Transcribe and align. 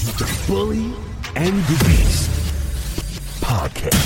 The 0.00 0.44
Bully 0.46 0.94
and 1.36 1.54
the 1.54 1.84
Beast 1.84 2.30
podcast. 3.42 3.98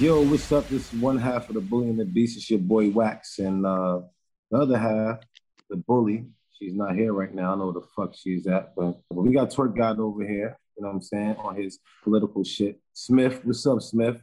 Yo, 0.00 0.20
what's 0.22 0.50
up? 0.50 0.68
This 0.68 0.92
is 0.92 1.00
one 1.00 1.16
half 1.16 1.48
of 1.48 1.54
the 1.54 1.60
Bully 1.60 1.90
and 1.90 2.00
the 2.00 2.04
Beast. 2.04 2.36
It's 2.36 2.50
your 2.50 2.58
boy 2.58 2.90
Wax, 2.90 3.38
and 3.38 3.64
uh, 3.64 4.00
the 4.50 4.58
other 4.58 4.76
half, 4.76 5.20
the 5.70 5.76
Bully. 5.76 6.26
She's 6.58 6.74
not 6.74 6.96
here 6.96 7.12
right 7.12 7.32
now. 7.32 7.52
I 7.52 7.56
know 7.56 7.70
the 7.70 7.82
fuck 7.94 8.16
she's 8.16 8.48
at, 8.48 8.74
but, 8.74 8.96
but 9.10 9.22
we 9.22 9.32
got 9.32 9.50
Twerk 9.50 9.76
God 9.76 10.00
over 10.00 10.26
here. 10.26 10.58
You 10.76 10.82
know 10.82 10.88
what 10.88 10.94
I'm 10.96 11.02
saying 11.02 11.36
on 11.36 11.54
his 11.54 11.78
political 12.02 12.42
shit. 12.42 12.80
Smith, 12.94 13.44
what's 13.44 13.64
up, 13.64 13.80
Smith? 13.80 14.16
You 14.16 14.16
know 14.16 14.22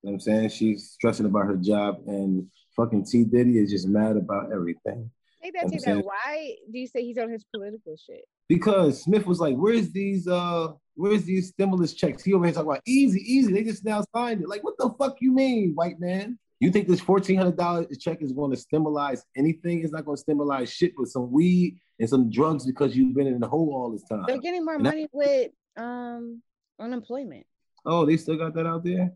what 0.00 0.12
I'm 0.14 0.20
saying 0.20 0.48
she's 0.48 0.90
stressing 0.90 1.26
about 1.26 1.46
her 1.46 1.56
job, 1.56 2.00
and 2.08 2.48
fucking 2.74 3.04
T 3.04 3.22
Diddy 3.22 3.58
is 3.58 3.70
just 3.70 3.86
mad 3.86 4.16
about 4.16 4.50
everything. 4.50 5.12
Take 5.42 5.54
that, 5.54 5.64
I'm 5.64 5.70
take 5.70 5.80
that. 5.80 5.84
saying- 5.84 6.02
Why 6.02 6.54
do 6.70 6.78
you 6.78 6.86
say 6.86 7.02
he's 7.02 7.18
on 7.18 7.30
his 7.30 7.44
political 7.54 7.96
shit? 7.96 8.24
because 8.48 9.02
Smith 9.04 9.26
was 9.26 9.38
like, 9.40 9.54
"Where's 9.56 9.90
these 9.92 10.26
uh, 10.26 10.72
where's 10.96 11.22
these 11.24 11.48
stimulus 11.50 11.94
checks?" 11.94 12.24
He 12.24 12.34
over 12.34 12.44
here 12.44 12.52
talking 12.52 12.68
about 12.70 12.82
easy, 12.86 13.20
easy. 13.20 13.52
They 13.52 13.62
just 13.64 13.84
now 13.84 14.02
signed 14.14 14.42
it. 14.42 14.48
Like, 14.48 14.64
what 14.64 14.76
the 14.76 14.90
fuck 14.98 15.16
you 15.20 15.32
mean, 15.32 15.72
white 15.76 16.00
man? 16.00 16.36
You 16.58 16.70
think 16.70 16.88
this 16.88 17.00
fourteen 17.00 17.36
hundred 17.38 17.56
dollars 17.56 17.86
check 17.98 18.20
is 18.22 18.32
going 18.32 18.50
to 18.50 18.56
stimulate 18.56 19.20
anything? 19.36 19.82
It's 19.82 19.92
not 19.92 20.04
going 20.04 20.16
to 20.16 20.20
stimulate 20.20 20.68
shit 20.68 20.92
with 20.98 21.10
some 21.10 21.30
weed 21.30 21.78
and 22.00 22.08
some 22.08 22.28
drugs 22.28 22.66
because 22.66 22.96
you've 22.96 23.14
been 23.14 23.28
in 23.28 23.38
the 23.40 23.48
hole 23.48 23.72
all 23.74 23.90
this 23.92 24.02
time. 24.08 24.24
They're 24.26 24.38
getting 24.38 24.64
more 24.64 24.74
And 24.74 24.82
money 24.82 25.08
with 25.12 25.52
um 25.76 26.42
unemployment. 26.80 27.46
Oh, 27.86 28.04
they 28.04 28.16
still 28.16 28.36
got 28.36 28.52
that 28.54 28.66
out 28.66 28.82
there. 28.84 29.12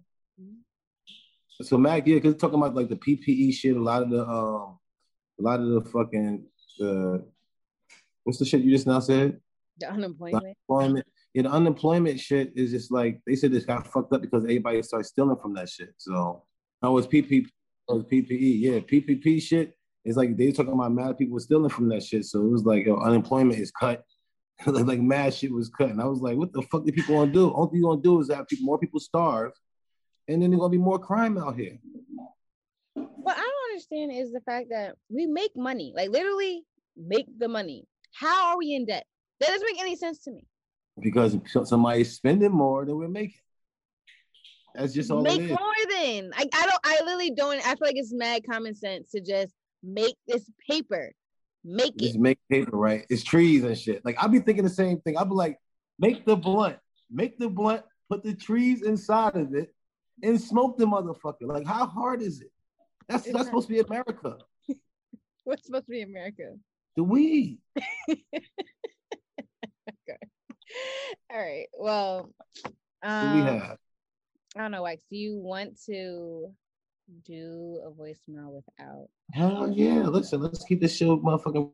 So 1.62 1.76
Mac, 1.76 2.06
yeah, 2.06 2.16
because 2.16 2.36
talking 2.36 2.58
about 2.58 2.74
like 2.74 2.88
the 2.88 2.96
PPE 2.96 3.52
shit, 3.52 3.76
a 3.76 3.80
lot 3.82 4.02
of 4.02 4.10
the 4.10 4.26
um, 4.26 4.78
a 5.38 5.42
lot 5.42 5.60
of 5.60 5.68
the 5.68 5.90
fucking 5.90 6.44
the 6.78 7.24
what's 8.24 8.38
the 8.38 8.44
shit 8.44 8.62
you 8.62 8.70
just 8.70 8.86
now 8.86 9.00
said? 9.00 9.40
The 9.78 9.90
unemployment. 9.90 10.44
unemployment. 10.68 11.06
Yeah, 11.34 11.42
the 11.42 11.50
unemployment 11.50 12.20
shit 12.20 12.52
is 12.54 12.70
just 12.70 12.92
like 12.92 13.20
they 13.26 13.34
said 13.34 13.52
this 13.52 13.64
got 13.64 13.86
fucked 13.86 14.12
up 14.12 14.22
because 14.22 14.44
everybody 14.44 14.82
started 14.82 15.06
stealing 15.06 15.36
from 15.36 15.54
that 15.54 15.68
shit. 15.68 15.94
So 15.98 16.42
oh, 16.82 16.92
was 16.92 17.06
oh, 17.06 17.08
it's 17.08 18.08
PPE. 18.08 18.60
Yeah, 18.60 18.78
PPP 18.78 19.42
shit 19.42 19.76
is 20.04 20.16
like 20.16 20.36
they 20.36 20.52
talking 20.52 20.72
about 20.72 20.92
mad 20.92 21.18
people 21.18 21.38
stealing 21.40 21.70
from 21.70 21.88
that 21.88 22.02
shit. 22.02 22.24
So 22.24 22.40
it 22.40 22.50
was 22.50 22.64
like 22.64 22.86
yo, 22.86 22.96
unemployment 22.96 23.58
is 23.58 23.70
cut. 23.70 24.04
like, 24.66 25.00
mad 25.00 25.34
shit 25.34 25.52
was 25.52 25.68
cut, 25.68 25.90
and 25.90 26.00
I 26.00 26.04
was 26.04 26.20
like, 26.20 26.36
what 26.36 26.52
the 26.52 26.62
fuck 26.62 26.84
do 26.84 26.92
people 26.92 27.16
want 27.16 27.32
to 27.32 27.38
do? 27.38 27.52
Only 27.52 27.70
thing 27.70 27.78
you 27.80 27.86
gonna 27.86 28.00
do 28.00 28.20
is 28.20 28.30
have 28.30 28.46
people, 28.46 28.66
more 28.66 28.78
people 28.78 29.00
starve, 29.00 29.50
and 30.28 30.40
then 30.40 30.50
there's 30.50 30.60
gonna 30.60 30.70
be 30.70 30.78
more 30.78 30.98
crime 30.98 31.36
out 31.36 31.56
here. 31.56 31.76
What 32.94 33.36
I 33.36 33.53
understand 33.74 34.12
is 34.12 34.32
the 34.32 34.40
fact 34.40 34.68
that 34.70 34.94
we 35.08 35.26
make 35.26 35.56
money, 35.56 35.92
like 35.96 36.10
literally 36.10 36.64
make 36.96 37.26
the 37.38 37.48
money. 37.48 37.86
How 38.12 38.50
are 38.50 38.58
we 38.58 38.74
in 38.74 38.86
debt? 38.86 39.04
That 39.40 39.48
doesn't 39.48 39.66
make 39.66 39.80
any 39.80 39.96
sense 39.96 40.20
to 40.24 40.30
me. 40.30 40.46
Because 41.00 41.36
somebody's 41.64 42.14
spending 42.14 42.52
more 42.52 42.84
than 42.84 42.96
we're 42.96 43.08
making. 43.08 43.40
That's 44.74 44.92
just 44.92 45.10
all 45.10 45.22
make 45.22 45.40
more 45.40 45.58
than 45.90 46.30
I, 46.34 46.48
I 46.52 46.66
don't 46.66 46.80
I 46.84 47.00
literally 47.04 47.30
don't 47.30 47.58
I 47.60 47.70
feel 47.70 47.78
like 47.80 47.96
it's 47.96 48.12
mad 48.12 48.42
common 48.48 48.74
sense 48.74 49.10
to 49.12 49.20
just 49.20 49.52
make 49.82 50.16
this 50.26 50.48
paper. 50.68 51.12
Make 51.64 51.96
Just 51.96 52.16
it. 52.16 52.20
make 52.20 52.38
paper, 52.50 52.76
right? 52.76 53.06
It's 53.08 53.22
trees 53.22 53.64
and 53.64 53.78
shit. 53.78 54.04
Like 54.04 54.16
I'll 54.18 54.28
be 54.28 54.40
thinking 54.40 54.64
the 54.64 54.70
same 54.70 55.00
thing. 55.00 55.16
I'll 55.16 55.24
be 55.24 55.34
like, 55.34 55.58
make 55.98 56.26
the 56.26 56.36
blunt, 56.36 56.76
make 57.10 57.38
the 57.38 57.48
blunt, 57.48 57.82
put 58.10 58.22
the 58.22 58.34
trees 58.34 58.82
inside 58.82 59.36
of 59.36 59.54
it, 59.54 59.74
and 60.22 60.40
smoke 60.40 60.76
the 60.76 60.86
motherfucker. 60.86 61.42
Like, 61.42 61.66
how 61.66 61.86
hard 61.86 62.20
is 62.20 62.40
it? 62.40 62.50
That's 63.08 63.30
that's 63.30 63.46
supposed 63.46 63.68
to 63.68 63.74
be 63.74 63.80
America. 63.80 64.38
What's 65.44 65.66
supposed 65.66 65.86
to 65.86 65.90
be 65.90 66.02
America? 66.02 66.54
The 66.96 67.04
weed. 67.04 67.58
All 71.32 71.40
right. 71.40 71.66
Well, 71.76 72.30
um, 73.02 73.32
we 73.32 73.40
have. 73.42 73.76
I 74.56 74.60
don't 74.60 74.70
know, 74.70 74.82
Wax. 74.82 75.02
Do 75.10 75.16
you 75.16 75.36
want 75.36 75.80
to 75.86 76.52
do 77.26 77.80
a 77.84 77.90
voicemail 77.90 78.52
without? 78.52 79.08
Hell 79.32 79.70
yeah. 79.70 80.02
Listen, 80.02 80.40
let's 80.40 80.64
keep 80.64 80.80
this 80.80 80.96
show 80.96 81.18
motherfucking 81.18 81.70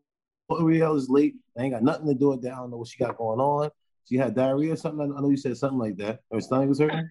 L'Oreal 0.48 0.96
is 0.96 1.08
late. 1.08 1.34
I 1.58 1.62
ain't 1.62 1.74
got 1.74 1.82
nothing 1.82 2.06
to 2.06 2.14
do 2.14 2.30
with 2.30 2.42
that. 2.42 2.52
I 2.52 2.56
don't 2.56 2.70
know 2.70 2.78
what 2.78 2.88
she 2.88 2.98
got 2.98 3.16
going 3.16 3.38
on. 3.38 3.70
She 4.08 4.16
had 4.16 4.34
diarrhea 4.34 4.72
or 4.72 4.76
something. 4.76 5.14
I 5.16 5.20
know 5.20 5.30
you 5.30 5.36
said 5.36 5.56
something 5.56 5.78
like 5.78 5.96
that. 5.98 6.20
Her 6.32 6.40
stomach 6.40 6.68
was 6.68 6.80
hurting. 6.80 7.08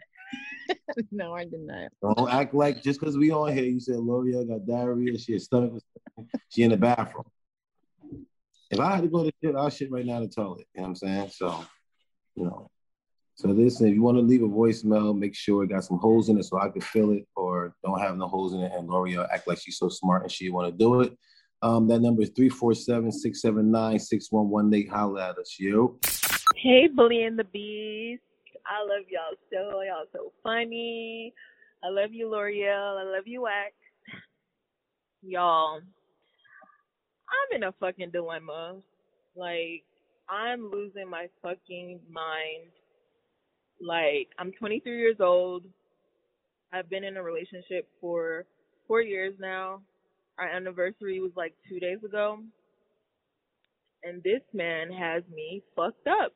no, 1.11 1.33
I 1.33 1.45
did 1.45 1.61
not. 1.61 1.91
Don't 2.01 2.31
act 2.31 2.53
like 2.53 2.83
just 2.83 2.99
because 2.99 3.17
we 3.17 3.31
on 3.31 3.53
here, 3.53 3.65
you 3.65 3.79
said 3.79 3.97
L'Oreal 3.97 4.47
got 4.47 4.65
diarrhea. 4.65 5.17
She 5.17 5.33
had 5.33 5.41
stomach 5.41 5.73
was 5.73 5.83
she 6.49 6.63
in 6.63 6.71
the 6.71 6.77
bathroom. 6.77 7.25
If 8.71 8.79
I 8.79 8.95
had 8.95 9.01
to 9.01 9.07
go 9.07 9.23
to 9.23 9.31
shit, 9.43 9.55
I'll 9.55 9.69
shit 9.69 9.91
right 9.91 10.05
now 10.05 10.17
in 10.17 10.23
the 10.23 10.29
toilet. 10.29 10.67
You 10.75 10.81
know 10.81 10.83
what 10.83 10.89
I'm 10.89 10.95
saying? 10.95 11.29
So, 11.33 11.65
you 12.35 12.45
know. 12.45 12.69
So 13.35 13.47
listen, 13.47 13.87
if 13.87 13.95
you 13.95 14.01
want 14.01 14.17
to 14.17 14.21
leave 14.21 14.43
a 14.43 14.47
voicemail, 14.47 15.17
make 15.17 15.33
sure 15.33 15.63
it 15.63 15.69
got 15.69 15.85
some 15.85 15.97
holes 15.97 16.27
in 16.27 16.37
it 16.37 16.43
so 16.43 16.59
I 16.59 16.67
can 16.67 16.81
fill 16.81 17.11
it, 17.11 17.25
or 17.37 17.73
don't 17.85 17.99
have 17.99 18.17
no 18.17 18.27
holes 18.27 18.53
in 18.53 18.59
it. 18.59 18.73
And 18.73 18.89
L'Oreal 18.89 19.27
act 19.31 19.47
like 19.47 19.59
she's 19.59 19.77
so 19.77 19.87
smart 19.87 20.23
and 20.23 20.31
she 20.31 20.49
want 20.49 20.69
to 20.69 20.77
do 20.77 21.01
it. 21.01 21.17
Um, 21.61 21.87
that 21.87 21.99
number 21.99 22.21
is 22.21 22.31
347-679-6118. 22.31 24.89
Holla 24.89 25.29
at 25.29 25.37
us, 25.37 25.55
yo. 25.57 25.97
Hey, 26.55 26.87
Bully 26.87 27.23
and 27.23 27.39
the 27.39 27.45
Beast. 27.45 28.23
I 28.65 28.81
love 28.83 29.05
y'all 29.09 29.37
so. 29.51 29.81
Y'all 29.81 30.05
so 30.13 30.31
funny. 30.43 31.33
I 31.83 31.89
love 31.89 32.11
you, 32.13 32.29
L'Oreal. 32.29 32.99
I 32.99 33.03
love 33.03 33.25
you, 33.25 33.43
Wax. 33.43 33.73
Y'all, 35.21 35.77
I'm 37.29 37.55
in 37.55 37.63
a 37.63 37.71
fucking 37.79 38.11
dilemma. 38.11 38.77
Like, 39.35 39.83
I'm 40.29 40.69
losing 40.71 41.09
my 41.09 41.27
fucking 41.41 41.99
mind. 42.11 42.71
Like, 43.81 44.27
I'm 44.37 44.51
23 44.51 44.97
years 44.99 45.17
old. 45.19 45.63
I've 46.73 46.89
been 46.89 47.03
in 47.03 47.17
a 47.17 47.23
relationship 47.23 47.87
for 48.01 48.45
four 48.87 49.01
years 49.01 49.33
now. 49.39 49.81
Our 50.37 50.47
anniversary 50.47 51.19
was 51.19 51.31
like 51.35 51.53
two 51.67 51.79
days 51.79 51.99
ago. 52.05 52.39
And 54.03 54.23
this 54.23 54.41
man 54.53 54.91
has 54.91 55.23
me 55.33 55.63
fucked 55.75 56.07
up. 56.07 56.33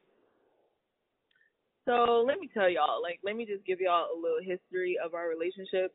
So 1.86 2.24
let 2.26 2.40
me 2.40 2.50
tell 2.54 2.70
y'all, 2.70 3.02
like, 3.02 3.20
let 3.24 3.36
me 3.36 3.46
just 3.46 3.66
give 3.66 3.80
y'all 3.82 4.08
a 4.14 4.16
little 4.16 4.40
history 4.42 4.98
of 5.04 5.14
our 5.14 5.28
relationship. 5.28 5.94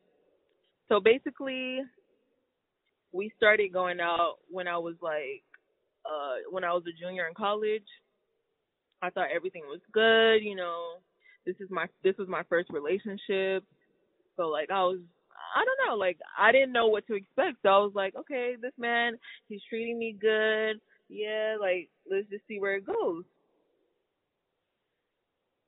So 0.88 1.00
basically, 1.00 1.78
we 3.12 3.32
started 3.36 3.72
going 3.72 4.00
out 4.00 4.36
when 4.50 4.68
I 4.68 4.76
was 4.76 4.96
like, 5.00 5.42
uh, 6.04 6.50
when 6.50 6.64
I 6.64 6.72
was 6.72 6.84
a 6.86 6.98
junior 6.98 7.26
in 7.26 7.34
college. 7.34 7.86
I 9.00 9.10
thought 9.10 9.28
everything 9.34 9.62
was 9.66 9.80
good, 9.92 10.38
you 10.44 10.56
know. 10.56 10.94
This 11.46 11.56
is 11.60 11.68
my 11.70 11.86
this 12.04 12.16
was 12.18 12.28
my 12.28 12.42
first 12.48 12.68
relationship, 12.70 13.64
so 14.36 14.48
like 14.48 14.70
I 14.70 14.82
was, 14.82 14.98
I 15.54 15.64
don't 15.64 15.88
know, 15.88 15.96
like 15.96 16.18
I 16.38 16.52
didn't 16.52 16.72
know 16.72 16.88
what 16.88 17.06
to 17.06 17.14
expect. 17.14 17.58
So 17.62 17.68
I 17.68 17.78
was 17.78 17.92
like, 17.94 18.14
okay, 18.16 18.56
this 18.60 18.72
man, 18.76 19.16
he's 19.48 19.62
treating 19.68 19.98
me 19.98 20.16
good. 20.20 20.80
Yeah, 21.08 21.56
like 21.58 21.88
let's 22.10 22.28
just 22.28 22.46
see 22.48 22.58
where 22.58 22.74
it 22.74 22.86
goes 22.86 23.24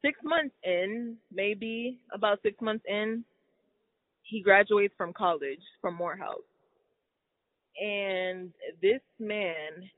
six 0.03 0.19
months 0.25 0.55
in, 0.65 1.17
maybe 1.33 2.01
about 2.13 2.41
six 2.43 2.61
months 2.61 2.85
in, 2.89 3.25
he 4.23 4.41
graduates 4.41 4.95
from 4.97 5.13
college 5.13 5.61
from 5.81 5.95
Morehouse. 5.95 6.39
And 7.81 8.53
this 8.83 9.01
man 9.19 9.91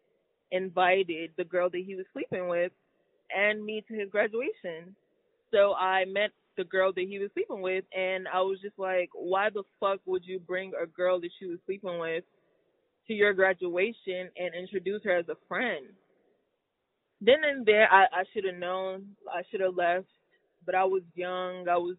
invited 0.51 1.31
the 1.37 1.45
girl 1.45 1.69
that 1.71 1.83
he 1.85 1.95
was 1.95 2.07
sleeping 2.13 2.49
with 2.49 2.73
and 3.35 3.65
me 3.65 3.85
to 3.89 3.95
his 3.95 4.11
graduation. 4.11 4.95
So 5.51 5.75
I 5.75 6.05
met 6.07 6.31
the 6.57 6.65
girl 6.65 6.93
that 6.93 7.07
he 7.09 7.19
was 7.19 7.31
sleeping 7.35 7.63
with, 7.63 7.85
and 7.97 8.27
I 8.29 8.41
was 8.43 8.59
just 8.63 8.79
like, 8.79 9.09
why 9.15 9.49
the 9.51 9.63
fuck 9.81 10.01
would 10.07 10.25
you 10.25 10.39
bring 10.39 10.73
a 10.81 10.87
girl 10.87 11.21
that 11.21 11.31
you 11.41 11.51
was 11.51 11.59
sleeping 11.67 11.99
with 11.99 12.25
to 13.07 13.15
your 13.15 13.33
graduation 13.33 14.29
and 14.37 14.55
introduce 14.59 15.03
her 15.05 15.17
as 15.17 15.29
a 15.29 15.37
friend? 15.49 15.87
Then 17.25 17.45
and 17.49 17.65
there, 17.65 17.89
I, 17.91 18.05
I 18.05 18.25
should 18.33 18.45
have 18.45 18.57
known. 18.57 19.05
I 19.33 19.43
should 19.51 19.61
have 19.61 19.77
left, 19.77 20.07
but 20.67 20.75
I 20.75 20.85
was 20.85 21.03
young. 21.15 21.69
I 21.69 21.77
was 21.77 21.97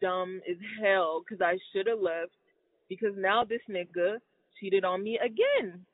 dumb 0.00 0.40
as 0.48 0.56
hell 0.80 1.22
because 1.22 1.42
I 1.42 1.58
should 1.72 1.88
have 1.88 1.98
left 1.98 2.32
because 2.88 3.14
now 3.16 3.42
this 3.44 3.60
nigga 3.68 4.18
cheated 4.60 4.84
on 4.84 5.02
me 5.02 5.18
again. 5.18 5.84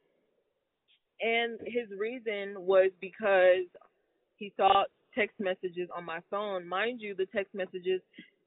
And 1.20 1.58
his 1.64 1.88
reason 1.98 2.54
was 2.56 2.90
because 3.00 3.64
he 4.36 4.52
saw 4.56 4.84
text 5.14 5.40
messages 5.40 5.88
on 5.96 6.04
my 6.04 6.20
phone. 6.30 6.68
Mind 6.68 7.00
you, 7.00 7.14
the 7.14 7.26
text 7.26 7.54
messages 7.54 8.00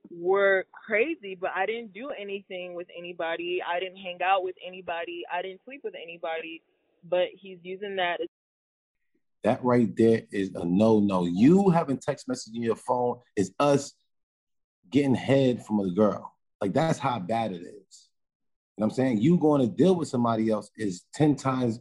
were 0.09 0.65
crazy, 0.71 1.35
but 1.39 1.51
I 1.55 1.65
didn't 1.65 1.93
do 1.93 2.11
anything 2.19 2.75
with 2.75 2.87
anybody. 2.97 3.61
I 3.65 3.79
didn't 3.79 3.97
hang 3.97 4.19
out 4.23 4.43
with 4.43 4.55
anybody. 4.65 5.23
I 5.33 5.41
didn't 5.41 5.61
sleep 5.65 5.81
with 5.83 5.95
anybody. 6.01 6.61
But 7.09 7.27
he's 7.35 7.57
using 7.63 7.95
that. 7.97 8.17
That 9.43 9.63
right 9.63 9.89
there 9.95 10.23
is 10.31 10.51
a 10.55 10.65
no 10.65 10.99
no. 10.99 11.25
You 11.25 11.69
having 11.69 11.97
text 11.97 12.27
message 12.27 12.53
in 12.55 12.61
your 12.61 12.75
phone 12.75 13.17
is 13.35 13.51
us 13.59 13.93
getting 14.91 15.15
head 15.15 15.65
from 15.65 15.79
a 15.79 15.89
girl. 15.89 16.33
Like 16.59 16.73
that's 16.73 16.99
how 16.99 17.19
bad 17.19 17.51
it 17.51 17.61
is. 17.61 18.09
You 18.77 18.83
know 18.83 18.85
what 18.85 18.85
I'm 18.85 18.91
saying? 18.91 19.21
You 19.21 19.37
going 19.37 19.61
to 19.61 19.67
deal 19.67 19.95
with 19.95 20.07
somebody 20.07 20.49
else 20.49 20.69
is 20.77 21.03
10 21.15 21.35
times 21.35 21.79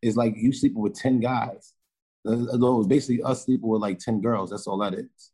is 0.00 0.16
like 0.16 0.34
you 0.36 0.52
sleeping 0.52 0.80
with 0.80 0.94
10 0.94 1.20
guys. 1.20 1.74
Although 2.26 2.82
basically 2.84 3.22
us 3.22 3.44
sleeping 3.44 3.68
with 3.68 3.82
like 3.82 3.98
10 3.98 4.20
girls. 4.20 4.50
That's 4.50 4.66
all 4.66 4.78
that 4.78 4.94
is. 4.94 5.32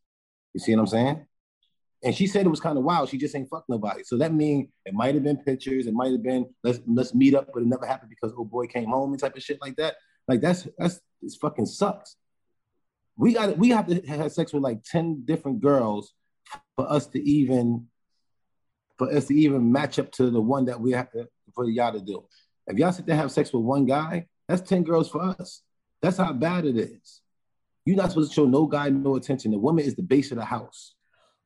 You 0.55 0.61
see 0.61 0.75
what 0.75 0.83
I'm 0.83 0.87
saying? 0.87 1.27
And 2.03 2.15
she 2.15 2.27
said 2.27 2.47
it 2.47 2.51
was 2.51 2.61
kind 2.61 2.79
of 2.79 2.85
wild. 2.85 3.09
She 3.09 3.19
just 3.19 3.35
ain't 3.35 3.49
fuck 3.49 3.65
nobody. 3.69 4.05
So 4.05 4.17
that 4.19 4.33
means 4.33 4.69
it 4.85 4.95
might 4.95 5.15
have 5.15 5.25
been 5.25 5.37
pictures. 5.39 5.87
It 5.87 5.95
might 5.95 6.13
have 6.13 6.23
been 6.23 6.47
let's 6.63 6.81
let's 6.87 7.15
meet 7.15 7.35
up, 7.35 7.49
but 7.53 7.63
it 7.63 7.67
never 7.67 7.87
happened 7.87 8.11
because 8.11 8.33
oh 8.39 8.45
boy 8.45 8.67
came 8.67 8.87
home 8.87 9.13
and 9.13 9.21
type 9.21 9.37
of 9.37 9.43
shit 9.43 9.61
like 9.61 9.77
that. 9.77 9.97
Like 10.29 10.41
that's 10.41 10.69
that's 10.79 11.01
it 11.23 11.33
fucking 11.41 11.67
sucks. 11.67 12.17
We 13.17 13.33
got 13.33 13.59
we 13.59 13.71
have 13.71 13.89
to 13.89 14.01
have 14.07 14.31
sex 14.31 14.53
with 14.53 14.63
like 14.63 14.85
10 14.85 15.25
different 15.25 15.61
girls 15.61 16.13
for 16.77 16.91
us 16.91 17.07
to 17.09 17.29
even 17.29 17.89
for 18.99 19.11
us 19.11 19.27
to 19.27 19.35
even 19.35 19.73
match 19.73 19.99
up 19.99 20.13
to 20.13 20.31
the 20.31 20.41
one 20.41 20.67
that 20.67 20.81
we 20.81 20.93
have 20.93 21.11
to 21.13 21.27
for 21.55 21.69
y'all 21.69 21.93
to 21.93 22.01
do. 22.01 22.25
If 22.67 22.77
y'all 22.79 22.93
sit 22.93 23.07
there 23.07 23.17
have 23.17 23.33
sex 23.33 23.53
with 23.53 23.63
one 23.63 23.87
guy, 23.87 24.27
that's 24.47 24.69
10 24.69 24.85
girls 24.85 25.09
for 25.09 25.23
us. 25.23 25.63
That's 26.03 26.19
how 26.19 26.33
bad 26.33 26.67
it 26.67 26.77
is. 26.77 27.23
You're 27.85 27.97
not 27.97 28.11
supposed 28.11 28.31
to 28.31 28.35
show 28.35 28.45
no 28.45 28.67
guy 28.67 28.91
no 28.91 29.17
attention. 29.17 29.51
The 29.51 29.59
woman 29.59 29.85
is 29.85 29.95
the 29.95 30.03
base 30.03 30.31
of 30.31 30.37
the 30.37 30.45
house. 30.45 30.95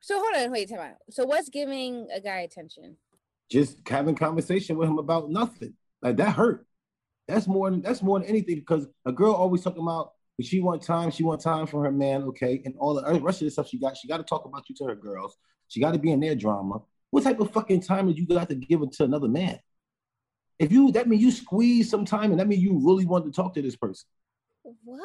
So 0.01 0.19
hold 0.19 0.35
on, 0.35 0.51
wait, 0.51 0.69
time 0.69 0.79
out. 0.79 0.97
So 1.09 1.23
what's 1.25 1.47
giving 1.47 2.07
a 2.13 2.19
guy 2.19 2.41
attention? 2.41 2.97
Just 3.49 3.77
having 3.87 4.15
conversation 4.15 4.77
with 4.77 4.89
him 4.89 4.97
about 4.97 5.29
nothing. 5.29 5.73
Like 6.01 6.17
that 6.17 6.35
hurt. 6.35 6.67
That's 7.27 7.47
more 7.47 7.69
than 7.69 7.81
that's 7.81 8.01
more 8.01 8.19
than 8.19 8.27
anything 8.27 8.55
because 8.55 8.87
a 9.05 9.11
girl 9.11 9.33
always 9.33 9.61
talking 9.63 9.81
about 9.81 10.11
she 10.41 10.59
want 10.59 10.81
time, 10.81 11.11
she 11.11 11.23
want 11.23 11.41
time 11.41 11.67
for 11.67 11.83
her 11.83 11.91
man, 11.91 12.23
okay, 12.23 12.61
and 12.65 12.75
all 12.77 12.95
the 12.95 13.19
rest 13.21 13.41
of 13.41 13.45
the 13.45 13.51
stuff 13.51 13.69
she 13.69 13.77
got. 13.79 13.95
She 13.95 14.07
got 14.07 14.17
to 14.17 14.23
talk 14.23 14.45
about 14.45 14.67
you 14.67 14.75
to 14.77 14.85
her 14.85 14.95
girls. 14.95 15.37
She 15.67 15.79
got 15.79 15.93
to 15.93 15.99
be 15.99 16.11
in 16.11 16.19
their 16.19 16.35
drama. 16.35 16.81
What 17.11 17.23
type 17.23 17.39
of 17.39 17.51
fucking 17.51 17.81
time 17.81 18.07
did 18.07 18.17
you 18.17 18.25
got 18.25 18.49
to 18.49 18.55
give 18.55 18.81
it 18.81 18.91
to 18.93 19.03
another 19.03 19.27
man? 19.27 19.59
If 20.59 20.71
you 20.71 20.91
that 20.93 21.07
mean 21.07 21.19
you 21.19 21.31
squeeze 21.31 21.89
some 21.89 22.05
time, 22.05 22.31
and 22.31 22.39
that 22.39 22.47
mean 22.47 22.59
you 22.59 22.79
really 22.83 23.05
want 23.05 23.25
to 23.25 23.31
talk 23.31 23.53
to 23.53 23.61
this 23.61 23.75
person. 23.75 24.07
What? 24.63 25.03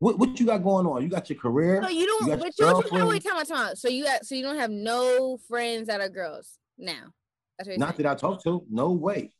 What 0.00 0.18
what 0.18 0.38
you 0.38 0.46
got 0.46 0.62
going 0.62 0.86
on? 0.86 1.02
You 1.02 1.08
got 1.08 1.28
your 1.28 1.38
career. 1.38 1.82
So 1.82 1.88
you 1.88 2.06
don't. 2.06 2.28
you 2.28 2.36
but 2.36 2.46
you 2.58 2.66
don't. 2.66 2.82
girlfriend. 2.82 3.08
Wait, 3.08 3.24
time 3.24 3.44
time. 3.44 3.76
So 3.76 3.88
you 3.88 4.04
got. 4.04 4.24
So 4.26 4.34
you 4.34 4.42
don't 4.42 4.58
have 4.58 4.70
no 4.70 5.38
friends 5.48 5.88
that 5.88 6.00
are 6.00 6.08
girls 6.08 6.58
now. 6.76 7.12
That's 7.58 7.66
what 7.66 7.72
you're 7.72 7.78
Not 7.78 7.96
saying. 7.96 8.04
that 8.04 8.12
I 8.12 8.14
talk 8.14 8.42
to. 8.44 8.64
No 8.70 8.92
way. 8.92 9.32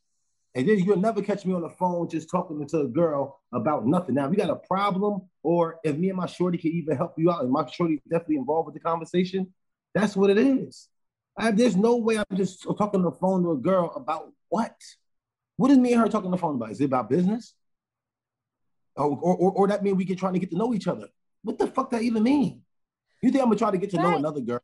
And 0.55 0.67
then 0.67 0.79
you'll 0.79 0.97
never 0.97 1.21
catch 1.21 1.45
me 1.45 1.53
on 1.53 1.61
the 1.61 1.69
phone 1.69 2.09
just 2.09 2.29
talking 2.29 2.65
to 2.67 2.79
a 2.81 2.87
girl 2.87 3.39
about 3.53 3.85
nothing. 3.85 4.15
Now, 4.15 4.25
if 4.25 4.31
you 4.31 4.37
got 4.37 4.49
a 4.49 4.55
problem, 4.55 5.21
or 5.43 5.79
if 5.83 5.95
me 5.95 6.09
and 6.09 6.17
my 6.17 6.25
shorty 6.25 6.57
can 6.57 6.71
even 6.71 6.97
help 6.97 7.13
you 7.17 7.29
out, 7.29 7.43
and 7.43 7.51
my 7.51 7.69
shorty 7.69 8.01
definitely 8.09 8.37
involved 8.37 8.65
with 8.65 8.73
the 8.73 8.79
conversation, 8.79 9.53
that's 9.93 10.15
what 10.15 10.29
it 10.29 10.37
is. 10.37 10.89
I, 11.37 11.51
there's 11.51 11.75
no 11.75 11.97
way 11.97 12.17
I'm 12.17 12.35
just 12.35 12.63
talking 12.63 12.99
on 12.99 13.03
the 13.03 13.11
phone 13.11 13.43
to 13.43 13.51
a 13.51 13.57
girl 13.57 13.93
about 13.95 14.31
what? 14.49 14.75
What 15.57 15.71
is 15.71 15.77
me 15.77 15.93
and 15.93 16.01
her 16.01 16.07
talking 16.07 16.25
on 16.25 16.31
the 16.31 16.37
phone 16.37 16.55
about? 16.55 16.71
Is 16.71 16.81
it 16.81 16.85
about 16.85 17.09
business? 17.09 17.53
Or, 18.95 19.05
or, 19.05 19.35
or, 19.35 19.51
or 19.51 19.67
that 19.67 19.83
mean 19.83 19.95
we 19.95 20.03
get 20.03 20.17
trying 20.17 20.33
to 20.33 20.39
get 20.39 20.49
to 20.51 20.57
know 20.57 20.73
each 20.73 20.87
other? 20.87 21.07
What 21.43 21.59
the 21.59 21.67
fuck 21.67 21.91
that 21.91 22.01
even 22.01 22.23
mean? 22.23 22.63
You 23.21 23.31
think 23.31 23.41
I'm 23.41 23.49
gonna 23.49 23.59
try 23.59 23.71
to 23.71 23.77
get 23.77 23.91
to 23.91 23.97
know 23.97 24.17
another 24.17 24.41
girl? 24.41 24.61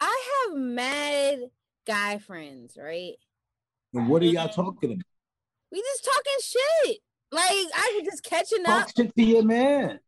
I 0.00 0.46
have 0.48 0.56
mad 0.56 1.50
guy 1.86 2.18
friends, 2.18 2.76
right? 2.80 3.14
And 3.96 4.08
what 4.08 4.22
are 4.22 4.26
y'all 4.26 4.48
talking 4.48 4.92
about? 4.92 5.04
We 5.72 5.80
just 5.80 6.04
talking 6.04 6.32
shit. 6.42 6.98
Like 7.32 7.42
I 7.74 7.92
was 7.96 8.04
just 8.04 8.22
catching 8.22 8.64
up. 8.66 8.86
Talk 8.86 8.92
shit 8.96 9.16
to 9.16 9.22
your 9.22 9.42
man. 9.42 10.00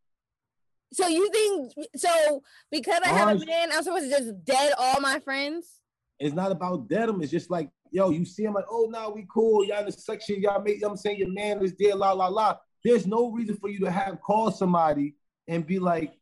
So 0.93 1.07
you 1.07 1.31
think 1.31 1.73
so 1.97 2.43
because 2.71 3.01
I 3.05 3.09
have 3.09 3.41
a 3.41 3.45
man, 3.45 3.71
I'm 3.73 3.83
supposed 3.83 4.05
to 4.05 4.11
just 4.11 4.45
dead 4.45 4.73
all 4.79 5.01
my 5.01 5.21
friends? 5.21 5.81
It's 6.19 6.35
not 6.35 6.51
about 6.51 6.89
dead 6.89 7.09
them. 7.09 7.23
It's 7.23 7.31
just 7.31 7.51
like, 7.51 7.71
yo, 7.91 8.11
you 8.11 8.25
see 8.25 8.45
him 8.45 8.55
like, 8.55 8.65
oh, 8.71 8.89
now 8.91 9.11
we 9.11 9.27
cool. 9.33 9.65
Y'all 9.65 9.81
in 9.81 9.87
the 9.87 9.93
section. 9.93 10.41
Y'all 10.41 10.63
make, 10.63 10.77
you 10.77 10.83
know 10.83 10.91
I'm 10.91 10.97
saying? 10.97 11.19
Your 11.19 11.33
man 11.33 11.63
is 11.63 11.75
there, 11.79 11.95
la, 11.95 12.13
la, 12.13 12.29
la. 12.29 12.57
There's 12.85 13.07
no 13.07 13.31
reason 13.31 13.57
for 13.57 13.69
you 13.69 13.81
to 13.81 13.91
have 13.91 14.21
call 14.21 14.51
somebody 14.51 15.15
and 15.47 15.67
be 15.67 15.79
like, 15.79 16.15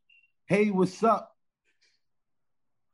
hey, 0.48 0.70
what's 0.70 1.02
up? 1.02 1.32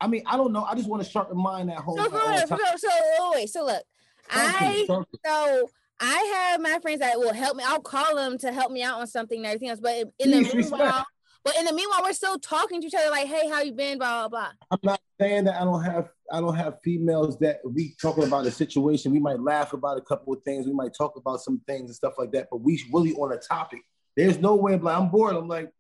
I 0.00 0.08
mean, 0.08 0.22
I 0.26 0.36
don't 0.36 0.52
know. 0.52 0.64
I 0.64 0.74
just 0.74 0.88
want 0.88 1.02
to 1.02 1.08
sharpen 1.08 1.38
mind 1.38 1.70
at 1.70 1.78
home. 1.78 1.96
So, 1.96 2.04
at 2.04 2.12
all 2.12 2.46
so, 2.46 2.58
so, 2.76 3.32
wait, 3.34 3.48
so 3.48 3.64
look, 3.64 3.82
I 4.30 4.84
Talk 4.86 5.08
to 5.10 5.12
me. 5.12 5.20
so 5.24 5.70
I 6.00 6.48
have 6.50 6.60
my 6.60 6.78
friends 6.80 7.00
that 7.00 7.19
will 7.19 7.32
help 7.34 7.56
me. 7.56 7.64
I'll 7.66 7.80
call 7.80 8.16
them 8.16 8.38
to 8.38 8.52
help 8.52 8.72
me 8.72 8.82
out 8.82 9.00
on 9.00 9.06
something 9.06 9.38
and 9.38 9.46
everything 9.46 9.69
else. 9.69 9.80
But 9.80 9.96
in 10.19 10.30
the 10.30 10.38
Please 10.42 10.54
respect. 10.54 10.80
meanwhile, 10.82 11.06
but 11.44 11.56
in 11.58 11.64
the 11.64 11.72
meanwhile, 11.72 12.00
we're 12.02 12.12
still 12.12 12.38
talking 12.38 12.80
to 12.80 12.86
each 12.86 12.94
other 12.94 13.10
like, 13.10 13.26
hey, 13.28 13.48
how 13.48 13.60
you 13.62 13.72
been? 13.72 13.98
Blah 13.98 14.28
blah 14.28 14.28
blah. 14.28 14.50
I'm 14.70 14.78
not 14.82 15.00
saying 15.20 15.44
that 15.44 15.60
I 15.60 15.64
don't 15.64 15.82
have 15.84 16.08
I 16.32 16.40
don't 16.40 16.54
have 16.56 16.80
females 16.82 17.38
that 17.40 17.60
we 17.64 17.94
talking 18.00 18.24
about 18.24 18.46
a 18.46 18.50
situation. 18.50 19.12
We 19.12 19.20
might 19.20 19.40
laugh 19.40 19.72
about 19.72 19.98
a 19.98 20.02
couple 20.02 20.32
of 20.32 20.42
things. 20.44 20.66
We 20.66 20.72
might 20.72 20.94
talk 20.94 21.16
about 21.16 21.40
some 21.40 21.60
things 21.66 21.90
and 21.90 21.94
stuff 21.94 22.14
like 22.19 22.32
that. 22.32 22.48
But 22.50 22.58
we 22.62 22.82
really 22.92 23.12
on 23.14 23.32
a 23.32 23.38
topic. 23.38 23.80
There's 24.16 24.38
no 24.38 24.54
way. 24.54 24.74
I'm 24.74 24.82
like, 24.82 24.96
I'm 24.96 25.08
bored. 25.08 25.34
I'm 25.36 25.48
like, 25.48 25.70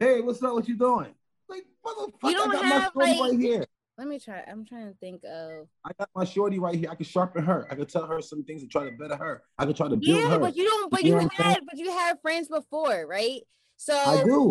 hey, 0.00 0.20
what's 0.20 0.42
up? 0.42 0.54
What 0.54 0.68
you 0.68 0.76
doing? 0.76 1.14
Like, 1.48 1.64
motherfucker, 1.84 2.12
I 2.24 2.32
got 2.32 2.64
have, 2.64 2.94
my 2.94 3.06
shorty 3.06 3.20
like- 3.20 3.30
right 3.32 3.40
here. 3.40 3.66
Let 4.02 4.08
me 4.08 4.18
try. 4.18 4.42
I'm 4.48 4.64
trying 4.64 4.88
to 4.88 4.98
think 4.98 5.22
of. 5.22 5.68
I 5.84 5.92
got 5.96 6.08
my 6.12 6.24
shorty 6.24 6.58
right 6.58 6.74
here. 6.74 6.90
I 6.90 6.96
can 6.96 7.04
sharpen 7.04 7.44
her. 7.44 7.68
I 7.70 7.76
can 7.76 7.86
tell 7.86 8.04
her 8.04 8.20
some 8.20 8.42
things 8.42 8.60
to 8.62 8.66
try 8.66 8.82
to 8.82 8.90
better 8.98 9.14
her. 9.14 9.44
I 9.56 9.64
can 9.64 9.74
try 9.74 9.86
to 9.86 9.94
build 9.94 10.02
Yeah, 10.02 10.28
her. 10.30 10.38
but 10.40 10.56
you 10.56 10.64
don't. 10.64 10.90
But 10.90 11.04
You 11.04 11.10
you 11.10 11.22
know 11.22 11.28
had. 11.36 11.60
But 11.64 11.78
you 11.78 11.88
had 11.88 12.20
friends 12.20 12.48
before, 12.48 13.06
right? 13.06 13.42
So 13.76 13.94
I 13.96 14.24
do. 14.24 14.50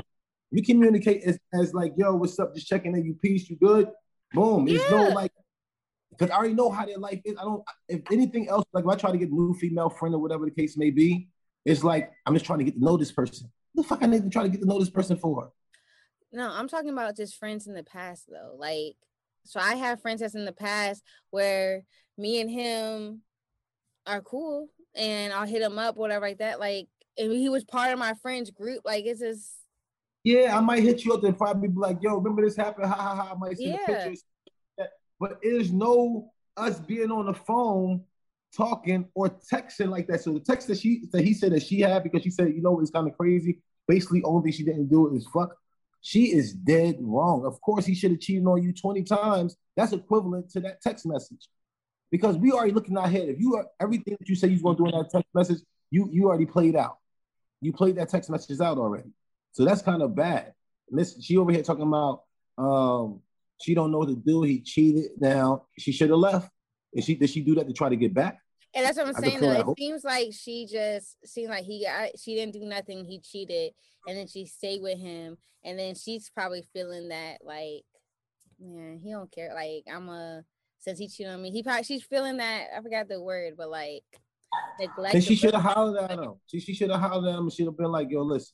We 0.53 0.61
communicate 0.61 1.23
as, 1.23 1.37
as 1.53 1.73
like, 1.73 1.91
yo, 1.97 2.15
what's 2.15 2.39
up? 2.39 2.55
Just 2.55 2.67
checking 2.67 2.95
in. 2.95 3.03
You 3.03 3.13
peace? 3.21 3.49
You 3.49 3.57
good? 3.57 3.89
Boom. 4.33 4.63
There's 4.63 4.89
no 4.89 5.09
like, 5.09 5.33
because 6.11 6.29
I 6.29 6.37
already 6.37 6.53
know 6.53 6.69
how 6.69 6.85
their 6.85 6.97
life 6.97 7.19
is. 7.25 7.35
I 7.37 7.43
don't. 7.43 7.61
If 7.89 8.03
anything 8.09 8.47
else, 8.47 8.63
like 8.71 8.85
if 8.85 8.89
I 8.89 8.95
try 8.95 9.11
to 9.11 9.17
get 9.17 9.31
a 9.31 9.35
new 9.35 9.53
female 9.55 9.89
friend 9.89 10.15
or 10.15 10.21
whatever 10.21 10.45
the 10.45 10.51
case 10.51 10.77
may 10.77 10.91
be, 10.91 11.27
it's 11.65 11.83
like 11.83 12.09
I'm 12.25 12.33
just 12.35 12.45
trying 12.45 12.59
to 12.59 12.63
get 12.65 12.75
to 12.75 12.81
know 12.81 12.95
this 12.95 13.11
person. 13.11 13.51
What 13.73 13.83
the 13.83 13.89
fuck 13.89 14.01
I 14.01 14.05
need 14.05 14.23
to 14.23 14.29
try 14.29 14.43
to 14.43 14.49
get 14.49 14.61
to 14.61 14.65
know 14.65 14.79
this 14.79 14.89
person 14.89 15.17
for? 15.17 15.51
No, 16.31 16.49
I'm 16.49 16.69
talking 16.69 16.91
about 16.91 17.17
just 17.17 17.35
friends 17.35 17.67
in 17.67 17.73
the 17.73 17.83
past 17.83 18.29
though. 18.29 18.55
Like, 18.57 18.95
so 19.45 19.59
I 19.59 19.75
have 19.75 20.01
friends 20.01 20.21
that's 20.21 20.35
in 20.35 20.45
the 20.45 20.51
past 20.51 21.03
where 21.29 21.83
me 22.17 22.41
and 22.41 22.49
him 22.49 23.21
are 24.05 24.21
cool, 24.21 24.69
and 24.95 25.33
I'll 25.33 25.47
hit 25.47 25.61
him 25.61 25.79
up, 25.79 25.95
whatever 25.95 26.27
like 26.27 26.39
that. 26.39 26.59
Like, 26.59 26.87
and 27.17 27.31
he 27.31 27.49
was 27.49 27.63
part 27.63 27.91
of 27.93 27.99
my 27.99 28.13
friends 28.21 28.49
group. 28.51 28.81
Like, 28.85 29.05
it's 29.05 29.19
just 29.19 29.51
Yeah, 30.23 30.57
I 30.57 30.61
might 30.61 30.83
hit 30.83 31.03
you 31.03 31.13
up 31.13 31.23
and 31.23 31.37
probably 31.37 31.67
be 31.69 31.75
like, 31.77 31.97
yo, 32.01 32.15
remember 32.17 32.43
this 32.43 32.55
happened? 32.55 32.87
Ha 32.87 32.95
ha 32.95 33.15
ha. 33.15 33.31
I 33.33 33.37
might 33.37 33.57
see 33.57 33.69
Yeah. 33.69 33.77
the 33.87 33.93
pictures. 33.93 34.23
But 35.19 35.39
there's 35.43 35.71
no 35.71 36.31
us 36.57 36.79
being 36.79 37.11
on 37.11 37.27
the 37.27 37.33
phone 37.33 38.03
talking 38.55 39.07
or 39.13 39.29
texting 39.29 39.89
like 39.89 40.07
that. 40.07 40.21
So 40.21 40.33
the 40.33 40.39
text 40.39 40.67
that 40.67 40.79
she 40.79 41.05
that 41.11 41.23
he 41.23 41.33
said 41.33 41.51
that 41.53 41.63
she 41.63 41.79
had 41.79 42.03
because 42.03 42.23
she 42.23 42.31
said, 42.31 42.53
you 42.55 42.61
know, 42.61 42.79
it's 42.79 42.91
kind 42.91 43.07
of 43.07 43.15
crazy. 43.17 43.59
Basically, 43.87 44.23
only 44.23 44.43
thing 44.43 44.57
she 44.57 44.63
didn't 44.63 44.87
do 44.89 45.15
is 45.15 45.27
fuck. 45.27 45.55
She 46.01 46.33
is 46.33 46.53
dead 46.53 46.97
wrong. 46.99 47.45
Of 47.45 47.61
course, 47.61 47.85
he 47.85 47.93
should 47.93 48.11
have 48.11 48.19
cheated 48.19 48.45
on 48.45 48.61
you 48.61 48.73
20 48.73 49.03
times. 49.03 49.55
That's 49.77 49.93
equivalent 49.93 50.49
to 50.51 50.59
that 50.61 50.81
text 50.81 51.05
message. 51.05 51.47
Because 52.09 52.37
we 52.37 52.51
already 52.51 52.73
looking 52.73 52.97
ahead. 52.97 53.29
If 53.29 53.39
you 53.39 53.55
are 53.55 53.67
everything 53.79 54.17
that 54.19 54.27
you 54.27 54.35
say 54.35 54.47
you're 54.47 54.61
gonna 54.61 54.77
do 54.77 54.85
in 54.85 54.91
that 54.91 55.09
text 55.09 55.29
message, 55.33 55.59
you 55.91 56.09
you 56.11 56.27
already 56.27 56.45
played 56.45 56.75
out. 56.75 56.97
You 57.61 57.71
played 57.71 57.95
that 57.97 58.09
text 58.09 58.29
messages 58.29 58.59
out 58.59 58.77
already. 58.77 59.11
So 59.53 59.63
that's 59.63 59.81
kind 59.81 60.01
of 60.01 60.15
bad. 60.15 60.53
Miss, 60.89 61.21
she 61.23 61.37
over 61.37 61.51
here 61.51 61.63
talking 61.63 61.87
about 61.87 62.23
um 62.57 63.21
she 63.61 63.75
don't 63.75 63.91
know 63.91 63.99
what 63.99 64.09
to 64.09 64.15
do. 64.15 64.41
He 64.41 64.59
cheated. 64.59 65.11
Now 65.19 65.67
she 65.77 65.91
should 65.91 66.09
have 66.09 66.19
left. 66.19 66.49
And 66.93 67.03
she 67.03 67.15
did 67.15 67.29
she 67.29 67.41
do 67.41 67.55
that 67.55 67.67
to 67.67 67.73
try 67.73 67.89
to 67.89 67.95
get 67.95 68.13
back? 68.13 68.39
And 68.73 68.85
that's 68.85 68.97
what 68.97 69.07
I'm 69.07 69.13
saying. 69.15 69.41
Though 69.41 69.51
it 69.51 69.77
seems 69.77 70.03
like 70.03 70.29
she 70.31 70.65
just 70.65 71.17
seemed 71.25 71.49
like 71.49 71.65
he 71.65 71.83
got 71.83 72.17
she 72.17 72.35
didn't 72.35 72.53
do 72.53 72.65
nothing. 72.65 73.05
He 73.05 73.19
cheated, 73.19 73.73
and 74.07 74.17
then 74.17 74.27
she 74.27 74.45
stayed 74.45 74.81
with 74.81 74.97
him, 74.97 75.37
and 75.63 75.77
then 75.77 75.95
she's 75.95 76.29
probably 76.29 76.63
feeling 76.73 77.09
that 77.09 77.39
like, 77.43 77.83
man, 78.59 78.99
he 79.03 79.11
don't 79.11 79.31
care. 79.31 79.53
Like 79.53 79.83
I'm 79.93 80.07
a 80.09 80.43
since 80.79 80.99
he 80.99 81.07
cheated 81.07 81.33
on 81.33 81.41
me, 81.41 81.51
he 81.51 81.63
probably 81.63 81.83
she's 81.83 82.03
feeling 82.03 82.37
that. 82.37 82.67
I 82.75 82.81
forgot 82.81 83.09
the 83.09 83.21
word, 83.21 83.55
but 83.57 83.69
like 83.69 84.03
neglect. 84.79 85.15
And 85.15 85.23
she 85.23 85.35
should 85.35 85.53
have 85.53 85.63
hollered 85.63 86.09
at 86.09 86.19
him. 86.19 86.35
She, 86.47 86.59
she 86.59 86.73
should 86.73 86.91
have 86.91 86.99
hollered 86.99 87.33
at 87.33 87.39
him 87.39 87.49
should 87.49 87.65
have 87.65 87.77
been 87.77 87.91
like, 87.91 88.09
yo, 88.09 88.21
listen, 88.21 88.53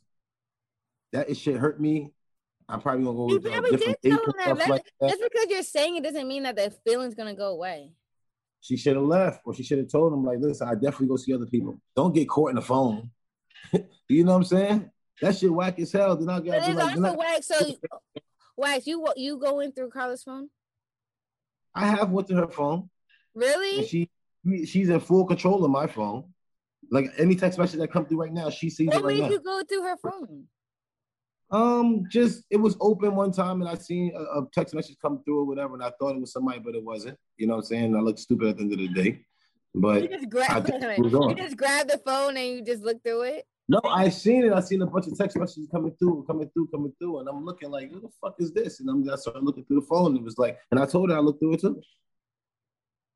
that 1.14 1.30
it 1.30 1.38
should 1.38 1.58
hurt 1.58 1.80
me. 1.80 2.12
I'm 2.70 2.82
probably 2.82 3.06
gonna 3.06 3.16
go 3.16 3.26
with 3.26 3.44
probably 3.44 3.72
did 3.72 3.80
different 3.80 4.02
tell 4.04 4.18
date 4.18 4.24
him 4.28 4.34
and 4.36 4.40
that. 4.40 4.58
That's, 4.58 4.70
like 4.70 4.86
that. 5.00 5.10
just 5.10 5.22
because 5.22 5.46
you're 5.50 5.64
saying 5.64 5.96
it 5.96 6.04
doesn't 6.04 6.28
mean 6.28 6.44
that 6.44 6.56
the 6.56 6.74
feeling's 6.86 7.16
gonna 7.16 7.36
go 7.36 7.52
away. 7.52 7.94
She 8.68 8.76
should 8.76 8.98
have 8.98 9.06
left, 9.06 9.40
or 9.46 9.54
she 9.54 9.64
should 9.64 9.78
have 9.78 9.88
told 9.88 10.12
him, 10.12 10.26
like, 10.26 10.40
listen, 10.42 10.68
I 10.68 10.74
definitely 10.74 11.08
go 11.08 11.16
see 11.16 11.34
other 11.34 11.46
people. 11.46 11.80
Don't 11.96 12.14
get 12.14 12.28
caught 12.28 12.50
in 12.50 12.58
the 12.58 12.62
phone. 12.62 13.12
you 14.10 14.26
know 14.26 14.32
what 14.34 14.38
I'm 14.40 14.44
saying? 14.44 14.92
That 15.22 15.38
shit 15.38 15.50
whack 15.54 15.80
as 15.80 15.94
hell. 15.94 16.18
Then 16.18 16.28
I 16.30 16.40
But 16.40 16.46
got 16.48 16.58
it's 16.58 16.78
like, 16.78 16.98
also 16.98 17.18
wax. 17.18 17.48
So 17.48 17.76
wax, 18.58 18.86
you 18.86 19.08
you 19.16 19.40
going 19.40 19.72
through 19.72 19.90
Carla's 19.92 20.24
phone? 20.24 20.50
I 21.74 21.86
have 21.88 22.12
went 22.12 22.28
to 22.28 22.36
her 22.36 22.50
phone, 22.50 22.90
Really? 23.34 23.86
she 23.88 24.10
she's 24.66 24.90
in 24.90 25.00
full 25.00 25.26
control 25.26 25.64
of 25.64 25.72
my 25.72 25.88
phone. 25.88 26.26
Like 26.92 27.12
any 27.18 27.36
text 27.36 27.58
message 27.58 27.80
that 27.80 27.92
come 27.92 28.06
through 28.06 28.20
right 28.22 28.34
now, 28.34 28.50
she 28.50 28.70
sees 28.70 28.88
What 28.88 28.98
it 28.98 29.04
right 29.06 29.14
made 29.16 29.22
now. 29.24 29.30
you 29.30 29.40
go 29.40 29.62
through 29.64 29.84
her 29.84 29.96
phone? 29.98 30.44
Um, 31.50 32.04
just 32.10 32.44
it 32.50 32.58
was 32.58 32.76
open 32.82 33.16
one 33.16 33.32
time, 33.32 33.62
and 33.62 33.70
I 33.70 33.76
seen 33.76 34.12
a, 34.16 34.40
a 34.40 34.48
text 34.54 34.76
message 34.76 34.98
come 35.02 35.24
through 35.24 35.40
or 35.40 35.46
whatever, 35.46 35.76
and 35.76 35.84
I 35.84 35.92
thought 35.98 36.16
it 36.16 36.20
was 36.20 36.34
somebody, 36.34 36.60
but 36.60 36.76
it 36.76 36.84
wasn't. 36.84 37.18
You 37.38 37.48
know 37.48 37.56
what 37.56 37.60
I'm 37.60 37.66
saying? 37.66 37.96
I 37.96 38.00
looked 38.00 38.20
stupid 38.20 38.50
at 38.50 38.58
the 38.58 38.64
end 38.64 38.74
of 38.74 38.80
the 38.80 38.88
day, 38.90 39.22
You 39.74 39.82
but 39.82 40.12
just 40.12 40.30
grab 40.30 40.68
just 40.68 40.82
wait, 40.84 40.98
you 40.98 41.36
just 41.36 41.58
grab 41.62 41.88
the 41.88 42.00
phone 42.00 42.36
and 42.36 42.48
you 42.48 42.62
just 42.62 42.84
look 42.84 43.02
through 43.02 43.22
it. 43.24 43.46
no, 43.70 43.80
I 43.86 44.10
seen 44.10 44.44
it. 44.44 44.52
I 44.52 44.60
seen 44.60 44.82
a 44.82 44.88
bunch 44.88 45.08
of 45.08 45.18
text 45.18 45.38
messages 45.38 45.70
coming 45.72 45.96
through, 45.98 46.26
coming 46.28 46.50
through, 46.54 46.68
coming 46.68 46.92
through, 47.00 47.20
and 47.20 47.30
I'm 47.30 47.46
looking 47.46 47.72
like, 47.72 47.92
what 47.94 48.02
the 48.02 48.10
fuck 48.20 48.36
is 48.40 48.52
this? 48.52 48.82
And 48.82 48.90
I'm 48.90 49.10
I 49.10 49.16
started 49.16 49.44
looking 49.44 49.64
through 49.64 49.80
the 49.82 49.88
phone. 49.88 50.08
And 50.08 50.18
it 50.18 50.24
was 50.24 50.38
like, 50.38 50.58
and 50.72 50.80
I 50.82 50.86
told 50.86 51.12
her 51.12 51.16
I 51.16 51.20
looked 51.20 51.40
through 51.40 51.54
it 51.54 51.62
too. 51.62 51.82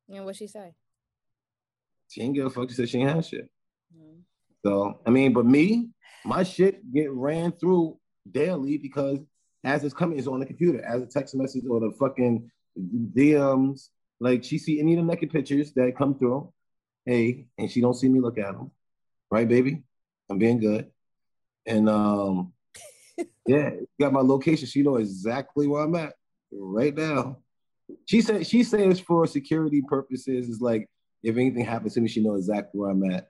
And 0.09 0.23
what 0.23 0.37
she 0.37 0.47
say? 0.47 0.73
She 2.07 2.21
ain't 2.21 2.35
give 2.35 2.45
a 2.45 2.49
fuck. 2.49 2.69
She 2.69 2.75
said 2.75 2.87
she 2.89 2.99
ain't 2.99 3.09
have 3.09 3.25
shit. 3.25 3.49
Mm. 3.93 4.21
So 4.65 5.01
I 5.05 5.09
mean, 5.09 5.33
but 5.33 5.45
me, 5.45 5.89
my 6.23 6.43
shit 6.43 6.81
get 6.93 7.11
ran 7.11 7.51
through 7.53 7.97
daily 8.29 8.77
because 8.77 9.19
as 9.63 9.83
it's 9.83 9.93
coming, 9.93 10.17
it's 10.17 10.27
on 10.27 10.39
the 10.39 10.45
computer, 10.45 10.83
as 10.83 11.01
a 11.01 11.05
text 11.05 11.35
message 11.35 11.63
or 11.69 11.79
the 11.79 11.91
fucking 11.99 12.49
DMs. 12.77 13.89
Like 14.19 14.43
she 14.43 14.57
see 14.57 14.79
any 14.79 14.93
of 14.93 14.99
the 14.99 15.11
naked 15.11 15.31
pictures 15.31 15.71
that 15.73 15.97
come 15.97 16.17
through, 16.17 16.51
hey, 17.05 17.47
and 17.57 17.69
she 17.69 17.81
don't 17.81 17.93
see 17.93 18.09
me 18.09 18.19
look 18.19 18.37
at 18.37 18.53
them, 18.53 18.71
right, 19.29 19.47
baby? 19.47 19.83
I'm 20.29 20.37
being 20.37 20.59
good, 20.59 20.91
and 21.65 21.89
um, 21.89 22.53
yeah, 23.47 23.71
got 23.99 24.13
my 24.13 24.21
location. 24.21 24.67
She 24.67 24.83
know 24.83 24.97
exactly 24.97 25.67
where 25.67 25.83
I'm 25.83 25.95
at 25.95 26.13
right 26.51 26.95
now. 26.95 27.37
She 28.05 28.21
said 28.21 28.45
she 28.47 28.63
says 28.63 28.99
for 28.99 29.25
security 29.27 29.81
purposes, 29.81 30.49
is 30.49 30.61
like 30.61 30.89
if 31.23 31.35
anything 31.35 31.65
happens 31.65 31.95
to 31.95 32.01
me, 32.01 32.07
she 32.07 32.23
know 32.23 32.35
exactly 32.35 32.79
where 32.79 32.91
I'm 32.91 33.11
at. 33.11 33.29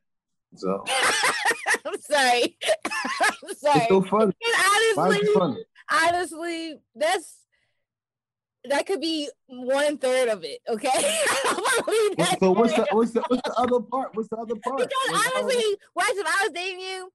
So 0.56 0.84
I'm 1.86 2.00
sorry. 2.02 2.58
I'm 3.70 3.78
it's 3.78 3.88
so 3.88 4.02
funny. 4.02 4.34
And 4.44 4.56
honestly, 4.98 5.34
funny? 5.34 5.66
honestly, 5.92 6.76
that's 6.96 7.38
that 8.66 8.86
could 8.86 9.02
be 9.02 9.30
one 9.48 9.98
third 9.98 10.30
of 10.30 10.44
it. 10.44 10.60
Okay. 10.68 10.90
I 10.94 11.54
don't 11.56 11.86
believe 11.86 12.38
So 12.40 12.52
what's 12.52 12.74
the 12.76 12.88
what's 12.92 13.12
the 13.12 13.22
what's 13.28 13.42
the 13.44 13.54
other 13.58 13.80
part? 13.80 14.16
What's 14.16 14.30
the 14.30 14.38
other 14.38 14.56
part? 14.56 14.78
Because 14.78 14.92
don't- 15.08 15.44
honestly, 15.44 15.78
watch 15.96 16.08
if 16.12 16.28
I 16.28 16.44
was 16.44 16.52
dating 16.54 16.80
you, 16.80 17.12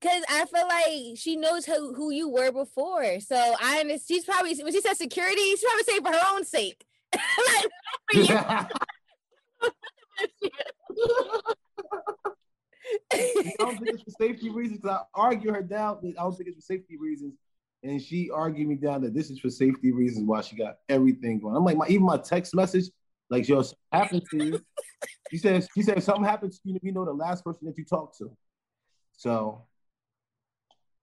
because 0.00 0.22
I 0.28 0.44
feel 0.46 0.68
like 0.68 1.16
she 1.18 1.36
knows 1.36 1.66
who, 1.66 1.94
who 1.94 2.10
you 2.10 2.28
were 2.28 2.52
before. 2.52 3.20
So 3.20 3.36
I 3.36 3.80
understand. 3.80 4.02
She's 4.06 4.24
probably 4.24 4.54
when 4.62 4.72
she 4.72 4.80
said 4.80 4.96
security, 4.96 5.40
she's 5.40 5.64
probably 5.64 5.82
saying 5.84 6.02
for 6.02 6.12
her 6.12 6.24
own 6.34 6.44
sake. 6.44 6.84
Like, 7.46 7.66
for 8.12 8.20
you. 8.20 8.38
I 13.12 13.52
don't 13.58 13.78
think 13.78 13.94
it's 13.94 14.02
for 14.02 14.10
safety 14.20 14.50
reasons. 14.50 14.84
I 14.84 15.00
argue 15.14 15.52
her 15.52 15.62
down. 15.62 15.98
I 16.18 16.22
don't 16.22 16.34
think 16.36 16.48
it's 16.48 16.56
for 16.56 16.74
safety 16.74 16.96
reasons. 16.96 17.34
And 17.82 18.00
she 18.00 18.30
argued 18.30 18.68
me 18.68 18.74
down 18.74 19.02
that 19.02 19.14
this 19.14 19.30
is 19.30 19.38
for 19.38 19.48
safety 19.48 19.92
reasons 19.92 20.26
why 20.26 20.42
she 20.42 20.56
got 20.56 20.76
everything 20.88 21.40
going. 21.40 21.56
I'm 21.56 21.64
like, 21.64 21.76
my 21.76 21.86
even 21.88 22.04
my 22.04 22.18
text 22.18 22.54
message, 22.54 22.90
like, 23.30 23.48
yo, 23.48 23.62
something 23.62 23.78
happened 23.92 24.22
to 24.30 24.44
you. 24.44 24.60
She 25.30 25.38
says, 25.38 25.68
she 25.74 25.82
said, 25.82 25.96
if 25.96 26.04
something 26.04 26.24
happened 26.24 26.52
to 26.52 26.58
you, 26.64 26.78
you 26.82 26.92
know 26.92 27.04
the 27.04 27.12
last 27.12 27.44
person 27.44 27.66
that 27.66 27.78
you 27.78 27.84
talked 27.84 28.18
to. 28.18 28.30
So 29.12 29.62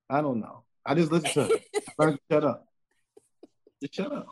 I 0.10 0.22
don't 0.22 0.40
know. 0.40 0.64
I 0.86 0.96
just 0.96 1.12
listen 1.12 1.30
to 1.32 1.60
her. 2.00 2.18
Shut 2.32 2.44
up. 2.44 2.68
Just 3.82 3.96
shut 3.96 4.12
up. 4.12 4.28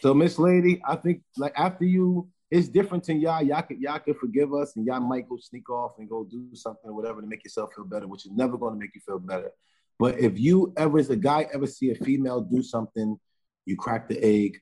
So 0.00 0.14
Miss 0.14 0.38
Lady, 0.38 0.80
I 0.84 0.96
think 0.96 1.22
like 1.36 1.52
after 1.56 1.84
you, 1.84 2.28
it's 2.50 2.68
different 2.68 3.04
to 3.04 3.14
y'all. 3.14 3.42
Y'all 3.42 3.62
could 3.62 3.80
y'all 3.80 3.98
could 3.98 4.16
forgive 4.16 4.52
us 4.54 4.74
and 4.76 4.84
y'all 4.86 5.00
might 5.00 5.28
go 5.28 5.36
sneak 5.40 5.70
off 5.70 5.92
and 5.98 6.08
go 6.08 6.24
do 6.24 6.48
something 6.54 6.90
or 6.90 6.94
whatever 6.94 7.20
to 7.20 7.26
make 7.26 7.44
yourself 7.44 7.70
feel 7.74 7.84
better, 7.84 8.08
which 8.08 8.26
is 8.26 8.32
never 8.32 8.56
going 8.58 8.74
to 8.74 8.78
make 8.78 8.94
you 8.94 9.00
feel 9.00 9.18
better. 9.18 9.50
But 9.98 10.18
if 10.18 10.38
you 10.38 10.72
ever, 10.76 10.98
as 10.98 11.10
a 11.10 11.16
guy, 11.16 11.46
ever 11.52 11.66
see 11.66 11.90
a 11.90 11.94
female 11.94 12.40
do 12.40 12.62
something, 12.62 13.18
you 13.66 13.76
crack 13.76 14.08
the 14.08 14.18
egg, 14.24 14.58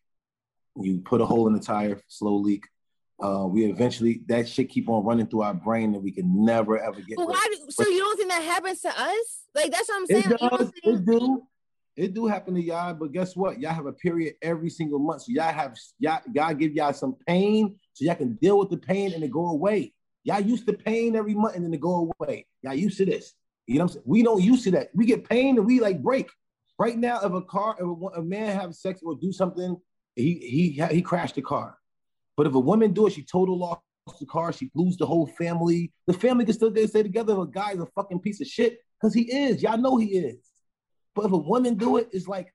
you 0.76 0.98
put 0.98 1.20
a 1.20 1.26
hole 1.26 1.46
in 1.46 1.52
the 1.54 1.60
tire, 1.60 2.00
slow 2.08 2.36
leak. 2.36 2.64
Uh, 3.20 3.46
we 3.48 3.64
eventually 3.64 4.22
that 4.28 4.48
shit 4.48 4.68
keep 4.68 4.88
on 4.88 5.04
running 5.04 5.26
through 5.26 5.42
our 5.42 5.54
brain 5.54 5.94
and 5.94 6.04
we 6.04 6.12
can 6.12 6.44
never 6.44 6.78
ever 6.78 7.00
get. 7.00 7.16
But 7.16 7.28
why? 7.28 7.46
Do, 7.50 7.66
so 7.70 7.88
you 7.88 7.98
don't 7.98 8.16
think 8.16 8.30
that 8.30 8.42
happens 8.42 8.80
to 8.82 8.90
us? 8.90 9.42
Like 9.54 9.72
that's 9.72 9.88
what 9.88 9.96
I'm 9.96 10.06
saying. 10.06 10.22
It 10.32 10.40
Like, 10.42 10.50
does. 10.50 10.70
think- 10.70 10.84
It 11.00 11.04
do. 11.06 11.42
It 11.98 12.14
do 12.14 12.28
happen 12.28 12.54
to 12.54 12.62
y'all, 12.62 12.94
but 12.94 13.10
guess 13.10 13.34
what? 13.34 13.58
Y'all 13.58 13.72
have 13.74 13.86
a 13.86 13.92
period 13.92 14.34
every 14.40 14.70
single 14.70 15.00
month. 15.00 15.22
So 15.22 15.32
y'all 15.32 15.52
have 15.52 15.76
y'all 15.98 16.20
God 16.32 16.56
give 16.56 16.72
y'all 16.72 16.92
some 16.92 17.16
pain 17.26 17.74
so 17.92 18.04
y'all 18.04 18.14
can 18.14 18.34
deal 18.34 18.56
with 18.56 18.70
the 18.70 18.76
pain 18.76 19.12
and 19.14 19.24
it 19.24 19.32
go 19.32 19.48
away. 19.48 19.92
Y'all 20.22 20.40
used 20.40 20.64
to 20.68 20.72
pain 20.72 21.16
every 21.16 21.34
month 21.34 21.56
and 21.56 21.64
then 21.64 21.74
it 21.74 21.80
go 21.80 22.12
away. 22.20 22.46
Y'all 22.62 22.74
used 22.74 22.98
to 22.98 23.04
this. 23.04 23.34
You 23.66 23.78
know 23.78 23.86
what 23.86 23.90
I'm 23.90 23.94
saying? 23.94 24.04
We 24.06 24.22
don't 24.22 24.40
used 24.40 24.62
to 24.64 24.70
that. 24.72 24.90
We 24.94 25.06
get 25.06 25.28
pain 25.28 25.58
and 25.58 25.66
we 25.66 25.80
like 25.80 26.00
break. 26.00 26.30
Right 26.78 26.96
now, 26.96 27.18
if 27.18 27.32
a 27.32 27.42
car, 27.42 27.74
if 27.80 27.84
a, 27.84 28.20
a 28.20 28.22
man 28.22 28.56
have 28.56 28.76
sex 28.76 29.00
or 29.02 29.16
do 29.20 29.32
something, 29.32 29.76
he 30.14 30.34
he 30.78 30.94
he 30.94 31.02
crashed 31.02 31.34
the 31.34 31.42
car. 31.42 31.78
But 32.36 32.46
if 32.46 32.54
a 32.54 32.60
woman 32.60 32.92
do 32.92 33.08
it, 33.08 33.14
she 33.14 33.24
total 33.24 33.58
lost 33.58 33.82
the 34.20 34.26
car. 34.26 34.52
She 34.52 34.70
lose 34.76 34.96
the 34.96 35.06
whole 35.06 35.26
family. 35.26 35.92
The 36.06 36.12
family 36.12 36.44
can 36.44 36.54
still 36.54 36.70
stay 36.70 37.02
together. 37.02 37.32
If 37.32 37.40
a 37.40 37.46
guy's 37.46 37.80
a 37.80 37.86
fucking 37.86 38.20
piece 38.20 38.40
of 38.40 38.46
shit, 38.46 38.78
because 39.00 39.14
he 39.14 39.22
is. 39.22 39.64
Y'all 39.64 39.78
know 39.78 39.96
he 39.96 40.16
is. 40.16 40.47
But 41.18 41.26
if 41.26 41.32
a 41.32 41.36
woman 41.36 41.74
do 41.74 41.96
it, 41.96 42.10
it's 42.12 42.28
like 42.28 42.54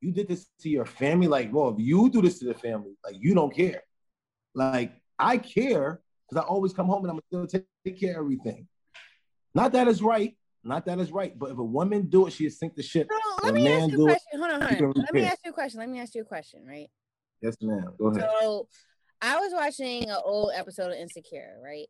you 0.00 0.12
did 0.12 0.28
this 0.28 0.46
to 0.62 0.70
your 0.70 0.86
family. 0.86 1.26
Like, 1.26 1.52
well, 1.52 1.68
if 1.68 1.78
you 1.78 2.08
do 2.08 2.22
this 2.22 2.38
to 2.38 2.46
the 2.46 2.54
family, 2.54 2.96
like 3.04 3.16
you 3.18 3.34
don't 3.34 3.54
care. 3.54 3.82
Like 4.54 4.94
I 5.18 5.36
care 5.36 6.00
because 6.26 6.42
I 6.42 6.46
always 6.48 6.72
come 6.72 6.86
home 6.86 7.04
and 7.04 7.10
I'm 7.10 7.20
gonna 7.30 7.46
still 7.46 7.60
take, 7.60 7.66
take 7.84 8.00
care 8.00 8.12
of 8.12 8.24
everything. 8.24 8.66
Not 9.54 9.72
that 9.72 9.88
it's 9.88 10.00
right. 10.00 10.34
Not 10.64 10.86
that 10.86 10.98
it's 10.98 11.10
right. 11.10 11.38
But 11.38 11.50
if 11.50 11.58
a 11.58 11.62
woman 11.62 12.08
do 12.08 12.26
it, 12.26 12.32
she 12.32 12.44
has 12.44 12.58
sink 12.58 12.76
the 12.76 12.82
ship. 12.82 13.10
Let 13.42 13.52
me 13.52 13.68
ask 13.68 13.90
you 13.90 14.08
a 14.08 14.12
it, 14.12 14.18
question. 14.32 14.40
Hold 14.40 14.52
on, 14.52 14.60
hold 14.62 14.96
on. 14.96 15.02
Let 15.02 15.12
me 15.12 15.24
ask 15.24 15.40
you 15.44 15.50
a 15.50 15.54
question. 15.54 15.80
Let 15.80 15.90
me 15.90 16.00
ask 16.00 16.14
you 16.14 16.22
a 16.22 16.24
question, 16.24 16.64
right? 16.66 16.88
Yes, 17.42 17.56
ma'am. 17.60 17.92
Go 17.98 18.06
ahead. 18.06 18.26
So 18.40 18.68
I 19.20 19.38
was 19.38 19.52
watching 19.52 20.08
an 20.08 20.16
old 20.24 20.52
episode 20.56 20.92
of 20.92 20.98
Insecure, 20.98 21.58
right? 21.62 21.88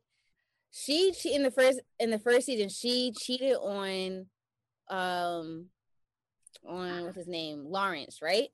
She, 0.71 1.13
she 1.13 1.33
in 1.33 1.43
the 1.43 1.51
first 1.51 1.79
in 1.97 2.11
the 2.11 2.19
first 2.19 2.45
season, 2.45 2.67
she 2.67 3.13
cheated 3.17 3.55
on 3.55 4.25
um 4.89 5.67
on 6.67 7.03
what's 7.05 7.17
his 7.17 7.27
name? 7.27 7.65
Lawrence, 7.65 8.21
right? 8.21 8.49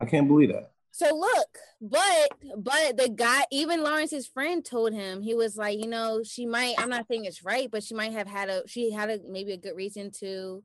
I 0.00 0.06
can't 0.06 0.28
believe 0.28 0.52
that. 0.52 0.72
So 0.90 1.14
look, 1.14 1.58
but 1.80 2.28
but 2.56 2.96
the 2.96 3.08
guy, 3.08 3.44
even 3.52 3.82
Lawrence's 3.82 4.26
friend 4.26 4.64
told 4.64 4.92
him 4.92 5.20
he 5.20 5.34
was 5.34 5.56
like, 5.56 5.78
you 5.78 5.86
know, 5.86 6.22
she 6.24 6.46
might. 6.46 6.74
I'm 6.78 6.88
not 6.88 7.06
saying 7.06 7.24
it's 7.24 7.44
right, 7.44 7.70
but 7.70 7.82
she 7.82 7.94
might 7.94 8.12
have 8.12 8.26
had 8.26 8.48
a 8.48 8.62
she 8.66 8.90
had 8.90 9.10
a 9.10 9.20
maybe 9.28 9.52
a 9.52 9.56
good 9.56 9.76
reason 9.76 10.10
to 10.20 10.62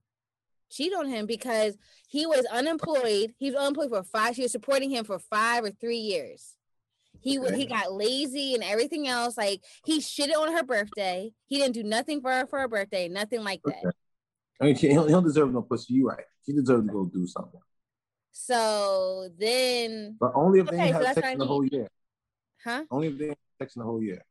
cheat 0.72 0.94
on 0.94 1.08
him 1.08 1.26
because 1.28 1.78
he 2.08 2.26
was 2.26 2.46
unemployed. 2.52 3.34
He 3.38 3.52
was 3.52 3.60
unemployed 3.60 3.90
for 3.90 4.04
five. 4.04 4.36
She 4.36 4.42
was 4.42 4.52
supporting 4.52 4.90
him 4.90 5.06
for 5.06 5.20
five 5.20 5.64
or 5.64 5.72
three 5.72 5.98
years. 5.98 6.56
He 7.20 7.38
wa- 7.38 7.52
he 7.52 7.66
got 7.66 7.94
lazy 7.94 8.56
and 8.56 8.64
everything 8.64 9.08
else. 9.08 9.38
Like 9.38 9.62
he 9.86 10.00
shitted 10.00 10.36
on 10.36 10.52
her 10.52 10.64
birthday. 10.64 11.32
He 11.46 11.58
didn't 11.58 11.76
do 11.76 11.84
nothing 11.84 12.22
for 12.22 12.32
her 12.32 12.48
for 12.48 12.60
her 12.60 12.68
birthday. 12.68 13.08
Nothing 13.08 13.44
like 13.44 13.62
that. 13.66 13.86
Okay. 13.86 13.92
I 14.60 14.66
mean, 14.66 14.76
he 14.76 14.88
don't 14.94 15.24
deserve 15.24 15.54
no 15.54 15.62
pussy. 15.62 15.94
You 15.94 16.10
right. 16.10 16.26
She 16.46 16.54
deserves 16.54 16.88
to 16.88 16.92
go 16.94 17.06
do 17.06 17.26
something. 17.28 17.60
So 18.32 19.30
then, 19.38 20.18
But 20.20 20.32
only 20.36 20.60
if 20.60 20.68
they 20.68 20.76
Okay, 20.76 20.86
ain't 20.86 20.92
so 20.94 20.98
have 21.00 21.16
that's 21.16 21.16
sex 21.16 21.34
in 21.34 21.40
the 21.40 21.46
whole 21.46 21.66
year. 21.66 21.88
huh? 22.64 22.84
Only 22.92 23.08
if 23.08 23.18
they 23.18 23.28
have 23.28 23.38
sex 23.60 23.76
in 23.76 23.82
the 23.82 23.86
whole 23.86 24.02
year. 24.02 24.24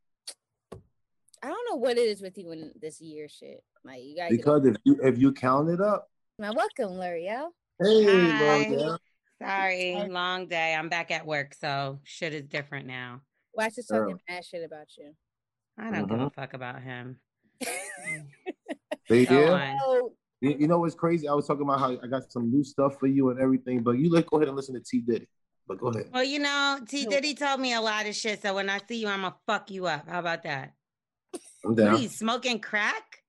I 1.41 1.47
don't 1.47 1.69
know 1.69 1.75
what 1.77 1.97
it 1.97 2.07
is 2.07 2.21
with 2.21 2.37
you 2.37 2.51
in 2.51 2.71
this 2.81 3.01
year 3.01 3.27
shit. 3.27 3.63
Like 3.83 4.01
you 4.03 4.15
gotta 4.15 4.35
Because 4.35 4.65
if 4.65 4.77
you 4.85 4.97
if 5.03 5.17
you 5.17 5.31
count 5.33 5.69
it 5.69 5.81
up, 5.81 6.09
Now, 6.39 6.53
welcome, 6.53 6.97
L'Oreal. 6.97 7.49
hey, 7.81 8.03
Hi. 8.31 8.67
L'Oreal. 8.69 8.97
Sorry, 9.41 10.07
long 10.09 10.47
day. 10.47 10.73
I'm 10.73 10.87
back 10.89 11.11
at 11.11 11.25
work, 11.25 11.53
so 11.53 11.99
shit 12.03 12.33
is 12.33 12.43
different 12.45 12.87
now. 12.87 13.21
Wax 13.53 13.77
is 13.77 13.87
talking 13.87 14.19
mad 14.29 14.45
shit 14.45 14.63
about 14.63 14.87
you. 14.97 15.13
I 15.77 15.91
don't 15.91 16.07
give 16.07 16.19
a 16.19 16.25
mm-hmm. 16.25 16.39
fuck 16.41 16.53
about 16.53 16.81
him. 16.81 17.19
They 19.09 19.25
Go 19.25 19.37
did. 19.37 19.49
on. 19.49 19.77
So 19.81 20.13
You, 20.43 20.57
you 20.59 20.67
know 20.67 20.79
what's 20.79 20.93
crazy? 20.93 21.29
I 21.29 21.33
was 21.33 21.47
talking 21.47 21.63
about 21.63 21.79
how 21.79 21.97
I 22.03 22.07
got 22.07 22.29
some 22.29 22.51
new 22.51 22.65
stuff 22.65 22.99
for 22.99 23.07
you 23.07 23.29
and 23.29 23.39
everything, 23.39 23.81
but 23.81 23.91
you 23.91 24.09
let 24.09 24.25
go 24.27 24.37
ahead 24.37 24.49
and 24.49 24.57
listen 24.57 24.75
to 24.75 24.81
T 24.81 24.99
Diddy. 24.99 25.25
But 25.65 25.79
go 25.79 25.87
ahead. 25.87 26.09
Well, 26.13 26.25
you 26.25 26.39
know, 26.39 26.79
T 26.85 27.05
Diddy 27.05 27.33
told 27.33 27.61
me 27.61 27.73
a 27.73 27.79
lot 27.79 28.05
of 28.05 28.13
shit. 28.13 28.41
So 28.41 28.53
when 28.53 28.69
I 28.69 28.79
see 28.85 28.97
you, 28.97 29.07
I'm 29.07 29.21
gonna 29.21 29.35
fuck 29.47 29.71
you 29.71 29.87
up. 29.87 30.09
How 30.09 30.19
about 30.19 30.43
that? 30.43 30.73
I'm 31.33 31.39
What 31.71 31.79
are 31.79 31.85
down. 31.85 32.01
you 32.01 32.09
smoking 32.09 32.59
crack? 32.59 33.19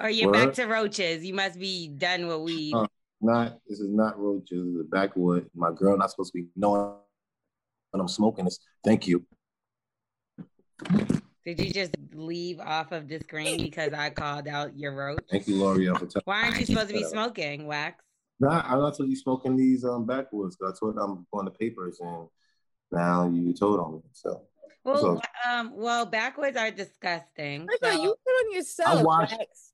Or 0.00 0.10
you're 0.10 0.32
back 0.32 0.54
to 0.54 0.64
roaches? 0.64 1.24
You 1.24 1.34
must 1.34 1.56
be 1.60 1.86
done 1.86 2.26
with 2.26 2.40
weed. 2.40 2.74
Uh, 2.74 2.88
Not 3.20 3.58
this 3.68 3.78
is 3.78 3.88
not 3.88 4.18
roaches. 4.18 4.64
This 4.64 4.74
is 4.74 4.80
a 4.80 4.84
backwood. 4.84 5.48
My 5.54 5.70
girl 5.70 5.96
not 5.96 6.10
supposed 6.10 6.32
to 6.32 6.42
be 6.42 6.48
knowing 6.56 6.96
when 7.92 8.00
I'm 8.00 8.08
smoking 8.08 8.46
this. 8.46 8.58
Thank 8.82 9.06
you. 9.06 9.24
Did 11.44 11.60
you 11.60 11.72
just 11.72 11.92
leave 12.14 12.60
off 12.60 12.92
of 12.92 13.08
the 13.08 13.18
screen 13.18 13.58
because 13.62 13.92
I 13.92 14.10
called 14.10 14.46
out 14.46 14.78
your 14.78 14.94
roach? 14.94 15.18
Thank 15.30 15.48
you, 15.48 15.56
L'Oreal, 15.62 15.98
for 15.98 16.06
telling 16.06 16.22
Why 16.24 16.42
aren't 16.44 16.60
you 16.60 16.66
supposed 16.66 16.88
to 16.88 16.94
be 16.94 17.04
smoking, 17.04 17.66
Wax? 17.66 18.04
Nah, 18.38 18.62
I'm 18.64 18.78
not 18.78 18.96
told 18.96 19.08
you 19.08 19.16
smoking 19.16 19.56
these 19.56 19.84
um 19.84 20.04
backwoods. 20.06 20.56
'cause 20.56 20.72
I 20.74 20.78
told 20.78 20.96
I'm 20.98 21.26
on 21.32 21.44
the 21.44 21.50
papers 21.50 21.98
and 22.00 22.28
now 22.90 23.28
you 23.28 23.52
told 23.54 23.80
on 23.80 23.94
me. 23.94 24.00
So 24.12 24.42
Well, 24.84 24.96
So- 24.96 25.20
um, 25.48 25.72
well, 25.76 26.06
backwards 26.06 26.56
are 26.56 26.70
disgusting. 26.70 27.68
I 27.70 27.76
thought 27.80 27.94
so- 27.94 28.02
you 28.02 28.14
put 28.24 28.30
on 28.32 28.52
yourself. 28.54 29.02
watched- 29.04 29.36
Wax. 29.38 29.70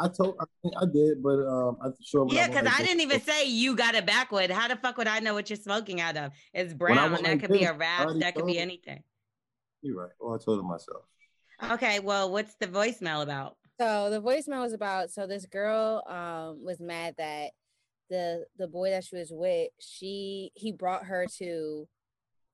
I 0.00 0.08
told 0.08 0.36
I, 0.40 0.44
think 0.62 0.74
I 0.80 0.84
did, 0.92 1.22
but 1.22 1.46
um 1.46 1.76
I'm 1.80 1.94
sure 2.02 2.26
Yeah, 2.30 2.48
because 2.48 2.64
went 2.64 2.80
I 2.80 2.82
didn't 2.84 3.00
even 3.02 3.20
say 3.20 3.46
you 3.46 3.76
got 3.76 3.94
a 3.96 4.02
backwood. 4.02 4.50
How 4.50 4.66
the 4.68 4.76
fuck 4.76 4.96
would 4.98 5.06
I 5.06 5.20
know 5.20 5.34
what 5.34 5.48
you're 5.50 5.56
smoking 5.56 6.00
out 6.00 6.16
of? 6.16 6.32
It's 6.52 6.74
brown. 6.74 7.12
That 7.22 7.38
could 7.40 7.50
be 7.52 7.64
a 7.64 7.70
a 7.70 7.74
I 7.74 7.76
wrap. 7.76 8.08
That 8.18 8.34
could 8.34 8.46
be 8.46 8.54
told. 8.54 8.62
anything. 8.62 9.02
You're 9.84 10.00
right. 10.00 10.10
Well, 10.18 10.34
I 10.34 10.38
told 10.42 10.60
him 10.60 10.66
myself. 10.66 11.02
Okay, 11.72 12.00
well, 12.00 12.30
what's 12.30 12.54
the 12.54 12.66
voicemail 12.66 13.22
about? 13.22 13.58
So 13.78 14.08
the 14.08 14.20
voicemail 14.20 14.62
was 14.62 14.72
about 14.72 15.10
so 15.10 15.26
this 15.26 15.44
girl 15.44 16.02
um 16.08 16.64
was 16.64 16.80
mad 16.80 17.14
that 17.18 17.50
the 18.08 18.46
the 18.56 18.66
boy 18.66 18.90
that 18.90 19.04
she 19.04 19.16
was 19.16 19.28
with, 19.30 19.68
she 19.78 20.52
he 20.54 20.72
brought 20.72 21.04
her 21.04 21.26
to 21.38 21.86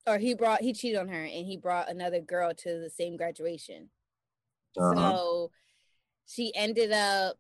or 0.09 0.19
he 0.19 0.35
brought 0.35 0.61
he 0.61 0.73
cheated 0.73 0.99
on 0.99 1.07
her 1.07 1.23
and 1.23 1.47
he 1.47 1.57
brought 1.57 1.89
another 1.89 2.21
girl 2.21 2.53
to 2.53 2.81
the 2.81 2.91
same 2.91 3.17
graduation. 3.17 3.91
Uh-huh. 4.77 4.95
So 4.95 5.51
she 6.27 6.53
ended 6.57 6.91
up 6.91 7.37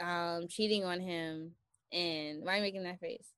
um 0.00 0.48
cheating 0.48 0.84
on 0.84 0.98
him 0.98 1.52
and 1.92 2.42
why 2.42 2.54
are 2.54 2.56
you 2.56 2.62
making 2.62 2.82
that 2.82 2.98
face? 2.98 3.31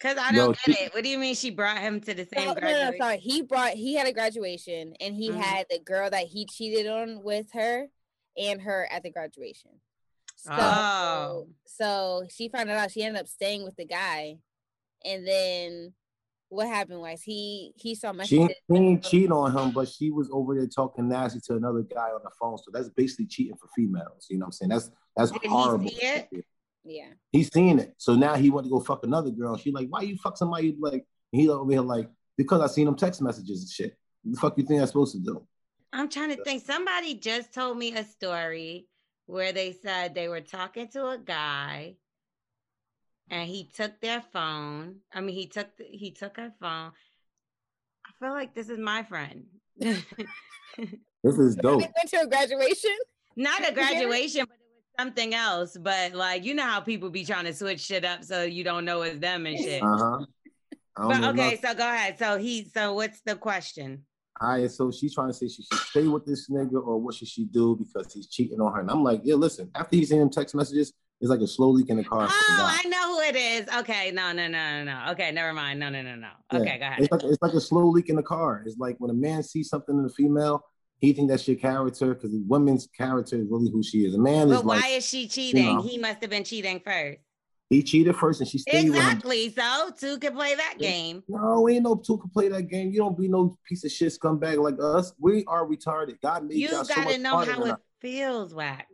Because 0.00 0.16
I 0.16 0.32
don't 0.32 0.56
she- 0.58 0.72
get 0.72 0.80
it. 0.82 0.94
What 0.94 1.04
do 1.04 1.10
you 1.10 1.18
mean 1.18 1.34
she 1.34 1.50
brought 1.50 1.78
him 1.78 2.00
to 2.00 2.14
the 2.14 2.24
same 2.26 2.46
No, 2.48 2.54
no, 2.54 2.90
no, 2.90 2.92
sorry. 2.96 3.18
He 3.18 3.42
brought 3.42 3.72
he 3.72 3.94
had 3.94 4.06
a 4.06 4.12
graduation 4.12 4.94
and 5.00 5.14
he 5.14 5.30
Mhm. 5.30 5.36
had 5.40 5.66
the 5.68 5.78
girl 5.78 6.08
that 6.08 6.26
he 6.26 6.46
cheated 6.46 6.86
on 6.86 7.22
with 7.22 7.52
her 7.52 7.88
and 8.36 8.62
her 8.62 8.88
at 8.90 9.02
the 9.02 9.10
graduation. 9.10 9.72
So, 10.36 10.52
Oh. 10.54 11.48
so 11.66 12.26
she 12.30 12.48
found 12.48 12.70
out 12.70 12.90
she 12.90 13.02
ended 13.02 13.20
up 13.20 13.28
staying 13.28 13.62
with 13.62 13.76
the 13.76 13.84
guy, 13.84 14.38
and 15.04 15.26
then 15.28 15.92
what 16.48 16.66
happened 16.66 17.00
was 17.00 17.20
he 17.22 17.74
he 17.76 17.94
saw 17.94 18.12
my 18.14 18.24
She 18.24 18.48
didn't 18.70 19.02
cheat 19.04 19.30
on 19.30 19.54
him, 19.54 19.70
but 19.72 19.86
she 19.86 20.10
was 20.10 20.30
over 20.32 20.54
there 20.54 20.66
talking 20.66 21.08
nasty 21.10 21.40
to 21.40 21.56
another 21.56 21.82
guy 21.82 22.10
on 22.10 22.22
the 22.24 22.30
phone. 22.40 22.56
So 22.56 22.70
that's 22.72 22.88
basically 22.88 23.26
cheating 23.26 23.56
for 23.56 23.68
females. 23.76 24.28
You 24.30 24.38
know 24.38 24.44
what 24.44 24.46
I'm 24.46 24.52
saying? 24.52 24.70
That's 24.70 24.90
that's 25.14 25.30
Did 25.30 25.42
he 25.42 25.48
horrible. 25.48 25.90
See 26.84 26.92
it? 26.92 26.96
Yeah, 26.98 27.12
He's 27.32 27.52
seeing 27.52 27.78
it. 27.78 27.94
So 27.98 28.14
now 28.14 28.34
he 28.34 28.50
want 28.50 28.66
to 28.66 28.70
go 28.70 28.80
fuck 28.80 29.04
another 29.04 29.30
girl. 29.30 29.56
She 29.56 29.70
like, 29.70 29.88
why 29.88 30.02
you 30.02 30.16
fuck 30.16 30.36
somebody 30.36 30.76
like 30.78 31.04
he 31.32 31.48
over 31.48 31.70
here 31.70 31.80
like, 31.80 32.08
because 32.36 32.60
I 32.60 32.66
seen 32.66 32.88
him 32.88 32.96
text 32.96 33.20
messages 33.22 33.60
and 33.62 33.70
shit. 33.70 33.98
What 34.22 34.34
the 34.34 34.40
fuck 34.40 34.58
you 34.58 34.64
think 34.64 34.80
I'm 34.80 34.86
supposed 34.86 35.14
to 35.14 35.20
do? 35.20 35.46
I'm 35.92 36.08
trying 36.08 36.36
to 36.36 36.42
think. 36.42 36.64
Somebody 36.64 37.14
just 37.14 37.52
told 37.52 37.76
me 37.78 37.94
a 37.94 38.04
story 38.04 38.86
where 39.26 39.52
they 39.52 39.72
said 39.72 40.14
they 40.14 40.28
were 40.28 40.40
talking 40.40 40.88
to 40.88 41.08
a 41.08 41.18
guy 41.18 41.96
and 43.30 43.48
he 43.48 43.70
took 43.74 44.00
their 44.00 44.22
phone. 44.32 44.96
I 45.12 45.20
mean, 45.20 45.34
he 45.34 45.46
took 45.46 45.76
the, 45.76 45.84
he 45.84 46.10
took 46.10 46.36
her 46.36 46.52
phone. 46.60 46.92
I 48.04 48.10
feel 48.18 48.32
like 48.32 48.54
this 48.54 48.68
is 48.68 48.78
my 48.78 49.02
friend. 49.02 49.46
This 51.22 51.38
is 51.38 51.56
they 51.56 51.62
dope. 51.62 51.80
went 51.80 51.92
to 52.08 52.20
a 52.22 52.26
graduation. 52.26 52.96
Not 53.36 53.68
a 53.68 53.72
graduation, 53.72 54.46
but 54.48 54.56
it 54.56 54.68
was 54.68 54.69
something 54.98 55.34
else. 55.34 55.76
But 55.76 56.14
like, 56.14 56.44
you 56.44 56.54
know 56.54 56.64
how 56.64 56.80
people 56.80 57.10
be 57.10 57.24
trying 57.24 57.44
to 57.44 57.54
switch 57.54 57.80
shit 57.80 58.04
up 58.04 58.24
so 58.24 58.42
you 58.42 58.64
don't 58.64 58.84
know 58.84 59.02
it's 59.02 59.18
them 59.18 59.46
and 59.46 59.58
shit. 59.58 59.82
Uh-huh. 59.82 60.24
But 60.96 61.16
okay, 61.16 61.20
nothing. 61.20 61.58
so 61.62 61.74
go 61.74 61.88
ahead. 61.88 62.18
So 62.18 62.38
he, 62.38 62.68
so 62.74 62.94
what's 62.94 63.20
the 63.22 63.36
question? 63.36 64.04
All 64.40 64.48
right, 64.48 64.70
so 64.70 64.90
she's 64.90 65.14
trying 65.14 65.28
to 65.28 65.34
say 65.34 65.48
she 65.48 65.62
should 65.62 65.78
stay 65.78 66.06
with 66.06 66.24
this 66.24 66.48
nigga 66.48 66.74
or 66.74 66.98
what 66.98 67.14
should 67.14 67.28
she 67.28 67.44
do 67.44 67.76
because 67.76 68.12
he's 68.12 68.26
cheating 68.26 68.58
on 68.60 68.72
her. 68.72 68.80
And 68.80 68.90
I'm 68.90 69.02
like, 69.02 69.20
yeah, 69.22 69.34
listen, 69.34 69.70
after 69.74 69.96
he's 69.96 70.08
seen 70.08 70.20
him 70.20 70.30
text 70.30 70.54
messages, 70.54 70.94
it's 71.20 71.28
like 71.28 71.40
a 71.40 71.46
slow 71.46 71.68
leak 71.68 71.90
in 71.90 71.98
the 71.98 72.04
car. 72.04 72.26
Oh. 72.30 72.80
I 72.82 72.88
know 72.88 73.14
who 73.14 73.20
it 73.20 73.36
is. 73.36 73.68
Okay, 73.80 74.10
no, 74.10 74.32
no, 74.32 74.48
no, 74.48 74.82
no, 74.82 74.84
no. 74.84 75.12
Okay, 75.12 75.30
never 75.32 75.52
mind. 75.52 75.78
No, 75.78 75.90
no, 75.90 76.00
no, 76.00 76.14
no. 76.14 76.30
Yeah. 76.52 76.58
Okay, 76.58 76.78
go 76.78 76.86
ahead. 76.86 77.00
It's 77.00 77.12
like 77.12 77.22
it's 77.24 77.42
like 77.42 77.52
a 77.52 77.60
slow 77.60 77.86
leak 77.88 78.08
in 78.08 78.16
the 78.16 78.22
car. 78.22 78.62
It's 78.64 78.78
like 78.78 78.96
when 78.98 79.10
a 79.10 79.14
man 79.14 79.42
sees 79.42 79.68
something 79.68 79.98
in 79.98 80.06
a 80.06 80.08
female, 80.08 80.64
he 81.00 81.12
think 81.12 81.28
that's 81.30 81.46
your 81.48 81.56
character 81.56 82.14
because 82.14 82.30
the 82.32 82.42
woman's 82.46 82.86
character 82.96 83.36
is 83.36 83.46
really 83.50 83.70
who 83.70 83.82
she 83.82 84.04
is. 84.04 84.14
A 84.14 84.18
man 84.18 84.48
is 84.50 84.56
But 84.58 84.64
why 84.66 84.76
like 84.76 84.90
is 84.92 85.06
she 85.06 85.26
cheating? 85.28 85.64
know. 85.76 85.82
He 85.82 85.98
must 85.98 86.20
have 86.20 86.30
been 86.30 86.44
cheating 86.44 86.80
first. 86.84 87.18
he 87.70 87.82
cheated 87.82 88.16
first 88.16 88.40
and 88.40 88.48
she 88.48 88.58
stayed 88.58 88.88
with 88.90 88.98
him. 88.98 89.04
Exactly. 89.06 89.48
So 89.50 89.90
two 89.98 90.18
can 90.18 90.34
play 90.34 90.54
that 90.56 90.74
game. 90.78 91.22
No, 91.28 91.60
we 91.62 91.74
ain't 91.76 91.84
no 91.84 91.94
two 91.96 92.18
can 92.18 92.30
play 92.30 92.48
that 92.48 92.64
game. 92.68 92.90
You 92.90 92.98
don't 92.98 93.18
be 93.18 93.28
no 93.28 93.56
piece 93.66 93.84
of 93.84 93.90
shit 93.92 94.12
scumbag 94.12 94.62
like 94.62 94.76
us. 94.80 95.12
We 95.18 95.44
are 95.46 95.66
retarded. 95.66 96.20
God 96.20 96.44
made 96.44 96.58
You 96.58 96.68
y'all 96.68 96.84
so 96.84 96.94
gotta 96.94 97.10
much 97.10 97.20
know 97.20 97.36
how 97.38 97.64
it 97.64 97.70
us. 97.72 97.78
feels, 98.00 98.54
Wax. 98.54 98.86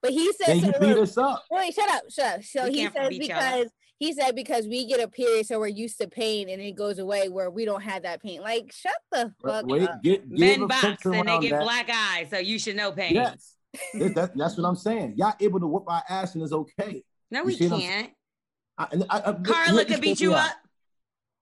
But 0.00 0.12
he 0.12 0.26
says, 0.32 0.46
Then 0.46 0.60
so 0.60 0.66
you 0.66 0.72
beat 0.80 0.98
us 1.02 1.18
up. 1.18 1.44
wait, 1.50 1.74
shut 1.74 1.90
up, 1.90 2.02
shut 2.10 2.34
up. 2.38 2.44
So 2.44 2.64
We 2.68 2.72
he 2.74 2.88
says 2.88 3.08
beat 3.08 3.30
up. 3.30 3.38
because 3.40 3.70
he 4.02 4.12
said 4.12 4.34
because 4.34 4.66
we 4.66 4.84
get 4.84 4.98
a 4.98 5.06
period, 5.06 5.46
so 5.46 5.60
we're 5.60 5.68
used 5.68 5.96
to 6.00 6.08
pain, 6.08 6.48
and 6.48 6.60
it 6.60 6.72
goes 6.72 6.98
away 6.98 7.28
where 7.28 7.50
we 7.50 7.64
don't 7.64 7.82
have 7.82 8.02
that 8.02 8.20
pain. 8.20 8.40
Like, 8.40 8.72
shut 8.72 8.92
the 9.12 9.32
fuck 9.40 9.64
Wait, 9.64 9.88
up. 9.88 10.02
get 10.02 10.28
Men 10.28 10.66
box 10.66 11.04
and 11.06 11.28
they 11.28 11.38
get 11.38 11.50
that. 11.50 11.62
black 11.62 11.88
eyes, 11.88 12.28
so 12.30 12.38
you 12.38 12.58
should 12.58 12.74
know 12.74 12.90
pain. 12.90 13.14
Yes, 13.14 13.54
that, 13.94 14.14
that- 14.16 14.36
that's 14.36 14.56
what 14.58 14.66
I'm 14.66 14.74
saying. 14.74 15.14
Y'all 15.16 15.34
able 15.38 15.60
to 15.60 15.68
whoop 15.68 15.84
our 15.86 16.02
ass 16.08 16.34
and 16.34 16.42
it's 16.42 16.52
okay. 16.52 17.04
No, 17.30 17.40
You 17.42 17.46
we 17.46 17.54
see 17.54 17.68
what 17.68 17.74
I'm 17.76 17.80
can't. 17.80 18.10
I, 18.76 18.88
and 18.90 19.04
I, 19.08 19.18
I, 19.18 19.32
Carla 19.34 19.78
me 19.78 19.84
could 19.84 20.00
beat 20.00 20.16
straighten 20.16 20.32
you 20.32 20.34
out. 20.34 20.50
up. 20.50 20.56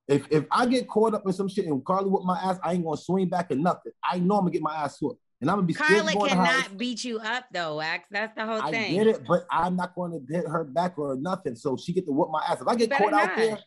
If 0.09 0.27
if 0.31 0.45
I 0.51 0.67
get 0.67 0.87
caught 0.87 1.15
up 1.15 1.25
in 1.25 1.33
some 1.33 1.49
shit 1.49 1.65
and 1.65 1.83
Carly 1.83 2.11
whip 2.11 2.25
my 2.25 2.39
ass, 2.39 2.59
I 2.63 2.75
ain't 2.75 2.85
gonna 2.85 2.99
swing 2.99 3.29
back 3.31 3.51
or 3.53 3.55
nothing. 3.57 3.93
I 4.05 4.19
know 4.19 4.35
I'm 4.35 4.41
gonna 4.43 4.51
get 4.51 4.61
my 4.61 4.75
ass 4.75 5.01
whooped, 5.01 5.19
and 5.41 5.51
I'm 5.51 5.57
gonna 5.57 5.67
be 5.67 5.75
Carla 5.75 6.11
to 6.13 6.19
go 6.19 6.25
in 6.25 6.31
the 6.31 6.37
house. 6.37 6.63
cannot 6.63 6.79
beat 6.79 7.05
you 7.05 7.19
up 7.19 7.45
though, 7.53 7.77
Wax. 7.77 8.07
That's 8.11 8.35
the 8.35 8.45
whole 8.47 8.61
I 8.63 8.71
thing. 8.71 8.95
get 8.95 9.07
it, 9.07 9.27
but 9.27 9.47
I'm 9.51 9.77
not 9.77 9.95
going 9.95 10.13
to 10.13 10.33
hit 10.35 10.47
her 10.47 10.65
back 10.65 10.99
or 10.99 11.17
nothing. 11.17 11.57
So 11.57 11.77
she 11.77 11.93
get 11.93 12.05
to 12.07 12.13
whoop 12.13 12.31
my 12.31 12.43
ass. 12.49 12.61
If 12.61 12.69
I 12.69 12.75
get 12.75 12.91
caught 12.91 13.13
out 13.15 13.37
there, 13.37 13.59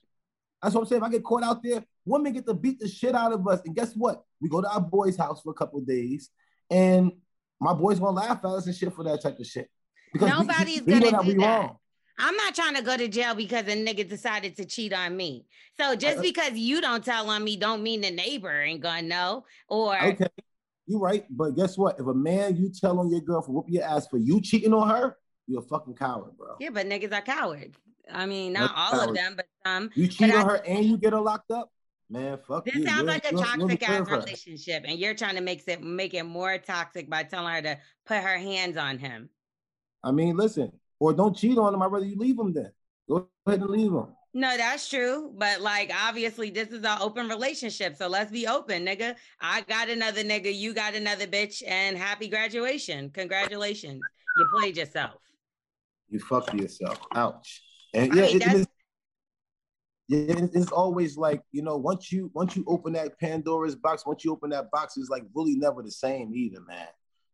that's 0.61 0.75
what 0.75 0.81
I'm 0.81 0.87
saying. 0.87 1.01
If 1.01 1.07
I 1.07 1.11
get 1.11 1.23
caught 1.23 1.43
out 1.43 1.63
there, 1.63 1.83
women 2.05 2.31
get 2.33 2.45
to 2.47 2.53
beat 2.53 2.79
the 2.79 2.87
shit 2.87 3.15
out 3.15 3.33
of 3.33 3.47
us. 3.47 3.61
And 3.65 3.75
guess 3.75 3.93
what? 3.95 4.23
We 4.39 4.49
go 4.49 4.61
to 4.61 4.67
our 4.69 4.81
boy's 4.81 5.17
house 5.17 5.41
for 5.41 5.49
a 5.51 5.53
couple 5.55 5.79
of 5.79 5.87
days, 5.87 6.29
and 6.69 7.11
my 7.59 7.73
boys 7.73 7.99
gonna 7.99 8.11
laugh 8.17 8.39
at 8.43 8.45
us 8.45 8.65
and 8.67 8.75
shit 8.75 8.93
for 8.93 9.03
that 9.05 9.21
type 9.21 9.39
of 9.39 9.45
shit. 9.47 9.69
Because 10.11 10.29
we- 10.31 10.45
Nobody's 10.45 10.81
we 10.83 10.99
know 10.99 11.11
gonna 11.11 11.23
do 11.25 11.39
that. 11.39 11.45
wrong. 11.59 11.77
I'm 12.19 12.35
not 12.35 12.53
trying 12.53 12.75
to 12.75 12.83
go 12.83 12.95
to 12.95 13.07
jail 13.07 13.33
because 13.33 13.63
a 13.63 13.75
nigga 13.75 14.07
decided 14.07 14.55
to 14.57 14.65
cheat 14.65 14.93
on 14.93 15.17
me. 15.17 15.47
So 15.79 15.95
just 15.95 16.19
I- 16.19 16.21
because 16.21 16.53
you 16.53 16.79
don't 16.79 17.03
tell 17.03 17.27
on 17.31 17.43
me, 17.43 17.55
don't 17.57 17.81
mean 17.81 18.01
the 18.01 18.11
neighbor 18.11 18.61
ain't 18.61 18.81
gonna 18.81 19.01
know. 19.01 19.45
Or 19.67 19.99
Okay, 19.99 20.27
you 20.87 20.99
right. 20.99 21.25
But 21.29 21.51
guess 21.55 21.77
what? 21.77 21.99
If 21.99 22.05
a 22.07 22.13
man 22.13 22.55
you 22.57 22.69
tell 22.69 22.99
on 22.99 23.09
your 23.09 23.21
girl 23.21 23.41
for 23.41 23.51
whooping 23.51 23.73
your 23.73 23.83
ass 23.83 24.07
for 24.07 24.17
you 24.17 24.41
cheating 24.41 24.73
on 24.73 24.89
her, 24.89 25.17
you're 25.47 25.61
a 25.61 25.65
fucking 25.65 25.95
coward, 25.95 26.37
bro. 26.37 26.55
yeah, 26.59 26.69
but 26.71 26.87
niggas 26.87 27.11
are 27.13 27.21
cowards. 27.21 27.77
I 28.11 28.25
mean, 28.25 28.53
Not 28.53 28.75
not 28.75 28.93
all 28.93 29.09
of 29.09 29.15
them, 29.15 29.33
but 29.35 29.45
some. 29.65 29.89
You 29.95 30.07
cheat 30.07 30.33
on 30.33 30.41
I- 30.41 30.43
her 30.43 30.55
and 30.65 30.85
you 30.85 30.97
get 30.97 31.13
her 31.13 31.19
locked 31.21 31.51
up, 31.51 31.71
man. 32.09 32.37
Fuck 32.47 32.65
This 32.65 32.75
you. 32.75 32.83
sounds 32.85 32.97
You're- 32.99 33.07
like 33.13 33.25
a 33.25 33.31
you're- 33.31 33.43
you're 33.57 33.57
toxic 33.69 33.89
ass 33.89 34.09
relationship, 34.09 34.83
and 34.85 34.99
you're 34.99 35.13
trying 35.15 35.35
to 35.35 35.41
make 35.41 35.65
it 35.67 35.81
make 35.81 36.13
it 36.13 36.23
more 36.23 36.57
toxic 36.57 37.09
by 37.09 37.23
telling 37.23 37.53
her 37.53 37.61
to 37.61 37.77
put 38.05 38.17
her 38.17 38.37
hands 38.37 38.77
on 38.77 38.97
him. 38.99 39.29
I 40.03 40.11
mean, 40.11 40.35
listen, 40.35 40.71
or 40.99 41.13
don't 41.13 41.35
cheat 41.35 41.57
on 41.57 41.73
him. 41.73 41.81
I'd 41.81 41.91
rather 41.91 42.05
you 42.05 42.17
leave 42.17 42.37
him 42.37 42.51
then. 42.53 42.71
Go 43.07 43.29
ahead 43.45 43.61
and 43.61 43.69
leave 43.69 43.91
him. 43.91 44.07
No, 44.33 44.57
that's 44.57 44.89
true. 44.89 45.31
But 45.37 45.61
like 45.61 45.91
obviously 45.93 46.49
this 46.49 46.69
is 46.69 46.83
an 46.83 46.97
open 46.99 47.27
relationship. 47.29 47.95
So 47.95 48.07
let's 48.07 48.31
be 48.31 48.47
open, 48.47 48.85
nigga. 48.85 49.15
I 49.39 49.61
got 49.61 49.89
another 49.89 50.23
nigga, 50.23 50.53
you 50.53 50.73
got 50.73 50.95
another 50.95 51.27
bitch, 51.27 51.61
and 51.67 51.95
happy 51.97 52.27
graduation. 52.27 53.11
Congratulations. 53.11 54.01
You 54.37 54.47
played 54.57 54.75
yourself. 54.77 55.11
You 56.09 56.19
fuck 56.19 56.51
yourself. 56.53 56.99
Ouch. 57.15 57.61
And 57.93 58.11
I 58.11 58.15
yeah, 58.15 58.21
mean, 58.23 58.41
it- 58.41 58.67
it's, 60.09 60.55
it's 60.55 60.71
always 60.71 61.15
like 61.17 61.41
you 61.51 61.61
know, 61.61 61.77
once 61.77 62.11
you 62.11 62.29
once 62.33 62.55
you 62.55 62.65
open 62.67 62.93
that 62.93 63.17
Pandora's 63.19 63.75
box, 63.75 64.05
once 64.05 64.25
you 64.25 64.31
open 64.31 64.49
that 64.49 64.69
box, 64.69 64.97
it's 64.97 65.09
like 65.09 65.23
really 65.33 65.55
never 65.55 65.81
the 65.81 65.91
same 65.91 66.33
either, 66.33 66.59
man. 66.61 66.87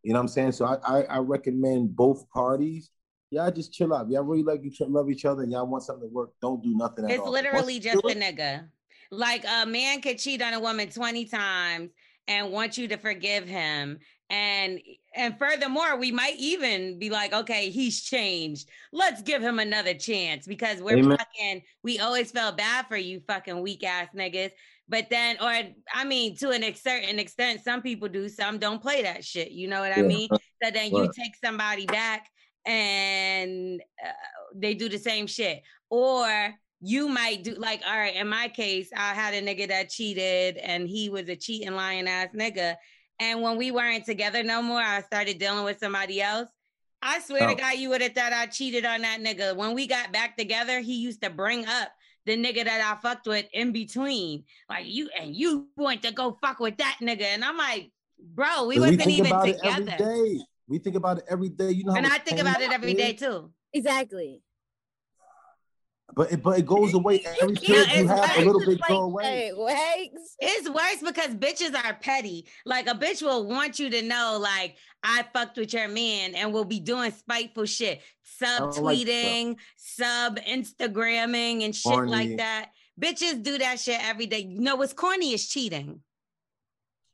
You 0.04 0.14
know 0.14 0.20
what 0.20 0.24
I'm 0.24 0.28
saying? 0.28 0.52
So 0.52 0.66
I 0.66 0.76
I, 0.84 1.02
I 1.04 1.18
recommend 1.20 1.96
both 1.96 2.30
parties. 2.30 2.92
Y'all 3.32 3.52
just 3.52 3.72
chill 3.72 3.94
out. 3.94 4.10
Y'all 4.10 4.24
really 4.24 4.44
like 4.44 4.62
each 4.63 4.82
love 4.82 5.10
each 5.10 5.26
other, 5.26 5.44
and 5.44 5.52
y'all 5.52 5.68
want 5.68 5.84
something 5.84 6.10
to 6.10 6.13
work. 6.13 6.32
Don't 6.42 6.63
do 6.63 6.76
nothing 6.76 7.06
at 7.06 7.12
It's 7.12 7.20
all. 7.20 7.32
literally 7.32 7.80
just 7.80 7.98
a 8.04 8.15
nigga. 8.15 8.68
Like 9.12 9.46
a 9.46 9.65
man 9.65 10.02
could 10.02 10.18
cheat 10.18 10.42
on 10.42 10.54
a 10.54 10.60
woman 10.60 10.89
20 10.89 11.26
times 11.26 11.92
and 12.28 12.52
want 12.52 12.78
you 12.78 12.88
to 12.88 12.98
forgive 12.98 13.48
him. 13.48 14.00
And 14.30 14.80
and 15.15 15.38
furthermore, 15.39 15.98
we 15.98 16.12
might 16.12 16.36
even 16.38 17.00
be 17.00 17.10
like, 17.10 17.34
okay, 17.34 17.72
he's 17.72 18.02
changed. 18.02 18.70
Let's 18.94 19.24
give 19.24 19.42
him 19.42 19.58
another 19.58 19.96
chance 19.96 20.46
because 20.46 20.82
we're 20.82 21.00
Amen. 21.00 21.18
fucking. 21.18 21.63
We 21.84 22.00
always 22.00 22.32
felt 22.32 22.58
bad 22.58 22.86
for 22.88 22.98
you, 22.98 23.22
fucking 23.28 23.60
weak 23.62 23.84
ass 23.84 24.10
niggas. 24.15 24.52
But 24.88 25.10
then, 25.10 25.38
or 25.42 25.52
I 25.94 26.04
mean, 26.04 26.36
to 26.38 26.50
an 26.50 26.63
certain 26.76 27.20
extent, 27.20 27.63
some 27.63 27.82
people 27.82 28.08
do, 28.08 28.28
some 28.30 28.58
don't 28.58 28.82
play 28.82 29.04
that 29.04 29.24
shit. 29.24 29.52
You 29.52 29.68
know 29.68 29.82
what 29.82 29.96
I 29.96 30.02
mean? 30.02 30.30
So 30.63 30.72
then 30.72 30.96
you 30.96 31.12
take 31.12 31.36
somebody 31.44 31.86
back 31.86 32.28
and 32.65 33.82
uh, 34.04 34.12
they 34.56 34.74
do 34.74 34.89
the 34.89 34.98
same 34.98 35.28
shit. 35.28 35.62
Or 35.89 36.54
you 36.82 37.08
might 37.10 37.43
do 37.43 37.56
like, 37.56 37.82
all 37.86 37.98
right, 37.98 38.15
in 38.15 38.28
my 38.28 38.48
case, 38.48 38.89
I 38.95 39.13
had 39.13 39.34
a 39.34 39.41
nigga 39.41 39.67
that 39.69 39.89
cheated 39.89 40.58
and 40.58 40.88
he 40.88 41.10
was 41.10 41.28
a 41.30 41.36
cheating 41.36 41.74
lying 41.76 42.08
ass 42.08 42.30
nigga. 42.36 42.76
And 43.19 43.41
when 43.41 43.58
we 43.58 43.72
weren't 43.72 44.06
together 44.06 44.43
no 44.43 44.62
more, 44.62 44.80
I 44.82 45.02
started 45.02 45.39
dealing 45.39 45.65
with 45.65 45.80
somebody 45.80 46.22
else. 46.22 46.50
I 47.02 47.19
swear 47.19 47.43
Oh. 47.43 47.56
to 47.56 47.56
God, 47.56 47.78
you 47.78 47.89
would 47.89 48.02
have 48.02 48.13
thought 48.13 48.34
I 48.34 48.45
cheated 48.45 48.86
on 48.86 49.02
that 49.02 49.19
nigga. 49.19 49.56
When 49.56 49.74
we 49.74 49.88
got 49.88 50.12
back 50.12 50.38
together, 50.38 50.80
he 50.80 50.95
used 50.95 51.22
to 51.24 51.30
bring 51.30 51.65
up 51.65 51.89
the 52.26 52.38
nigga 52.38 52.63
that 52.65 52.82
I 52.82 53.02
fucked 53.02 53.28
with 53.28 53.45
in 53.54 53.72
between. 53.72 54.43
Like 54.69 54.86
you 54.86 55.10
and 55.19 55.36
you 55.36 55.67
went 55.76 56.04
to 56.04 56.12
go 56.13 56.38
fuck 56.41 56.60
with 56.60 56.78
that 56.78 56.98
nigga. 57.02 57.24
And 57.24 57.43
I'm 57.43 57.58
like, 57.58 57.91
bro, 58.19 58.67
we 58.67 58.80
wasn't 58.80 59.04
think 59.04 59.17
even 59.19 59.41
together. 59.41 59.95
It 60.70 60.76
every 60.76 60.78
day. 60.78 60.78
We 60.78 60.80
think 60.80 60.96
about 60.96 61.18
it 61.20 61.26
every 61.30 61.50
day. 61.50 61.72
You 61.72 61.84
know, 61.86 61.92
how 61.94 61.98
And 61.98 62.08
I 62.08 62.18
think 62.20 62.40
about 62.40 62.62
it 62.62 62.72
every 62.72 62.94
day 62.94 63.12
is? 63.12 63.20
too. 63.20 63.52
Exactly. 63.74 64.42
But 66.16 66.32
it, 66.32 66.42
but 66.42 66.58
it 66.58 66.66
goes 66.66 66.94
away 66.96 67.24
every 67.40 67.56
can't- 67.56 67.66
period 67.68 67.88
you 67.92 68.02
it's 68.02 68.10
have. 68.10 68.20
like- 68.20 68.38
A 68.40 68.42
little 68.42 68.60
bit 68.62 68.80
Like, 68.80 68.90
go 68.90 69.02
away. 69.04 69.52
hey. 69.68 70.12
It's 70.40 70.68
worse 70.68 71.02
because 71.06 71.36
bitches 71.36 71.76
are 71.86 71.94
petty. 71.94 72.48
Like 72.66 72.88
a 72.88 72.96
bitch 72.96 73.22
will 73.22 73.46
want 73.48 73.78
you 73.78 73.92
to 73.92 74.02
know, 74.02 74.40
like, 74.42 74.76
I 75.04 75.24
fucked 75.34 75.58
with 75.58 75.72
your 75.72 75.88
man 75.88 76.34
and 76.34 76.52
will 76.52 76.66
be 76.66 76.80
doing 76.80 77.12
spiteful 77.12 77.66
shit. 77.66 78.02
Sub 78.24 78.74
don't 78.74 78.84
like 78.84 79.06
that. 79.06 79.06
tweeting, 79.06 79.56
sub 79.78 80.40
Instagramming 80.40 81.64
and 81.64 81.76
shit 81.76 81.92
Corny. 81.94 82.12
like 82.12 82.38
that. 82.38 82.72
Bitches 83.00 83.44
do 83.44 83.58
that 83.60 83.80
shit 83.80 84.04
every 84.04 84.26
day. 84.26 84.40
You 84.40 84.62
know 84.62 84.76
what's 84.78 84.94
corny 84.94 85.34
is 85.34 85.48
cheating. 85.48 86.02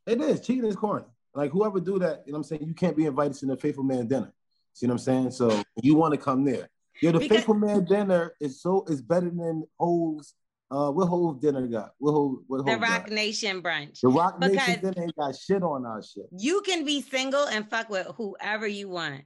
It 0.07 0.21
is 0.21 0.39
cheating 0.39 0.65
is 0.65 0.75
corny. 0.77 1.05
Like 1.35 1.51
whoever 1.51 1.79
do 1.79 1.99
that, 1.99 2.23
you 2.25 2.31
know 2.31 2.39
what 2.39 2.45
I'm 2.51 2.57
saying. 2.57 2.63
You 2.67 2.73
can't 2.73 2.95
be 2.95 3.05
invited 3.05 3.33
to 3.39 3.45
the 3.45 3.57
faithful 3.57 3.83
man 3.83 4.07
dinner. 4.07 4.31
See 4.73 4.87
what 4.87 4.93
I'm 4.93 4.99
saying? 4.99 5.31
So 5.31 5.61
you 5.81 5.95
want 5.95 6.13
to 6.13 6.17
come 6.19 6.43
there. 6.45 6.69
Yo, 7.01 7.11
the 7.11 7.19
Because- 7.19 7.37
faithful 7.37 7.55
man 7.55 7.83
dinner 7.83 8.33
is 8.39 8.61
so 8.61 8.85
is 8.87 9.01
better 9.01 9.29
than 9.29 9.63
Hov's. 9.79 10.33
Uh, 10.71 10.89
what 10.91 11.05
Hov 11.07 11.39
dinner 11.39 11.67
got? 11.67 11.93
What 11.99 12.13
Hov? 12.13 12.37
What 12.47 12.65
The 12.65 12.71
Hov 12.71 12.81
Roc 12.81 13.03
got? 13.05 13.11
Nation 13.11 13.61
brunch. 13.61 13.99
The 14.01 14.07
Roc 14.07 14.39
because- 14.39 14.55
Nation 14.55 14.81
dinner 14.81 15.03
ain't 15.03 15.15
got 15.15 15.35
shit 15.35 15.61
on 15.61 15.85
our 15.85 16.01
shit. 16.01 16.25
You 16.37 16.61
can 16.61 16.83
be 16.85 17.01
single 17.01 17.45
and 17.45 17.69
fuck 17.69 17.89
with 17.89 18.07
whoever 18.17 18.65
you 18.65 18.89
want. 18.89 19.21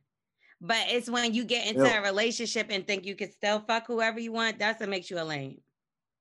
But 0.59 0.87
it's 0.89 1.09
when 1.09 1.33
you 1.33 1.45
get 1.45 1.67
into 1.67 1.83
Yeah. 1.85 1.99
a 1.99 2.03
relationship 2.03 2.67
and 2.69 2.85
think 2.85 3.05
you 3.05 3.15
can 3.15 3.31
still 3.31 3.61
fuck 3.61 3.87
whoever 3.87 4.19
you 4.19 4.33
want, 4.33 4.59
that's 4.59 4.79
what 4.81 4.89
makes 4.89 5.09
you 5.09 5.17
a 5.19 5.23
lame. 5.23 5.61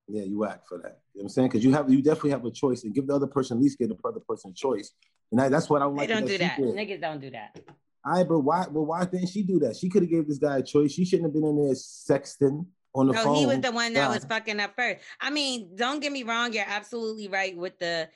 Yeah, 0.07 0.23
you 0.23 0.45
act 0.45 0.69
for 0.69 0.79
that. 0.79 1.01
You 1.19 1.23
know 1.23 1.25
what 1.25 1.31
I'm 1.31 1.35
saying? 1.35 1.49
Because 1.49 1.65
you 1.65 1.73
have 1.73 1.91
you 1.91 2.01
definitely 2.01 2.31
have 2.31 2.45
a 2.45 2.51
choice 2.53 2.85
and 2.85 2.95
give 2.95 3.09
the 3.09 3.13
other 3.17 3.27
person 3.27 3.57
at 3.57 3.63
least 3.65 3.77
give 3.77 3.89
the 3.89 3.97
other 4.07 4.21
person 4.21 4.53
a 4.53 4.55
choice. 4.55 4.93
And 5.33 5.41
I, 5.41 5.49
that's 5.49 5.69
what 5.69 5.83
I 5.83 5.87
don't 5.87 5.97
They 5.97 6.07
don't 6.07 6.25
do 6.25 6.39
that. 6.39 6.57
did. 6.57 6.77
Niggas 6.77 7.01
don't 7.01 7.21
do 7.21 7.31
that. 7.31 7.59
All 8.07 8.13
right, 8.13 8.29
but 8.29 8.39
why? 8.39 8.67
But 8.73 8.83
why 8.83 9.05
didn't 9.05 9.27
she 9.27 9.43
do 9.43 9.59
that? 9.59 9.75
She 9.77 9.89
could 9.89 10.03
have 10.03 10.11
gave 10.13 10.29
this 10.29 10.39
guy 10.39 10.59
a 10.59 10.63
choice. 10.63 10.93
She 10.93 11.05
shouldn't 11.05 11.27
have 11.27 11.35
been 11.35 11.45
in 11.45 11.57
there 11.57 11.75
sexting 11.75 12.67
on 12.95 13.09
the 13.09 13.15
No, 13.15 13.25
phone. 13.25 13.35
he 13.35 13.47
was 13.47 13.59
the 13.59 13.73
one 13.73 13.95
that 13.95 14.07
God. 14.07 14.15
was 14.15 14.25
fucking 14.27 14.61
up 14.61 14.75
first. 14.77 15.01
I 15.21 15.31
mean, 15.31 15.75
don't 15.75 15.99
get 15.99 16.13
me 16.13 16.23
wrong, 16.23 16.53
you're 16.53 16.65
absolutely 16.65 17.27
right 17.27 17.57
with 17.57 17.77
the 17.81 18.09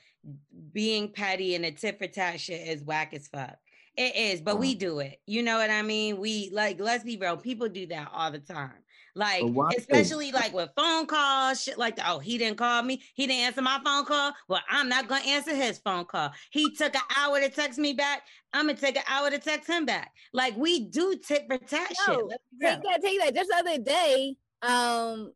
being 0.71 1.09
petty 1.09 1.55
and 1.55 1.65
the 1.65 1.71
tit 1.71 1.99
for 1.99 2.07
tat 2.07 2.39
shit 2.39 2.65
is 2.69 2.85
whack 2.85 3.13
as 3.13 3.27
fuck. 3.27 3.57
It 3.97 4.15
is, 4.15 4.39
but 4.39 4.57
we 4.59 4.75
do 4.75 4.99
it. 4.99 5.19
You 5.27 5.43
know 5.43 5.57
what 5.57 5.69
I 5.69 5.81
mean? 5.81 6.19
We 6.19 6.49
like, 6.53 6.79
let's 6.79 7.03
be 7.03 7.17
real, 7.17 7.35
people 7.35 7.67
do 7.67 7.85
that 7.87 8.09
all 8.13 8.31
the 8.31 8.39
time. 8.39 8.71
Like, 9.15 9.41
But 9.41 9.51
why? 9.51 9.69
especially 9.77 10.31
like 10.31 10.53
with 10.53 10.71
phone 10.75 11.05
calls, 11.05 11.61
shit 11.61 11.77
like 11.77 11.95
that. 11.97 12.07
Oh, 12.09 12.19
he 12.19 12.37
didn't 12.37 12.57
call 12.57 12.81
me. 12.81 13.01
He 13.13 13.27
didn't 13.27 13.41
answer 13.43 13.61
my 13.61 13.79
phone 13.83 14.05
call. 14.05 14.33
Well, 14.47 14.61
I'm 14.69 14.89
not 14.89 15.07
gonna 15.07 15.25
answer 15.27 15.53
his 15.53 15.77
phone 15.77 16.05
call. 16.05 16.31
He 16.51 16.71
took 16.71 16.95
an 16.95 17.01
hour 17.15 17.39
to 17.39 17.49
text 17.49 17.77
me 17.77 17.93
back. 17.93 18.23
I'm 18.53 18.65
gonna 18.65 18.77
take 18.77 18.97
an 18.97 19.03
hour 19.07 19.29
to 19.29 19.37
text 19.37 19.69
him 19.69 19.85
back. 19.85 20.11
Like 20.33 20.57
we 20.57 20.85
do 20.85 21.15
tit 21.17 21.45
for 21.47 21.57
tat 21.59 21.89
shit. 21.89 22.07
No, 22.07 22.25
Let's 22.25 22.43
be 22.59 22.65
real. 22.65 22.73
Take 22.75 22.83
that, 22.83 23.01
take 23.03 23.19
that. 23.21 23.35
Just 23.35 23.49
the 23.49 23.55
other 23.57 23.77
day, 23.83 24.35
um, 24.63 25.33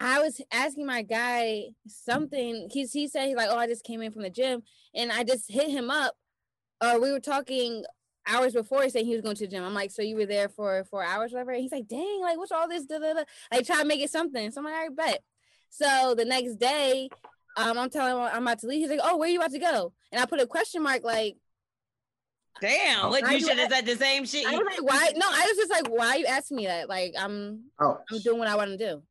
I 0.00 0.20
was 0.20 0.40
asking 0.52 0.86
my 0.86 1.02
guy 1.02 1.66
something. 1.86 2.68
He's 2.72 2.92
he 2.92 3.06
said 3.06 3.28
he's 3.28 3.36
like, 3.36 3.48
oh, 3.50 3.56
I 3.56 3.68
just 3.68 3.84
came 3.84 4.02
in 4.02 4.10
from 4.12 4.22
the 4.22 4.30
gym, 4.30 4.62
and 4.94 5.12
I 5.12 5.22
just 5.22 5.50
hit 5.50 5.70
him 5.70 5.90
up. 5.90 6.14
Or 6.84 7.00
we 7.00 7.10
were 7.12 7.20
talking 7.20 7.84
hours 8.26 8.52
before, 8.52 8.88
saying 8.88 9.06
he 9.06 9.12
was 9.12 9.22
going 9.22 9.36
to 9.36 9.44
the 9.46 9.50
gym. 9.50 9.64
I'm 9.64 9.74
like, 9.74 9.90
so 9.90 10.02
you 10.02 10.16
were 10.16 10.26
there 10.26 10.48
for 10.48 10.84
four 10.84 11.04
hours, 11.04 11.32
whatever. 11.32 11.52
And 11.52 11.62
he's 11.62 11.72
like, 11.72 11.88
dang, 11.88 12.20
like 12.20 12.36
what's 12.36 12.52
all 12.52 12.68
this? 12.68 12.84
Da, 12.84 12.98
da, 12.98 13.14
da. 13.14 13.24
Like 13.52 13.66
try 13.66 13.80
to 13.80 13.84
make 13.84 14.00
it 14.00 14.10
something. 14.10 14.50
So 14.50 14.60
I'm 14.60 14.64
like, 14.64 14.74
all 14.74 14.80
right, 14.80 14.96
bet. 14.96 15.22
So 15.70 16.14
the 16.16 16.24
next 16.24 16.56
day, 16.56 17.08
um, 17.56 17.78
I'm 17.78 17.90
telling 17.90 18.12
him 18.12 18.30
I'm 18.32 18.42
about 18.42 18.60
to 18.60 18.66
leave. 18.66 18.80
He's 18.80 18.90
like, 18.90 19.00
oh, 19.02 19.16
where 19.16 19.28
are 19.28 19.32
you 19.32 19.38
about 19.38 19.52
to 19.52 19.58
go? 19.58 19.92
And 20.12 20.20
I 20.20 20.26
put 20.26 20.40
a 20.40 20.46
question 20.46 20.82
mark, 20.82 21.02
like. 21.04 21.36
Damn, 22.60 23.10
what 23.10 23.30
you 23.30 23.38
do- 23.38 23.46
should 23.46 23.58
have 23.58 23.70
said 23.70 23.84
the 23.84 23.96
same 23.96 24.24
shit. 24.24 24.46
I 24.46 24.52
was 24.56 24.66
like, 24.66 24.82
why? 24.82 25.10
No, 25.14 25.26
I 25.26 25.46
was 25.46 25.56
just 25.56 25.70
like, 25.70 25.88
why 25.88 26.08
are 26.08 26.16
you 26.16 26.26
asking 26.26 26.56
me 26.56 26.66
that? 26.66 26.88
Like, 26.88 27.14
I'm 27.18 27.64
Ouch. 27.80 28.00
I'm 28.10 28.18
doing 28.20 28.38
what 28.38 28.48
I 28.48 28.56
want 28.56 28.70
to 28.70 28.78
do. 28.78 29.02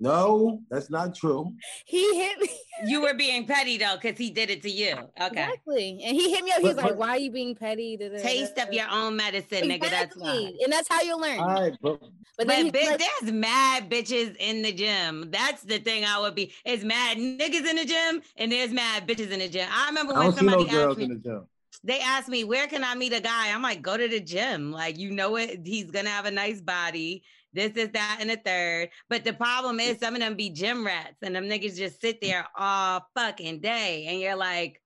No, 0.00 0.60
that's 0.70 0.90
not 0.90 1.14
true. 1.14 1.52
He 1.86 2.18
hit 2.18 2.40
me 2.40 2.48
You 2.86 3.02
were 3.02 3.14
being 3.14 3.46
petty 3.46 3.78
though, 3.78 3.96
because 4.00 4.16
he 4.16 4.30
did 4.30 4.50
it 4.50 4.62
to 4.62 4.70
you. 4.70 4.92
Okay. 4.92 5.26
exactly, 5.26 6.00
and 6.04 6.16
he 6.16 6.32
hit 6.32 6.44
me 6.44 6.52
up. 6.52 6.60
He's 6.60 6.76
like, 6.76 6.96
"Why 6.96 7.10
are 7.10 7.18
you 7.18 7.32
being 7.32 7.54
petty?" 7.56 7.96
Da, 7.96 8.08
da, 8.08 8.16
da, 8.16 8.22
Taste 8.22 8.58
of 8.58 8.72
your 8.72 8.86
own 8.90 9.16
medicine, 9.16 9.64
nigga. 9.68 9.90
That's 9.90 10.16
why. 10.16 10.52
And 10.62 10.72
that's 10.72 10.88
how 10.88 11.02
you 11.02 11.16
learn. 11.20 11.40
All 11.40 11.46
right, 11.46 11.72
but 11.82 12.00
but 12.00 12.46
But 12.46 12.48
then 12.48 12.64
he's 12.66 12.72
bitch, 12.72 12.86
like, 12.86 13.02
there's 13.20 13.32
mad 13.32 13.90
bitches 13.90 14.36
in 14.38 14.62
the 14.62 14.72
gym. 14.72 15.30
That's 15.32 15.62
the 15.62 15.78
thing 15.78 16.04
I 16.04 16.20
would 16.20 16.36
be. 16.36 16.52
It's 16.64 16.84
mad 16.84 17.16
niggas 17.18 17.68
in 17.68 17.74
the 17.76 17.84
gym 17.84 18.22
and 18.36 18.52
there's 18.52 18.70
mad 18.72 19.08
bitches 19.08 19.32
in 19.32 19.40
the 19.40 19.48
gym. 19.48 19.68
I 19.72 19.88
remember 19.88 20.14
I 20.14 20.18
when 20.18 20.26
don't 20.30 20.38
see 20.38 20.46
no 20.46 20.52
somebody 20.52 20.70
girls 20.70 20.90
asked 20.92 20.98
me, 20.98 21.04
in 21.06 21.10
the 21.10 21.16
gym. 21.16 21.46
they 21.82 21.98
asked 21.98 22.28
me, 22.28 22.44
where 22.44 22.68
can 22.68 22.84
I 22.84 22.94
meet 22.94 23.12
a 23.12 23.20
guy? 23.20 23.52
I'm 23.52 23.62
like, 23.62 23.82
go 23.82 23.96
to 23.96 24.06
the 24.06 24.20
gym. 24.20 24.70
Like, 24.70 24.98
you 24.98 25.10
know 25.10 25.34
it, 25.36 25.62
he's 25.64 25.90
gonna 25.90 26.10
have 26.10 26.26
a 26.26 26.30
nice 26.30 26.60
body. 26.60 27.24
This 27.58 27.72
is 27.72 27.90
that 27.90 28.18
and 28.20 28.30
the 28.30 28.36
third. 28.36 28.90
But 29.10 29.24
the 29.24 29.32
problem 29.32 29.80
is 29.80 29.98
some 29.98 30.14
of 30.14 30.20
them 30.20 30.36
be 30.36 30.50
gym 30.50 30.86
rats 30.86 31.16
and 31.22 31.34
them 31.34 31.44
niggas 31.44 31.76
just 31.76 32.00
sit 32.00 32.20
there 32.20 32.46
all 32.56 33.04
fucking 33.16 33.60
day. 33.60 34.06
And 34.08 34.20
you're 34.20 34.36
like, 34.36 34.80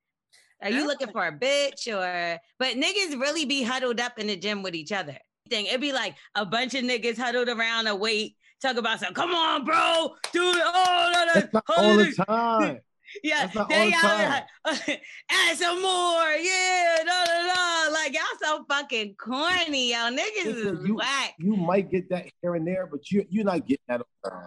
are 0.63 0.71
you 0.71 0.87
looking 0.87 1.11
for 1.11 1.27
a 1.27 1.33
bitch 1.33 1.87
or 1.89 2.41
but 2.59 2.77
niggas 2.77 3.21
really 3.21 3.45
be 3.45 3.63
huddled 3.63 4.01
up 4.01 4.19
in 4.19 4.29
the 4.29 4.37
gym 4.37 4.63
with 4.63 4.75
each 4.75 4.93
other. 4.93 5.19
Thing 5.51 5.67
it'd 5.67 5.81
be 5.81 5.93
like 5.93 6.15
a 6.35 6.47
bunch 6.47 6.75
of 6.75 6.85
niggas 6.85 7.19
huddled 7.19 7.49
around 7.49 7.89
a 7.89 7.95
weight, 7.97 8.37
talk 8.63 8.77
about 8.77 9.01
some, 9.01 9.13
come 9.13 9.35
on, 9.35 9.65
bro, 9.65 10.15
do 10.33 10.41
oh, 10.41 10.53
it. 10.55 10.63
Oh, 10.65 11.25
no, 11.35 11.41
no, 11.53 11.61
all 11.77 11.97
the 11.97 12.25
time. 12.27 12.81
Yeah, 13.23 13.43
That's 13.47 13.55
not 13.55 13.69
they 13.69 13.77
all 13.77 13.91
the 13.91 13.95
out 13.97 14.19
there 14.19 14.29
time. 14.31 14.45
like, 14.89 15.03
add 15.31 15.57
some 15.57 15.83
more. 15.83 16.31
Yeah, 16.33 16.97
no, 17.05 17.25
no, 17.27 17.53
no. 17.55 17.89
Like 17.93 18.13
y'all 18.15 18.23
so 18.43 18.65
fucking 18.69 19.15
corny, 19.17 19.93
y'all 19.93 20.11
niggas 20.11 20.45
Listen, 20.45 20.77
is 20.79 20.87
you- 20.87 20.97
whack. 20.97 21.35
You 21.39 21.57
might 21.57 21.91
get 21.91 22.09
that 22.11 22.27
here 22.41 22.55
and 22.55 22.67
there, 22.67 22.87
but 22.91 23.11
you 23.11 23.25
you're 23.29 23.45
not 23.45 23.67
getting 23.67 23.85
that 23.89 24.01
all 24.01 24.07
the 24.25 24.31
time. 24.31 24.47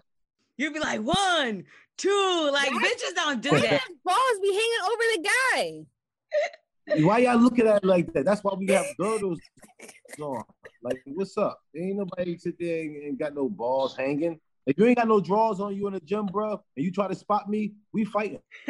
You'd 0.57 0.73
be 0.73 0.79
like 0.79 1.01
one, 1.01 1.63
two, 1.97 2.49
like 2.53 2.71
Yes. 2.71 2.81
bitches 3.11 3.15
don't 3.15 3.41
do 3.41 3.49
"Why 3.51 3.59
that. 3.61 3.69
does 3.71 3.97
balls 4.05 4.39
be 4.41 4.53
hanging 4.53 4.85
over 4.91 5.03
the 5.15 5.29
guy?" 5.29 5.85
Why 7.05 7.17
y'all 7.19 7.37
looking 7.39 7.67
at 7.67 7.77
it 7.83 7.85
like 7.85 8.13
that? 8.13 8.25
That's 8.25 8.43
why 8.43 8.53
we 8.57 8.67
have 8.67 8.85
girdles 8.99 9.39
on. 10.19 10.43
Like, 10.83 11.01
what's 11.05 11.35
up? 11.37 11.59
Ain't 11.75 11.97
nobody 11.97 12.37
sit 12.37 12.55
there 12.59 12.81
and, 12.83 12.95
and 13.03 13.17
got 13.19 13.33
no 13.33 13.49
balls 13.49 13.97
hanging. 13.97 14.39
If 14.65 14.77
you 14.77 14.85
ain't 14.85 14.97
got 14.97 15.07
no 15.07 15.19
draws 15.19 15.59
on 15.59 15.75
you 15.75 15.87
in 15.87 15.93
the 15.93 15.99
gym, 15.99 16.25
bro, 16.25 16.63
and 16.75 16.85
you 16.85 16.91
try 16.91 17.07
to 17.07 17.15
spot 17.15 17.49
me, 17.49 17.73
we 17.93 18.03
fighting. 18.05 18.39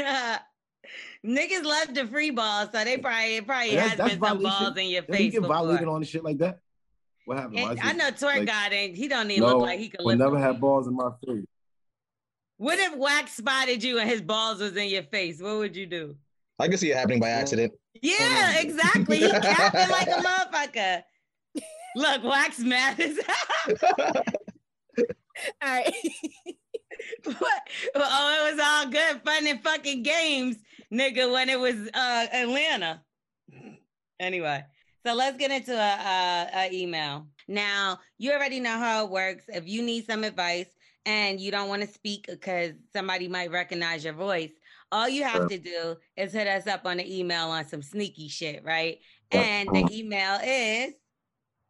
Niggas 1.25 1.63
love 1.63 1.93
the 1.95 2.05
free 2.07 2.29
balls, 2.31 2.69
so 2.71 2.83
they 2.83 2.97
probably 2.97 3.37
it 3.37 3.47
probably 3.47 3.71
That's- 3.71 3.89
has 3.91 3.97
that's 3.97 4.09
been 4.11 4.19
some 4.19 4.37
violation. 4.39 4.63
balls 4.65 4.77
in 4.77 4.87
your 4.89 5.01
Then 5.03 5.11
you 5.11 5.17
face 5.17 5.31
get 5.31 5.41
before. 5.41 5.55
violated 5.55 5.87
on 5.87 5.95
and 5.97 6.07
shit 6.07 6.23
like 6.23 6.37
that. 6.39 6.59
What 7.25 7.37
happened? 7.37 7.55
Why 7.55 7.75
I 7.81 7.93
know 7.93 8.11
Twerk 8.11 8.21
like, 8.37 8.45
God 8.45 8.71
ain't 8.73 8.95
he 8.95 9.07
don't 9.07 9.31
even 9.31 9.41
no, 9.41 9.57
look 9.57 9.61
like 9.65 9.79
he 9.79 9.89
could 9.89 10.01
will 10.03 10.15
never 10.15 10.35
a 10.35 10.39
have 10.41 10.59
balls 10.59 10.85
in 10.87 10.95
my 10.95 11.09
face. 11.25 11.45
What 12.57 12.77
if 12.77 12.95
Wax 12.95 13.33
spotted 13.33 13.83
you 13.83 13.97
and 13.99 14.07
his 14.07 14.21
balls 14.21 14.59
was 14.59 14.75
in 14.77 14.89
your 14.89 15.03
face? 15.03 15.41
What 15.41 15.57
would 15.57 15.75
you 15.75 15.87
do? 15.87 16.15
I 16.59 16.67
can 16.67 16.77
see 16.77 16.91
it 16.91 16.97
happening 16.97 17.19
by 17.19 17.29
accident. 17.29 17.73
Yeah, 18.01 18.59
exactly. 18.59 19.17
He 19.17 19.29
capping 19.31 19.89
like 19.89 20.07
a 20.07 20.21
motherfucker. 20.21 21.01
Look, 21.95 22.23
Wax 22.23 22.59
mad 22.59 22.99
as 22.99 23.17
hell. 23.25 24.23
All 25.61 25.69
right. 25.69 25.93
What? 27.23 27.61
Oh, 27.95 28.47
it 28.47 28.55
was 28.55 28.65
all 28.65 28.89
good 28.89 29.21
fun 29.25 29.45
and 29.47 29.61
fucking 29.61 30.01
games, 30.03 30.55
nigga, 30.91 31.31
when 31.31 31.49
it 31.49 31.59
was 31.59 31.75
uh 31.93 32.25
Atlanta. 32.33 33.01
Anyway, 34.19 34.63
so 35.05 35.13
let's 35.13 35.37
get 35.37 35.51
into 35.51 35.73
a, 35.73 35.77
a, 35.77 36.49
a 36.53 36.69
email. 36.71 37.27
Now, 37.47 37.99
you 38.17 38.31
already 38.31 38.59
know 38.59 38.77
how 38.77 39.03
it 39.05 39.11
works. 39.11 39.43
If 39.49 39.67
you 39.67 39.81
need 39.83 40.05
some 40.05 40.23
advice 40.23 40.67
and 41.05 41.39
you 41.39 41.51
don't 41.51 41.67
want 41.67 41.81
to 41.81 41.87
speak 41.87 42.27
because 42.27 42.71
somebody 42.93 43.27
might 43.27 43.51
recognize 43.51 44.03
your 44.03 44.13
voice, 44.13 44.51
All 44.91 45.09
you 45.09 45.23
have 45.23 45.49
to 45.49 45.57
do 45.57 45.95
is 46.15 46.31
hit 46.31 46.47
us 46.47 46.65
up 46.67 46.85
on 46.85 46.97
the 46.97 47.19
email 47.19 47.47
on 47.47 47.67
some 47.67 47.81
sneaky 47.81 48.29
shit, 48.29 48.63
right? 48.63 48.99
And 49.31 49.67
the 49.69 49.87
email 49.91 50.39
is 50.43 50.93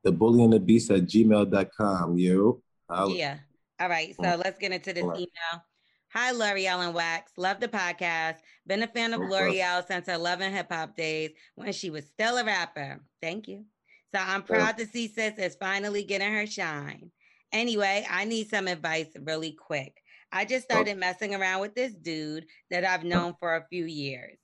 The 0.03 0.11
bully 0.11 0.43
and 0.43 0.53
the 0.53 0.59
beast 0.59 0.91
at 0.91 1.01
gmail.com. 1.03 2.17
You. 2.17 2.61
yeah. 3.09 3.39
All 3.79 3.89
right, 3.89 4.15
so 4.15 4.23
Mm. 4.23 4.43
let's 4.43 4.57
get 4.57 4.71
into 4.71 4.93
this 4.93 5.03
Alright. 5.03 5.19
email. 5.19 5.65
Hi, 6.13 6.31
L'Oreal 6.31 6.85
and 6.85 6.93
Wax. 6.93 7.33
Love 7.37 7.59
the 7.59 7.67
podcast. 7.67 8.37
Been 8.65 8.83
a 8.83 8.87
fan 8.87 9.13
of 9.13 9.19
course. 9.19 9.31
L'Oreal 9.31 9.85
since 9.85 10.07
her 10.07 10.17
Love 10.17 10.39
and 10.41 10.55
Hip 10.55 10.71
Hop 10.71 10.95
days 10.95 11.31
when 11.55 11.73
she 11.73 11.89
was 11.89 12.07
still 12.07 12.37
a 12.37 12.45
rapper. 12.45 13.03
Thank 13.21 13.47
you. 13.49 13.65
So 14.13 14.21
I'm 14.21 14.43
proud 14.43 14.77
to 14.77 14.85
see 14.85 15.09
Sis 15.09 15.37
is 15.37 15.57
finally 15.59 16.03
getting 16.05 16.31
her 16.31 16.47
shine. 16.47 17.11
Anyway, 17.51 18.05
I 18.09 18.23
need 18.23 18.49
some 18.49 18.67
advice 18.69 19.07
really 19.19 19.51
quick. 19.51 20.01
I 20.31 20.45
just 20.45 20.63
started 20.65 20.97
messing 20.97 21.35
around 21.35 21.61
with 21.61 21.75
this 21.75 21.93
dude 21.93 22.45
that 22.69 22.85
I've 22.85 23.03
known 23.03 23.35
for 23.39 23.55
a 23.55 23.67
few 23.67 23.85
years. 23.85 24.37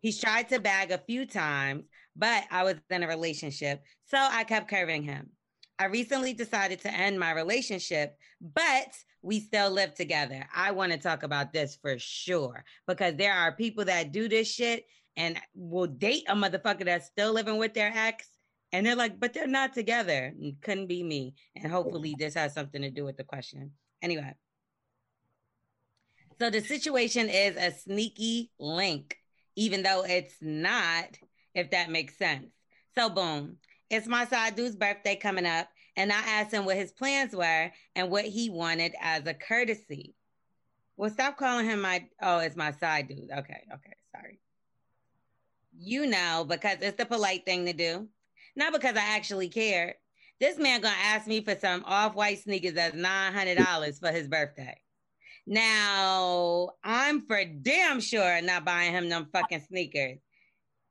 He's 0.00 0.18
tried 0.18 0.48
to 0.50 0.60
bag 0.60 0.92
a 0.92 0.98
few 1.06 1.26
times, 1.26 1.84
but 2.16 2.44
I 2.50 2.64
was 2.64 2.76
in 2.88 3.02
a 3.02 3.08
relationship, 3.08 3.82
so 4.06 4.16
I 4.18 4.44
kept 4.44 4.68
curving 4.68 5.02
him. 5.02 5.30
I 5.78 5.86
recently 5.86 6.32
decided 6.32 6.80
to 6.80 6.92
end 6.92 7.20
my 7.20 7.32
relationship, 7.32 8.16
but 8.40 8.96
we 9.22 9.40
still 9.40 9.70
live 9.70 9.94
together. 9.94 10.44
I 10.54 10.72
want 10.72 10.92
to 10.92 10.98
talk 10.98 11.22
about 11.22 11.52
this 11.52 11.78
for 11.80 11.98
sure 11.98 12.64
because 12.86 13.14
there 13.16 13.32
are 13.32 13.52
people 13.52 13.84
that 13.84 14.12
do 14.12 14.28
this 14.28 14.52
shit 14.52 14.86
and 15.16 15.38
will 15.54 15.86
date 15.86 16.24
a 16.28 16.34
motherfucker 16.34 16.84
that's 16.84 17.06
still 17.06 17.32
living 17.32 17.58
with 17.58 17.74
their 17.74 17.92
ex. 17.94 18.28
And 18.72 18.86
they're 18.86 18.96
like, 18.96 19.18
but 19.18 19.32
they're 19.32 19.46
not 19.46 19.72
together. 19.72 20.32
Couldn't 20.62 20.88
be 20.88 21.02
me. 21.02 21.34
And 21.56 21.72
hopefully, 21.72 22.14
this 22.18 22.34
has 22.34 22.54
something 22.54 22.82
to 22.82 22.90
do 22.90 23.04
with 23.04 23.16
the 23.16 23.24
question. 23.24 23.72
Anyway. 24.02 24.34
So 26.40 26.50
the 26.50 26.60
situation 26.60 27.28
is 27.28 27.56
a 27.56 27.72
sneaky 27.72 28.52
link, 28.60 29.16
even 29.56 29.82
though 29.82 30.04
it's 30.04 30.36
not, 30.40 31.18
if 31.54 31.70
that 31.70 31.90
makes 31.90 32.16
sense. 32.16 32.46
So, 32.96 33.08
boom, 33.08 33.56
it's 33.90 34.06
my 34.06 34.26
side 34.26 34.56
dude's 34.56 34.76
birthday 34.76 35.16
coming 35.16 35.46
up, 35.46 35.68
and 35.96 36.12
I 36.12 36.18
asked 36.18 36.52
him 36.52 36.64
what 36.64 36.76
his 36.76 36.92
plans 36.92 37.34
were 37.34 37.70
and 37.94 38.10
what 38.10 38.24
he 38.24 38.50
wanted 38.50 38.94
as 39.00 39.26
a 39.26 39.34
courtesy. 39.34 40.14
Well, 40.96 41.10
stop 41.10 41.36
calling 41.36 41.66
him 41.66 41.80
my, 41.80 42.06
oh, 42.20 42.38
it's 42.38 42.56
my 42.56 42.72
side 42.72 43.08
dude. 43.08 43.30
Okay, 43.30 43.62
okay, 43.74 43.94
sorry. 44.14 44.40
You 45.76 46.06
know, 46.06 46.44
because 46.48 46.78
it's 46.80 46.96
the 46.96 47.06
polite 47.06 47.44
thing 47.44 47.66
to 47.66 47.72
do, 47.72 48.08
not 48.56 48.72
because 48.72 48.96
I 48.96 49.16
actually 49.16 49.48
cared. 49.48 49.94
This 50.40 50.58
man 50.58 50.80
gonna 50.80 50.94
ask 51.00 51.26
me 51.26 51.40
for 51.40 51.56
some 51.56 51.84
off-white 51.84 52.40
sneakers 52.40 52.74
that's 52.74 52.94
nine 52.94 53.32
hundred 53.32 53.58
dollars 53.58 53.98
for 53.98 54.12
his 54.12 54.28
birthday. 54.28 54.76
Now 55.46 56.70
I'm 56.84 57.26
for 57.26 57.44
damn 57.44 58.00
sure 58.00 58.40
not 58.42 58.64
buying 58.64 58.92
him 58.92 59.08
them 59.08 59.28
fucking 59.32 59.64
sneakers. 59.68 60.18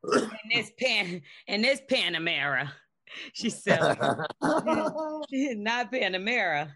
In 0.03 0.29
this 0.53 0.71
pan, 0.79 1.21
in 1.47 1.61
this 1.61 1.81
Panamera, 1.89 2.69
she 3.33 3.49
selling. 3.49 3.97
not 4.41 5.91
Panamera, 5.91 6.71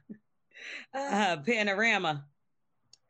uh, 0.94 1.38
Panorama. 1.46 2.26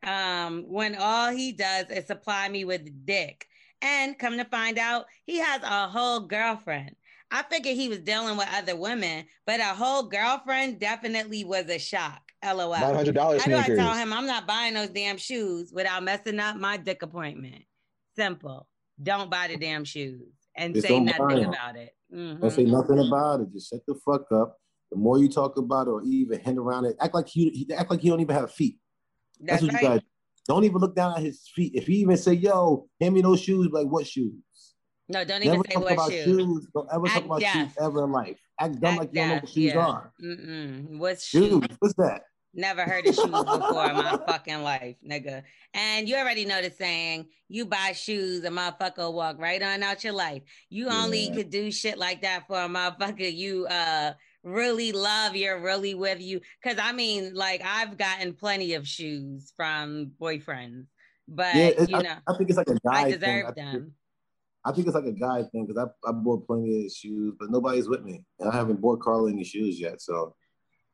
Um, 0.04 0.64
when 0.66 0.96
all 0.96 1.30
he 1.30 1.52
does 1.52 1.86
is 1.90 2.06
supply 2.06 2.48
me 2.48 2.64
with 2.64 3.06
dick, 3.06 3.46
and 3.80 4.18
come 4.18 4.36
to 4.38 4.44
find 4.44 4.78
out, 4.78 5.06
he 5.24 5.38
has 5.38 5.62
a 5.62 5.88
whole 5.88 6.20
girlfriend. 6.20 6.96
I 7.30 7.42
figured 7.44 7.76
he 7.76 7.88
was 7.88 8.00
dealing 8.00 8.36
with 8.36 8.48
other 8.52 8.76
women, 8.76 9.24
but 9.46 9.60
a 9.60 9.64
whole 9.64 10.02
girlfriend 10.02 10.80
definitely 10.80 11.44
was 11.44 11.66
a 11.66 11.78
shock. 11.78 12.20
LOL. 12.44 12.72
Nine 12.72 12.94
hundred 12.94 13.14
dollars 13.14 13.42
How 13.42 13.50
do 13.50 13.56
I 13.56 13.76
tell 13.76 13.94
him 13.94 14.12
I'm 14.12 14.26
not 14.26 14.46
buying 14.46 14.74
those 14.74 14.90
damn 14.90 15.16
shoes 15.16 15.72
without 15.72 16.02
messing 16.02 16.40
up 16.40 16.56
my 16.56 16.76
dick 16.76 17.02
appointment? 17.02 17.64
Simple. 18.16 18.66
Don't 19.00 19.30
buy 19.30 19.48
the 19.48 19.56
damn 19.56 19.84
shoes 19.84 20.32
and 20.56 20.74
Just 20.74 20.86
say 20.86 21.00
nothing 21.00 21.44
about 21.44 21.76
it. 21.76 21.94
Mhm. 22.12 22.40
Don't 22.40 22.50
say 22.50 22.64
nothing 22.64 22.98
about 22.98 23.40
it. 23.40 23.52
Just 23.52 23.70
shut 23.70 23.80
the 23.86 23.94
fuck 24.04 24.30
up. 24.32 24.58
The 24.90 24.98
more 24.98 25.18
you 25.18 25.28
talk 25.28 25.56
about 25.56 25.86
it 25.86 25.90
or 25.90 26.02
even 26.04 26.38
hint 26.40 26.58
around 26.58 26.84
it, 26.84 26.96
act 27.00 27.14
like 27.14 27.26
he, 27.28 27.48
he 27.50 27.74
act 27.74 27.90
like 27.90 28.00
he 28.00 28.10
don't 28.10 28.20
even 28.20 28.34
have 28.36 28.52
feet. 28.52 28.78
That's, 29.40 29.62
That's, 29.62 29.62
what 29.62 29.72
right. 29.74 29.82
you 29.82 29.88
guys. 29.88 30.00
Don't 30.48 30.64
even 30.64 30.78
look 30.78 30.94
down 30.94 31.16
at 31.16 31.22
his 31.22 31.48
feet. 31.54 31.72
If 31.74 31.86
he 31.86 31.94
even 31.96 32.16
say, 32.16 32.32
"Yo, 32.34 32.88
hand 33.00 33.14
me 33.14 33.22
those 33.22 33.40
shoes," 33.40 33.68
like 33.72 33.86
what 33.86 34.06
shoes? 34.06 34.34
No, 35.08 35.24
don't 35.24 35.42
even 35.42 35.52
Never 35.52 35.64
say 35.70 35.76
what 35.76 35.92
about 35.92 36.10
shoes. 36.10 36.24
shoes. 36.24 36.68
Don't 36.74 36.88
ever 36.92 37.06
Act 37.06 37.14
talk 37.14 37.24
about 37.24 37.42
shoes 37.42 37.68
ever 37.80 38.04
in 38.04 38.12
life. 38.12 38.40
Act 38.58 38.80
dumb 38.80 38.90
Act 38.94 38.98
like 39.00 39.08
you 39.12 39.14
don't 39.20 39.28
know 39.28 39.34
what 39.36 39.48
shoes 39.48 39.72
yeah. 39.72 39.86
are. 39.86 40.12
Mm-mm. 40.22 40.98
What's 40.98 41.24
Shoes. 41.24 41.48
shoes? 41.48 41.62
What's 41.78 41.94
that? 41.94 42.22
Never 42.54 42.82
heard 42.82 43.06
of 43.06 43.14
shoes 43.14 43.24
before 43.24 43.86
in 43.88 43.96
my 43.96 44.18
fucking 44.26 44.62
life, 44.62 44.96
nigga. 45.06 45.42
And 45.72 46.06
you 46.06 46.16
already 46.16 46.44
know 46.44 46.60
the 46.60 46.70
saying, 46.70 47.28
you 47.48 47.64
buy 47.64 47.92
shoes, 47.92 48.44
a 48.44 48.50
motherfucker 48.50 49.10
walk 49.12 49.38
right 49.38 49.62
on 49.62 49.82
out 49.82 50.04
your 50.04 50.12
life. 50.12 50.42
You 50.68 50.88
only 50.90 51.28
Yeah. 51.28 51.34
could 51.34 51.50
do 51.50 51.70
shit 51.70 51.96
like 51.96 52.22
that 52.22 52.46
for 52.46 52.56
a 52.60 52.68
motherfucker 52.68 53.32
you 53.34 53.66
uh 53.66 54.12
really 54.42 54.92
love, 54.92 55.34
you're 55.34 55.60
really 55.62 55.94
with 55.94 56.20
you. 56.20 56.40
Cause 56.62 56.76
I 56.78 56.92
mean, 56.92 57.32
like 57.32 57.62
I've 57.64 57.96
gotten 57.96 58.34
plenty 58.34 58.74
of 58.74 58.86
shoes 58.86 59.52
from 59.56 60.10
boyfriends, 60.20 60.86
but 61.28 61.54
Yeah, 61.54 61.84
you 61.88 61.96
I, 61.96 62.02
know, 62.02 62.16
I 62.28 62.36
think 62.36 62.50
it's 62.50 62.58
like 62.58 62.68
a 62.68 62.78
guy 62.84 63.00
I 63.00 63.04
thing. 63.04 63.12
deserve 63.20 63.44
I 63.46 63.52
think, 63.52 63.56
them. 63.56 63.92
I 64.64 64.72
think 64.72 64.86
it's 64.88 64.94
like 64.94 65.06
a 65.06 65.12
guy 65.12 65.42
thing 65.44 65.66
because 65.66 65.88
I, 66.04 66.08
I 66.08 66.12
bought 66.12 66.46
plenty 66.46 66.84
of 66.84 66.92
shoes, 66.92 67.34
but 67.38 67.50
nobody's 67.50 67.88
with 67.88 68.02
me, 68.02 68.24
and 68.40 68.50
I 68.50 68.54
haven't 68.54 68.80
bought 68.80 69.00
Carla 69.00 69.30
any 69.30 69.42
shoes 69.44 69.80
yet, 69.80 70.02
so 70.02 70.34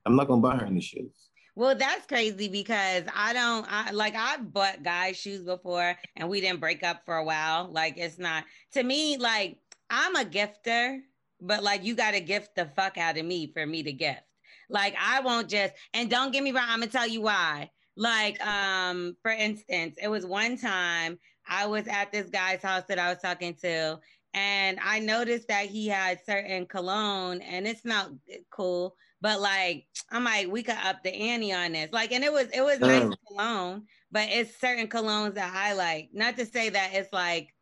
I'm 0.06 0.14
not 0.14 0.28
gonna 0.28 0.40
buy 0.40 0.56
her 0.56 0.66
any 0.66 0.80
shoes. 0.80 1.27
Well, 1.58 1.74
that's 1.74 2.06
crazy 2.06 2.46
because 2.46 3.02
I 3.12 3.32
don't 3.32 3.66
I 3.68 3.90
like 3.90 4.14
I've 4.14 4.52
bought 4.52 4.84
guys 4.84 5.16
shoes 5.16 5.42
before 5.42 5.96
and 6.14 6.28
we 6.28 6.40
didn't 6.40 6.60
break 6.60 6.84
up 6.84 7.02
for 7.04 7.16
a 7.16 7.24
while. 7.24 7.68
Like 7.72 7.94
it's 7.96 8.16
not 8.16 8.44
to 8.74 8.82
me 8.84 9.16
like 9.16 9.58
I'm 9.90 10.14
a 10.14 10.24
gifter, 10.24 11.00
but 11.40 11.64
like 11.64 11.82
you 11.82 11.96
got 11.96 12.12
to 12.12 12.20
gift 12.20 12.54
the 12.54 12.66
fuck 12.76 12.96
out 12.96 13.18
of 13.18 13.26
me 13.26 13.50
for 13.52 13.66
me 13.66 13.82
to 13.82 13.92
gift. 13.92 14.22
Like 14.70 14.94
I 15.04 15.18
won't 15.18 15.50
just 15.50 15.74
and 15.94 16.08
don't 16.08 16.32
get 16.32 16.44
me 16.44 16.52
wrong, 16.52 16.62
I'm 16.68 16.78
going 16.78 16.90
to 16.90 16.96
tell 16.96 17.08
you 17.08 17.22
why. 17.22 17.70
Like 17.96 18.40
um 18.46 19.16
for 19.20 19.32
instance, 19.32 19.96
it 20.00 20.06
was 20.06 20.24
one 20.24 20.58
time 20.58 21.18
I 21.44 21.66
was 21.66 21.88
at 21.88 22.12
this 22.12 22.30
guy's 22.30 22.62
house 22.62 22.84
that 22.86 23.00
I 23.00 23.08
was 23.08 23.18
talking 23.20 23.54
to 23.62 23.98
and 24.32 24.78
I 24.80 25.00
noticed 25.00 25.48
that 25.48 25.66
he 25.66 25.88
had 25.88 26.24
certain 26.24 26.66
cologne 26.66 27.40
and 27.40 27.66
it 27.66 27.78
smelled 27.78 28.20
cool 28.48 28.94
but 29.20 29.40
like 29.40 29.86
I'm 30.10 30.24
like 30.24 30.48
we 30.48 30.62
could 30.62 30.76
up 30.76 31.02
the 31.02 31.12
ante 31.12 31.52
on 31.52 31.72
this. 31.72 31.90
Like 31.92 32.12
and 32.12 32.24
it 32.24 32.32
was 32.32 32.46
it 32.54 32.62
was 32.62 32.78
nice 32.80 33.02
Mm. 33.04 33.14
cologne, 33.26 33.82
but 34.10 34.28
it's 34.30 34.58
certain 34.60 34.88
colognes 34.88 35.34
that 35.34 35.52
I 35.54 35.72
like. 35.74 36.10
Not 36.12 36.36
to 36.38 36.46
say 36.46 36.68
that 36.70 36.90
it's 36.94 37.12
like 37.12 37.54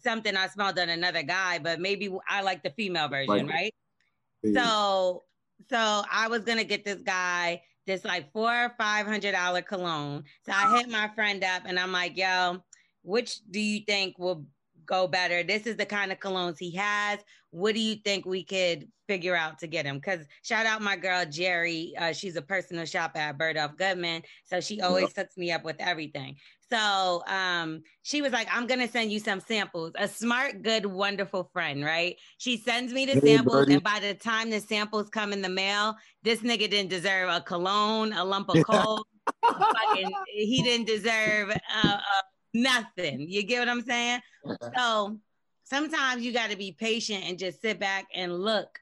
something 0.00 0.36
I 0.36 0.48
smelled 0.48 0.78
on 0.78 0.88
another 0.88 1.22
guy, 1.22 1.58
but 1.58 1.80
maybe 1.80 2.10
I 2.28 2.42
like 2.42 2.62
the 2.62 2.70
female 2.70 3.08
version, 3.08 3.46
Like- 3.46 3.48
right? 3.48 3.74
Yeah. 4.42 4.62
So 4.62 5.24
so 5.70 6.02
I 6.10 6.28
was 6.28 6.42
gonna 6.44 6.64
get 6.64 6.84
this 6.84 7.02
guy 7.02 7.62
this 7.86 8.04
like 8.04 8.32
four 8.32 8.50
or 8.50 8.74
five 8.78 9.06
hundred 9.06 9.32
dollar 9.32 9.62
cologne. 9.62 10.24
So 10.46 10.52
I 10.54 10.78
hit 10.78 10.88
my 10.88 11.10
friend 11.14 11.44
up 11.44 11.62
and 11.66 11.78
I'm 11.78 11.92
like, 11.92 12.16
yo, 12.16 12.62
which 13.02 13.40
do 13.50 13.60
you 13.60 13.80
think 13.86 14.18
will 14.18 14.46
go 14.86 15.06
better? 15.06 15.42
This 15.42 15.66
is 15.66 15.76
the 15.76 15.86
kind 15.86 16.12
of 16.12 16.18
colognes 16.18 16.58
he 16.58 16.70
has. 16.72 17.20
What 17.50 17.74
do 17.74 17.80
you 17.80 17.96
think 17.96 18.26
we 18.26 18.44
could 18.44 18.88
figure 19.06 19.36
out 19.36 19.58
to 19.60 19.66
get 19.66 19.86
him? 19.86 19.96
Because 19.96 20.26
shout 20.42 20.66
out 20.66 20.82
my 20.82 20.96
girl 20.96 21.24
Jerry. 21.24 21.94
Uh, 21.96 22.12
she's 22.12 22.36
a 22.36 22.42
personal 22.42 22.84
shopper 22.84 23.18
at 23.18 23.38
Bergdorf 23.38 23.76
Goodman. 23.76 24.22
So 24.44 24.60
she 24.60 24.80
always 24.80 25.14
hooks 25.16 25.36
me 25.36 25.52
up 25.52 25.64
with 25.64 25.76
everything. 25.78 26.36
So 26.70 27.22
um, 27.28 27.82
she 28.02 28.22
was 28.22 28.32
like, 28.32 28.48
I'm 28.50 28.66
gonna 28.66 28.88
send 28.88 29.12
you 29.12 29.20
some 29.20 29.40
samples. 29.40 29.92
A 29.96 30.08
smart, 30.08 30.62
good, 30.62 30.86
wonderful 30.86 31.50
friend, 31.52 31.84
right? 31.84 32.16
She 32.38 32.56
sends 32.56 32.92
me 32.92 33.06
the 33.06 33.12
Hey, 33.12 33.36
samples, 33.36 33.54
birdie. 33.54 33.74
and 33.74 33.82
by 33.84 34.00
the 34.00 34.14
time 34.14 34.50
the 34.50 34.60
samples 34.60 35.08
come 35.10 35.32
in 35.32 35.42
the 35.42 35.48
mail, 35.48 35.94
this 36.22 36.40
nigga 36.40 36.68
didn't 36.70 36.88
deserve 36.88 37.28
a 37.28 37.40
cologne, 37.40 38.12
a 38.12 38.24
lump 38.24 38.48
of 38.48 38.62
coal. 38.64 39.06
fucking, 39.44 40.10
he 40.26 40.62
didn't 40.62 40.86
deserve 40.86 41.50
uh, 41.50 41.56
uh, 41.76 42.00
nothing. 42.54 43.20
You 43.20 43.42
get 43.42 43.58
what 43.58 43.68
I'm 43.68 43.82
saying? 43.82 44.20
So 44.76 45.18
sometimes 45.64 46.22
you 46.22 46.32
got 46.32 46.50
to 46.50 46.56
be 46.56 46.72
patient 46.72 47.24
and 47.26 47.38
just 47.38 47.60
sit 47.60 47.78
back 47.78 48.06
and 48.14 48.38
look. 48.38 48.78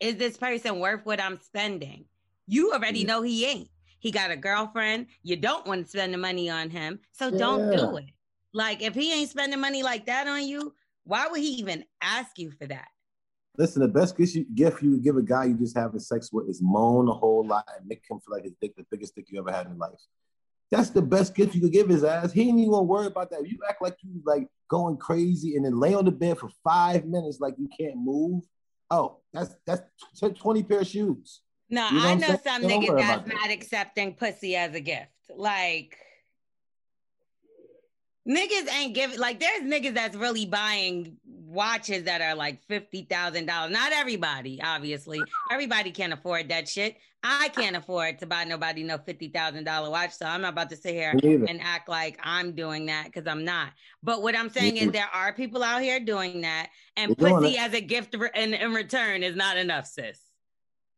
Is 0.00 0.16
this 0.16 0.36
person 0.36 0.78
worth 0.78 1.04
what 1.04 1.20
I'm 1.20 1.38
spending? 1.40 2.04
You 2.46 2.72
already 2.72 3.04
know 3.04 3.20
he 3.22 3.44
ain't. 3.44 3.68
He 3.98 4.12
got 4.12 4.30
a 4.30 4.36
girlfriend. 4.36 5.08
You 5.24 5.36
don't 5.36 5.66
want 5.66 5.84
to 5.84 5.90
spend 5.90 6.14
the 6.14 6.18
money 6.18 6.48
on 6.48 6.70
him. 6.70 7.00
So 7.12 7.30
don't 7.30 7.76
do 7.76 7.96
it. 7.96 8.06
Like 8.54 8.80
if 8.80 8.94
he 8.94 9.12
ain't 9.12 9.28
spending 9.28 9.60
money 9.60 9.82
like 9.82 10.06
that 10.06 10.28
on 10.28 10.46
you, 10.46 10.72
why 11.04 11.26
would 11.28 11.40
he 11.40 11.54
even 11.54 11.84
ask 12.00 12.38
you 12.38 12.52
for 12.52 12.66
that? 12.66 12.88
Listen, 13.56 13.82
the 13.82 13.88
best 13.88 14.16
gift 14.16 14.36
you, 14.36 14.46
gift 14.54 14.82
you 14.82 14.98
give 14.98 15.16
a 15.16 15.22
guy 15.22 15.46
you 15.46 15.54
just 15.54 15.76
having 15.76 15.98
sex 15.98 16.32
with 16.32 16.48
is 16.48 16.62
moan 16.62 17.08
a 17.08 17.12
whole 17.12 17.44
lot 17.44 17.68
and 17.76 17.86
make 17.88 18.04
him 18.08 18.20
feel 18.20 18.36
like 18.36 18.44
his 18.44 18.54
dick 18.60 18.76
the 18.76 18.86
biggest 18.88 19.16
dick 19.16 19.26
you 19.28 19.40
ever 19.40 19.50
had 19.50 19.66
in 19.66 19.76
life. 19.76 19.98
That's 20.70 20.90
the 20.90 21.02
best 21.02 21.34
gift 21.34 21.54
you 21.54 21.60
could 21.62 21.72
give 21.72 21.88
his 21.88 22.04
ass. 22.04 22.32
He 22.32 22.42
ain't 22.42 22.58
even 22.58 22.70
gonna 22.72 22.82
worry 22.84 23.06
about 23.06 23.30
that. 23.30 23.40
If 23.40 23.50
You 23.50 23.58
act 23.68 23.80
like 23.82 23.96
you 24.02 24.20
like 24.24 24.46
going 24.68 24.96
crazy 24.98 25.56
and 25.56 25.64
then 25.64 25.78
lay 25.80 25.94
on 25.94 26.04
the 26.04 26.10
bed 26.10 26.38
for 26.38 26.50
five 26.62 27.06
minutes 27.06 27.40
like 27.40 27.54
you 27.58 27.68
can't 27.78 27.96
move. 27.96 28.44
Oh, 28.90 29.18
that's 29.32 29.54
that's 29.66 29.82
t- 30.20 30.28
20 30.30 30.62
pair 30.64 30.80
of 30.80 30.86
shoes. 30.86 31.40
No, 31.70 31.88
You 31.88 31.98
know 31.98 32.08
I 32.08 32.14
know 32.14 32.38
some 32.42 32.62
niggas 32.62 32.86
that's 32.86 32.90
about 32.90 33.26
that. 33.26 33.34
not 33.34 33.50
accepting 33.50 34.14
pussy 34.14 34.56
as 34.56 34.74
a 34.74 34.80
gift. 34.80 35.10
Like, 35.34 35.96
Niggas 38.28 38.70
ain't 38.72 38.94
giving 38.94 39.18
like 39.18 39.40
there's 39.40 39.62
niggas 39.62 39.94
that's 39.94 40.14
really 40.14 40.44
buying 40.44 41.16
watches 41.24 42.04
that 42.04 42.20
are 42.20 42.34
like 42.34 42.62
fifty 42.68 43.04
thousand 43.04 43.46
dollars. 43.46 43.72
Not 43.72 43.92
everybody, 43.92 44.60
obviously. 44.62 45.20
Everybody 45.50 45.90
can't 45.90 46.12
afford 46.12 46.50
that 46.50 46.68
shit. 46.68 46.98
I 47.22 47.48
can't 47.48 47.74
afford 47.74 48.18
to 48.18 48.26
buy 48.26 48.44
nobody 48.44 48.82
no 48.82 48.98
fifty 48.98 49.28
thousand 49.28 49.64
dollar 49.64 49.90
watch. 49.90 50.12
So 50.12 50.26
I'm 50.26 50.42
not 50.42 50.52
about 50.52 50.68
to 50.70 50.76
sit 50.76 50.94
here 50.94 51.14
and 51.22 51.60
act 51.62 51.88
like 51.88 52.20
I'm 52.22 52.52
doing 52.52 52.86
that 52.86 53.06
because 53.06 53.26
I'm 53.26 53.44
not. 53.44 53.70
But 54.02 54.20
what 54.22 54.36
I'm 54.36 54.50
saying 54.50 54.76
is 54.76 54.92
there 54.92 55.08
are 55.12 55.32
people 55.32 55.62
out 55.62 55.80
here 55.80 55.98
doing 55.98 56.42
that, 56.42 56.68
and 56.96 57.16
They're 57.16 57.30
pussy 57.30 57.56
as 57.56 57.72
a 57.72 57.80
gift 57.80 58.14
re- 58.14 58.30
in, 58.34 58.52
in 58.52 58.74
return 58.74 59.22
is 59.22 59.36
not 59.36 59.56
enough, 59.56 59.86
sis. 59.86 60.20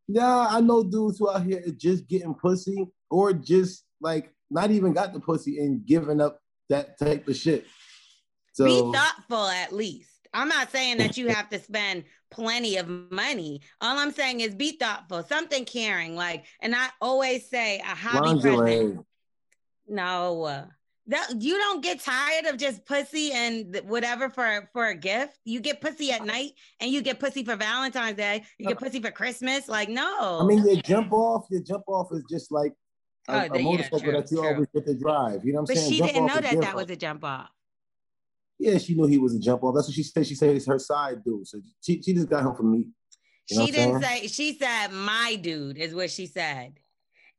Yeah, 0.07 0.47
I 0.49 0.59
know 0.59 0.83
dudes 0.83 1.19
who 1.19 1.31
out 1.31 1.43
here 1.43 1.63
just 1.77 2.07
getting 2.07 2.33
pussy 2.33 2.87
or 3.09 3.31
just 3.31 3.85
like 4.01 4.33
not 4.49 4.69
even 4.69 4.91
got 4.91 5.13
the 5.13 5.21
pussy 5.21 5.59
and 5.59 5.85
giving 5.85 6.19
up 6.19 6.41
that 6.71 6.97
type 6.97 7.27
of 7.27 7.35
shit. 7.35 7.65
So 8.53 8.65
be 8.65 8.97
thoughtful 8.97 9.47
at 9.47 9.71
least. 9.71 10.09
I'm 10.33 10.47
not 10.47 10.71
saying 10.71 10.97
that 10.97 11.17
you 11.17 11.27
have 11.27 11.49
to 11.49 11.59
spend 11.59 12.05
plenty 12.29 12.77
of 12.77 12.87
money. 12.87 13.61
All 13.81 13.97
I'm 13.97 14.11
saying 14.11 14.39
is 14.39 14.55
be 14.55 14.77
thoughtful, 14.77 15.23
something 15.23 15.65
caring. 15.65 16.15
Like, 16.15 16.45
and 16.61 16.73
I 16.73 16.87
always 17.01 17.49
say 17.49 17.79
a 17.79 17.83
hobby 17.83 18.39
present. 18.39 19.05
No, 19.87 20.43
uh, 20.43 20.65
that 21.07 21.41
you 21.41 21.57
don't 21.57 21.83
get 21.83 21.99
tired 21.99 22.45
of 22.45 22.57
just 22.57 22.85
pussy 22.85 23.33
and 23.33 23.81
whatever 23.85 24.29
for 24.29 24.69
for 24.71 24.87
a 24.87 24.95
gift. 24.95 25.37
You 25.43 25.59
get 25.59 25.81
pussy 25.81 26.11
at 26.11 26.25
night, 26.25 26.51
and 26.79 26.89
you 26.89 27.01
get 27.01 27.19
pussy 27.19 27.43
for 27.43 27.57
Valentine's 27.57 28.15
Day. 28.15 28.43
You 28.57 28.67
get 28.67 28.79
pussy 28.79 29.01
for 29.01 29.11
Christmas. 29.11 29.67
Like, 29.67 29.89
no. 29.89 30.39
I 30.41 30.45
mean, 30.45 30.65
your 30.65 30.77
jump 30.77 31.11
off, 31.11 31.47
your 31.49 31.61
jump 31.61 31.83
off 31.87 32.07
is 32.13 32.23
just 32.29 32.51
like 32.51 32.73
a, 33.27 33.33
Oh, 33.45 33.49
the- 33.49 33.57
yeah, 33.57 33.63
motorcycle 33.63 34.11
that 34.13 34.31
you 34.31 34.37
true. 34.37 34.47
always 34.47 34.67
get 34.73 34.85
to 34.85 34.93
drive. 34.95 35.45
You 35.45 35.53
know 35.53 35.61
what 35.61 35.69
I'm 35.71 35.75
but 35.75 35.77
saying? 35.77 35.91
she 35.91 35.97
Jump 35.99 36.11
didn't 36.11 36.25
know 36.27 36.33
that 36.35 36.43
that 36.43 36.51
different. 36.55 36.75
was 36.75 36.89
a 36.89 36.95
jump 36.95 37.23
off. 37.23 37.49
Yeah, 38.59 38.77
she 38.77 38.93
knew 38.95 39.07
he 39.07 39.17
was 39.17 39.35
a 39.35 39.39
jump 39.39 39.63
off. 39.63 39.73
That's 39.75 39.87
what 39.87 39.95
she 39.95 40.03
said. 40.03 40.27
She 40.27 40.35
said 40.35 40.55
it's 40.55 40.67
her 40.67 40.79
side 40.79 41.23
dude. 41.23 41.47
So 41.47 41.59
she, 41.81 42.01
she 42.01 42.13
just 42.13 42.29
got 42.29 42.45
him 42.45 42.53
from 42.55 42.71
me. 42.71 42.85
You 43.49 43.57
know 43.59 43.65
she 43.65 43.71
didn't 43.71 44.01
say. 44.03 44.27
She 44.27 44.53
said 44.57 44.87
my 44.89 45.35
dude 45.41 45.77
is 45.77 45.93
what 45.95 46.09
she 46.11 46.27
said, 46.27 46.73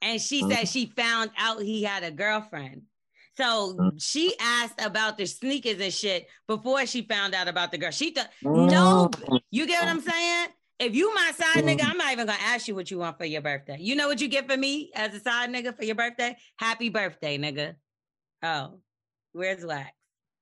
and 0.03 0.21
she 0.21 0.43
said 0.51 0.69
she 0.69 0.87
found 0.87 1.31
out 1.39 1.63
he 1.63 1.83
had 1.85 2.03
a 2.03 2.11
girlfriend. 2.11 2.83
So 3.37 3.75
Mhm. 3.79 3.93
she 4.03 4.35
asked 4.39 4.79
about 4.85 5.17
the 5.17 5.27
sneakers 5.27 5.81
and 5.81 5.93
shit 5.95 6.27
before 6.47 6.85
she 6.87 7.03
found 7.03 7.35
out 7.35 7.49
about 7.49 7.71
the 7.73 7.79
girl. 7.79 7.91
She 7.93 8.11
thought 8.11 8.29
no, 8.43 9.09
Mm. 9.13 9.41
you 9.51 9.67
get 9.67 9.81
what 9.81 9.89
I'm 9.89 10.01
saying? 10.03 10.49
If 10.83 10.97
you 10.97 11.15
my 11.15 11.31
side 11.31 11.63
nigga, 11.65 11.79
Mhm. 11.79 11.91
I'm 11.91 11.97
not 11.97 12.13
even 12.13 12.27
gonna 12.27 12.39
ask 12.41 12.67
you 12.67 12.75
what 12.75 12.91
you 12.91 12.99
want 12.99 13.17
for 13.17 13.25
your 13.25 13.41
birthday. 13.41 13.77
You 13.79 13.95
know 13.95 14.09
what 14.09 14.21
you 14.21 14.27
get 14.27 14.51
for 14.51 14.57
me 14.57 14.91
as 14.97 15.15
a 15.15 15.21
side 15.21 15.49
nigga 15.49 15.77
for 15.77 15.85
your 15.85 15.95
birthday? 15.95 16.37
Happy 16.57 16.89
birthday, 16.89 17.39
nigga. 17.39 17.77
Oh, 18.43 18.81
where's 19.31 19.65
Wax? 19.65 19.93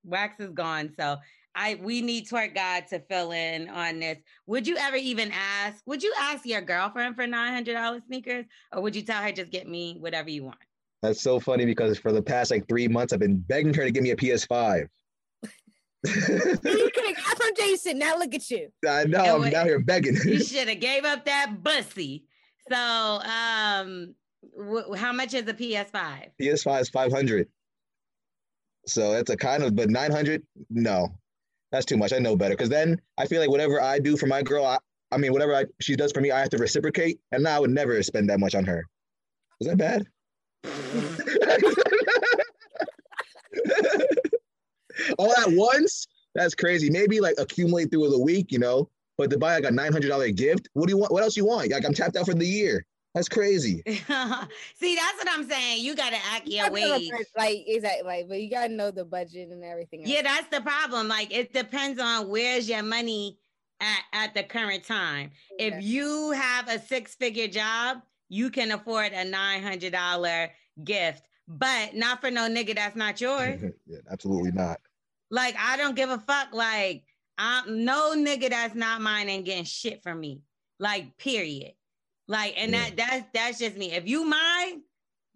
Wax 0.03 0.41
is 0.41 0.51
gone. 0.53 0.95
So 0.99 1.19
I 1.55 1.75
we 1.75 2.01
need 2.01 2.27
twerk 2.27 2.55
God 2.55 2.87
to 2.89 3.01
fill 3.01 3.33
in 3.33 3.69
on 3.69 4.01
this. 4.01 4.17
Would 4.47 4.67
you 4.67 4.79
ever 4.79 4.97
even 4.97 5.31
ask? 5.31 5.83
Would 5.85 6.03
you 6.03 6.15
ask 6.19 6.47
your 6.47 6.63
girlfriend 6.63 7.17
for 7.17 7.27
nine 7.27 7.53
hundred 7.53 7.75
dollars 7.75 8.01
sneakers, 8.07 8.47
or 8.73 8.81
would 8.81 8.97
you 8.97 9.03
tell 9.03 9.23
her 9.23 9.33
just 9.33 9.51
get 9.51 9.69
me 9.69 9.99
whatever 9.99 10.31
you 10.31 10.45
want? 10.45 10.59
That's 11.03 11.21
so 11.21 11.39
funny 11.39 11.67
because 11.67 11.99
for 11.99 12.13
the 12.13 12.23
past 12.23 12.51
like 12.51 12.67
three 12.67 12.89
months, 12.89 13.13
I've 13.13 13.21
been 13.21 13.37
begging 13.37 13.75
her 13.75 13.85
to 13.85 13.91
give 13.91 14.03
me 14.03 14.13
a 14.13 14.17
PS5. 14.17 14.89
You 16.05 16.91
could 16.95 17.07
have 17.07 17.17
got 17.17 17.43
from 17.43 17.55
Jason. 17.57 17.99
Now 17.99 18.17
look 18.19 18.35
at 18.35 18.51
you. 18.51 18.69
I 18.89 19.05
know 19.05 19.19
And 19.19 19.29
I'm 19.29 19.41
wait- 19.43 19.51
down 19.53 19.67
here 19.67 19.81
begging. 19.81 20.17
You 20.25 20.43
should 20.45 20.69
have 20.69 20.81
gave 20.81 21.05
up 21.05 21.25
that 21.27 21.63
bussy. 21.63 22.25
So, 22.71 22.77
um, 22.77 24.15
wh- 24.57 24.97
how 24.97 25.13
much 25.13 25.35
is 25.35 25.47
a 25.49 25.55
PS5? 25.55 26.31
PS5 26.41 26.81
is 26.83 26.89
500. 26.89 27.49
So 28.87 29.13
that's 29.13 29.31
a 29.31 29.37
kind 29.37 29.63
of, 29.63 29.77
but 29.77 29.91
900, 29.91 30.43
no, 30.71 31.09
that's 31.71 31.85
too 31.85 31.99
much. 31.99 32.13
I 32.15 32.19
know 32.19 32.35
better. 32.37 32.55
Because 32.55 32.71
then 32.71 32.99
I 33.19 33.27
feel 33.27 33.41
like 33.41 33.51
whatever 33.51 33.81
I 33.81 33.99
do 33.99 34.17
for 34.17 34.27
my 34.27 34.43
girl, 34.43 34.65
I, 34.65 34.79
I 35.13 35.19
mean, 35.19 35.33
whatever 35.33 35.55
I, 35.55 35.67
she 35.81 35.97
does 35.97 36.13
for 36.13 36.21
me, 36.23 36.31
I 36.31 36.41
have 36.41 36.49
to 36.51 36.59
reciprocate. 36.59 37.19
And 37.33 37.43
now 37.43 37.57
I 37.57 37.61
would 37.61 37.71
never 37.71 38.03
spend 38.03 38.31
that 38.31 38.41
much 38.41 38.55
on 38.55 38.65
her. 38.65 38.87
Is 39.61 39.69
that 39.69 39.77
bad? 39.77 40.07
All 45.19 45.33
at 45.33 45.51
once? 45.53 46.07
That's 46.35 46.55
crazy. 46.55 46.91
Maybe 46.91 47.21
like 47.21 47.35
accumulate 47.39 47.91
through 47.91 48.11
the 48.11 48.19
week, 48.19 48.53
you 48.53 48.59
know. 48.59 48.89
But 49.19 49.31
to 49.31 49.39
buy 49.39 49.55
like 49.55 49.65
a 49.65 49.71
nine 49.71 49.93
hundred 49.93 50.09
dollar 50.09 50.31
gift, 50.31 50.69
what 50.73 50.87
do 50.87 50.93
you 50.93 50.99
want? 50.99 51.13
What 51.13 51.23
else 51.23 51.37
you 51.37 51.45
want? 51.45 51.71
Like 51.71 51.85
I'm 51.85 51.93
tapped 51.93 52.17
out 52.17 52.27
for 52.27 52.35
the 52.35 52.47
year. 52.47 52.87
That's 53.15 53.29
crazy. 53.29 53.83
See, 53.87 54.95
that's 54.95 55.19
what 55.19 55.29
I'm 55.29 55.49
saying. 55.49 55.85
You 55.85 55.97
gotta 55.97 56.19
act 56.33 56.47
your 56.47 56.69
gotta 56.69 56.81
know 56.81 56.99
the 56.99 57.11
way. 57.11 57.25
Like 57.37 57.65
exactly, 57.67 58.07
like, 58.07 58.29
but 58.29 58.41
you 58.41 58.49
gotta 58.49 58.73
know 58.73 58.91
the 58.91 59.05
budget 59.05 59.51
and 59.51 59.65
everything. 59.65 60.03
else. 60.03 60.11
Yeah, 60.11 60.23
that's 60.23 60.47
the 60.49 60.61
problem. 60.61 61.09
Like 61.09 61.35
it 61.35 61.53
depends 61.53 62.01
on 62.01 62.29
where's 62.29 62.69
your 62.69 62.85
money 62.85 63.39
at 63.81 64.03
at 64.13 64.35
the 64.35 64.45
current 64.45 64.85
time. 64.85 65.33
If 65.59 65.83
you 65.83 66.31
have 66.31 66.69
a 66.69 66.79
six 66.79 67.17
figure 67.17 67.49
job, 67.49 67.99
you 68.29 68.49
can 68.49 68.71
afford 68.71 69.13
a 69.13 69.25
nine 69.25 69.63
hundred 69.63 69.93
dollar 69.93 70.51
gift, 70.85 71.25
but 71.49 71.95
not 71.95 72.21
for 72.21 72.31
no 72.31 72.49
nigga 72.49 72.77
that's 72.77 72.97
not 72.97 73.21
yours. 73.21 73.61
yeah, 73.87 73.99
absolutely 74.11 74.53
not. 74.53 74.79
Like 75.31 75.55
I 75.59 75.77
don't 75.77 75.95
give 75.97 76.11
a 76.11 76.19
fuck. 76.19 76.53
Like 76.53 77.05
I'm 77.39 77.85
no 77.85 78.15
nigga 78.17 78.51
that's 78.51 78.75
not 78.75 79.01
mine 79.01 79.29
ain't 79.29 79.45
getting 79.45 79.65
shit 79.65 80.03
from 80.03 80.21
me. 80.21 80.41
Like 80.79 81.17
period. 81.19 81.73
Like 82.29 82.55
and 82.57 82.73
Yeah. 82.73 82.91
that 82.91 82.97
that's 82.97 83.27
that's 83.33 83.59
just 83.59 83.77
me. 83.77 83.93
If 83.93 84.07
you 84.09 84.25
mine, 84.25 84.83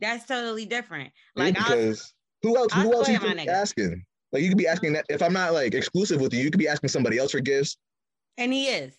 that's 0.00 0.26
totally 0.26 0.66
different. 0.66 1.12
Yeah, 1.36 1.44
Like 1.44 1.58
I'll, 1.58 1.76
because 1.76 2.12
who 2.42 2.56
else? 2.56 2.72
I'll 2.72 2.82
Who 2.82 2.94
else 2.94 3.08
you 3.08 3.18
could 3.18 3.36
be 3.36 3.42
nigga. 3.44 3.48
asking? 3.48 4.04
Like 4.32 4.42
you 4.42 4.48
could 4.48 4.58
be 4.58 4.66
asking 4.66 4.94
that 4.94 5.06
if 5.08 5.22
I'm 5.22 5.32
not 5.32 5.52
like 5.52 5.74
exclusive 5.74 6.20
with 6.20 6.34
you, 6.34 6.40
you 6.42 6.50
could 6.50 6.58
be 6.58 6.68
asking 6.68 6.88
somebody 6.88 7.18
else 7.18 7.30
for 7.32 7.40
gifts. 7.40 7.76
and 8.36 8.52
he 8.52 8.66
is. 8.66 8.94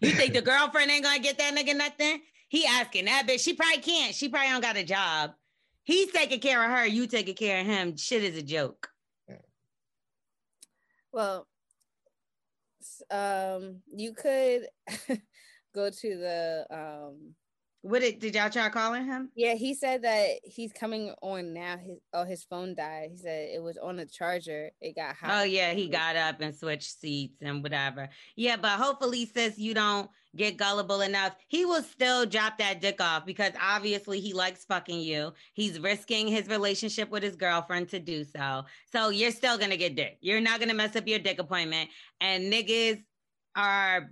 You 0.00 0.12
think 0.12 0.32
the 0.32 0.40
girlfriend 0.40 0.90
ain't 0.90 1.04
gonna 1.04 1.18
get 1.18 1.36
that 1.38 1.54
nigga 1.54 1.76
nothing? 1.76 2.22
He 2.48 2.64
asking 2.66 3.04
that 3.04 3.26
bitch. 3.28 3.40
She 3.44 3.52
probably 3.54 3.82
can't. 3.82 4.14
She 4.14 4.28
probably 4.30 4.48
don't 4.48 4.62
got 4.62 4.76
a 4.76 4.84
job. 4.84 5.32
He's 5.84 6.10
taking 6.12 6.40
care 6.40 6.64
of 6.64 6.70
her. 6.70 6.86
You 6.86 7.06
taking 7.06 7.34
care 7.34 7.60
of 7.60 7.66
him. 7.66 7.96
Shit 7.96 8.24
is 8.24 8.36
a 8.38 8.42
joke. 8.42 8.88
Well, 11.12 11.46
um, 13.10 13.80
you 13.94 14.12
could 14.14 14.66
go 15.74 15.90
to 15.90 16.16
the 16.16 16.66
um. 16.70 17.34
What 17.82 18.00
did, 18.00 18.20
did 18.20 18.36
y'all 18.36 18.48
try 18.48 18.68
calling 18.68 19.06
him? 19.06 19.30
Yeah, 19.34 19.54
he 19.54 19.74
said 19.74 20.02
that 20.02 20.38
he's 20.44 20.72
coming 20.72 21.12
on 21.20 21.52
now. 21.52 21.76
His 21.76 21.98
oh, 22.12 22.24
his 22.24 22.44
phone 22.44 22.76
died. 22.76 23.08
He 23.10 23.16
said 23.16 23.48
it 23.52 23.60
was 23.60 23.76
on 23.76 23.98
a 23.98 24.06
charger. 24.06 24.70
It 24.80 24.94
got 24.94 25.16
hot. 25.16 25.30
Oh 25.32 25.42
yeah, 25.42 25.72
he 25.72 25.88
got 25.88 26.14
up 26.14 26.40
and 26.40 26.54
switched 26.54 27.00
seats 27.00 27.38
and 27.42 27.60
whatever. 27.60 28.08
Yeah, 28.36 28.56
but 28.56 28.78
hopefully, 28.78 29.26
sis, 29.26 29.58
you 29.58 29.74
don't 29.74 30.08
get 30.36 30.56
gullible 30.56 31.00
enough. 31.00 31.34
He 31.48 31.64
will 31.64 31.82
still 31.82 32.24
drop 32.24 32.58
that 32.58 32.80
dick 32.80 33.00
off 33.00 33.26
because 33.26 33.52
obviously 33.60 34.20
he 34.20 34.32
likes 34.32 34.64
fucking 34.64 35.00
you. 35.00 35.32
He's 35.54 35.80
risking 35.80 36.28
his 36.28 36.46
relationship 36.46 37.10
with 37.10 37.24
his 37.24 37.34
girlfriend 37.34 37.88
to 37.88 37.98
do 37.98 38.22
so. 38.22 38.62
So 38.92 39.08
you're 39.08 39.32
still 39.32 39.58
gonna 39.58 39.76
get 39.76 39.96
dick. 39.96 40.18
You're 40.20 40.40
not 40.40 40.60
gonna 40.60 40.74
mess 40.74 40.94
up 40.94 41.08
your 41.08 41.18
dick 41.18 41.40
appointment. 41.40 41.90
And 42.20 42.52
niggas 42.52 43.02
are 43.56 44.08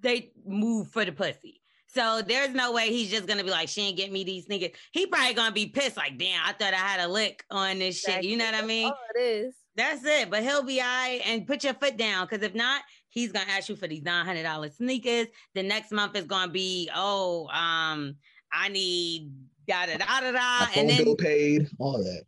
they 0.00 0.32
move 0.44 0.88
for 0.88 1.06
the 1.06 1.12
pussy. 1.12 1.61
So 1.94 2.22
there's 2.22 2.50
no 2.54 2.72
way 2.72 2.88
he's 2.88 3.10
just 3.10 3.26
gonna 3.26 3.44
be 3.44 3.50
like, 3.50 3.68
she 3.68 3.82
ain't 3.82 3.96
get 3.96 4.10
me 4.10 4.24
these 4.24 4.46
niggas. 4.46 4.74
He 4.92 5.06
probably 5.06 5.34
gonna 5.34 5.52
be 5.52 5.66
pissed, 5.66 5.96
like, 5.96 6.16
damn, 6.18 6.40
I 6.44 6.52
thought 6.52 6.72
I 6.72 6.76
had 6.76 7.00
a 7.00 7.08
lick 7.08 7.44
on 7.50 7.78
this 7.80 8.00
shit. 8.00 8.24
You 8.24 8.36
know 8.38 8.46
what 8.46 8.54
I 8.54 8.62
mean? 8.66 8.84
That's 8.88 8.98
all 8.98 9.22
it 9.22 9.26
is. 9.26 9.54
That's 9.74 10.04
it. 10.04 10.30
But 10.30 10.42
he'll 10.42 10.62
be 10.62 10.80
all 10.80 10.86
right 10.86 11.20
and 11.26 11.46
put 11.46 11.64
your 11.64 11.74
foot 11.74 11.96
down. 11.96 12.26
Cause 12.28 12.40
if 12.42 12.54
not, 12.54 12.82
he's 13.08 13.30
gonna 13.32 13.50
ask 13.50 13.68
you 13.68 13.76
for 13.76 13.86
these 13.88 14.02
$900 14.02 14.74
sneakers. 14.74 15.26
The 15.54 15.62
next 15.62 15.92
month 15.92 16.16
is 16.16 16.24
gonna 16.24 16.50
be, 16.52 16.88
oh, 16.94 17.46
um, 17.48 18.16
I 18.52 18.68
need 18.68 19.30
da 19.66 19.86
da 19.86 19.96
da 19.98 20.20
da 20.20 20.20
My 20.20 20.32
da. 20.32 20.66
phone 20.66 20.80
And 20.80 20.90
then 20.90 21.04
bill 21.04 21.16
paid, 21.16 21.68
all 21.78 21.98
that. 22.02 22.24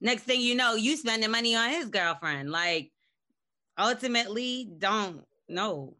next 0.00 0.22
thing 0.24 0.40
you 0.40 0.54
know, 0.56 0.74
you 0.74 0.96
spending 0.96 1.30
money 1.30 1.54
on 1.54 1.70
his 1.70 1.86
girlfriend. 1.86 2.50
Like 2.50 2.90
ultimately, 3.78 4.68
don't 4.78 5.22
know. 5.48 5.96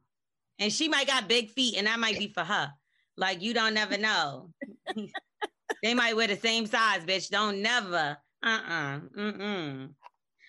And 0.59 0.73
she 0.73 0.89
might 0.89 1.07
got 1.07 1.29
big 1.29 1.51
feet, 1.51 1.77
and 1.77 1.87
that 1.87 1.99
might 2.01 2.19
be 2.19 2.29
for 2.33 2.43
her. 2.43 2.73
Like 3.17 3.43
you 3.43 3.55
don't 3.55 3.75
never 3.75 3.97
know. 3.99 4.51
they 5.83 5.95
might 5.95 6.17
wear 6.17 6.27
the 6.27 6.37
same 6.37 6.67
size, 6.67 7.05
bitch. 7.05 7.31
Don't 7.31 7.63
never. 7.63 8.17
Uh-uh. 8.43 9.01
Mm-mm. 9.19 9.91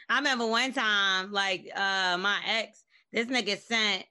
I 0.10 0.18
remember 0.18 0.48
one 0.48 0.74
time, 0.74 1.32
like 1.32 1.70
uh 1.76 2.18
my 2.18 2.40
ex, 2.46 2.84
this 3.12 3.28
nigga 3.28 3.60
sent 3.60 4.06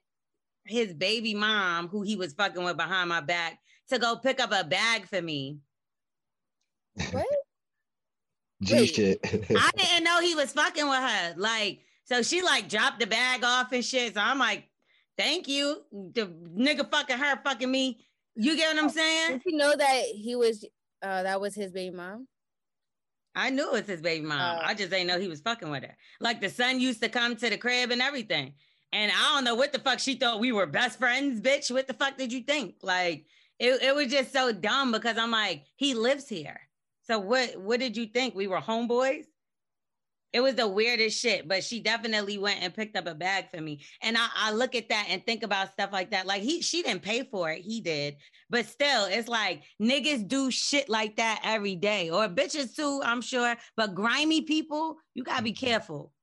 his 0.65 0.93
baby 0.93 1.33
mom, 1.33 1.87
who 1.87 2.01
he 2.01 2.15
was 2.15 2.33
fucking 2.33 2.63
with 2.63 2.77
behind 2.77 3.09
my 3.09 3.21
back, 3.21 3.59
to 3.89 3.99
go 3.99 4.17
pick 4.17 4.39
up 4.39 4.51
a 4.51 4.63
bag 4.63 5.07
for 5.07 5.21
me. 5.21 5.59
What? 7.11 7.25
G 8.63 8.73
Wait. 8.73 8.95
shit. 8.95 9.19
I 9.23 9.69
didn't 9.77 10.03
know 10.03 10.19
he 10.19 10.33
was 10.33 10.51
fucking 10.51 10.87
with 10.87 10.99
her. 10.99 11.33
Like, 11.37 11.81
so 12.05 12.23
she 12.23 12.41
like 12.41 12.69
dropped 12.69 12.99
the 12.99 13.05
bag 13.05 13.43
off 13.43 13.71
and 13.71 13.85
shit. 13.85 14.15
So 14.15 14.21
I'm 14.21 14.39
like, 14.39 14.67
thank 15.17 15.47
you. 15.47 15.83
The 15.91 16.25
nigga 16.25 16.89
fucking 16.89 17.17
her, 17.17 17.39
fucking 17.43 17.69
me. 17.69 18.06
You 18.37 18.55
get 18.55 18.75
what 18.75 18.83
I'm 18.83 18.89
saying? 18.89 19.31
Did 19.33 19.41
you 19.45 19.57
know 19.57 19.75
that 19.75 20.03
he 20.13 20.35
was 20.35 20.63
uh 21.01 21.23
that 21.23 21.41
was 21.41 21.55
his 21.55 21.71
baby 21.71 21.95
mom? 21.95 22.27
I 23.35 23.49
knew 23.49 23.67
it 23.67 23.73
was 23.73 23.87
his 23.87 24.01
baby 24.01 24.25
mom. 24.25 24.59
Oh. 24.59 24.65
I 24.65 24.73
just 24.73 24.89
didn't 24.89 25.07
know 25.07 25.19
he 25.19 25.27
was 25.27 25.41
fucking 25.41 25.69
with 25.69 25.83
her. 25.83 25.95
Like 26.19 26.41
the 26.41 26.49
son 26.49 26.79
used 26.79 27.01
to 27.03 27.09
come 27.09 27.35
to 27.35 27.49
the 27.49 27.57
crib 27.57 27.91
and 27.91 28.01
everything. 28.01 28.53
And 28.93 29.11
I 29.11 29.33
don't 29.33 29.43
know 29.43 29.55
what 29.55 29.73
the 29.73 29.79
fuck 29.79 29.99
she 29.99 30.15
thought 30.15 30.39
we 30.39 30.51
were 30.51 30.65
best 30.65 30.97
friends, 30.97 31.41
bitch. 31.41 31.71
What 31.71 31.87
the 31.87 31.93
fuck 31.93 32.17
did 32.17 32.31
you 32.31 32.41
think? 32.41 32.75
Like 32.81 33.25
it, 33.59 33.81
it 33.81 33.95
was 33.95 34.07
just 34.07 34.31
so 34.31 34.51
dumb 34.51 34.91
because 34.91 35.17
I'm 35.17 35.31
like, 35.31 35.63
he 35.75 35.93
lives 35.93 36.29
here. 36.29 36.59
So 37.03 37.19
what 37.19 37.57
what 37.57 37.79
did 37.79 37.97
you 37.97 38.05
think? 38.05 38.35
We 38.35 38.47
were 38.47 38.59
homeboys? 38.59 39.25
It 40.37 40.43
was 40.43 40.53
the 40.53 40.67
weirdest 40.67 41.19
shit, 41.19 41.47
but 41.47 41.63
she 41.63 41.79
definitely 41.79 42.37
went 42.37 42.61
and 42.61 42.71
picked 42.71 42.95
up 42.95 43.07
a 43.07 43.15
bag 43.15 43.49
for 43.49 43.59
me. 43.59 43.79
And 44.03 44.15
I, 44.15 44.27
I 44.35 44.51
look 44.51 44.75
at 44.75 44.87
that 44.89 45.07
and 45.09 45.25
think 45.25 45.41
about 45.41 45.73
stuff 45.73 45.91
like 45.91 46.11
that. 46.11 46.27
Like 46.27 46.43
he 46.43 46.61
she 46.61 46.83
didn't 46.83 47.01
pay 47.01 47.23
for 47.23 47.49
it, 47.49 47.63
he 47.63 47.81
did. 47.81 48.17
But 48.47 48.67
still, 48.67 49.05
it's 49.05 49.27
like 49.27 49.63
niggas 49.81 50.27
do 50.27 50.51
shit 50.51 50.89
like 50.89 51.15
that 51.15 51.41
every 51.43 51.75
day. 51.75 52.11
Or 52.11 52.27
bitches 52.27 52.75
too, 52.75 53.01
I'm 53.03 53.19
sure. 53.19 53.55
But 53.75 53.95
grimy 53.95 54.43
people, 54.43 54.97
you 55.15 55.23
gotta 55.23 55.41
be 55.41 55.53
careful. 55.53 56.13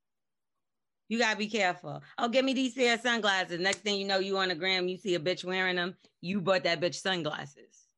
You 1.08 1.18
gotta 1.18 1.36
be 1.36 1.48
careful. 1.48 2.00
Oh, 2.16 2.28
give 2.28 2.44
me 2.44 2.54
these 2.54 2.74
pair 2.74 2.94
of 2.94 3.00
sunglasses. 3.00 3.58
Next 3.58 3.78
thing 3.78 3.98
you 3.98 4.06
know, 4.06 4.20
you 4.20 4.38
on 4.38 4.50
the 4.50 4.54
gram, 4.54 4.86
you 4.86 4.96
see 4.96 5.16
a 5.16 5.18
bitch 5.18 5.44
wearing 5.44 5.74
them. 5.74 5.96
You 6.20 6.40
bought 6.40 6.62
that 6.62 6.80
bitch 6.80 6.94
sunglasses. 6.94 7.88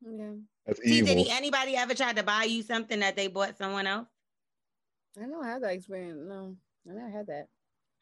Yeah. 0.00 0.34
That's 0.64 0.80
See, 0.80 0.98
evil. 0.98 1.16
did 1.16 1.26
he, 1.26 1.30
anybody 1.32 1.74
ever 1.74 1.96
tried 1.96 2.14
to 2.18 2.22
buy 2.22 2.44
you 2.44 2.62
something 2.62 3.00
that 3.00 3.16
they 3.16 3.26
bought 3.26 3.58
someone 3.58 3.88
else? 3.88 4.06
I 5.20 5.26
don't 5.26 5.44
have 5.44 5.62
that 5.62 5.72
experience. 5.72 6.20
No, 6.26 6.54
I 6.88 6.94
never 6.94 7.10
had 7.10 7.26
that. 7.26 7.48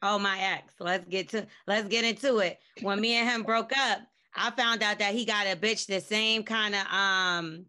Oh, 0.01 0.19
my 0.19 0.39
ex. 0.39 0.75
Let's 0.79 1.07
get 1.07 1.29
to 1.29 1.47
let's 1.65 1.87
get 1.87 2.05
into 2.05 2.37
it. 2.39 2.59
When 2.81 3.01
me 3.01 3.13
and 3.13 3.27
him 3.27 3.43
broke 3.43 3.71
up, 3.75 3.99
I 4.35 4.51
found 4.51 4.83
out 4.83 4.99
that 4.99 5.15
he 5.15 5.25
got 5.25 5.47
a 5.47 5.55
bitch 5.55 5.87
the 5.87 5.99
same 5.99 6.43
kind 6.43 6.75
of 6.75 6.85
um, 6.93 7.65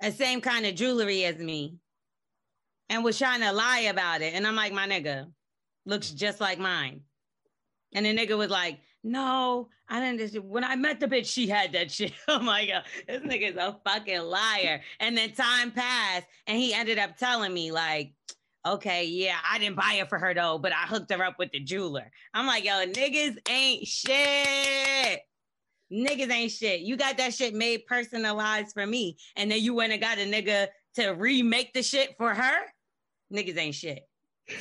the 0.00 0.12
same 0.12 0.40
kind 0.40 0.66
of 0.66 0.74
jewelry 0.74 1.24
as 1.24 1.38
me, 1.38 1.76
and 2.90 3.02
was 3.02 3.16
trying 3.16 3.40
to 3.40 3.52
lie 3.52 3.86
about 3.90 4.20
it. 4.20 4.34
And 4.34 4.46
I'm 4.46 4.56
like, 4.56 4.72
my 4.72 4.86
nigga, 4.86 5.26
looks 5.86 6.10
just 6.10 6.40
like 6.40 6.58
mine. 6.58 7.00
And 7.94 8.04
the 8.04 8.14
nigga 8.14 8.36
was 8.36 8.50
like, 8.50 8.80
no, 9.02 9.70
I 9.88 10.00
didn't. 10.00 10.44
When 10.44 10.64
I 10.64 10.76
met 10.76 11.00
the 11.00 11.06
bitch, 11.06 11.32
she 11.32 11.48
had 11.48 11.72
that 11.72 11.90
shit. 11.90 12.12
Oh 12.28 12.40
my 12.40 12.66
God, 12.66 12.84
this 13.06 13.22
nigga's 13.22 13.56
a 13.56 13.78
fucking 13.82 14.20
liar. 14.20 14.82
And 15.00 15.16
then 15.16 15.32
time 15.32 15.70
passed, 15.70 16.26
and 16.46 16.58
he 16.58 16.74
ended 16.74 16.98
up 16.98 17.16
telling 17.16 17.54
me, 17.54 17.72
like, 17.72 18.12
okay, 18.74 19.04
yeah, 19.04 19.36
I 19.48 19.58
didn't 19.58 19.76
buy 19.76 19.98
it 20.00 20.08
for 20.08 20.18
her 20.18 20.34
though, 20.34 20.58
but 20.58 20.72
I 20.72 20.86
hooked 20.86 21.12
her 21.12 21.24
up 21.24 21.38
with 21.38 21.50
the 21.52 21.60
jeweler. 21.60 22.10
I'm 22.34 22.46
like, 22.46 22.64
yo, 22.64 22.86
niggas 22.86 23.36
ain't 23.48 23.86
shit. 23.86 25.20
Niggas 25.92 26.30
ain't 26.30 26.52
shit. 26.52 26.80
You 26.80 26.96
got 26.96 27.16
that 27.16 27.34
shit 27.34 27.54
made 27.54 27.86
personalized 27.86 28.72
for 28.74 28.86
me, 28.86 29.16
and 29.36 29.50
then 29.50 29.62
you 29.62 29.74
went 29.74 29.92
and 29.92 30.02
got 30.02 30.18
a 30.18 30.22
nigga 30.22 30.68
to 30.96 31.10
remake 31.10 31.72
the 31.72 31.82
shit 31.82 32.14
for 32.18 32.34
her. 32.34 32.58
Niggas 33.32 33.56
ain't 33.56 33.74
shit. 33.74 34.08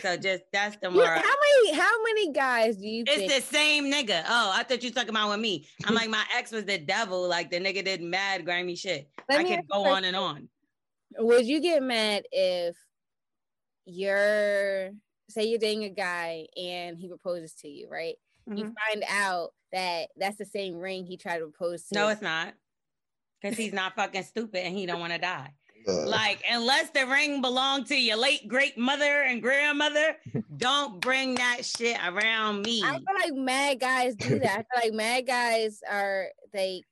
So 0.01 0.17
just 0.17 0.43
that's 0.51 0.77
the 0.81 0.91
moral. 0.91 1.07
how 1.07 1.15
many 1.15 1.73
how 1.73 2.03
many 2.03 2.31
guys 2.33 2.77
do 2.77 2.87
you 2.87 3.05
think? 3.05 3.31
It's 3.31 3.35
the 3.35 3.55
same 3.55 3.91
nigga. 3.91 4.23
Oh, 4.27 4.51
I 4.53 4.63
thought 4.63 4.83
you 4.83 4.91
talking 4.91 5.09
about 5.09 5.29
with 5.29 5.39
me. 5.39 5.67
I'm 5.85 5.95
like, 5.95 6.09
my 6.09 6.23
ex 6.35 6.51
was 6.51 6.65
the 6.65 6.77
devil. 6.77 7.27
Like 7.27 7.49
the 7.49 7.59
nigga 7.59 7.83
did 7.85 8.01
mad 8.01 8.45
grimy 8.45 8.75
shit. 8.75 9.09
Let 9.29 9.39
I 9.39 9.43
could 9.43 9.67
go 9.71 9.85
on 9.85 10.03
and 10.03 10.15
on. 10.15 10.49
Would 11.17 11.45
you 11.45 11.61
get 11.61 11.81
mad 11.83 12.23
if 12.31 12.75
you're 13.87 14.91
say 15.29 15.45
you're 15.45 15.59
dating 15.59 15.83
a 15.85 15.89
guy 15.89 16.47
and 16.55 16.97
he 16.97 17.07
proposes 17.07 17.53
to 17.53 17.67
you, 17.67 17.89
right? 17.89 18.15
You 18.45 18.65
Mhm. 18.65 18.73
find 18.87 19.03
out 19.09 19.53
that 19.71 20.09
that's 20.15 20.37
the 20.37 20.45
same 20.45 20.75
ring 20.75 21.05
he 21.05 21.17
tried 21.17 21.39
to 21.39 21.45
propose 21.49 21.87
to. 21.87 21.95
No, 21.95 22.07
it's 22.09 22.21
not. 22.21 22.53
Because 23.41 23.57
he's 23.57 23.73
not 23.73 23.95
fucking 23.95 24.23
stupid 24.23 24.65
and 24.65 24.75
he 24.75 24.85
don't 24.85 24.99
want 24.99 25.13
to 25.13 25.19
die. 25.19 25.53
Uh, 25.87 26.05
Like, 26.05 26.43
unless 26.49 26.89
the 26.91 27.05
ring 27.05 27.41
belonged 27.41 27.87
to 27.87 27.95
your 27.95 28.17
late 28.17 28.47
great 28.47 28.77
mother 28.77 29.21
and 29.23 29.41
grandmother, 29.41 30.17
don't 30.57 30.99
bring 31.01 31.35
that 31.35 31.65
shit 31.65 31.97
around 32.05 32.61
me. 32.63 32.83
I 32.83 32.93
feel 32.93 33.05
like 33.21 33.33
mad 33.33 33.79
guys 33.79 34.15
do 34.15 34.39
that. 34.39 34.59
I 34.59 34.79
feel 34.79 34.89
like 34.89 34.93
mad 34.93 35.27
guys 35.27 35.81
are 35.89 36.29
they 36.51 36.83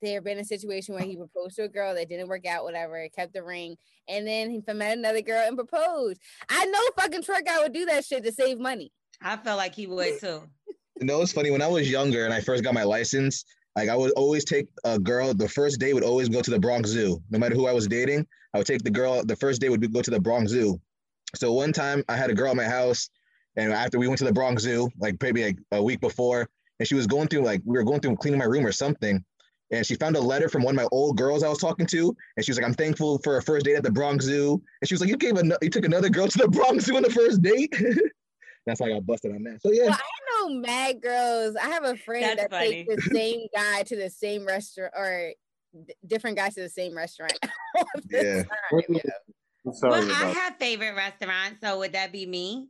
they've 0.00 0.22
been 0.22 0.38
a 0.38 0.44
situation 0.44 0.94
where 0.94 1.04
he 1.04 1.16
proposed 1.16 1.56
to 1.56 1.64
a 1.64 1.68
girl 1.68 1.94
that 1.94 2.08
didn't 2.08 2.28
work 2.28 2.46
out, 2.46 2.64
whatever, 2.64 3.06
kept 3.14 3.32
the 3.32 3.42
ring, 3.42 3.76
and 4.08 4.26
then 4.26 4.50
he 4.50 4.62
met 4.72 4.98
another 4.98 5.22
girl 5.22 5.44
and 5.46 5.56
proposed. 5.56 6.20
I 6.48 6.64
know 6.66 6.80
fucking 6.96 7.22
truck 7.22 7.44
guy 7.44 7.62
would 7.62 7.72
do 7.72 7.86
that 7.86 8.04
shit 8.04 8.24
to 8.24 8.32
save 8.32 8.58
money. 8.58 8.92
I 9.22 9.36
felt 9.36 9.58
like 9.58 9.74
he 9.74 9.86
would 9.86 10.20
too. 10.20 10.42
You 11.00 11.06
know, 11.06 11.20
it's 11.22 11.32
funny. 11.32 11.50
When 11.50 11.62
I 11.62 11.68
was 11.68 11.90
younger 11.90 12.24
and 12.24 12.32
I 12.32 12.40
first 12.40 12.64
got 12.64 12.74
my 12.74 12.84
license, 12.84 13.44
like 13.76 13.88
I 13.88 13.96
would 13.96 14.12
always 14.12 14.44
take 14.44 14.66
a 14.84 14.98
girl. 14.98 15.34
The 15.34 15.48
first 15.48 15.78
day 15.78 15.92
would 15.92 16.04
always 16.04 16.28
go 16.28 16.40
to 16.40 16.50
the 16.50 16.58
Bronx 16.58 16.88
Zoo. 16.88 17.22
No 17.30 17.38
matter 17.38 17.54
who 17.54 17.66
I 17.66 17.72
was 17.72 17.86
dating, 17.86 18.26
I 18.54 18.58
would 18.58 18.66
take 18.66 18.82
the 18.82 18.90
girl. 18.90 19.22
The 19.24 19.36
first 19.36 19.60
day 19.60 19.68
would 19.68 19.80
be, 19.80 19.88
go 19.88 20.02
to 20.02 20.10
the 20.10 20.20
Bronx 20.20 20.50
Zoo. 20.50 20.80
So 21.34 21.52
one 21.52 21.72
time 21.72 22.02
I 22.08 22.16
had 22.16 22.30
a 22.30 22.34
girl 22.34 22.50
at 22.50 22.56
my 22.56 22.64
house, 22.64 23.10
and 23.56 23.72
after 23.72 23.98
we 23.98 24.08
went 24.08 24.18
to 24.18 24.24
the 24.24 24.32
Bronx 24.32 24.62
Zoo, 24.62 24.88
like 24.98 25.16
maybe 25.22 25.44
like 25.44 25.58
a 25.72 25.82
week 25.82 26.00
before, 26.00 26.48
and 26.78 26.88
she 26.88 26.94
was 26.94 27.06
going 27.06 27.28
through 27.28 27.42
like 27.42 27.60
we 27.64 27.76
were 27.76 27.84
going 27.84 28.00
through 28.00 28.16
cleaning 28.16 28.38
my 28.38 28.46
room 28.46 28.66
or 28.66 28.72
something, 28.72 29.22
and 29.70 29.84
she 29.86 29.94
found 29.96 30.16
a 30.16 30.20
letter 30.20 30.48
from 30.48 30.62
one 30.62 30.74
of 30.74 30.82
my 30.82 30.88
old 30.92 31.16
girls 31.16 31.42
I 31.42 31.48
was 31.48 31.58
talking 31.58 31.86
to, 31.86 32.16
and 32.36 32.44
she 32.44 32.50
was 32.50 32.58
like, 32.58 32.66
"I'm 32.66 32.74
thankful 32.74 33.18
for 33.18 33.36
a 33.38 33.42
first 33.42 33.64
date 33.66 33.76
at 33.76 33.82
the 33.82 33.90
Bronx 33.90 34.24
Zoo," 34.24 34.62
and 34.80 34.88
she 34.88 34.94
was 34.94 35.00
like, 35.00 35.10
"You 35.10 35.16
gave 35.16 35.36
a 35.36 35.42
you 35.62 35.70
took 35.70 35.84
another 35.84 36.08
girl 36.08 36.28
to 36.28 36.38
the 36.38 36.48
Bronx 36.56 36.84
Zoo 36.84 36.96
on 36.96 37.02
the 37.02 37.10
first 37.10 37.42
date." 37.42 37.74
That's 38.66 38.80
how 38.80 38.86
I 38.86 38.90
got 38.94 39.06
busted 39.06 39.32
on 39.32 39.44
that. 39.44 39.62
So 39.62 39.70
yeah, 39.70 39.84
Well, 39.84 39.92
I 39.94 40.48
know 40.48 40.54
mad 40.58 41.00
girls. 41.00 41.54
I 41.54 41.68
have 41.68 41.84
a 41.84 41.96
friend 41.96 42.24
That's 42.24 42.42
that 42.42 42.50
funny. 42.50 42.84
takes 42.84 42.96
the 43.06 43.10
same 43.14 43.46
guy 43.54 43.82
to 43.84 43.94
the 43.96 44.10
same 44.10 44.44
restaurant 44.44 44.92
or 44.96 45.32
d- 45.86 45.94
different 46.04 46.36
guys 46.36 46.54
to 46.56 46.62
the 46.62 46.68
same 46.68 46.96
restaurant. 46.96 47.38
the 48.08 48.18
Yeah. 48.24 48.42
time, 48.42 48.82
you 48.88 49.00
know? 49.04 49.72
Well, 49.82 49.94
I 49.94 50.32
have 50.32 50.56
favorite 50.56 50.96
restaurants, 50.96 51.60
so 51.60 51.78
would 51.78 51.92
that 51.92 52.10
be 52.12 52.26
me? 52.26 52.68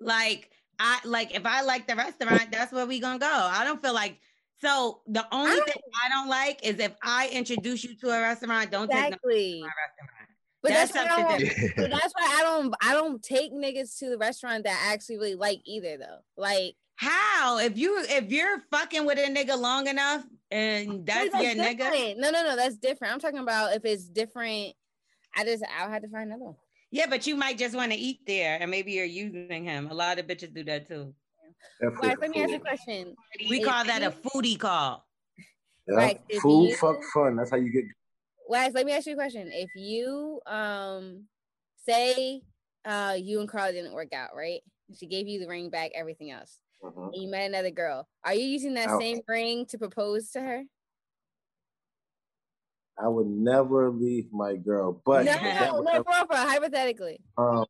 Like, 0.00 0.50
I 0.78 0.98
like 1.04 1.34
if 1.34 1.44
I 1.44 1.60
like 1.62 1.86
the 1.86 1.96
restaurant, 1.96 2.50
that's 2.50 2.72
where 2.72 2.86
we 2.86 2.98
gonna 3.00 3.18
go. 3.18 3.26
I 3.30 3.64
don't 3.64 3.82
feel 3.82 3.94
like 3.94 4.18
so. 4.60 5.00
The 5.06 5.26
only 5.32 5.56
don't- 5.56 5.66
thing 5.68 5.82
I 6.04 6.08
don't 6.08 6.28
like 6.28 6.60
is 6.66 6.78
if 6.78 6.92
I 7.02 7.28
introduce 7.32 7.84
you 7.84 7.96
to 7.96 8.08
a 8.10 8.20
restaurant, 8.20 8.70
don't 8.70 8.90
take 8.90 9.06
Exactly. 9.06 9.54
to 9.54 9.60
my 9.60 9.66
restaurant. 9.66 10.28
But 10.60 10.70
That's 10.70 10.92
that's, 10.92 11.08
why 11.08 11.14
I 11.24 11.28
something 11.38 11.48
don't, 11.48 11.76
but 11.76 11.90
that's 11.90 12.12
why 12.14 12.36
I 12.38 12.42
don't 12.42 12.74
I 12.82 12.92
don't 12.92 13.22
take 13.22 13.52
niggas 13.52 13.96
to 14.00 14.10
the 14.10 14.18
restaurant 14.18 14.64
that 14.64 14.86
I 14.88 14.92
actually 14.92 15.18
really 15.18 15.34
like 15.36 15.60
either 15.64 15.96
though. 15.98 16.18
Like 16.36 16.74
How 16.96 17.58
if 17.58 17.78
you 17.78 18.02
if 18.08 18.32
you're 18.32 18.58
fucking 18.72 19.06
with 19.06 19.18
a 19.18 19.30
nigga 19.32 19.56
long 19.56 19.86
enough 19.86 20.24
and 20.50 21.06
that's 21.06 21.32
Wait, 21.32 21.44
your 21.56 21.64
nigga? 21.64 22.16
No, 22.18 22.30
no, 22.32 22.42
no, 22.42 22.56
that's 22.56 22.76
different. 22.76 23.14
I'm 23.14 23.20
talking 23.20 23.38
about 23.38 23.76
if 23.76 23.84
it's 23.84 24.08
different. 24.08 24.74
I 25.36 25.44
just 25.44 25.62
I'll 25.78 25.90
have 25.90 26.02
to 26.02 26.08
find 26.08 26.24
another 26.30 26.46
one. 26.46 26.56
Yeah, 26.90 27.06
but 27.08 27.24
you 27.28 27.36
might 27.36 27.56
just 27.56 27.76
want 27.76 27.92
to 27.92 27.98
eat 27.98 28.20
there, 28.26 28.58
and 28.60 28.68
maybe 28.68 28.92
you're 28.92 29.04
using 29.04 29.62
him. 29.64 29.88
A 29.90 29.94
lot 29.94 30.18
of 30.18 30.26
bitches 30.26 30.52
do 30.52 30.64
that 30.64 30.88
too. 30.88 31.14
That. 31.80 31.90
Right, 32.02 32.18
let 32.20 32.30
me 32.30 32.42
ask 32.42 32.50
you 32.50 32.56
a 32.56 32.60
question. 32.60 33.14
We 33.48 33.60
If 33.60 33.66
call 33.66 33.84
that 33.84 34.02
a 34.02 34.10
foodie 34.10 34.58
call. 34.58 35.04
Yeah. 35.86 35.94
Right, 35.96 36.20
Food, 36.42 36.68
you- 36.70 36.76
fuck, 36.76 36.96
fun. 37.14 37.36
That's 37.36 37.50
how 37.50 37.56
you 37.56 37.70
get. 37.72 37.84
Wax, 38.48 38.74
let 38.74 38.84
me 38.86 38.92
ask 38.92 39.06
you 39.06 39.12
a 39.12 39.16
question. 39.16 39.50
If 39.52 39.70
you 39.74 40.40
um 40.46 41.24
say 41.86 42.42
uh 42.84 43.16
you 43.18 43.40
and 43.40 43.48
Carl 43.48 43.72
didn't 43.72 43.92
work 43.92 44.12
out, 44.12 44.30
right? 44.36 44.60
She 44.98 45.06
gave 45.06 45.28
you 45.28 45.38
the 45.40 45.48
ring 45.48 45.70
back, 45.70 45.90
everything 45.94 46.30
else. 46.30 46.58
Mhm. 46.82 47.12
And 47.12 47.22
you 47.22 47.28
met 47.30 47.48
another 47.48 47.70
girl. 47.70 48.06
Are 48.24 48.34
you 48.34 48.44
using 48.46 48.74
that 48.74 48.88
Ouch. 48.88 49.00
same 49.00 49.20
ring 49.28 49.66
to 49.66 49.78
propose 49.78 50.30
to 50.32 50.40
her? 50.40 50.62
I 53.00 53.06
would 53.08 53.26
never 53.28 53.90
leave 53.90 54.32
my 54.32 54.56
girl, 54.56 55.00
but 55.04 55.24
no, 55.24 55.32
that 55.32 55.68
no, 55.70 55.76
would- 55.76 55.84
no, 55.84 56.02
for, 56.02 56.26
for 56.26 56.36
hypothetically. 56.36 57.20
Um, 57.36 57.64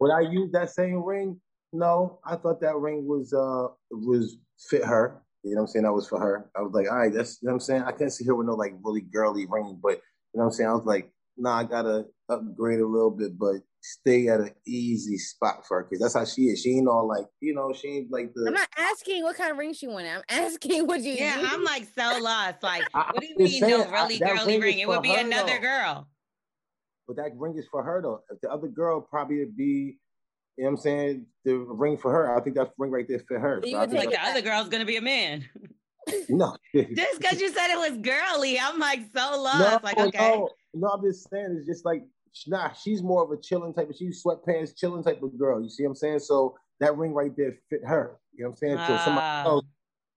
would 0.00 0.12
I 0.12 0.20
use 0.20 0.52
that 0.52 0.70
same 0.70 1.02
ring? 1.02 1.40
No, 1.74 2.20
I 2.24 2.36
thought 2.36 2.60
that 2.60 2.76
ring 2.76 3.04
was 3.04 3.32
uh 3.32 3.66
was 3.90 4.36
fit 4.70 4.84
her. 4.84 5.20
You 5.42 5.56
know 5.56 5.62
what 5.62 5.62
I'm 5.62 5.66
saying? 5.66 5.82
That 5.82 5.92
was 5.92 6.08
for 6.08 6.20
her. 6.20 6.48
I 6.56 6.62
was 6.62 6.72
like, 6.72 6.90
all 6.90 6.96
right, 6.98 7.12
that's 7.12 7.42
you 7.42 7.48
know 7.48 7.54
what 7.54 7.56
I'm 7.56 7.60
saying. 7.60 7.82
I 7.82 7.90
can't 7.92 8.12
see 8.12 8.24
her 8.26 8.34
with 8.34 8.46
no 8.46 8.54
like 8.54 8.74
really 8.82 9.00
girly 9.00 9.46
ring, 9.50 9.78
but 9.82 9.96
you 10.32 10.38
know 10.38 10.44
what 10.44 10.44
I'm 10.46 10.52
saying. 10.52 10.70
I 10.70 10.74
was 10.74 10.84
like, 10.84 11.10
nah, 11.36 11.58
I 11.58 11.64
gotta 11.64 12.06
upgrade 12.28 12.78
a 12.78 12.86
little 12.86 13.10
bit, 13.10 13.36
but 13.36 13.56
stay 13.82 14.28
at 14.28 14.40
an 14.40 14.52
easy 14.66 15.18
spot 15.18 15.66
for 15.66 15.78
her 15.78 15.84
because 15.90 16.00
that's 16.00 16.14
how 16.14 16.24
she 16.24 16.42
is. 16.42 16.62
She 16.62 16.76
ain't 16.76 16.86
all 16.88 17.08
like, 17.08 17.26
you 17.40 17.54
know, 17.54 17.72
she 17.72 17.88
ain't 17.88 18.10
like 18.12 18.32
the. 18.34 18.46
I'm 18.46 18.54
not 18.54 18.68
asking 18.78 19.24
what 19.24 19.36
kind 19.36 19.50
of 19.50 19.58
ring 19.58 19.74
she 19.74 19.88
wanted. 19.88 20.10
I'm 20.10 20.22
asking 20.28 20.86
what 20.86 21.00
you 21.00 21.14
Yeah, 21.14 21.40
use. 21.40 21.48
I'm 21.52 21.64
like 21.64 21.88
so 21.98 22.20
lost. 22.22 22.62
Like, 22.62 22.88
I- 22.94 23.10
what 23.12 23.20
do 23.20 23.26
you 23.26 23.36
mean 23.36 23.60
no 23.62 23.68
saying, 23.68 23.94
I- 23.94 24.02
really 24.04 24.18
that 24.20 24.36
girly 24.36 24.52
ring 24.52 24.60
ring? 24.60 24.78
It 24.78 24.88
would 24.88 25.02
be 25.02 25.14
another 25.16 25.54
though. 25.54 25.60
girl. 25.60 26.08
But 27.08 27.16
that 27.16 27.32
ring 27.36 27.58
is 27.58 27.66
for 27.70 27.82
her 27.82 28.00
though. 28.00 28.20
If 28.30 28.40
the 28.40 28.50
other 28.50 28.68
girl 28.68 29.00
probably 29.00 29.40
would 29.40 29.56
be, 29.56 29.98
you 30.56 30.64
know 30.64 30.70
what 30.70 30.76
I'm 30.78 30.82
saying, 30.82 31.26
the 31.44 31.58
ring 31.58 31.96
for 31.96 32.12
her. 32.12 32.36
I 32.36 32.40
think 32.42 32.56
that 32.56 32.72
ring 32.78 32.90
right 32.90 33.06
there 33.08 33.20
for 33.26 33.38
her. 33.38 33.60
You 33.64 33.78
would 33.78 33.90
think 33.90 34.10
the 34.10 34.24
other 34.24 34.40
girl's 34.40 34.68
gonna 34.68 34.84
be 34.84 34.96
a 34.96 35.02
man. 35.02 35.44
no. 36.28 36.56
Just 36.74 37.18
because 37.18 37.40
you 37.40 37.52
said 37.52 37.70
it 37.70 37.78
was 37.78 37.98
girly, 37.98 38.58
I'm 38.58 38.78
like 38.78 39.00
so 39.14 39.30
no, 39.30 39.36
lost. 39.42 39.84
like, 39.84 39.98
okay. 39.98 40.18
no, 40.18 40.48
no, 40.74 40.88
I'm 40.88 41.02
just 41.02 41.28
saying 41.30 41.56
it's 41.58 41.66
just 41.66 41.84
like 41.84 42.04
nah, 42.46 42.72
she's 42.72 43.02
more 43.02 43.22
of 43.22 43.30
a 43.30 43.40
chilling 43.40 43.72
type 43.72 43.88
of 43.88 43.96
she's 43.96 44.22
sweatpants 44.22 44.76
chilling 44.76 45.02
type 45.02 45.22
of 45.22 45.36
girl. 45.38 45.62
You 45.62 45.70
see 45.70 45.84
what 45.84 45.90
I'm 45.90 45.96
saying? 45.96 46.18
So 46.20 46.56
that 46.80 46.96
ring 46.96 47.14
right 47.14 47.34
there 47.36 47.54
fit 47.70 47.84
her. 47.84 48.18
You 48.34 48.44
know 48.44 48.50
what 48.50 48.58
I'm 48.62 48.76
saying? 48.76 48.78
So 48.86 49.04
somebody 49.04 49.26
Ah. 49.26 49.44
else, 49.44 49.64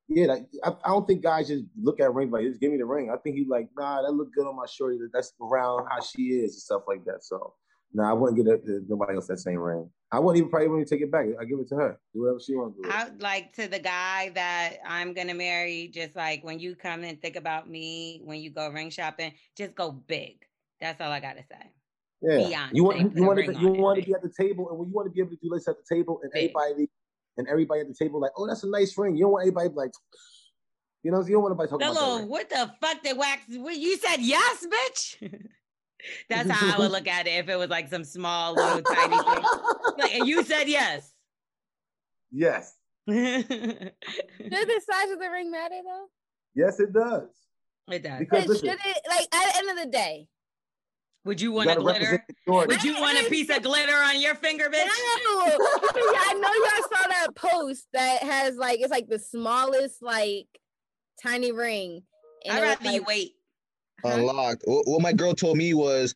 Yeah, 0.09 0.25
like, 0.27 0.47
I, 0.63 0.69
I 0.85 0.89
don't 0.89 1.05
think 1.07 1.21
guys 1.21 1.47
just 1.47 1.65
look 1.81 1.99
at 1.99 2.13
ring 2.13 2.31
like 2.31 2.43
just 2.43 2.59
give 2.59 2.71
me 2.71 2.77
the 2.77 2.85
ring. 2.85 3.09
I 3.11 3.17
think 3.17 3.35
he 3.35 3.45
like 3.47 3.69
nah, 3.77 4.01
that 4.01 4.11
look 4.11 4.33
good 4.33 4.47
on 4.47 4.55
my 4.55 4.65
shorty. 4.65 4.97
That's 5.13 5.33
around 5.41 5.87
how 5.89 6.01
she 6.01 6.23
is 6.29 6.53
and 6.53 6.61
stuff 6.61 6.83
like 6.87 7.05
that. 7.05 7.23
So 7.23 7.53
no, 7.93 8.03
nah, 8.03 8.09
I 8.09 8.13
wouldn't 8.13 8.37
get 8.37 8.53
it, 8.53 8.83
nobody 8.89 9.15
else 9.15 9.27
that 9.27 9.39
same 9.39 9.59
ring. 9.59 9.89
I 10.11 10.19
wouldn't 10.19 10.37
even 10.37 10.49
probably 10.49 10.69
wouldn't 10.69 10.87
take 10.87 11.01
it 11.01 11.11
back. 11.11 11.25
I 11.39 11.43
give 11.43 11.59
it 11.59 11.67
to 11.69 11.75
her. 11.75 11.99
Do 12.13 12.21
whatever 12.21 12.39
she 12.39 12.55
wants 12.55 12.77
to 12.77 12.83
do. 12.83 12.89
I 12.89 13.09
like 13.19 13.53
to 13.55 13.67
the 13.67 13.79
guy 13.79 14.31
that 14.35 14.77
I'm 14.85 15.13
gonna 15.13 15.33
marry. 15.33 15.89
Just 15.93 16.15
like 16.15 16.43
when 16.43 16.59
you 16.59 16.75
come 16.75 17.03
and 17.03 17.21
think 17.21 17.35
about 17.35 17.69
me, 17.69 18.21
when 18.23 18.39
you 18.39 18.49
go 18.49 18.69
ring 18.69 18.89
shopping, 18.89 19.33
just 19.57 19.75
go 19.75 19.91
big. 19.91 20.45
That's 20.79 21.01
all 21.01 21.11
I 21.11 21.19
gotta 21.19 21.43
say. 21.49 21.71
Yeah, 22.21 22.37
Beyonce, 22.37 22.69
you 22.73 22.83
want 22.83 23.15
you 23.15 23.23
want 23.23 23.45
to 23.45 23.59
you 23.59 23.69
want 23.69 23.99
to 23.99 24.05
be 24.05 24.13
at 24.13 24.21
the 24.23 24.31
table, 24.39 24.69
and 24.69 24.79
when 24.79 24.87
you 24.87 24.93
want 24.95 25.07
to 25.07 25.11
be 25.11 25.19
able 25.19 25.31
to 25.31 25.37
do 25.41 25.49
this 25.53 25.67
at 25.67 25.75
the 25.77 25.95
table, 25.95 26.19
and 26.23 26.31
Big. 26.31 26.51
everybody 26.55 26.89
and 27.37 27.47
everybody 27.47 27.81
at 27.81 27.87
the 27.87 27.93
table 27.93 28.19
like, 28.19 28.31
oh, 28.37 28.47
that's 28.47 28.63
a 28.63 28.69
nice 28.69 28.97
ring. 28.97 29.15
You 29.15 29.25
don't 29.25 29.33
want 29.33 29.43
anybody 29.43 29.69
like, 29.75 29.91
you 31.03 31.11
know, 31.11 31.23
you 31.23 31.33
don't 31.33 31.43
want 31.43 31.51
anybody 31.51 31.69
talking 31.69 31.87
about 31.87 31.93
that 31.93 31.99
Hello, 31.99 32.17
ring. 32.19 32.29
what 32.29 32.49
the 32.49 32.71
fuck 32.81 33.03
They 33.03 33.13
wax? 33.13 33.43
what, 33.49 33.77
You 33.77 33.97
said 33.97 34.17
yes, 34.19 34.65
bitch. 34.65 35.41
That's 36.29 36.49
how 36.49 36.75
I 36.75 36.77
would 36.79 36.91
look 36.91 37.07
at 37.07 37.27
it 37.27 37.31
if 37.31 37.49
it 37.49 37.55
was 37.55 37.69
like 37.69 37.89
some 37.89 38.03
small 38.03 38.53
little 38.53 38.81
tiny 38.81 39.17
thing. 39.17 39.43
Like, 39.97 40.13
and 40.15 40.27
you 40.27 40.43
said 40.43 40.67
yes. 40.67 41.11
Yes, 42.31 42.75
it 43.07 43.47
Does 44.49 44.65
the 44.65 44.81
size 44.91 45.11
of 45.11 45.19
the 45.19 45.29
ring 45.31 45.49
matter 45.49 45.75
though? 45.83 46.05
yes, 46.53 46.79
it 46.79 46.93
does. 46.93 47.29
It 47.89 48.03
does. 48.03 48.19
Because 48.19 48.41
But 48.41 48.49
listen, 48.49 48.69
should 48.69 48.79
it 48.85 48.97
like 49.09 49.27
at 49.33 49.53
the 49.53 49.57
end 49.59 49.69
of 49.79 49.85
the 49.85 49.89
day? 49.91 50.27
Would 51.25 51.41
you 51.41 51.49
you 51.49 51.53
want 51.53 51.65
a 51.69 51.73
gotta 51.73 51.81
glitter? 51.81 51.99
represent 51.99 52.27
the 52.27 52.35
shorty. 52.45 52.67
Would 52.75 52.83
you 52.83 53.01
want 53.01 53.25
a 53.25 53.29
piece 53.29 53.49
of 53.49 53.63
glitter 53.63 53.95
on 53.95 54.21
your 54.21 54.35
finger, 54.35 54.69
No, 54.69 54.77
bitch? 54.77 54.87
I 54.87 56.33
know 56.39 56.47
y'all 56.47 56.83
saw 57.01 57.07
that 57.09 57.27
post 57.35 57.87
that 57.93 58.21
has 58.23 58.55
like 58.55 58.79
it's 58.79 58.91
like 58.91 59.07
the 59.07 59.19
smallest 59.19 60.01
like 60.03 60.47
tiny 61.23 61.51
ring. 61.51 62.03
and 62.45 62.53
I'd 62.53 62.57
it 62.57 62.61
was, 62.67 62.77
rather 62.85 62.91
you 62.95 63.01
like- 63.07 63.31
wait. 64.03 64.13
Unlocked. 64.13 64.63
What, 64.65 64.87
what 64.87 65.01
my 65.01 65.13
girl 65.13 65.33
told 65.33 65.57
me 65.57 65.73
was 65.73 66.15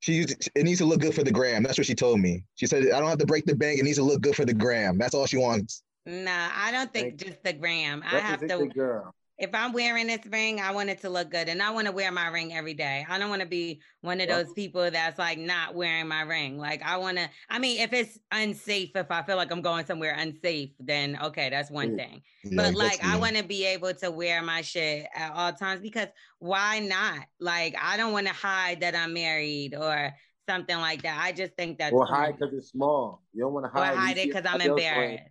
she 0.00 0.20
it 0.20 0.64
needs 0.64 0.78
to 0.78 0.84
look 0.84 1.00
good 1.00 1.14
for 1.14 1.24
the 1.24 1.32
gram. 1.32 1.62
That's 1.62 1.78
what 1.78 1.86
she 1.86 1.94
told 1.94 2.20
me. 2.20 2.44
She 2.54 2.66
said 2.66 2.84
I 2.84 3.00
don't 3.00 3.08
have 3.08 3.18
to 3.18 3.26
break 3.26 3.44
the 3.44 3.54
bank. 3.54 3.80
It 3.80 3.84
needs 3.84 3.98
to 3.98 4.04
look 4.04 4.20
good 4.20 4.36
for 4.36 4.44
the 4.44 4.54
gram. 4.54 4.98
That's 4.98 5.14
all 5.14 5.26
she 5.26 5.36
wants. 5.36 5.82
Nah, 6.04 6.48
I 6.54 6.70
don't 6.70 6.92
think 6.92 7.18
Thank 7.18 7.32
just 7.32 7.42
the 7.42 7.52
gram. 7.52 8.02
I 8.06 8.18
have 8.18 8.40
to 8.40 8.46
the 8.46 8.66
girl. 8.66 9.14
If 9.38 9.50
I'm 9.54 9.72
wearing 9.72 10.06
this 10.06 10.24
ring, 10.30 10.60
I 10.60 10.70
want 10.72 10.88
it 10.88 11.00
to 11.02 11.10
look 11.10 11.30
good. 11.30 11.48
And 11.48 11.62
I 11.62 11.70
want 11.70 11.86
to 11.86 11.92
wear 11.92 12.10
my 12.10 12.28
ring 12.28 12.54
every 12.54 12.72
day. 12.72 13.04
I 13.06 13.18
don't 13.18 13.28
want 13.28 13.42
to 13.42 13.48
be 13.48 13.80
one 14.00 14.20
of 14.22 14.28
those 14.28 14.50
people 14.54 14.90
that's 14.90 15.18
like 15.18 15.38
not 15.38 15.74
wearing 15.74 16.08
my 16.08 16.22
ring. 16.22 16.56
Like 16.56 16.82
I 16.82 16.96
want 16.96 17.18
to, 17.18 17.28
I 17.50 17.58
mean, 17.58 17.80
if 17.80 17.92
it's 17.92 18.18
unsafe, 18.32 18.92
if 18.94 19.10
I 19.10 19.22
feel 19.22 19.36
like 19.36 19.52
I'm 19.52 19.60
going 19.60 19.84
somewhere 19.84 20.14
unsafe, 20.18 20.70
then 20.80 21.18
okay, 21.22 21.50
that's 21.50 21.70
one 21.70 21.90
Yeah. 21.98 22.06
thing. 22.06 22.22
Yeah, 22.44 22.62
But 22.62 22.74
like 22.76 23.04
I 23.04 23.18
want 23.18 23.36
to 23.36 23.44
be 23.44 23.66
able 23.66 23.92
to 23.94 24.10
wear 24.10 24.40
my 24.40 24.62
shit 24.62 25.06
at 25.14 25.32
all 25.32 25.52
times 25.52 25.82
because 25.82 26.08
why 26.38 26.78
not? 26.78 27.26
Like 27.38 27.76
I 27.80 27.98
don't 27.98 28.12
want 28.12 28.28
to 28.28 28.32
hide 28.32 28.80
that 28.80 28.96
I'm 28.96 29.12
married 29.12 29.74
or 29.74 30.12
something 30.48 30.78
like 30.78 31.02
that. 31.02 31.20
I 31.22 31.32
just 31.32 31.54
think 31.56 31.78
that's 31.78 31.92
Or 31.92 32.06
hide 32.06 32.38
because 32.38 32.54
it's 32.54 32.70
small. 32.70 33.22
You 33.34 33.42
don't 33.42 33.52
want 33.52 33.66
to 33.66 33.70
hide. 33.70 33.90
You 33.90 33.96
hide 33.98 34.18
it 34.18 34.26
because 34.28 34.46
I'm 34.46 34.60
ring. 34.60 34.70
embarrassed. 34.70 35.22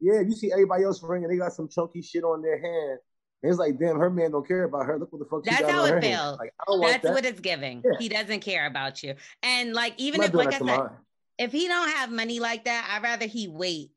Yeah, 0.00 0.20
you 0.20 0.32
see 0.32 0.52
everybody 0.52 0.84
else 0.84 1.02
ring 1.02 1.24
and 1.24 1.32
they 1.32 1.38
got 1.38 1.52
some 1.52 1.68
chunky 1.68 2.02
shit 2.02 2.24
on 2.24 2.42
their 2.42 2.60
hand. 2.60 2.98
And 3.42 3.50
it's 3.50 3.58
like, 3.58 3.78
damn, 3.78 3.98
her 3.98 4.10
man 4.10 4.32
don't 4.32 4.46
care 4.46 4.64
about 4.64 4.86
her. 4.86 4.98
Look 4.98 5.12
what 5.12 5.20
the 5.20 5.24
fuck. 5.26 5.44
she 5.44 5.50
That's 5.50 5.62
got 5.62 5.70
how 5.70 5.82
on 5.82 5.88
it 5.88 5.90
her 5.92 6.00
hand. 6.00 6.04
feels. 6.16 6.38
Like, 6.38 6.52
I 6.60 6.64
don't 6.66 6.80
want 6.80 6.92
That's 6.92 7.04
that. 7.04 7.12
what 7.14 7.24
it's 7.24 7.40
giving. 7.40 7.82
Yeah. 7.84 7.98
He 7.98 8.08
doesn't 8.08 8.40
care 8.40 8.66
about 8.66 9.02
you. 9.02 9.14
And 9.42 9.72
like 9.74 9.92
I'm 9.92 9.98
even 9.98 10.22
if 10.22 10.34
like 10.34 10.48
I 10.48 10.50
that 10.50 10.58
said, 10.58 10.66
mine. 10.66 10.90
if 11.38 11.52
he 11.52 11.68
don't 11.68 11.88
have 11.90 12.10
money 12.10 12.40
like 12.40 12.64
that, 12.64 12.90
I'd 12.92 13.02
rather 13.02 13.26
he 13.26 13.46
wait 13.46 13.90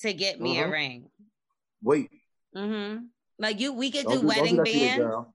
to 0.00 0.12
get 0.12 0.40
me 0.40 0.60
a 0.60 0.64
Mhm. 0.64 0.70
ring. 0.72 1.10
Wait. 1.82 2.10
Mm-hmm. 2.54 3.04
Like 3.38 3.60
you, 3.60 3.72
we 3.72 3.90
could 3.90 4.04
Don't 4.04 4.12
do, 4.12 4.20
do, 4.20 4.26
don't 4.28 4.36
wedding 4.36 4.56
that 4.56 4.64
bands. 4.66 5.26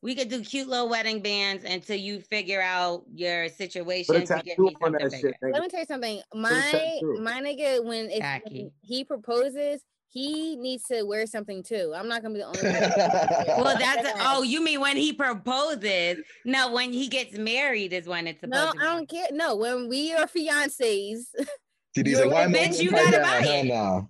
We 0.00 0.14
could 0.14 0.28
do 0.28 0.42
cute 0.42 0.68
little 0.68 0.88
wedding 0.88 1.22
bands 1.22 1.64
until 1.64 1.96
you 1.96 2.20
figure 2.20 2.60
out 2.60 3.04
your 3.14 3.48
situation 3.48 4.14
to 4.26 4.42
get 4.44 4.58
me 4.58 4.68
on 4.80 4.92
something 4.92 5.08
bigger. 5.10 5.16
shit, 5.20 5.34
Let 5.52 5.62
me 5.62 5.68
tell 5.68 5.80
you 5.80 5.86
something. 5.86 6.20
My 6.34 6.50
tattoo. 6.50 7.18
my 7.20 7.40
nigga, 7.42 7.84
when 7.84 8.08
if 8.10 8.72
he 8.82 9.04
proposes, 9.04 9.82
he 10.10 10.56
needs 10.56 10.84
to 10.84 11.02
wear 11.02 11.26
something 11.26 11.62
too. 11.62 11.92
I'm 11.94 12.08
not 12.08 12.22
gonna 12.22 12.34
be 12.34 12.40
the 12.40 12.46
only 12.46 12.62
one. 12.62 13.62
Well, 13.64 13.78
that's 13.78 14.02
Dead 14.02 14.14
oh, 14.20 14.42
you 14.42 14.62
mean 14.62 14.80
when 14.80 14.96
he 14.96 15.12
proposes? 15.12 16.18
No, 16.44 16.72
when 16.72 16.92
he 16.92 17.08
gets 17.08 17.36
married 17.36 17.92
is 17.92 18.06
when 18.06 18.26
it's 18.26 18.40
supposed 18.40 18.54
No, 18.54 18.72
to 18.72 18.78
I 18.88 18.96
don't 18.96 19.08
care. 19.08 19.26
No, 19.32 19.56
when 19.56 19.88
we 19.88 20.14
are 20.14 20.26
fiancés, 20.26 21.18
TD's 21.96 22.10
You're 22.12 22.26
like, 22.26 22.32
why 22.32 22.42
I 22.44 22.46
bitch, 22.66 22.82
you 22.82 22.90
gotta 22.90 23.18
buy 23.20 23.40
it. 23.44 23.66
no. 23.66 24.08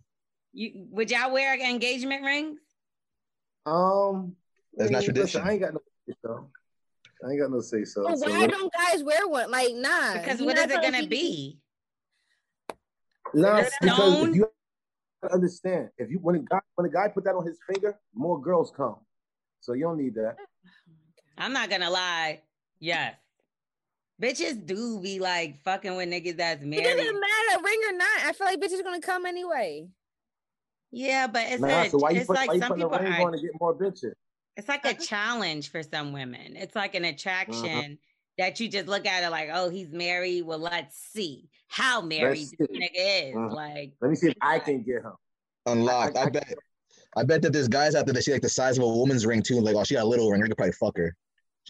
You 0.52 0.86
would 0.90 1.10
y'all 1.10 1.32
wear 1.32 1.54
engagement 1.58 2.24
rings? 2.24 2.58
Um, 3.66 4.34
That's 4.74 4.90
I 4.90 4.92
not 4.94 5.02
mean, 5.02 5.14
listen, 5.14 5.14
tradition. 5.14 5.42
I 5.42 5.52
ain't 5.52 5.60
got 5.60 5.74
no 5.74 5.80
say 6.06 6.14
so. 6.22 6.48
I 7.26 7.30
ain't 7.30 7.40
got 7.40 7.50
no 7.50 7.60
say 7.60 7.84
so. 7.84 8.04
Well, 8.04 8.16
so 8.16 8.30
why 8.30 8.38
what- 8.38 8.50
don't 8.50 8.72
guys 8.72 9.02
wear 9.02 9.26
one? 9.28 9.50
Like, 9.50 9.74
nah. 9.74 10.14
Because 10.14 10.40
you 10.40 10.46
what 10.46 10.56
not 10.56 10.70
is 10.70 10.76
it 10.76 10.82
gonna 10.82 10.98
people- 10.98 11.08
be? 11.08 11.58
Nah, 13.34 13.56
because 13.58 13.72
stone? 13.82 14.30
if 14.30 14.36
you 14.36 14.50
understand, 15.32 15.90
if 15.98 16.10
you 16.10 16.18
when 16.18 16.36
a 16.36 16.40
guy 16.40 16.60
when 16.74 16.86
a 16.86 16.90
guy 16.90 17.08
put 17.08 17.24
that 17.24 17.34
on 17.34 17.46
his 17.46 17.58
finger, 17.70 17.98
more 18.14 18.40
girls 18.40 18.72
come. 18.74 18.96
So 19.60 19.72
you 19.72 19.82
don't 19.82 19.98
need 19.98 20.14
that. 20.14 20.36
Oh 20.38 20.44
I'm 21.38 21.52
not 21.52 21.70
gonna 21.70 21.90
lie. 21.90 22.42
Yes. 22.78 23.14
Bitches 24.20 24.64
do 24.66 25.00
be 25.00 25.20
like 25.20 25.62
fucking 25.62 25.94
with 25.94 26.08
niggas 26.08 26.36
that's 26.36 26.62
married. 26.62 26.86
It 26.86 26.96
doesn't 26.96 27.20
matter, 27.20 27.64
ring 27.64 27.80
or 27.88 27.96
not. 27.96 28.20
I 28.26 28.32
feel 28.32 28.46
like 28.46 28.60
bitches 28.60 28.82
gonna 28.82 29.00
come 29.00 29.26
anyway. 29.26 29.88
Yeah, 30.90 31.26
but 31.26 31.42
it's 31.46 31.60
nah, 31.60 31.82
a, 31.82 31.90
so 31.90 31.98
why 31.98 32.12
it's 32.12 32.26
put 32.26 32.36
like 32.36 32.48
why 32.48 32.58
some 32.58 32.74
people 32.74 32.90
ring 32.90 33.12
are, 33.12 33.26
on 33.26 33.32
to 33.32 33.38
get 33.38 33.50
more 33.60 33.74
bitches? 33.74 34.14
it's 34.58 34.68
like 34.68 34.84
a 34.84 34.90
uh-huh. 34.90 34.98
challenge 35.00 35.70
for 35.70 35.82
some 35.84 36.12
women. 36.12 36.56
It's 36.56 36.74
like 36.74 36.96
an 36.96 37.04
uh-huh. 37.04 37.12
attraction 37.14 37.98
that 38.38 38.58
you 38.60 38.68
just 38.68 38.86
look 38.86 39.04
at 39.06 39.22
it 39.24 39.30
like, 39.30 39.50
oh, 39.52 39.68
he's 39.68 39.90
married. 39.92 40.42
Well, 40.42 40.58
let's 40.60 40.96
see 40.96 41.48
how 41.66 42.00
married 42.00 42.48
this 42.58 42.68
see. 42.70 42.78
nigga 42.80 43.28
is. 43.30 43.34
Mhm. 43.34 43.52
Like, 43.52 43.92
Let 44.00 44.10
me 44.10 44.16
see 44.16 44.28
if 44.28 44.34
I 44.40 44.58
can 44.58 44.82
get 44.82 45.02
him. 45.02 45.12
Unlocked. 45.66 46.16
I- 46.16 46.22
I, 46.22 46.24
I- 46.24 46.30
bet. 46.30 46.54
I 47.16 47.24
bet 47.24 47.42
that 47.42 47.52
there's 47.52 47.68
guys 47.68 47.94
out 47.94 48.04
there 48.06 48.12
that 48.12 48.22
see 48.22 48.32
like 48.32 48.42
the 48.42 48.48
size 48.50 48.76
of 48.78 48.84
a 48.84 48.88
woman's 48.88 49.26
ring 49.26 49.42
too. 49.42 49.60
Like, 49.60 49.74
oh, 49.74 49.82
she 49.82 49.94
got 49.94 50.04
a 50.04 50.06
little 50.06 50.30
ring. 50.30 50.42
I 50.42 50.46
could 50.46 50.56
probably 50.56 50.72
fuck 50.72 50.96
her. 50.98 51.16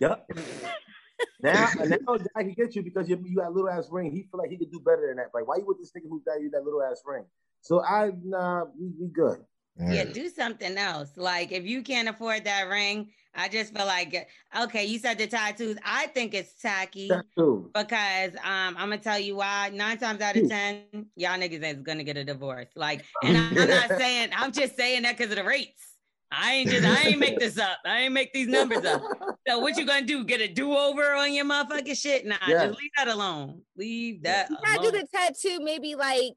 Yep. 0.01 0.27
now, 1.43 1.71
now 1.85 1.97
a 2.15 2.19
guy 2.19 2.43
can 2.43 2.53
get 2.55 2.75
you 2.75 2.83
because 2.83 3.09
you, 3.09 3.23
you 3.25 3.37
got 3.37 3.47
a 3.49 3.51
little 3.51 3.71
ass 3.71 3.89
ring. 3.91 4.11
He 4.11 4.23
feel 4.31 4.39
like 4.39 4.51
he 4.51 4.59
could 4.59 4.71
do 4.71 4.81
better 4.81 5.07
than 5.09 5.17
that. 5.17 5.29
Like, 5.33 5.47
why 5.47 5.57
you 5.57 5.65
with 5.65 5.79
this 5.79 5.93
nigga 5.97 6.09
who 6.09 6.21
got 6.27 6.41
you 6.41 6.51
that 6.51 6.65
little 6.65 6.83
ass 6.83 7.03
ring? 7.07 7.25
So 7.61 7.83
I 7.85 8.11
nah, 8.23 8.65
we, 8.79 8.91
we 9.01 9.09
good. 9.09 9.39
yeah, 9.81 10.05
do 10.05 10.29
something 10.29 10.77
else. 10.77 11.17
Like, 11.17 11.53
if 11.53 11.65
you 11.65 11.83
can't 11.83 12.09
afford 12.09 12.45
that 12.45 12.69
ring, 12.69 13.11
I 13.39 13.49
just 13.49 13.73
feel 13.73 13.87
like, 13.87 14.29
okay, 14.61 14.85
you 14.85 14.99
said 14.99 15.17
the 15.17 15.29
tattoos. 15.29 15.77
I 15.85 16.09
think 16.09 16.35
it's 16.35 16.55
tacky. 16.61 17.09
Tattoo. 17.09 17.71
because 17.73 18.33
um, 18.45 18.77
I'm 18.77 18.91
gonna 18.91 18.99
tell 18.99 19.19
you 19.19 19.37
why. 19.37 19.71
Nine 19.73 19.97
times 19.97 20.21
out 20.21 20.37
of 20.37 20.49
ten, 20.49 20.83
y'all 21.15 21.39
niggas 21.39 21.63
is 21.63 21.83
gonna 21.83 22.03
get 22.03 22.17
a 22.17 22.25
divorce. 22.25 22.69
Like, 22.75 23.05
and 23.23 23.39
I'm 23.39 23.69
not 23.69 23.97
saying 23.97 24.31
I'm 24.35 24.51
just 24.51 24.77
saying 24.77 25.03
that 25.03 25.17
because 25.17 25.31
of 25.31 25.37
the 25.37 25.45
rates. 25.45 25.85
I 26.31 26.55
ain't 26.55 26.71
just 26.71 26.85
I 26.85 27.11
ain't 27.11 27.21
make 27.21 27.39
this 27.39 27.59
up. 27.59 27.79
I 27.87 28.01
ain't 28.01 28.13
make 28.13 28.33
these 28.33 28.49
numbers 28.49 28.85
up. 28.85 29.03
So 29.47 29.61
what 29.61 29.79
you 29.79 29.87
gonna 29.87 30.05
do? 30.05 30.25
Get 30.25 30.41
a 30.41 30.49
do 30.49 30.75
over 30.75 31.15
on 31.15 31.33
your 31.33 31.47
motherfucking 31.47 31.97
shit? 31.97 32.27
Nah, 32.27 32.37
Yeah. 32.47 32.67
just 32.67 32.79
leave 32.79 32.91
that 32.99 33.09
alone. 33.09 33.63
Leave 33.77 34.25
that 34.25 34.51
You 34.51 34.57
gotta 34.63 34.91
do 34.91 34.99
the 34.99 35.07
tattoo 35.07 35.61
maybe 35.63 35.95
like 35.95 36.35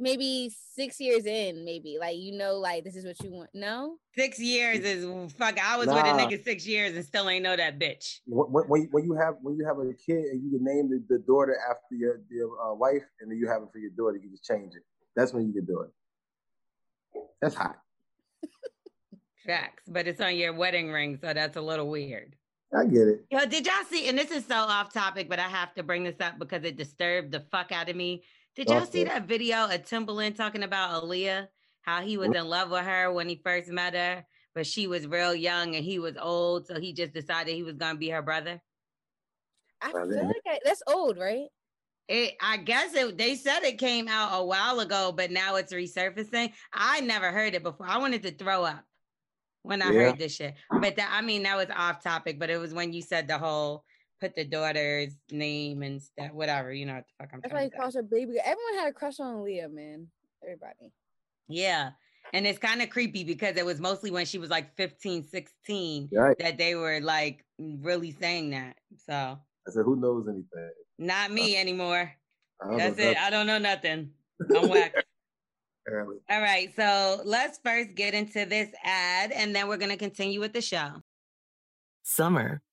maybe 0.00 0.50
six 0.74 0.98
years 1.00 1.26
in, 1.26 1.64
maybe. 1.64 1.98
Like 2.00 2.16
you 2.16 2.36
know, 2.36 2.54
like 2.56 2.82
this 2.84 2.96
is 2.96 3.04
what 3.04 3.22
you 3.22 3.30
want. 3.30 3.50
No? 3.54 3.96
Six 4.16 4.40
years 4.40 4.80
is 4.80 5.04
fuck. 5.34 5.58
I 5.62 5.76
was 5.76 5.86
with 5.86 5.96
a 5.98 6.00
nigga 6.02 6.42
six 6.42 6.66
years 6.66 6.96
and 6.96 7.04
still 7.04 7.28
ain't 7.28 7.44
know 7.44 7.56
that 7.56 7.78
bitch. 7.78 8.20
when, 8.26 8.50
when, 8.50 8.64
when 8.68 8.82
you- 8.82 8.88
when 8.90 9.04
you 9.04 9.14
have 9.14 9.34
when 9.42 9.56
you 9.56 9.64
have 9.66 9.78
a 9.78 9.92
kid 9.94 10.24
and 10.24 10.42
you 10.42 10.50
can 10.58 10.64
name 10.64 10.88
the, 10.90 11.04
the 11.14 11.22
daughter 11.22 11.56
after 11.70 11.94
your 11.94 12.20
your 12.30 12.50
uh, 12.60 12.74
wife, 12.74 13.04
and 13.20 13.30
then 13.30 13.38
you 13.38 13.46
have 13.48 13.62
it 13.62 13.68
for 13.72 13.78
your 13.78 13.90
daughter, 13.96 14.16
you 14.22 14.30
just 14.30 14.44
change 14.44 14.74
it. 14.74 14.82
That's 15.14 15.32
when 15.32 15.46
you 15.46 15.52
can 15.52 15.66
do 15.66 15.80
it. 15.82 17.22
That's 17.40 17.54
hot. 17.54 17.76
Facts, 19.46 19.84
but 19.88 20.06
it's 20.06 20.20
on 20.20 20.36
your 20.36 20.52
wedding 20.52 20.90
ring, 20.90 21.18
so 21.20 21.32
that's 21.32 21.56
a 21.56 21.60
little 21.60 21.88
weird. 21.88 22.34
I 22.76 22.84
get 22.84 23.08
it. 23.08 23.24
Yo, 23.30 23.44
did 23.46 23.66
y'all 23.66 23.74
see? 23.90 24.08
And 24.08 24.16
this 24.16 24.30
is 24.30 24.46
so 24.46 24.54
off 24.54 24.92
topic, 24.92 25.28
but 25.28 25.40
I 25.40 25.48
have 25.48 25.74
to 25.74 25.82
bring 25.82 26.04
this 26.04 26.20
up 26.20 26.38
because 26.38 26.62
it 26.62 26.76
disturbed 26.76 27.32
the 27.32 27.40
fuck 27.50 27.72
out 27.72 27.88
of 27.88 27.96
me. 27.96 28.22
Did 28.56 28.68
y'all 28.68 28.86
see 28.86 29.04
that 29.04 29.26
video 29.26 29.64
of 29.64 29.82
Timbaland 29.82 30.36
talking 30.36 30.62
about 30.62 31.02
Aaliyah? 31.02 31.48
How 31.82 32.02
he 32.02 32.18
was 32.18 32.34
in 32.34 32.46
love 32.46 32.70
with 32.70 32.84
her 32.84 33.10
when 33.12 33.28
he 33.28 33.40
first 33.42 33.68
met 33.70 33.94
her, 33.94 34.26
but 34.54 34.66
she 34.66 34.86
was 34.86 35.06
real 35.06 35.34
young 35.34 35.74
and 35.76 35.84
he 35.84 35.98
was 35.98 36.16
old, 36.20 36.66
so 36.66 36.78
he 36.78 36.92
just 36.92 37.12
decided 37.14 37.54
he 37.54 37.62
was 37.62 37.76
gonna 37.76 37.98
be 37.98 38.10
her 38.10 38.22
brother. 38.22 38.60
I 39.80 39.92
feel 39.92 40.06
like 40.06 40.42
I, 40.46 40.58
that's 40.64 40.82
old, 40.86 41.16
right? 41.16 41.48
It, 42.08 42.34
I 42.40 42.58
guess 42.58 42.94
it. 42.94 43.16
They 43.16 43.36
said 43.36 43.62
it 43.62 43.78
came 43.78 44.08
out 44.08 44.38
a 44.38 44.44
while 44.44 44.80
ago, 44.80 45.12
but 45.16 45.30
now 45.30 45.56
it's 45.56 45.72
resurfacing. 45.72 46.52
I 46.72 47.00
never 47.00 47.30
heard 47.30 47.54
it 47.54 47.62
before. 47.62 47.86
I 47.86 47.98
wanted 47.98 48.22
to 48.24 48.32
throw 48.32 48.64
up 48.64 48.84
when 49.62 49.80
I 49.80 49.92
Yeah. 49.92 50.10
heard 50.10 50.18
this 50.18 50.34
shit. 50.34 50.54
But 50.70 50.96
that, 50.96 51.10
I 51.12 51.22
mean, 51.22 51.44
that 51.44 51.56
was 51.56 51.68
off 51.74 52.02
topic. 52.02 52.38
But 52.38 52.50
it 52.50 52.58
was 52.58 52.74
when 52.74 52.92
you 52.92 53.00
said 53.00 53.28
the 53.28 53.38
whole 53.38 53.84
put 54.20 54.36
the 54.36 54.44
daughter's 54.44 55.14
name 55.30 55.82
and 55.82 56.02
stuff, 56.02 56.32
whatever. 56.32 56.72
You 56.72 56.86
know 56.86 56.94
what 56.94 57.04
the 57.06 57.24
fuck 57.24 57.30
I'm 57.34 57.40
That's 57.40 57.52
why 57.52 57.58
trying 57.60 57.64
he 57.64 57.70
to 57.70 57.76
say. 57.76 57.80
calls 57.80 57.94
her 57.94 58.02
baby. 58.02 58.32
Everyone 58.44 58.74
had 58.74 58.88
a 58.88 58.92
crush 58.92 59.18
on 59.20 59.42
Leah, 59.42 59.68
man. 59.68 60.06
Everybody. 60.42 60.92
Yeah. 61.48 61.90
And 62.32 62.46
it's 62.46 62.58
kind 62.58 62.80
of 62.82 62.90
creepy 62.90 63.24
because 63.24 63.56
it 63.56 63.64
was 63.66 63.80
mostly 63.80 64.10
when 64.10 64.26
she 64.26 64.38
was 64.38 64.50
like 64.50 64.76
15, 64.76 65.24
16 65.24 66.08
Right. 66.12 66.38
that 66.38 66.58
they 66.58 66.74
were 66.74 67.00
like 67.00 67.44
really 67.58 68.12
saying 68.12 68.50
that. 68.50 68.76
So 69.06 69.12
I 69.14 69.70
said, 69.70 69.84
who 69.84 69.96
knows 69.96 70.26
anything? 70.28 70.70
not 70.98 71.32
me 71.32 71.56
anymore. 71.56 72.12
That's 72.76 72.98
know 72.98 73.04
it. 73.04 73.16
I 73.16 73.30
don't 73.30 73.46
know 73.46 73.58
nothing. 73.58 74.10
I'm 74.56 74.68
whack. 74.68 74.94
Apparently. 75.86 76.16
All 76.28 76.40
right. 76.42 76.68
So 76.76 77.22
let's 77.24 77.58
first 77.64 77.94
get 77.94 78.12
into 78.14 78.44
this 78.44 78.68
ad 78.84 79.32
and 79.32 79.56
then 79.56 79.66
we're 79.66 79.78
going 79.78 79.90
to 79.90 79.96
continue 79.96 80.40
with 80.40 80.52
the 80.52 80.60
show. 80.60 80.90
Summer, 82.02 82.60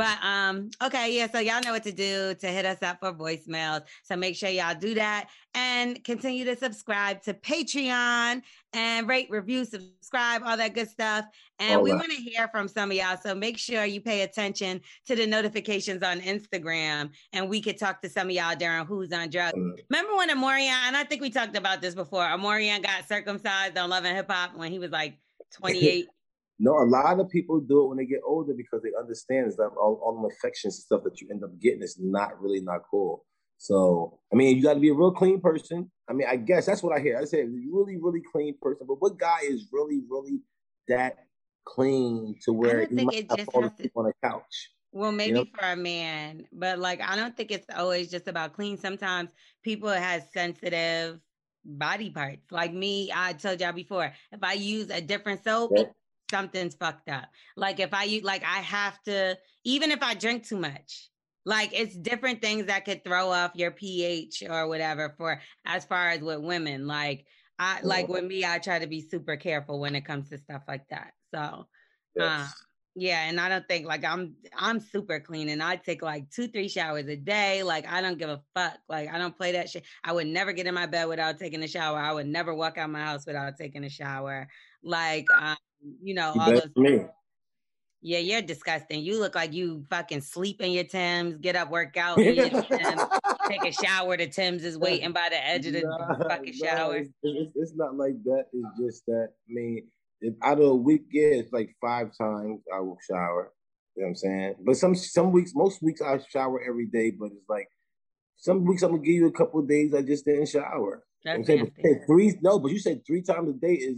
But 0.00 0.16
um, 0.24 0.70
okay, 0.82 1.14
yeah. 1.14 1.30
So 1.30 1.40
y'all 1.40 1.60
know 1.62 1.72
what 1.72 1.82
to 1.82 1.92
do 1.92 2.34
to 2.34 2.46
hit 2.46 2.64
us 2.64 2.78
up 2.82 3.00
for 3.00 3.12
voicemails. 3.12 3.82
So 4.02 4.16
make 4.16 4.34
sure 4.34 4.48
y'all 4.48 4.74
do 4.74 4.94
that 4.94 5.28
and 5.54 6.02
continue 6.04 6.46
to 6.46 6.56
subscribe 6.56 7.20
to 7.24 7.34
Patreon 7.34 8.40
and 8.72 9.06
rate, 9.06 9.26
review, 9.28 9.66
subscribe, 9.66 10.40
all 10.42 10.56
that 10.56 10.72
good 10.72 10.88
stuff. 10.88 11.26
And 11.58 11.76
All 11.76 11.82
we 11.82 11.90
that. 11.90 11.98
want 11.98 12.12
to 12.12 12.16
hear 12.16 12.48
from 12.48 12.66
some 12.66 12.90
of 12.90 12.96
y'all. 12.96 13.18
So 13.22 13.34
make 13.34 13.58
sure 13.58 13.84
you 13.84 14.00
pay 14.00 14.22
attention 14.22 14.80
to 15.06 15.14
the 15.14 15.26
notifications 15.26 16.02
on 16.02 16.22
Instagram, 16.22 17.10
and 17.34 17.50
we 17.50 17.60
could 17.60 17.76
talk 17.76 18.00
to 18.00 18.08
some 18.08 18.28
of 18.28 18.32
y'all 18.32 18.56
during 18.56 18.86
Who's 18.86 19.12
on 19.12 19.28
Drugs. 19.28 19.58
Mm. 19.58 19.76
Remember 19.90 20.16
when 20.16 20.30
Amorian, 20.30 20.72
and 20.86 20.96
I 20.96 21.04
think 21.04 21.20
we 21.20 21.28
talked 21.28 21.58
about 21.58 21.82
this 21.82 21.94
before, 21.94 22.22
Amorian 22.22 22.82
got 22.82 23.06
circumcised 23.06 23.76
on 23.76 23.90
Love 23.90 24.06
and 24.06 24.16
Hip 24.16 24.30
Hop 24.30 24.56
when 24.56 24.72
he 24.72 24.78
was 24.78 24.92
like 24.92 25.18
28. 25.52 26.06
No, 26.62 26.78
a 26.78 26.84
lot 26.84 27.18
of 27.18 27.30
people 27.30 27.58
do 27.58 27.84
it 27.84 27.88
when 27.88 27.96
they 27.96 28.04
get 28.04 28.20
older 28.24 28.52
because 28.52 28.82
they 28.82 28.90
understand 28.98 29.46
is 29.46 29.56
that 29.56 29.70
all, 29.80 29.98
all 30.04 30.20
the 30.20 30.28
infections 30.28 30.76
and 30.76 30.82
stuff 30.84 31.00
that 31.04 31.18
you 31.18 31.28
end 31.30 31.42
up 31.42 31.58
getting 31.58 31.82
is 31.82 31.96
not 31.98 32.40
really 32.40 32.60
not 32.60 32.82
cool. 32.90 33.24
So, 33.56 34.18
I 34.30 34.36
mean, 34.36 34.58
you 34.58 34.62
got 34.62 34.74
to 34.74 34.80
be 34.80 34.90
a 34.90 34.94
real 34.94 35.10
clean 35.10 35.40
person. 35.40 35.90
I 36.08 36.12
mean, 36.12 36.26
I 36.28 36.36
guess 36.36 36.66
that's 36.66 36.82
what 36.82 36.94
I 36.94 37.00
hear. 37.00 37.18
I 37.18 37.24
say 37.24 37.44
really, 37.44 37.96
really 37.96 38.20
clean 38.30 38.56
person. 38.60 38.86
But 38.86 39.00
what 39.00 39.18
guy 39.18 39.38
is 39.44 39.68
really, 39.72 40.02
really 40.06 40.40
that 40.88 41.16
clean 41.64 42.36
to 42.44 42.52
where 42.52 42.86
he 42.86 42.94
might 42.94 43.16
it 43.16 43.30
just 43.30 43.50
fall 43.50 43.62
to- 43.62 43.68
asleep 43.68 43.92
on 43.96 44.06
a 44.06 44.28
couch? 44.28 44.70
Well, 44.92 45.12
maybe 45.12 45.32
know? 45.32 45.44
for 45.56 45.64
a 45.64 45.76
man, 45.76 46.46
but 46.52 46.78
like 46.78 47.00
I 47.00 47.14
don't 47.14 47.36
think 47.36 47.52
it's 47.52 47.66
always 47.74 48.10
just 48.10 48.26
about 48.26 48.54
clean. 48.54 48.76
Sometimes 48.76 49.30
people 49.62 49.88
has 49.88 50.24
sensitive 50.32 51.20
body 51.64 52.10
parts. 52.10 52.50
Like 52.50 52.74
me, 52.74 53.12
I 53.14 53.34
told 53.34 53.60
y'all 53.60 53.72
before, 53.72 54.12
if 54.32 54.42
I 54.42 54.54
use 54.54 54.90
a 54.90 55.00
different 55.00 55.44
soap, 55.44 55.70
Yep. 55.76 55.94
Something's 56.30 56.74
fucked 56.74 57.08
up. 57.08 57.28
Like 57.56 57.80
if 57.80 57.90
I 57.92 58.20
like 58.22 58.42
I 58.44 58.58
have 58.58 59.02
to, 59.04 59.38
even 59.64 59.90
if 59.90 60.02
I 60.02 60.14
drink 60.14 60.46
too 60.46 60.58
much. 60.58 61.08
Like 61.46 61.70
it's 61.72 61.96
different 61.96 62.42
things 62.42 62.66
that 62.66 62.84
could 62.84 63.02
throw 63.02 63.30
off 63.30 63.52
your 63.54 63.70
pH 63.70 64.42
or 64.48 64.68
whatever 64.68 65.14
for 65.16 65.40
as 65.64 65.86
far 65.86 66.10
as 66.10 66.20
with 66.20 66.40
women. 66.40 66.86
Like 66.86 67.24
I 67.58 67.80
like 67.82 68.08
with 68.08 68.24
me, 68.24 68.44
I 68.44 68.58
try 68.58 68.78
to 68.78 68.86
be 68.86 69.00
super 69.00 69.36
careful 69.36 69.80
when 69.80 69.94
it 69.94 70.04
comes 70.04 70.28
to 70.28 70.38
stuff 70.38 70.62
like 70.68 70.86
that. 70.90 71.12
So 71.34 71.66
Yes. 72.14 72.26
uh, 72.26 72.48
yeah, 72.96 73.28
and 73.28 73.40
I 73.40 73.48
don't 73.48 73.66
think 73.68 73.86
like 73.86 74.04
I'm 74.04 74.34
I'm 74.56 74.80
super 74.80 75.20
clean 75.20 75.48
and 75.48 75.62
I 75.62 75.76
take 75.76 76.02
like 76.02 76.28
two, 76.30 76.48
three 76.48 76.68
showers 76.68 77.06
a 77.06 77.16
day. 77.16 77.62
Like 77.62 77.86
I 77.86 78.00
don't 78.00 78.18
give 78.18 78.28
a 78.30 78.42
fuck. 78.54 78.78
Like 78.88 79.08
I 79.08 79.18
don't 79.18 79.36
play 79.36 79.52
that 79.52 79.70
shit. 79.70 79.84
I 80.02 80.12
would 80.12 80.26
never 80.26 80.52
get 80.52 80.66
in 80.66 80.74
my 80.74 80.86
bed 80.86 81.06
without 81.06 81.38
taking 81.38 81.62
a 81.62 81.68
shower. 81.68 81.98
I 81.98 82.12
would 82.12 82.26
never 82.26 82.52
walk 82.54 82.78
out 82.78 82.90
my 82.90 83.00
house 83.00 83.26
without 83.26 83.56
taking 83.56 83.84
a 83.84 83.90
shower. 83.90 84.48
Like 84.82 85.26
um, 85.36 85.56
you 86.02 86.14
know, 86.14 86.34
all 86.38 86.50
those 86.50 86.68
me. 86.76 87.04
yeah, 88.02 88.18
you're 88.18 88.42
disgusting. 88.42 89.02
You 89.02 89.18
look 89.18 89.34
like 89.34 89.52
you 89.52 89.84
fucking 89.90 90.20
sleep 90.22 90.60
in 90.60 90.72
your 90.72 90.84
Tims, 90.84 91.36
get 91.36 91.56
up, 91.56 91.70
work 91.70 91.96
out 91.96 92.18
in 92.18 92.34
your 92.34 92.48
Tims, 92.50 93.02
take 93.48 93.64
a 93.64 93.72
shower. 93.72 94.16
The 94.16 94.28
Tims 94.28 94.64
is 94.64 94.78
waiting 94.78 95.12
by 95.12 95.28
the 95.30 95.46
edge 95.46 95.66
of 95.66 95.74
the 95.74 95.82
Nah, 95.82 96.28
fucking 96.28 96.54
nah, 96.58 96.66
shower. 96.66 96.96
It's, 96.96 97.10
it's, 97.22 97.52
it's 97.54 97.72
not 97.74 97.96
like 97.96 98.22
that. 98.24 98.44
It's 98.52 98.78
just 98.78 99.06
that, 99.06 99.28
I 99.48 99.52
mean, 99.52 99.86
if 100.20 100.34
out 100.42 100.58
of 100.58 100.66
a 100.66 100.74
week, 100.74 101.04
yeah, 101.10 101.28
it's 101.28 101.52
like 101.52 101.74
five 101.80 102.10
times 102.18 102.60
I 102.74 102.80
will 102.80 102.98
shower. 103.08 103.52
You 103.96 104.02
know 104.02 104.06
what 104.06 104.08
I'm 104.08 104.16
saying? 104.16 104.54
But 104.64 104.76
some 104.76 104.94
some 104.94 105.32
weeks, 105.32 105.52
most 105.54 105.82
weeks 105.82 106.00
I 106.00 106.18
shower 106.28 106.62
every 106.66 106.86
day, 106.86 107.10
but 107.10 107.26
it's 107.32 107.48
like 107.48 107.68
some 108.36 108.64
weeks 108.64 108.82
I'm 108.82 108.92
gonna 108.92 109.02
give 109.02 109.14
you 109.14 109.26
a 109.26 109.32
couple 109.32 109.60
of 109.60 109.68
days 109.68 109.92
I 109.94 110.02
just 110.02 110.24
didn't 110.24 110.46
shower. 110.46 111.04
You 111.24 111.32
know 111.32 111.32
what 111.32 111.34
I'm 111.34 111.44
saying? 111.44 111.72
Three, 112.06 112.38
no, 112.40 112.58
but 112.58 112.70
you 112.70 112.78
said 112.78 113.02
three 113.06 113.22
times 113.22 113.50
a 113.50 113.52
day 113.52 113.74
is. 113.74 113.96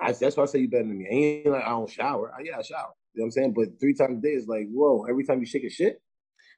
I, 0.00 0.12
that's 0.12 0.36
why 0.36 0.42
I 0.42 0.46
say 0.46 0.58
you 0.60 0.68
better 0.68 0.84
than 0.84 0.98
me. 0.98 1.06
I 1.10 1.14
ain't 1.14 1.46
like 1.46 1.64
I 1.64 1.70
don't 1.70 1.90
shower. 1.90 2.32
I, 2.36 2.42
yeah, 2.42 2.58
I 2.58 2.62
shower. 2.62 2.92
You 3.14 3.20
know 3.20 3.24
what 3.24 3.26
I'm 3.26 3.30
saying? 3.30 3.54
But 3.54 3.80
three 3.80 3.94
times 3.94 4.18
a 4.18 4.20
day 4.22 4.34
is 4.34 4.46
like, 4.46 4.68
whoa, 4.70 5.04
every 5.08 5.24
time 5.24 5.40
you 5.40 5.46
shake 5.46 5.64
a 5.64 5.70
shit. 5.70 6.00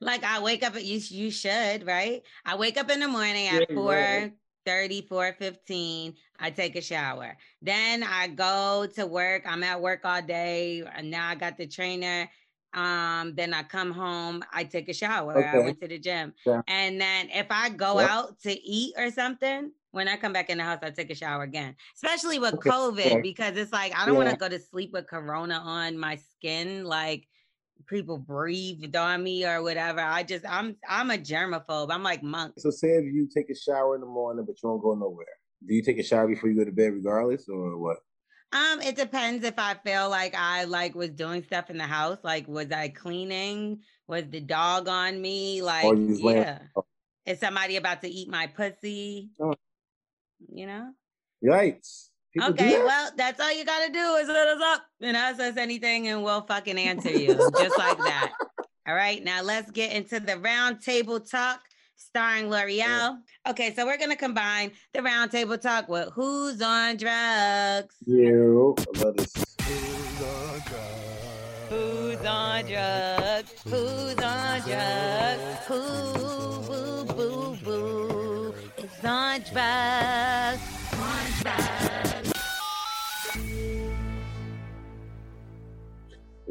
Like 0.01 0.25
I 0.25 0.41
wake 0.41 0.63
up, 0.65 0.75
you 0.77 1.01
you 1.09 1.31
should 1.31 1.87
right. 1.87 2.23
I 2.45 2.57
wake 2.57 2.79
up 2.79 2.91
in 2.91 3.01
the 3.01 3.09
morning 3.09 3.47
Yeah, 3.47 3.57
at 3.57 3.71
you 3.71 3.77
four 3.77 3.93
right. 3.93 4.33
thirty, 4.65 5.03
four 5.03 5.35
fifteen. 5.39 6.15
I 6.39 6.51
take 6.51 6.77
a 6.77 6.81
shower. 6.81 7.37
Then 7.63 8.05
I 8.05 8.29
go 8.29 8.87
to 8.95 9.07
work. 9.07 9.43
I'm 9.47 9.63
at 9.65 9.81
work 9.81 10.01
all 10.05 10.23
day, 10.23 10.85
and 10.95 11.11
now 11.11 11.29
I 11.29 11.35
got 11.35 11.57
the 11.59 11.67
trainer. 11.67 12.31
Um, 12.75 13.35
then 13.35 13.55
I 13.55 13.63
come 13.65 13.91
home. 13.91 14.45
I 14.53 14.65
take 14.65 14.89
a 14.89 14.95
shower. 14.95 15.45
I 15.45 15.59
went 15.59 15.81
to 15.81 15.89
the 15.89 15.99
gym, 15.99 16.33
Yeah. 16.47 16.61
and 16.69 17.01
then 17.01 17.31
if 17.31 17.47
I 17.51 17.71
go 17.71 17.99
out 17.99 18.39
to 18.41 18.53
eat 18.53 18.95
or 18.97 19.11
something. 19.11 19.73
When 19.91 20.07
I 20.07 20.17
come 20.17 20.33
back 20.33 20.51
in 20.51 20.59
the 20.59 20.65
house, 20.65 20.81
I 20.83 20.91
take 20.91 21.11
a 21.11 21.15
shower 21.15 21.43
again, 21.43 21.75
especially 21.95 22.39
with 22.39 22.55
Okay, 22.55 22.71
COVID, 22.71 23.11
yeah. 23.11 23.21
because 23.23 23.57
it's 23.57 23.73
like 23.73 23.97
I 23.99 24.05
don't 24.05 24.17
want 24.17 24.31
to 24.31 24.37
go 24.37 24.49
to 24.49 24.59
sleep 24.59 24.93
with 24.93 25.07
corona 25.07 25.55
on 25.55 25.99
my 25.99 26.17
skin. 26.17 26.85
Like 26.85 27.27
people 27.87 28.19
breathed 28.19 28.95
on 28.97 29.23
me 29.23 29.47
or 29.47 29.63
whatever. 29.63 30.01
I 30.01 30.23
just 30.23 30.45
I'm 30.49 30.77
I'm 30.89 31.11
a 31.11 31.17
germaphobe. 31.17 31.91
I'm 31.91 32.03
like 32.03 32.23
monk. 32.23 32.55
So 32.59 32.71
say 32.71 32.89
if 32.89 33.05
you 33.13 33.29
take 33.35 33.51
a 33.51 33.55
shower 33.55 33.95
in 33.95 34.01
the 34.01 34.07
morning, 34.07 34.45
but 34.45 34.57
you 34.63 34.69
don't 34.69 34.83
go 34.83 34.95
nowhere. 34.95 35.27
Do 35.67 35.75
you 35.75 35.83
take 35.83 35.99
a 35.99 36.03
shower 36.03 36.29
before 36.29 36.51
you 36.51 36.57
go 36.57 36.65
to 36.65 36.73
bed, 36.73 36.93
regardless, 36.93 37.49
or 37.49 37.79
what? 37.79 37.97
Um, 38.53 38.81
it 38.81 38.97
depends 38.97 39.45
if 39.45 39.59
I 39.59 39.75
feel 39.75 40.09
like 40.09 40.35
I 40.35 40.65
like 40.65 40.95
was 40.95 41.11
doing 41.11 41.43
stuff 41.43 41.71
in 41.71 41.77
the 41.77 41.85
house. 41.85 42.19
Like 42.23 42.49
was 42.49 42.71
I 42.73 42.89
cleaning? 42.89 43.81
Was 44.07 44.25
the 44.29 44.41
dog 44.41 44.89
on 44.89 45.21
me? 45.21 45.63
Like 45.63 45.87
yeah. 45.97 46.59
Is 47.27 47.41
somebody 47.41 47.77
about 47.77 48.01
to 48.03 48.09
eat 48.09 48.31
my 48.31 48.47
pussy? 48.47 49.31
Oh. 49.41 49.55
You 50.53 50.67
know? 50.67 50.91
Yikes! 51.45 52.09
People 52.33 52.51
okay, 52.51 52.73
that? 52.73 52.85
well, 52.85 53.11
that's 53.17 53.41
all 53.41 53.53
you 53.53 53.65
gotta 53.65 53.93
do 53.93 54.15
is 54.17 54.29
hit 54.29 54.37
us 54.37 54.61
up 54.63 54.83
and 55.01 55.17
ask 55.17 55.41
us 55.41 55.57
anything 55.57 56.09
and 56.09 56.23
we'll 56.23 56.43
fucking 56.43 56.79
answer 56.79 57.11
you 57.11 57.29
just 57.29 57.79
like 57.79 57.99
that. 57.99 58.33
All 58.89 58.95
right, 58.95 59.23
now 59.23 59.43
let's 59.43 59.71
get 59.71 59.93
into 59.93 60.21
the 60.21 60.39
round 60.39 60.81
table 60.83 61.21
talk 61.21 61.61
starring 61.97 62.49
L'Oreal. 62.49 63.19
Okay, 63.49 63.75
so 63.75 63.85
we're 63.87 63.99
gonna 63.99 64.17
combine 64.17 64.73
the 64.95 65.03
round 65.03 65.31
table 65.31 65.59
talk 65.59 65.89
with 65.89 66.11
who's 66.15 66.63
on 66.63 66.97
drugs. 66.97 67.97
You 68.07 68.77
oh, 68.79 68.85
I 68.95 69.05
love 69.05 69.17
this. 69.17 69.35
Who's 71.69 72.27
on 72.27 72.65
drugs? 72.65 73.55
Who's 73.65 74.25
on 74.25 74.61
drugs? 74.61 75.67
Who 75.67 77.05
boo 77.05 77.57
boo 77.65 77.68
boo 79.03 79.09
is 79.09 79.11
on 79.11 79.41
drugs? 79.53 80.63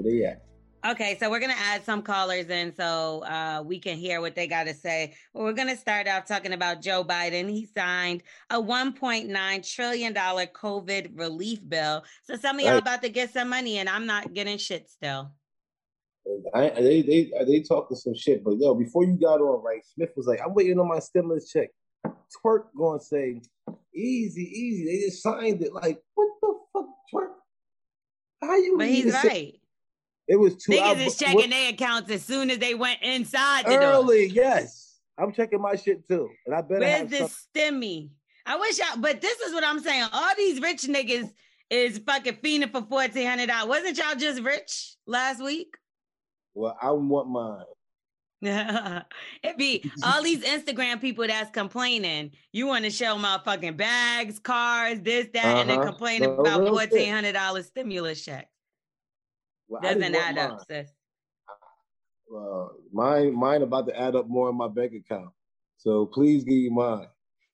they 0.04 0.24
at? 0.26 0.44
Okay, 0.86 1.18
so 1.20 1.30
we're 1.30 1.40
gonna 1.40 1.54
add 1.58 1.84
some 1.84 2.02
callers 2.02 2.48
in 2.50 2.74
so 2.74 3.24
uh, 3.24 3.62
we 3.66 3.80
can 3.80 3.98
hear 3.98 4.22
what 4.22 4.36
they 4.36 4.48
got 4.48 4.68
to 4.68 4.74
say. 4.74 5.16
Well, 5.34 5.44
we're 5.44 5.54
gonna 5.54 5.76
start 5.76 6.08
off 6.08 6.26
talking 6.26 6.54
about 6.54 6.82
Joe 6.82 7.04
Biden. 7.04 7.50
He 7.50 7.66
signed 7.66 8.24
a 8.50 8.62
1.9 8.62 9.76
trillion 9.76 10.14
dollar 10.14 10.46
COVID 10.46 11.12
relief 11.16 11.60
bill. 11.68 12.04
So 12.24 12.38
some 12.38 12.58
of 12.58 12.62
y'all 12.62 12.74
Right. 12.74 12.82
about 12.82 13.02
to 13.02 13.10
get 13.10 13.34
some 13.34 13.50
money, 13.50 13.80
and 13.80 13.90
I'm 13.90 14.06
not 14.06 14.34
getting 14.34 14.58
shit 14.58 14.90
still. 14.90 15.32
I, 16.54 16.70
they 16.70 17.02
they 17.02 17.32
they 17.46 17.62
talking 17.62 17.98
some 17.98 18.16
shit, 18.16 18.44
but 18.44 18.58
yo, 18.58 18.76
before 18.76 19.04
you 19.04 19.18
got 19.18 19.42
on, 19.42 19.64
right? 19.64 19.84
Smith 19.86 20.12
was 20.16 20.28
like, 20.28 20.40
"I'm 20.46 20.54
waiting 20.54 20.80
on 20.80 20.88
my 20.88 21.00
stimulus 21.00 21.52
check." 21.52 21.70
Twerk 22.44 22.66
going 22.78 23.00
to 23.00 23.06
say, 23.06 23.42
"Easy, 23.96 24.42
easy." 24.44 24.86
They 24.86 25.06
just 25.06 25.24
signed 25.24 25.62
it. 25.62 25.74
Like, 25.74 26.02
what 26.16 26.28
the 26.42 26.54
fuck, 26.74 26.86
Twerk? 27.14 27.30
How 28.42 28.56
you? 28.58 28.76
But 28.78 28.88
he's 28.88 29.00
even 29.00 29.12
say- 29.14 29.28
right. 29.28 29.54
It 30.30 30.36
was 30.36 30.58
two 30.58 30.74
Niggas 30.74 30.82
hours. 30.82 31.00
is 31.14 31.18
checking 31.18 31.50
their 31.50 31.70
accounts 31.70 32.12
as 32.12 32.22
soon 32.22 32.50
as 32.52 32.58
they 32.58 32.76
went 32.76 33.02
inside 33.02 33.66
the 33.66 33.72
door. 33.72 33.82
early. 33.84 34.26
Yes, 34.28 35.00
I'm 35.18 35.32
checking 35.32 35.62
my 35.62 35.76
shit 35.78 36.06
too, 36.06 36.30
and 36.46 36.54
I 36.54 36.62
better 36.62 36.82
Where's 36.82 37.10
this 37.10 37.20
some- 37.20 37.30
stimmy? 37.80 38.10
I 38.46 38.58
wish 38.58 38.78
I, 38.82 38.98
but 38.98 39.22
this 39.22 39.40
is 39.40 39.54
what 39.54 39.64
I'm 39.64 39.80
saying. 39.80 40.08
All 40.12 40.36
these 40.38 40.60
rich 40.62 40.84
niggas 40.84 41.32
is 41.70 42.00
fucking 42.00 42.36
fiending 42.44 42.72
for 42.72 42.82
fourteen 42.82 43.26
hundred 43.28 43.48
dollars. 43.48 43.70
Wasn't 43.70 43.98
y'all 43.98 44.16
just 44.16 44.42
rich 44.42 44.96
last 45.06 45.42
week? 45.42 45.76
Well, 46.54 46.78
I 46.82 46.92
want 46.92 47.30
mine. 47.30 47.64
it 48.42 49.58
be 49.58 49.84
all 50.04 50.22
these 50.22 50.44
Instagram 50.44 51.02
people 51.02 51.26
that's 51.26 51.50
complaining. 51.52 52.32
You 52.52 52.68
want 52.68 52.86
to 52.86 52.92
show 52.92 53.16
motherfucking 53.16 53.78
bags, 53.78 54.38
cars, 54.40 55.00
this, 55.02 55.28
that, 55.34 55.58
and 55.58 55.70
then 55.70 55.80
Uh-huh. 55.80 55.88
complaining 55.92 56.36
No, 56.36 56.42
about 56.42 56.68
fourteen 56.68 57.12
hundred 57.12 57.34
dollars 57.34 57.66
stimulus 57.68 58.24
check. 58.24 58.48
Well, 59.68 59.82
Doesn't 59.82 60.16
add 60.16 60.36
mine. 60.36 60.52
up, 60.52 60.66
sis. 60.70 60.90
Uh, 62.36 62.68
mine, 62.92 63.34
mine 63.34 63.62
about 63.62 63.88
to 63.88 64.00
add 64.00 64.16
up 64.16 64.28
more 64.28 64.50
in 64.50 64.56
my 64.56 64.68
bank 64.68 64.94
account. 64.94 65.30
So 65.78 66.06
please 66.06 66.44
give 66.44 66.58
you 66.58 66.72
mine. 66.72 67.08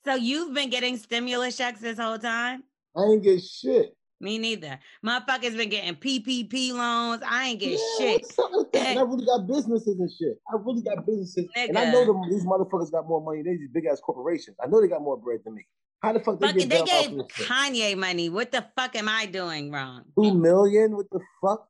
So 0.04 0.16
you've 0.16 0.54
been 0.54 0.70
getting 0.70 0.98
stimulus 0.98 1.56
checks 1.58 1.80
this 1.80 1.98
whole 1.98 2.18
time? 2.18 2.64
I 2.96 3.04
ain't 3.04 3.24
get 3.24 3.42
shit. 3.42 3.96
Me 4.24 4.38
neither. 4.38 4.80
Motherfuckers 5.06 5.58
been 5.58 5.68
getting 5.68 5.96
PPP 5.96 6.72
loans. 6.72 7.22
I 7.28 7.50
ain't 7.50 7.60
get 7.60 7.72
Yeah, 7.72 7.78
shit. 8.18 8.26
up? 8.40 8.52
And 8.74 8.98
eh. 8.98 9.00
I 9.00 9.04
really 9.04 9.26
got 9.26 9.46
businesses 9.46 10.00
and 10.00 10.10
shit. 10.10 10.40
I 10.50 10.56
really 10.58 10.82
got 10.82 11.06
businesses, 11.06 11.46
and 11.58 11.78
I 11.78 11.92
know 11.92 12.04
Nigga. 12.06 12.22
them. 12.24 12.30
These 12.32 12.46
motherfuckers 12.46 12.90
got 12.90 13.06
more 13.06 13.22
money. 13.22 13.44
They 13.44 13.58
these 13.58 13.70
big 13.74 13.86
ass 13.86 14.00
corporations. 14.00 14.56
I 14.64 14.68
know 14.68 14.80
they 14.80 14.88
got 14.88 15.02
more 15.02 15.18
bread 15.18 15.42
than 15.44 15.56
me. 15.56 15.68
How 16.02 16.14
the 16.14 16.22
fuck 16.22 16.40
they 16.40 16.48
Fucking, 16.48 16.70
they 16.70 16.84
gave 16.84 17.12
this 17.18 17.26
shit? 17.34 17.48
Kanye 17.48 17.98
money. 17.98 18.30
What 18.30 18.54
the 18.54 18.66
fuck 18.78 18.96
am 18.96 19.10
I 19.10 19.26
doing 19.26 19.72
wrong? 19.72 20.04
Two 20.18 20.34
million? 20.34 20.96
What 20.96 21.10
the 21.12 21.20
fuck 21.42 21.68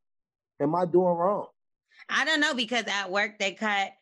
am 0.60 0.76
I 0.76 0.86
doing 0.86 1.16
wrong? 1.16 1.48
I 2.08 2.24
don't 2.24 2.40
know 2.40 2.54
because 2.54 2.86
at 2.88 3.10
work 3.10 3.40
they 3.40 3.54
cut 3.54 3.94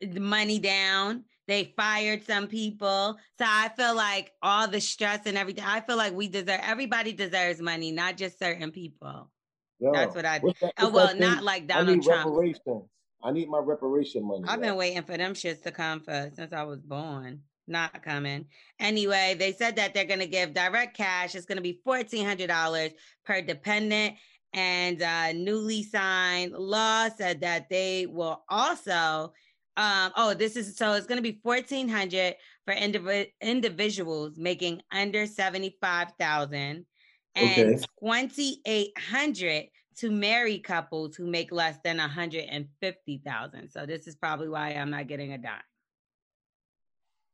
the 0.00 0.20
money 0.20 0.60
down. 0.60 1.24
They 1.46 1.72
fired 1.76 2.24
some 2.24 2.48
people. 2.48 3.16
So 3.38 3.44
I 3.46 3.70
feel 3.76 3.94
like 3.94 4.32
all 4.42 4.66
the 4.68 4.80
stress 4.80 5.26
and 5.26 5.38
everything. 5.38 5.64
I 5.64 5.80
feel 5.80 5.96
like 5.96 6.12
we 6.12 6.28
deserve 6.28 6.60
everybody 6.62 7.12
deserves 7.12 7.60
money, 7.60 7.92
not 7.92 8.16
just 8.16 8.38
certain 8.38 8.70
people. 8.72 9.30
Yo, 9.78 9.92
That's 9.92 10.14
what 10.14 10.24
I 10.24 10.38
that- 10.38 10.72
Oh, 10.78 10.90
well, 10.90 11.14
not 11.16 11.42
like 11.44 11.62
I 11.64 11.66
Donald 11.66 11.98
need 11.98 12.04
Trump. 12.04 12.26
reparations. 12.26 12.84
I 13.22 13.30
need 13.32 13.48
my 13.48 13.58
reparation 13.58 14.24
money. 14.26 14.44
I've 14.46 14.60
been 14.60 14.76
waiting 14.76 15.02
for 15.02 15.16
them 15.16 15.34
shits 15.34 15.62
to 15.62 15.70
come 15.70 16.00
for 16.00 16.30
since 16.34 16.52
I 16.52 16.62
was 16.64 16.80
born. 16.80 17.42
Not 17.68 18.00
coming. 18.02 18.46
Anyway, 18.78 19.34
they 19.36 19.52
said 19.52 19.74
that 19.76 19.92
they're 19.92 20.04
gonna 20.04 20.26
give 20.26 20.54
direct 20.54 20.96
cash. 20.96 21.34
It's 21.34 21.46
gonna 21.46 21.60
be 21.60 21.80
fourteen 21.84 22.24
hundred 22.24 22.46
dollars 22.48 22.92
per 23.24 23.42
dependent. 23.42 24.14
And 24.52 25.02
uh, 25.02 25.32
newly 25.32 25.82
signed 25.82 26.52
law 26.52 27.08
said 27.08 27.40
that 27.40 27.68
they 27.68 28.06
will 28.06 28.44
also. 28.48 29.32
Um, 29.76 30.12
oh, 30.16 30.34
this 30.34 30.56
is 30.56 30.76
so 30.76 30.94
it's 30.94 31.06
gonna 31.06 31.22
be 31.22 31.40
fourteen 31.42 31.88
hundred 31.88 32.36
for 32.64 32.74
indivi- 32.74 33.32
individuals 33.40 34.38
making 34.38 34.82
under 34.90 35.26
seventy 35.26 35.76
five 35.80 36.12
thousand, 36.18 36.86
and 37.34 37.74
Okay. 37.74 37.84
twenty 38.00 38.60
eight 38.66 38.96
hundred 38.98 39.66
to 39.96 40.10
married 40.10 40.62
couples 40.62 41.16
who 41.16 41.26
make 41.26 41.50
less 41.50 41.78
than 41.82 41.96
150,000. 41.96 43.70
So 43.70 43.86
this 43.86 44.06
is 44.06 44.14
probably 44.14 44.48
why 44.48 44.72
I'm 44.72 44.90
not 44.90 45.06
getting 45.06 45.32
a 45.32 45.38
dime. 45.38 45.62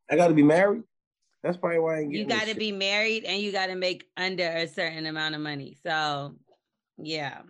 I 0.08 0.14
got 0.16 0.28
to 0.28 0.34
be 0.34 0.44
married. 0.44 0.84
That's 1.42 1.56
probably 1.56 1.80
why 1.80 1.96
I 1.96 2.00
ain't 2.02 2.12
You 2.12 2.24
got 2.24 2.46
to 2.46 2.54
be 2.54 2.70
married 2.70 3.24
and 3.24 3.42
you 3.42 3.50
got 3.50 3.66
to 3.66 3.74
make 3.74 4.04
under 4.16 4.46
a 4.46 4.68
certain 4.68 5.06
amount 5.06 5.34
of 5.34 5.40
money. 5.40 5.76
So, 5.84 6.36
yeah. 6.98 7.40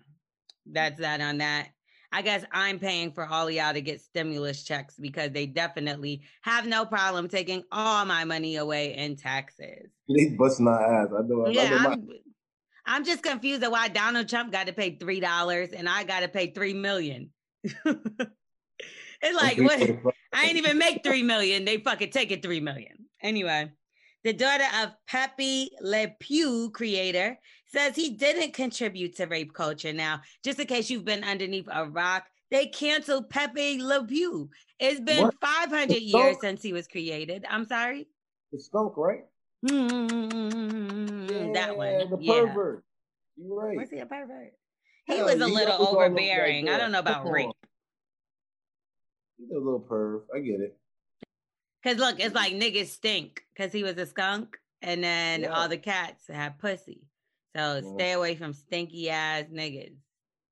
That's 0.64 1.00
that 1.00 1.20
on 1.20 1.38
that. 1.38 1.68
I 2.12 2.20
guess 2.20 2.44
I'm 2.52 2.78
paying 2.78 3.12
for 3.12 3.26
all 3.26 3.48
of 3.48 3.54
y'all 3.54 3.72
to 3.72 3.80
get 3.80 4.02
stimulus 4.02 4.62
checks 4.62 4.96
because 4.98 5.30
they 5.32 5.46
definitely 5.46 6.22
have 6.42 6.66
no 6.66 6.84
problem 6.84 7.26
taking 7.26 7.64
all 7.72 8.04
my 8.04 8.24
money 8.24 8.56
away 8.56 8.94
in 8.94 9.16
taxes. 9.16 9.90
They 10.14 10.26
busting 10.38 10.68
our 10.68 11.04
ass. 11.04 11.08
I 11.16 11.22
know. 11.22 11.46
I 11.46 11.50
Yeah, 11.50 11.70
know 11.70 11.78
my- 11.78 11.90
I'm, 11.94 12.08
I'm 12.84 13.04
just 13.04 13.22
confused 13.22 13.62
at 13.62 13.70
why 13.70 13.88
Donald 13.88 14.28
Trump 14.28 14.52
got 14.52 14.66
to 14.66 14.74
pay 14.74 14.96
three 14.96 15.20
dollars 15.20 15.70
and 15.70 15.88
I 15.88 16.04
got 16.04 16.20
to 16.20 16.28
pay 16.28 16.50
three 16.50 16.74
million. 16.74 17.30
it's 17.64 19.36
like 19.36 19.58
what? 19.58 19.80
I 20.34 20.46
ain't 20.46 20.58
even 20.58 20.76
make 20.78 21.02
three 21.02 21.22
million. 21.22 21.64
They 21.64 21.78
fucking 21.78 22.10
take 22.10 22.30
it 22.30 22.42
three 22.42 22.60
million. 22.60 23.06
Anyway, 23.22 23.70
the 24.24 24.32
daughter 24.34 24.64
of 24.82 24.90
Pepe 25.06 25.70
Le 25.80 26.08
Pew 26.20 26.70
creator 26.74 27.38
says 27.72 27.96
he 27.96 28.10
didn't 28.10 28.52
contribute 28.52 29.16
to 29.16 29.26
rape 29.26 29.54
culture. 29.54 29.92
Now, 29.92 30.20
just 30.44 30.60
in 30.60 30.66
case 30.66 30.90
you've 30.90 31.04
been 31.04 31.24
underneath 31.24 31.68
a 31.72 31.86
rock, 31.88 32.26
they 32.50 32.66
canceled 32.66 33.30
Pepe 33.30 33.80
Le 33.82 34.04
Pew. 34.04 34.50
It's 34.78 35.00
been 35.00 35.22
What? 35.24 35.34
500 35.40 35.96
years 35.96 36.36
since 36.40 36.62
he 36.62 36.72
was 36.72 36.86
created. 36.86 37.46
I'm 37.48 37.64
sorry. 37.66 38.08
The 38.52 38.58
skunk, 38.60 38.96
right? 38.96 39.24
Mm, 39.66 41.28
that 41.54 41.68
Yeah, 41.68 41.72
one. 41.72 42.10
The 42.10 42.18
yeah. 42.20 42.32
pervert. 42.44 42.84
You 43.36 43.58
right. 43.58 43.76
Was 43.78 43.90
he 43.90 43.98
a 44.00 44.06
pervert? 44.06 44.52
He 45.06 45.16
Hell, 45.16 45.24
was 45.24 45.34
a 45.36 45.38
little 45.38 45.72
always 45.72 45.88
all 45.88 45.88
over 45.88 46.04
that 46.04 46.10
overbearing. 46.12 46.68
I 46.68 46.76
don't 46.78 46.92
know 46.92 46.98
about 46.98 47.22
Come 47.24 47.32
rape. 47.32 47.46
on. 47.46 47.52
He's 49.38 49.50
a 49.50 49.54
little 49.58 49.80
perv. 49.80 50.22
I 50.34 50.40
get 50.40 50.60
it. 50.60 50.76
Cause 51.82 51.96
look, 51.96 52.20
it's 52.20 52.34
like 52.34 52.52
niggas 52.52 52.86
stink 52.88 53.42
because 53.54 53.72
he 53.72 53.82
was 53.82 53.96
a 53.96 54.06
skunk, 54.06 54.56
and 54.82 55.02
then 55.02 55.46
all 55.46 55.68
the 55.68 55.78
cats 55.78 56.28
have 56.28 56.58
pussy. 56.58 57.02
So 57.56 57.82
stay 57.96 58.12
away 58.12 58.34
from 58.34 58.52
stinky 58.52 59.10
ass 59.10 59.44
niggas. 59.52 59.94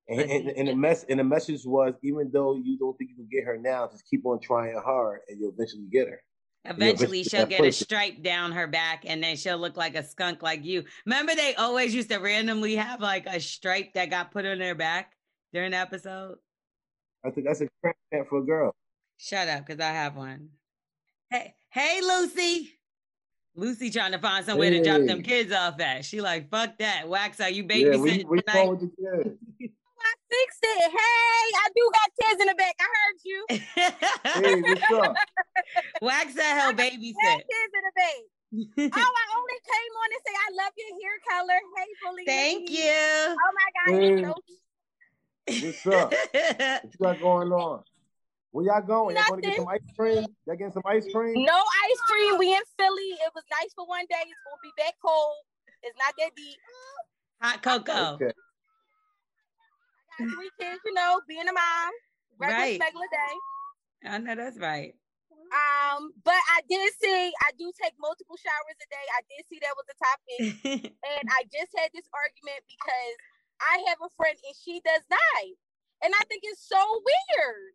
And, 0.08 0.20
and, 0.20 0.48
and 0.48 0.68
the 0.68 0.74
mess 0.74 1.04
and 1.08 1.20
the 1.20 1.24
message 1.24 1.64
was, 1.64 1.94
even 2.02 2.30
though 2.32 2.56
you 2.56 2.76
don't 2.76 2.98
think 2.98 3.10
you 3.10 3.16
can 3.16 3.28
get 3.30 3.44
her 3.44 3.56
now, 3.56 3.88
just 3.88 4.04
keep 4.10 4.26
on 4.26 4.40
trying 4.40 4.76
hard, 4.76 5.20
and 5.28 5.38
you'll 5.40 5.52
eventually 5.52 5.86
get 5.90 6.08
her. 6.08 6.20
You'll 6.64 6.74
Eventually, 6.74 7.22
she'll 7.22 7.40
that 7.40 7.48
get 7.48 7.64
a 7.64 7.72
stripe 7.72 8.22
down 8.22 8.52
her 8.52 8.66
back, 8.66 9.04
and 9.06 9.22
then 9.22 9.36
she'll 9.36 9.56
look 9.58 9.76
like 9.76 9.94
a 9.94 10.02
skunk 10.02 10.42
like 10.42 10.64
you. 10.64 10.84
Remember, 11.06 11.34
they 11.34 11.54
always 11.54 11.94
used 11.94 12.10
to 12.10 12.18
randomly 12.18 12.76
have 12.76 13.00
like 13.00 13.26
a 13.26 13.40
stripe 13.40 13.94
that 13.94 14.10
got 14.10 14.32
put 14.32 14.44
on 14.44 14.58
their 14.58 14.74
back 14.74 15.12
during 15.52 15.70
the 15.70 15.78
episode. 15.78 16.36
I 17.24 17.30
think 17.30 17.46
that's 17.46 17.60
a 17.60 17.68
crack 17.80 17.96
for 18.28 18.38
a 18.38 18.44
girl. 18.44 18.74
Shut 19.16 19.48
up, 19.48 19.64
because 19.64 19.80
I 19.80 19.90
have 19.90 20.16
one. 20.16 20.48
Hey, 21.30 21.54
hey, 21.70 22.00
Lucy. 22.02 22.72
Lucy 23.56 23.90
trying 23.90 24.12
to 24.12 24.18
find 24.18 24.44
somewhere 24.46 24.70
to 24.70 24.82
drop 24.82 25.04
them 25.06 25.22
kids 25.22 25.52
off 25.52 25.80
at. 25.80 26.04
She 26.04 26.20
like, 26.20 26.50
fuck 26.50 26.78
that. 26.78 27.08
Wax, 27.08 27.40
are 27.40 27.50
you 27.50 27.64
Yeah, 27.68 27.96
where 27.96 28.08
babysitting 28.08 28.18
you, 28.20 28.26
where 28.26 28.36
you 28.38 28.42
tonight? 28.46 28.68
with 28.70 28.80
the 28.80 28.86
kids? 28.86 29.38
I 30.00 30.12
fixed 30.30 30.60
it. 30.62 30.90
Hey, 30.90 31.50
I 31.56 31.68
do 31.74 31.90
got 31.92 32.28
kids 32.28 32.40
in 32.40 32.46
the 32.48 32.54
back. 32.54 32.74
I 32.80 32.84
heard 32.96 33.18
you. 33.24 33.46
Hey, 34.32 34.60
what's 34.62 34.90
up? 34.92 35.16
Wax 36.00 36.34
said 36.34 36.54
he'll 36.54 36.66
Had 36.68 36.76
babysit. 36.76 37.36
kids 37.36 37.72
in 37.74 37.82
the 37.84 37.92
back. 37.96 38.22
Oh, 38.52 39.12
I 39.16 39.26
only 39.36 39.58
came 39.64 39.92
on 40.00 40.10
to 40.10 40.20
say 40.26 40.34
I 40.34 40.64
love 40.64 40.72
your 40.76 40.92
hair 41.00 41.16
color. 41.28 41.60
Hey, 41.76 41.86
bully. 42.02 42.24
Thank 42.26 42.70
you. 42.70 43.36
Oh 43.36 43.52
my 43.54 43.68
God, 43.76 44.00
Hey. 44.00 44.20
you're 45.48 45.72
so 45.72 45.86
What's 45.86 45.86
up? 45.86 46.10
What 46.12 46.84
you 46.84 46.90
got 47.02 47.20
going 47.20 47.52
on? 47.52 47.82
Where 48.52 48.66
y'all 48.66 48.82
going? 48.82 49.14
Y'all 49.14 49.26
going 49.28 49.42
to 49.42 49.48
get 49.48 49.56
some 49.56 49.68
ice 49.68 49.80
cream? 49.96 50.26
Y'all 50.46 50.56
getting 50.56 50.72
some 50.72 50.82
ice 50.84 51.06
cream? 51.12 51.34
No 51.44 51.54
ice 51.54 52.00
cream. 52.02 52.38
We 52.38 52.52
in 52.52 52.62
Philly. 52.78 53.14
It 53.22 53.30
was 53.34 53.44
nice 53.50 53.70
for 53.74 53.86
one 53.86 54.04
day. 54.10 54.26
It's 54.26 54.42
gonna 54.42 54.58
be 54.62 54.74
back 54.76 54.94
cold. 55.04 55.38
It's 55.82 55.96
not 55.96 56.14
that 56.18 56.34
deep. 56.34 56.58
Hot 57.40 57.62
cocoa. 57.62 58.14
Okay. 58.18 58.34
I 60.18 60.24
got 60.24 60.34
three 60.34 60.50
kids, 60.58 60.80
you 60.84 60.94
know, 60.94 61.20
being 61.28 61.46
a 61.46 61.52
mom. 61.52 61.92
Regular, 62.38 62.60
Right. 62.60 62.80
regular 62.80 63.06
day. 63.06 63.34
I 64.10 64.18
know 64.18 64.34
that's 64.34 64.58
right. 64.58 64.94
Um, 65.50 66.10
but 66.22 66.38
I 66.50 66.62
did 66.68 66.90
see 67.00 67.32
I 67.42 67.50
do 67.58 67.70
take 67.80 67.94
multiple 67.98 68.36
showers 68.36 68.78
a 68.82 68.88
day. 68.90 69.06
I 69.14 69.22
did 69.30 69.46
see 69.46 69.58
that 69.62 69.74
was 69.78 69.86
the 69.86 69.98
topic. 69.98 70.38
and 71.06 71.24
I 71.30 71.46
just 71.54 71.70
had 71.78 71.90
this 71.94 72.06
argument 72.10 72.66
because 72.66 73.14
I 73.62 73.82
have 73.88 73.98
a 74.02 74.10
friend 74.18 74.34
and 74.34 74.56
she 74.58 74.82
does 74.82 75.06
not. 75.10 75.44
And 76.02 76.14
I 76.18 76.22
think 76.26 76.42
it's 76.44 76.66
so 76.66 76.78
weird. 76.78 77.74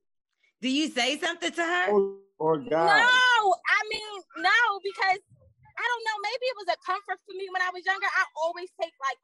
Do 0.65 0.73
you 0.73 0.89
say 0.89 1.21
something 1.21 1.53
to 1.53 1.61
her? 1.61 1.93
Or, 1.93 2.17
or 2.41 2.57
God. 2.57 2.89
No, 2.89 3.37
I 3.53 3.79
mean, 3.85 4.13
no, 4.41 4.61
because 4.81 5.21
I 5.61 5.85
don't 5.85 6.03
know. 6.09 6.17
Maybe 6.25 6.45
it 6.49 6.57
was 6.57 6.73
a 6.73 6.77
comfort 6.81 7.21
for 7.21 7.37
me 7.37 7.45
when 7.53 7.61
I 7.61 7.69
was 7.69 7.85
younger. 7.85 8.09
I 8.09 8.25
always 8.33 8.73
take 8.81 8.97
like 8.97 9.19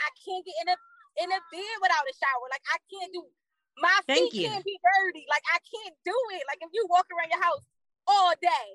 I 0.00 0.08
can't 0.24 0.40
get 0.40 0.56
in 0.64 0.68
a 0.72 0.76
in 1.20 1.28
a 1.36 1.40
bed 1.52 1.76
without 1.84 2.08
a 2.08 2.14
shower. 2.16 2.48
Like 2.48 2.64
I 2.72 2.80
can't 2.88 3.12
do 3.12 3.28
my 3.76 3.92
Thank 4.08 4.32
feet 4.32 4.40
you. 4.40 4.48
can't 4.48 4.64
be 4.64 4.80
dirty. 4.80 5.28
Like 5.28 5.44
I 5.52 5.60
can't 5.68 5.92
do 6.00 6.16
it. 6.32 6.48
Like 6.48 6.64
if 6.64 6.72
you 6.72 6.88
walk 6.88 7.12
around 7.12 7.28
your 7.28 7.44
house 7.44 7.60
all 8.08 8.32
day 8.40 8.68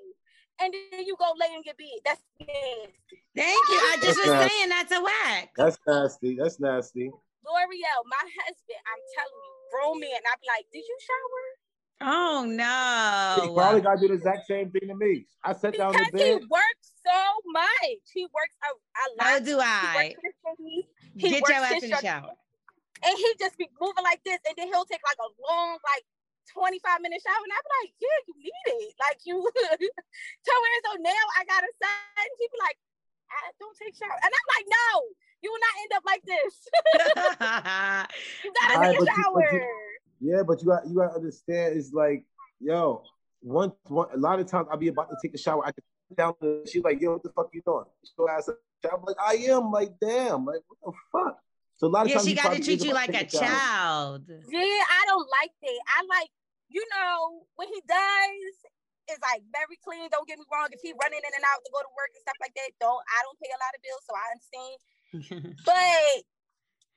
and 0.62 0.70
then 0.70 1.02
you 1.02 1.18
go 1.18 1.34
lay 1.42 1.50
in 1.58 1.66
your 1.66 1.74
bed, 1.74 2.06
that's 2.06 2.22
nasty. 2.38 3.18
Thank 3.34 3.62
you. 3.66 3.78
I 3.82 3.98
just 3.98 4.14
was 4.14 4.30
That's 4.30 4.46
saying 4.46 4.70
that's 4.70 4.94
a 4.94 5.02
whack. 5.02 5.58
That's 5.58 5.78
nasty. 5.82 6.38
That's 6.38 6.62
nasty. 6.62 7.10
L'Oreal, 7.42 8.00
my 8.06 8.24
husband, 8.46 8.78
I'm 8.78 9.02
telling 9.10 9.42
you, 9.42 9.52
grown 9.74 9.98
man, 9.98 10.22
I'd 10.22 10.38
be 10.38 10.46
like, 10.46 10.70
did 10.70 10.86
you 10.86 10.98
shower? 11.02 11.59
Oh 12.00 12.44
no! 12.48 13.42
He 13.42 13.48
no. 13.48 13.54
probably 13.54 13.80
got 13.82 13.96
to 13.96 14.00
do 14.00 14.08
the 14.08 14.14
exact 14.14 14.46
same 14.46 14.70
thing 14.70 14.88
to 14.88 14.94
me. 14.96 15.26
I 15.44 15.52
sat 15.52 15.76
down 15.76 15.94
in 15.94 16.00
Because 16.08 16.20
he 16.20 16.32
works 16.48 16.86
so 17.04 17.20
much. 17.52 18.00
He 18.14 18.24
works 18.32 18.56
a, 18.64 18.72
a 18.72 19.04
lot. 19.20 19.38
So 19.38 19.44
do 19.44 19.60
I. 19.60 20.16
works. 20.16 20.56
He 21.16 21.28
Get 21.28 21.42
works 21.42 21.50
your 21.52 21.60
ass 21.60 21.82
in 21.82 21.90
the 21.90 22.00
shower. 22.00 22.32
And 23.04 23.16
he 23.16 23.28
just 23.38 23.56
be 23.56 23.68
moving 23.80 24.04
like 24.04 24.20
this, 24.24 24.40
and 24.48 24.56
then 24.56 24.68
he'll 24.68 24.84
take 24.88 25.00
like 25.04 25.20
a 25.20 25.28
long, 25.44 25.76
like 25.84 26.04
25 26.52 27.00
minute 27.04 27.20
shower. 27.20 27.36
And 27.44 27.52
I'd 27.52 27.64
be 27.68 27.72
like, 27.84 27.92
yeah, 28.00 28.18
you 28.28 28.32
need 28.36 28.66
it. 28.80 28.94
Like 29.00 29.20
you 29.24 29.36
tell 29.36 30.60
me 30.64 30.68
so 30.84 30.92
now 31.04 31.24
I 31.36 31.44
got 31.44 31.64
a 31.64 31.72
son. 31.80 32.28
He'd 32.40 32.48
be 32.52 32.60
like, 32.64 32.76
I 33.28 33.52
don't 33.60 33.76
take 33.76 33.92
shower. 33.96 34.16
And 34.24 34.32
I'm 34.32 34.48
like, 34.56 34.66
no, 34.68 34.88
you 35.44 35.48
will 35.52 35.64
not 35.64 35.74
end 35.84 35.92
up 35.96 36.04
like 36.08 36.24
this. 36.24 36.52
you 38.44 38.48
gotta 38.56 38.74
Alright, 38.76 38.96
take 38.96 39.04
a 39.04 39.12
shower. 39.20 39.32
but 39.36 39.52
you- 39.52 39.99
Yeah, 40.20 40.42
but 40.42 40.60
you 40.60 40.68
got 40.68 40.86
you 40.86 40.94
got 40.96 41.08
to 41.08 41.14
understand. 41.16 41.76
It's 41.76 41.92
like, 41.92 42.24
yo, 42.60 43.02
one, 43.40 43.72
one 43.86 44.08
a 44.14 44.18
lot 44.18 44.38
of 44.38 44.46
times 44.46 44.68
I'll 44.70 44.76
be 44.76 44.88
about 44.88 45.08
to 45.10 45.16
take 45.22 45.34
a 45.34 45.38
shower. 45.38 45.64
I 45.64 45.72
can 45.72 45.82
sit 46.08 46.18
down. 46.18 46.34
and 46.40 46.68
She's 46.68 46.82
like, 46.82 47.00
yo, 47.00 47.12
what 47.12 47.22
the 47.22 47.30
fuck 47.30 47.48
you 47.52 47.62
doing? 47.64 47.84
So 48.02 48.28
I 48.28 48.40
said, 48.40 48.54
I'm 48.92 49.02
like, 49.04 49.16
I 49.18 49.34
am. 49.50 49.70
Like, 49.70 49.92
damn. 50.00 50.44
Like, 50.44 50.60
what 50.68 50.92
the 50.94 50.98
fuck? 51.10 51.38
So 51.76 51.86
a 51.86 51.88
lot 51.88 52.04
of 52.04 52.08
yeah, 52.08 52.16
times 52.16 52.28
she 52.28 52.34
got 52.34 52.52
to 52.52 52.62
treat 52.62 52.84
you 52.84 52.92
like 52.92 53.08
a 53.08 53.24
taking 53.24 53.40
shower. 53.40 53.48
child. 53.48 54.24
Yeah, 54.28 54.60
I 54.60 55.02
don't 55.06 55.28
like 55.40 55.52
that. 55.62 55.80
I 55.88 56.04
like, 56.08 56.28
you 56.68 56.84
know, 56.92 57.46
when 57.56 57.68
he 57.68 57.80
does, 57.88 58.70
is 59.10 59.18
like 59.26 59.42
very 59.50 59.74
clean. 59.82 60.06
Don't 60.10 60.26
get 60.28 60.38
me 60.38 60.46
wrong. 60.52 60.70
If 60.70 60.80
he 60.80 60.94
running 60.94 61.18
in 61.18 61.32
and 61.34 61.44
out 61.50 61.60
to 61.66 61.70
go 61.74 61.82
to 61.82 61.90
work 61.98 62.14
and 62.14 62.22
stuff 62.22 62.38
like 62.38 62.54
that, 62.54 62.70
don't 62.78 63.02
I 63.10 63.18
don't 63.26 63.38
pay 63.42 63.50
a 63.50 63.58
lot 63.58 63.74
of 63.74 63.80
bills, 63.82 64.02
so 64.06 64.12
I 64.14 64.26
understand. 64.30 64.78
But 65.66 66.22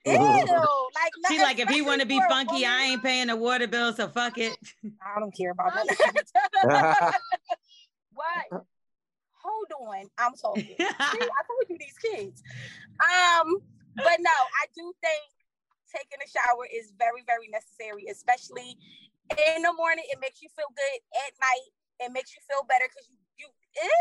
ew, 0.06 0.14
like 0.16 1.12
She 1.28 1.40
like 1.40 1.60
if 1.60 1.70
he 1.70 1.82
want 1.82 2.02
to 2.02 2.08
be 2.08 2.18
especially 2.18 2.36
for 2.36 2.42
a 2.42 2.46
funky, 2.46 2.66
I 2.66 2.82
ain't 2.84 3.04
paying 3.04 3.28
the 3.28 3.36
water 3.36 3.68
bill, 3.68 3.94
so 3.94 4.08
fuck 4.08 4.38
it. 4.38 4.58
I 5.16 5.20
don't 5.20 5.36
care 5.36 5.52
about 5.52 5.74
that. 5.74 7.20
what? 8.14 8.64
Hold 9.44 9.90
on, 9.90 10.10
I'm 10.18 10.34
talking. 10.34 10.64
See, 10.64 10.78
I 10.80 11.18
told 11.18 11.70
you 11.70 11.78
these 11.78 11.98
kids. 11.98 12.42
Um, 13.00 13.58
but 13.96 14.18
no, 14.20 14.32
I 14.32 14.66
do 14.76 14.94
think 15.02 15.22
taking 15.94 16.20
a 16.24 16.30
shower 16.30 16.66
is 16.74 16.94
very, 16.98 17.24
very 17.28 17.50
necessary, 17.50 18.08
especially 18.10 18.78
in 19.56 19.62
the 19.62 19.74
morning. 19.74 20.06
It 20.12 20.20
makes 20.22 20.42
you 20.42 20.50
feel 20.56 20.72
good. 20.76 21.00
At 21.28 21.34
night, 21.40 22.08
it 22.08 22.14
makes 22.14 22.34
you 22.34 22.42
feel 22.50 22.66
better 22.68 22.86
because 22.88 23.10
you, 23.10 23.18
you, 23.38 23.48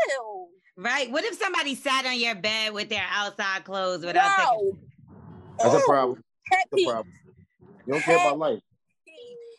ew. 0.09 0.47
right? 0.77 1.11
What 1.11 1.25
if 1.25 1.37
somebody 1.37 1.75
sat 1.75 2.05
on 2.05 2.17
your 2.17 2.35
bed 2.35 2.73
with 2.73 2.89
their 2.89 3.05
outside 3.11 3.65
clothes 3.65 4.05
without 4.05 4.37
taking? 4.37 4.79
No. 5.59 5.69
That's 5.69 5.83
a 5.83 5.85
problem. 5.85 6.21
Pet 6.49 6.59
That's 6.59 6.73
a 6.73 6.75
peeve. 6.77 6.89
problem. 6.89 7.13
You 7.85 7.93
don't 7.93 8.05
care 8.05 8.17
about 8.17 8.39
life. 8.39 8.59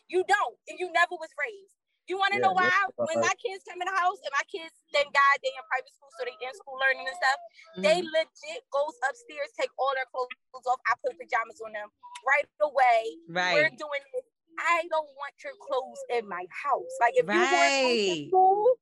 You 0.07 0.21
don't, 0.27 0.55
and 0.69 0.77
you 0.77 0.91
never 0.93 1.17
was 1.17 1.33
raised. 1.33 1.73
You 2.05 2.21
want 2.21 2.29
to 2.33 2.37
Yeah, 2.37 2.45
know 2.45 2.53
why? 2.53 2.69
that's 2.69 2.93
about 2.93 3.09
When 3.09 3.17
my 3.25 3.33
kids 3.41 3.65
come 3.65 3.81
in 3.81 3.89
the 3.89 3.97
house, 3.97 4.21
and 4.21 4.29
my 4.37 4.45
kids, 4.45 4.69
thank 4.93 5.09
God, 5.09 5.35
they 5.41 5.49
in 5.49 5.65
private 5.65 5.89
school, 5.97 6.13
so 6.13 6.21
they 6.29 6.37
in 6.45 6.53
school 6.53 6.77
learning 6.77 7.09
and 7.09 7.17
stuff. 7.17 7.39
They 7.81 7.97
Mhm. 8.05 8.13
legit 8.13 8.61
goes 8.69 8.93
upstairs, 9.09 9.49
take 9.57 9.73
all 9.81 9.89
their 9.97 10.05
clothes 10.13 10.29
off. 10.69 10.77
I 10.85 10.93
put 11.01 11.17
pajamas 11.17 11.57
on 11.65 11.73
them 11.73 11.89
right 12.21 12.45
away. 12.61 13.17
Right. 13.27 13.53
We're 13.57 13.73
doing 13.73 14.05
this. 14.13 14.25
I 14.61 14.85
don't 14.93 15.09
want 15.17 15.33
your 15.43 15.57
clothes 15.57 15.99
in 16.13 16.29
my 16.29 16.45
house. 16.53 16.93
Like 17.01 17.17
if 17.17 17.25
you 17.25 17.41
wear 17.49 17.69
clothes 17.81 18.05
Right. 18.05 18.21
to 18.21 18.27
school, 18.29 18.77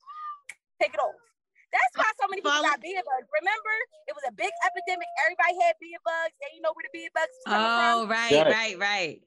take 0.82 0.94
it 0.94 1.00
off. 1.00 1.16
That's 1.74 1.94
why 1.98 2.06
so 2.22 2.30
many 2.30 2.42
people 2.46 2.54
Follow- 2.54 2.70
got 2.70 2.80
bed 2.86 3.02
bugs. 3.02 3.28
Remember, 3.42 3.76
it 4.06 4.14
was 4.14 4.24
a 4.30 4.34
big 4.38 4.54
epidemic. 4.62 5.10
Everybody 5.26 5.54
had 5.66 5.74
bed 5.82 6.00
bugs. 6.06 6.34
They 6.38 6.54
didn't 6.54 6.64
know 6.70 6.74
where 6.78 6.86
the 6.86 6.94
bed 6.94 7.10
bugs 7.18 7.34
was 7.34 7.46
coming 7.50 7.66
Oh, 7.66 8.06
from. 8.06 8.14
right, 8.14 8.34
Right. 8.34 8.54
right, 8.54 8.76
right. 8.78 9.18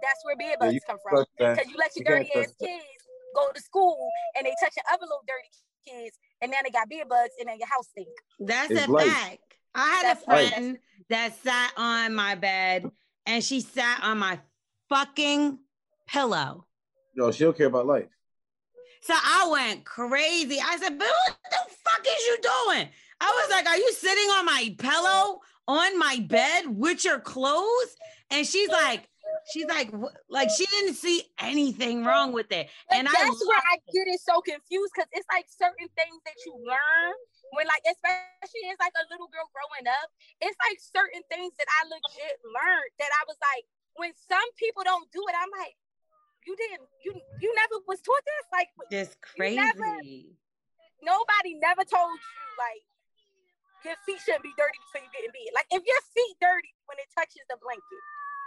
That's 0.00 0.20
where 0.24 0.36
bed 0.40 0.56
bugs 0.58 0.72
you 0.74 0.80
come 0.88 0.98
from. 1.04 1.24
Because 1.36 1.68
you 1.68 1.76
let 1.76 1.92
your 1.96 2.02
You 2.02 2.24
dirty 2.24 2.32
ass 2.34 2.56
kids 2.56 2.84
go 3.36 3.52
to 3.52 3.60
school 3.60 4.08
and 4.36 4.46
they 4.48 4.54
touching 4.60 4.82
other 4.88 5.04
little 5.04 5.24
dirty 5.28 5.52
kids, 5.84 6.16
and 6.40 6.50
now 6.50 6.58
they 6.64 6.70
got 6.72 6.88
bed 6.88 7.08
bugs, 7.08 7.32
and 7.38 7.48
then 7.48 7.58
your 7.60 7.68
house 7.68 7.88
stink. 7.92 8.08
That's 8.40 8.70
It's 8.72 8.88
a 8.88 8.90
life. 8.90 9.06
fact. 9.12 9.42
I 9.74 9.88
had 10.00 10.04
That's 10.16 10.26
a 10.26 10.30
life. 10.30 10.48
friend 10.54 10.78
that 11.10 11.36
sat 11.44 11.72
on 11.76 12.14
my 12.14 12.34
bed 12.34 12.90
and 13.26 13.44
she 13.44 13.60
sat 13.60 14.02
on 14.02 14.18
my 14.18 14.40
fucking 14.88 15.58
pillow. 16.08 16.66
Yo, 17.14 17.30
she 17.30 17.44
don't 17.44 17.56
care 17.56 17.66
about 17.66 17.86
life. 17.86 18.08
So 19.00 19.14
I 19.14 19.48
went 19.50 19.84
crazy. 19.84 20.58
I 20.64 20.76
said, 20.76 20.98
but 20.98 21.08
what 21.08 21.38
the 21.50 21.74
fuck 21.84 22.06
is 22.06 22.26
you 22.26 22.38
doing? 22.42 22.88
I 23.20 23.26
was 23.26 23.50
like, 23.50 23.66
Are 23.66 23.76
you 23.76 23.92
sitting 23.92 24.30
on 24.30 24.44
my 24.44 24.74
pillow 24.78 25.40
on 25.68 25.98
my 25.98 26.24
bed 26.28 26.64
with 26.66 27.04
your 27.04 27.20
clothes? 27.20 27.96
And 28.30 28.46
she's 28.46 28.68
like, 28.68 29.08
She's 29.52 29.66
like, 29.66 29.92
like 30.28 30.50
she 30.50 30.66
didn't 30.66 30.94
see 30.94 31.22
anything 31.38 32.04
wrong 32.04 32.32
with 32.32 32.50
it. 32.50 32.68
And 32.90 33.06
I 33.06 33.12
that's 33.12 33.46
where 33.46 33.62
I 33.72 33.78
get 33.92 34.06
it 34.08 34.20
so 34.20 34.40
confused 34.40 34.92
because 34.94 35.10
it's 35.12 35.26
like 35.30 35.46
certain 35.46 35.86
things 35.94 36.18
that 36.26 36.34
you 36.44 36.54
learn 36.66 37.14
when, 37.54 37.66
like, 37.70 37.84
especially 37.86 38.66
as 38.72 38.78
like 38.82 38.96
a 38.98 39.06
little 39.12 39.30
girl 39.30 39.46
growing 39.54 39.86
up, 39.86 40.08
it's 40.42 40.58
like 40.66 40.78
certain 40.82 41.22
things 41.30 41.54
that 41.56 41.68
I 41.78 41.86
legit 41.86 42.36
learned 42.42 42.92
that 42.98 43.12
I 43.12 43.22
was 43.30 43.38
like, 43.38 43.64
when 43.96 44.12
some 44.26 44.48
people 44.58 44.82
don't 44.82 45.06
do 45.14 45.22
it, 45.30 45.34
I'm 45.38 45.52
like, 45.54 45.78
you 46.46 46.56
didn't, 46.56 46.86
you 47.04 47.12
you 47.40 47.54
never 47.54 47.82
was 47.86 48.00
taught 48.00 48.22
this. 48.24 48.44
Like, 48.52 48.68
this 48.90 49.16
You 49.36 49.56
never- 49.56 49.78
crazy. 49.98 50.36
nobody 51.02 51.54
never 51.60 51.82
told 51.84 52.12
you 52.14 52.48
like 52.58 52.82
your 53.84 53.94
feet 54.06 54.20
shouldn't 54.24 54.42
be 54.42 54.52
dirty 54.56 54.78
before 54.86 55.04
you 55.04 55.10
get 55.12 55.24
in 55.24 55.30
bed. 55.30 55.52
Like, 55.54 55.66
if 55.70 55.82
your 55.86 56.00
feet 56.14 56.36
dirty 56.40 56.74
when 56.86 56.98
it 56.98 57.06
touches 57.16 57.42
the 57.48 57.56
blanket, 57.62 58.02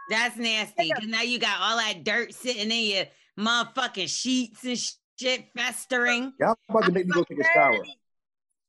That's 0.10 0.36
nasty. 0.38 0.90
Cause 0.92 1.08
now 1.08 1.22
you 1.22 1.40
got 1.40 1.60
all 1.62 1.78
that 1.78 2.04
dirt 2.04 2.34
sitting 2.34 2.72
in 2.72 2.96
your 2.96 3.06
motherfucking 3.40 4.10
sheets 4.10 4.64
and 4.66 4.78
shit 5.20 5.46
festering. 5.56 6.34
Y'all 6.40 6.56
about 6.68 6.86
to 6.86 6.92
make 6.92 7.06
me 7.06 7.12
go 7.14 7.24
take 7.24 7.40
a 7.40 7.44
shower. 7.54 7.84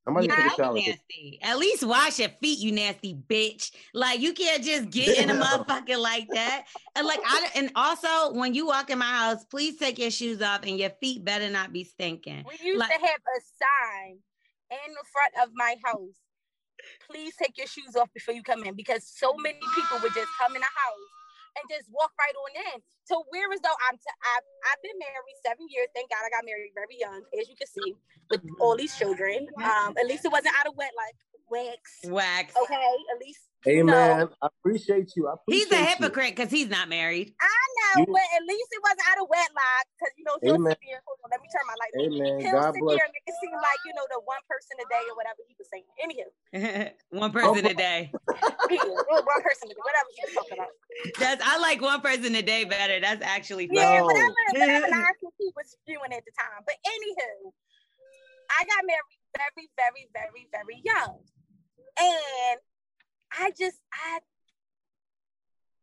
I'm 0.07 0.17
about 0.17 0.23
to 0.23 0.27
Yeah, 0.29 0.37
take 0.43 0.53
a 0.53 0.57
shower. 0.57 0.75
nasty. 0.75 1.39
At 1.43 1.59
least 1.59 1.85
wash 1.85 2.19
your 2.19 2.31
feet, 2.43 2.59
you 2.59 2.73
nasty 2.73 3.15
bitch. 3.15 3.71
Like 3.95 4.21
you 4.21 4.33
can't 4.33 4.63
just 4.65 4.91
get 4.91 5.19
in 5.19 5.31
a 5.31 5.35
Yeah. 5.39 5.41
motherfucker 5.43 5.99
like 6.01 6.27
that. 6.33 6.65
And 6.97 7.07
like 7.07 7.21
I 7.25 7.49
and 7.55 7.71
also 7.77 8.33
when 8.33 8.55
you 8.55 8.67
walk 8.67 8.91
in 8.91 8.99
my 8.99 9.05
house, 9.05 9.45
please 9.45 9.77
take 9.77 9.99
your 9.99 10.11
shoes 10.11 10.41
off 10.43 10.63
and 10.63 10.79
your 10.79 10.91
feet 11.01 11.25
better 11.25 11.51
not 11.51 11.73
be 11.73 11.85
stinking. 11.85 12.45
we 12.49 12.67
used 12.67 12.79
Like- 12.81 12.89
to 12.91 12.95
have 13.07 13.21
a 13.21 13.41
sign 13.41 14.19
in 14.71 14.93
the 14.95 15.05
front 15.13 15.49
of 15.49 15.55
my 15.55 15.77
house. 15.85 16.17
Please 17.11 17.35
take 17.37 17.59
your 17.59 17.67
shoes 17.67 17.95
off 17.95 18.09
before 18.15 18.33
you 18.33 18.43
come 18.43 18.65
in 18.65 18.75
because 18.75 19.05
so 19.07 19.35
many 19.43 19.59
people 19.75 19.99
would 20.03 20.15
just 20.15 20.31
come 20.39 20.55
in 20.55 20.61
the 20.61 20.67
house 20.67 21.11
and 21.57 21.65
just 21.71 21.91
walk 21.91 22.13
right 22.19 22.37
on 22.37 22.51
in. 22.75 22.79
to 23.11 23.15
where 23.31 23.51
as 23.53 23.61
though 23.61 23.75
I'm 23.91 23.97
t- 23.99 24.21
I've, 24.23 24.47
I've 24.71 24.83
been 24.83 24.99
married 24.99 25.37
seven 25.45 25.67
years. 25.71 25.89
Thank 25.95 26.11
God 26.11 26.23
I 26.23 26.31
got 26.31 26.45
married 26.47 26.73
very 26.75 26.97
young, 26.99 27.23
as 27.35 27.49
you 27.49 27.57
can 27.57 27.67
see, 27.67 27.97
with 28.31 28.43
all 28.61 28.77
these 28.77 28.95
children. 28.97 29.49
Um, 29.59 29.95
at 29.99 30.07
least 30.07 30.25
it 30.25 30.33
wasn't 30.33 30.55
out 30.59 30.67
of 30.67 30.77
wet 30.77 30.93
like 30.97 31.17
wax. 31.51 32.07
Wax. 32.07 32.55
Okay, 32.55 32.91
at 33.11 33.19
least 33.19 33.50
Hey 33.63 33.83
No. 33.83 33.93
I 34.41 34.49
appreciate 34.49 35.13
you. 35.17 35.29
I 35.29 35.35
He's 35.47 35.71
a 35.71 35.77
hypocrite 35.77 36.35
because 36.35 36.51
he's 36.51 36.69
not 36.71 36.89
married. 36.89 37.35
I 37.41 37.47
know, 37.77 38.05
You- 38.09 38.13
but 38.13 38.25
at 38.37 38.43
least 38.49 38.69
it 38.73 38.81
wasn't 38.83 39.05
out 39.13 39.21
of 39.21 39.29
wedlock 39.29 39.85
because 39.93 40.13
you 40.17 40.25
know 40.25 40.37
he'll 40.41 40.57
Amen. 40.57 40.73
sit 40.73 40.81
there. 40.81 41.03
Hold 41.05 41.19
on, 41.25 41.29
let 41.31 41.41
me 41.45 41.49
turn 41.53 41.67
my 41.69 41.77
light 41.77 41.93
on. 41.93 42.01
Amen. 42.09 42.41
He'll 42.41 42.57
God 42.57 42.73
sit 42.73 42.81
bless. 42.81 42.97
there 42.97 43.05
and 43.05 43.13
make 43.13 43.27
it 43.29 43.37
seem 43.45 43.53
like 43.53 43.81
you 43.85 43.93
know 43.93 44.07
the 44.09 44.21
one 44.25 44.41
person 44.49 44.81
a 44.81 44.87
day 44.89 45.05
or 45.13 45.17
whatever 45.21 45.45
he 45.45 45.53
was 45.61 45.69
saying. 45.69 45.85
Anywho, 46.01 46.25
one 47.21 47.33
person 47.37 47.67
Oh, 47.67 47.69
a 47.69 47.75
day. 47.77 48.09
one 48.25 49.43
person 49.45 49.69
a 49.69 49.75
day, 49.77 49.85
whatever 49.85 50.09
he 50.09 50.21
was 50.25 50.33
talking 50.41 50.57
about. 50.57 50.73
That's 51.21 51.43
I 51.45 51.61
like 51.61 51.85
one 51.85 52.01
person 52.01 52.33
a 52.33 52.41
day 52.43 52.65
better. 52.65 52.97
That's 52.97 53.21
actually 53.21 53.69
funny. 53.69 53.81
Yeah, 53.81 54.01
No. 54.01 54.09
whatever, 54.09 54.33
whatever 54.57 54.89
nonsense 54.97 55.37
he 55.37 55.53
was 55.53 55.69
spewing 55.77 56.17
at 56.17 56.25
the 56.25 56.33
time. 56.33 56.65
But 56.65 56.81
anywho, 56.81 57.53
I 58.57 58.65
got 58.65 58.89
married 58.89 59.21
very, 59.37 59.69
very, 59.77 60.05
very, 60.17 60.49
very 60.49 60.79
young, 60.81 61.21
and 62.01 62.57
I 63.39 63.53
just 63.59 63.79
I. 63.93 64.19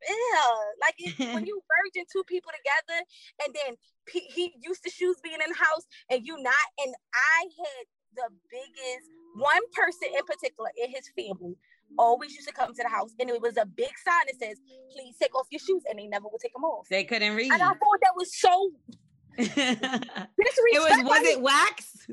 Yeah, 0.08 0.54
like 0.80 0.96
it, 1.00 1.34
when 1.34 1.46
you 1.50 1.60
virgin 1.66 2.06
two 2.12 2.24
people 2.28 2.52
together, 2.54 3.02
and 3.44 3.56
then 3.56 3.76
pe- 4.06 4.30
he 4.30 4.54
used 4.62 4.84
to 4.84 4.92
shoes 4.92 5.18
being 5.24 5.42
in 5.42 5.50
the 5.50 5.58
house, 5.58 5.88
and 6.10 6.26
you 6.26 6.38
not, 6.38 6.54
and 6.86 6.94
I 7.14 7.50
had 7.50 7.86
the 8.16 8.30
biggest 8.50 9.10
one 9.36 9.62
person 9.74 10.10
in 10.14 10.24
particular 10.26 10.70
in 10.78 10.92
his 10.92 11.10
family 11.18 11.58
always 11.98 12.34
used 12.34 12.48
to 12.48 12.54
come 12.54 12.74
to 12.74 12.84
the 12.84 12.90
house, 12.90 13.12
and 13.20 13.30
it 13.30 13.42
was 13.42 13.58
a 13.58 13.66
big 13.66 13.92
sign 13.98 14.26
that 14.28 14.38
says, 14.40 14.60
"Please 14.94 15.18
take 15.18 15.34
off 15.36 15.48
your 15.50 15.60
shoes," 15.60 15.84
and 15.90 15.98
they 15.98 16.08
never 16.08 16.28
would 16.30 16.42
take 16.42 16.54
them 16.54 16.64
off. 16.64 16.88
They 16.90 17.04
couldn't 17.04 17.36
read. 17.36 17.52
And 17.52 17.62
I 17.62 17.74
thought 17.74 18.00
that 18.02 18.14
was 18.16 18.38
so 18.38 18.72
it 19.38 20.30
was 20.38 21.04
was 21.04 21.24
it 21.26 21.42
wax? 21.42 22.08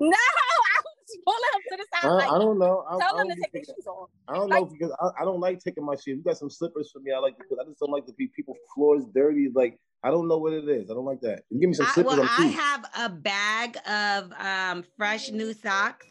No, 0.00 0.10
I 0.10 0.82
was 1.26 1.34
pulling 1.34 1.52
him 1.54 1.62
to 1.70 1.76
the 1.76 1.86
side. 2.00 2.08
I, 2.10 2.14
like, 2.14 2.30
I 2.32 2.38
don't 2.38 2.58
know. 2.58 2.84
I, 2.88 2.98
tell 2.98 3.16
I 3.16 3.20
him 3.22 3.28
don't 3.28 3.30
to 3.30 3.34
be 3.36 3.42
take 3.42 3.52
his 3.52 3.68
taking- 3.68 3.74
shoes 3.76 3.86
off. 3.86 4.10
I 4.28 4.34
don't 4.34 4.48
Like- 4.48 4.60
know 4.62 4.66
because 4.66 4.92
I, 5.00 5.22
I 5.22 5.24
don't 5.24 5.40
like 5.40 5.58
taking 5.60 5.84
my 5.84 5.94
shoes. 5.94 6.18
You 6.18 6.22
got 6.24 6.36
some 6.36 6.50
slippers 6.50 6.90
for 6.92 7.00
me. 7.00 7.12
I 7.12 7.18
like 7.18 7.36
because 7.38 7.58
I 7.60 7.64
just 7.68 7.78
don't 7.80 7.90
like 7.92 8.06
to 8.06 8.12
be 8.14 8.28
people 8.28 8.54
floors 8.74 9.04
dirty. 9.14 9.48
Like 9.54 9.78
I 10.04 10.10
don't 10.10 10.28
know 10.28 10.38
what 10.38 10.52
it 10.52 10.68
is. 10.68 10.90
I 10.90 10.94
don't 10.94 11.04
like 11.04 11.20
that. 11.20 11.42
You 11.50 11.60
give 11.60 11.68
me 11.68 11.74
some 11.74 11.86
slippers. 11.86 12.16
well, 12.18 12.28
I'm 12.30 12.44
I 12.44 12.48
have 12.48 12.84
a 12.98 13.08
bag 13.08 13.76
of 13.88 14.32
um, 14.38 14.84
fresh 14.96 15.30
new 15.30 15.52
socks 15.54 16.06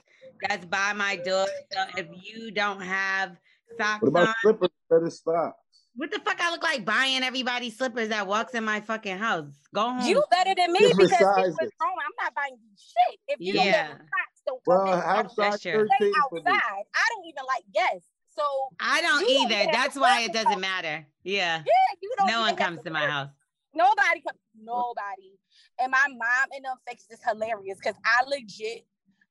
that's 0.48 0.66
by 0.66 0.94
my 0.94 1.18
door. 1.18 1.46
So 1.72 1.82
if 1.98 2.08
you 2.24 2.52
don't 2.52 2.82
have 2.82 3.36
socks 3.78 4.02
What 4.02 4.08
about 4.10 4.28
on, 4.30 4.34
slippers 4.42 4.70
instead 4.90 5.06
of 5.06 5.14
socks? 5.14 5.58
what 5.98 6.10
the 6.10 6.20
fuck 6.20 6.40
I 6.40 6.52
look 6.52 6.64
like 6.64 6.86
buying 6.86 7.22
everybody 7.22 7.70
slippers 7.70 8.08
that 8.10 8.26
walks 8.26 8.54
in 8.54 8.64
my 8.64 8.80
fucking 8.80 9.18
house? 9.18 9.50
Go 9.76 9.82
home. 9.90 10.06
You 10.08 10.24
better 10.32 10.54
than 10.56 10.72
me 10.72 10.80
Different 10.80 10.98
because 11.12 11.18
she 11.18 11.24
sizes. 11.26 11.58
was 11.60 11.70
grown. 11.78 11.92
I'm 11.92 12.24
not 12.26 12.34
buying 12.34 12.54
you 12.64 12.70
shit. 12.78 13.20
If 13.28 13.38
you 13.42 13.54
don't 13.54 13.66
Yeah. 13.66 13.88
get 13.90 13.98
the 13.98 14.04
socks, 14.48 14.62
don't 14.66 14.66
come 14.66 14.86
Well, 14.86 14.94
in. 14.94 15.02
have 15.02 15.32
That's 15.36 15.62
true. 15.62 15.88
Stay 15.96 16.12
13 16.12 16.14
for 16.30 16.36
me. 16.36 16.42
outside. 16.48 16.84
I 16.96 17.06
don't 17.16 17.26
even 17.26 17.44
like 17.48 17.64
guests. 17.74 18.08
So 18.34 18.44
I 18.80 19.02
don't 19.02 19.22
You 19.28 19.28
don't 19.40 19.52
either. 19.52 19.72
That's 19.72 19.96
why 19.98 20.22
it 20.22 20.34
doesn't 20.34 20.60
matter. 20.62 21.06
Yeah. 21.24 21.58
yeah, 21.66 21.96
you 22.02 22.14
don't 22.18 22.28
No 22.28 22.42
one 22.42 22.56
comes 22.56 22.78
to 22.80 22.84
to 22.86 22.90
my 22.92 23.02
worry. 23.02 23.12
house. 23.12 23.30
Nobody 23.74 24.22
comes. 24.22 24.40
Nobody. 24.62 25.38
And 25.80 25.92
my 25.92 26.06
mom 26.08 26.48
and 26.56 26.64
them 26.66 26.78
fixed 26.88 27.12
is 27.12 27.20
hilarious 27.28 27.78
because 27.78 27.96
I 28.06 28.24
legit, 28.28 28.86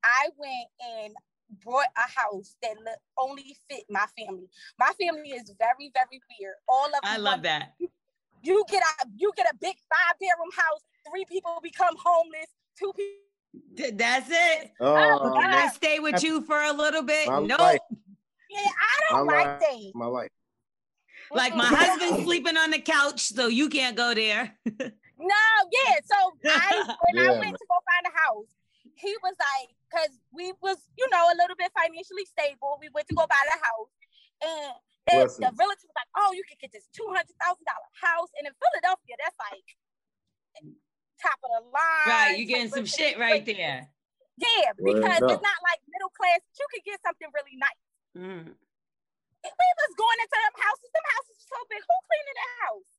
I 0.04 0.28
went 0.36 0.68
and 1.04 1.14
brought 1.64 1.86
a 1.96 2.08
house 2.20 2.56
that 2.62 2.74
le- 2.78 2.96
only 3.18 3.56
fit 3.70 3.84
my 3.90 4.04
family. 4.18 4.48
My 4.78 4.92
family 5.00 5.30
is 5.30 5.50
very, 5.58 5.90
very 5.94 6.20
weird. 6.38 6.54
All 6.68 6.86
of 6.86 7.00
I 7.02 7.16
love 7.16 7.32
want- 7.34 7.42
that. 7.44 7.72
You 8.42 8.64
get 8.70 8.82
a 8.82 9.06
you 9.16 9.30
get 9.36 9.46
a 9.52 9.56
big 9.61 9.76
five 9.76 10.18
bedroom 10.18 10.50
house. 10.56 10.80
Three 11.11 11.24
people 11.26 11.58
become 11.62 11.94
homeless. 12.02 12.46
Two 12.78 12.92
people. 12.96 13.16
Th- 13.76 13.94
That's 13.96 14.28
it. 14.30 14.72
Oh, 14.80 15.32
Can 15.40 15.51
I 15.53 15.68
stay 15.68 15.98
with 15.98 16.22
you 16.22 16.42
for 16.42 16.61
a 16.61 16.72
little 16.72 17.03
bit? 17.03 17.28
No. 17.28 17.40
Nope. 17.40 17.59
life, 17.61 17.78
Yeah, 18.51 18.61
I 18.61 19.11
don't 19.11 19.26
My 19.26 19.32
like 19.32 19.46
life. 19.46 19.61
that. 19.61 19.90
my 19.94 20.07
life. 20.07 20.30
Like 21.32 21.55
my 21.55 21.64
husband's 21.66 22.24
sleeping 22.24 22.57
on 22.57 22.70
the 22.70 22.80
couch, 22.80 23.20
so 23.20 23.46
you 23.46 23.68
can't 23.68 23.96
go 23.96 24.14
there. 24.14 24.57
No, 25.20 25.44
yeah. 25.68 26.01
So 26.01 26.16
I 26.48 26.80
when 27.05 27.20
I 27.20 27.28
went 27.36 27.53
man. 27.53 27.53
to 27.53 27.66
go 27.68 27.76
find 27.84 28.09
a 28.09 28.14
house, 28.24 28.48
he 28.96 29.12
was 29.20 29.36
like, 29.36 29.68
because 29.84 30.09
we 30.32 30.48
was, 30.64 30.80
you 30.96 31.05
know, 31.12 31.28
a 31.28 31.36
little 31.36 31.53
bit 31.61 31.68
financially 31.76 32.24
stable. 32.24 32.80
We 32.80 32.88
went 32.88 33.05
to 33.12 33.14
go 33.14 33.28
buy 33.28 33.44
the 33.53 33.61
house. 33.61 33.92
And, 34.40 34.72
and 35.12 35.28
the 35.28 35.53
realtor 35.61 35.84
was 35.84 35.92
like, 35.92 36.09
oh, 36.16 36.32
you 36.32 36.40
can 36.48 36.57
get 36.57 36.72
this 36.72 36.88
two 36.96 37.05
hundred 37.12 37.36
thousand 37.36 37.68
dollar 37.68 37.90
house. 38.01 38.32
And 38.40 38.48
in 38.48 38.57
Philadelphia, 38.57 39.12
that's 39.20 39.36
like 39.36 39.68
top 41.21 41.39
of 41.45 41.51
the 41.53 41.62
line. 41.71 42.07
right, 42.09 42.33
you're 42.37 42.49
getting 42.49 42.73
some 42.73 42.89
shit 42.89 43.16
right 43.21 43.45
situation. 43.45 43.61
there. 43.61 43.89
Yeah, 44.41 44.73
because 44.77 45.21
it's 45.21 45.45
not 45.45 45.61
like 45.62 45.81
middle 45.87 46.12
class. 46.16 46.41
You 46.57 46.66
could 46.73 46.85
get 46.89 46.99
something 47.05 47.29
really 47.37 47.61
nice. 47.61 47.85
Mm. 48.16 48.49
We 48.51 49.68
was 49.77 49.93
going 49.97 50.18
into 50.21 50.37
them 50.37 50.57
houses. 50.57 50.89
Them 50.93 51.07
houses 51.16 51.35
were 51.37 51.49
so 51.53 51.61
big. 51.68 51.81
Who 51.85 51.97
cleaning 52.09 52.37
that 52.41 52.53
house? 52.64 52.91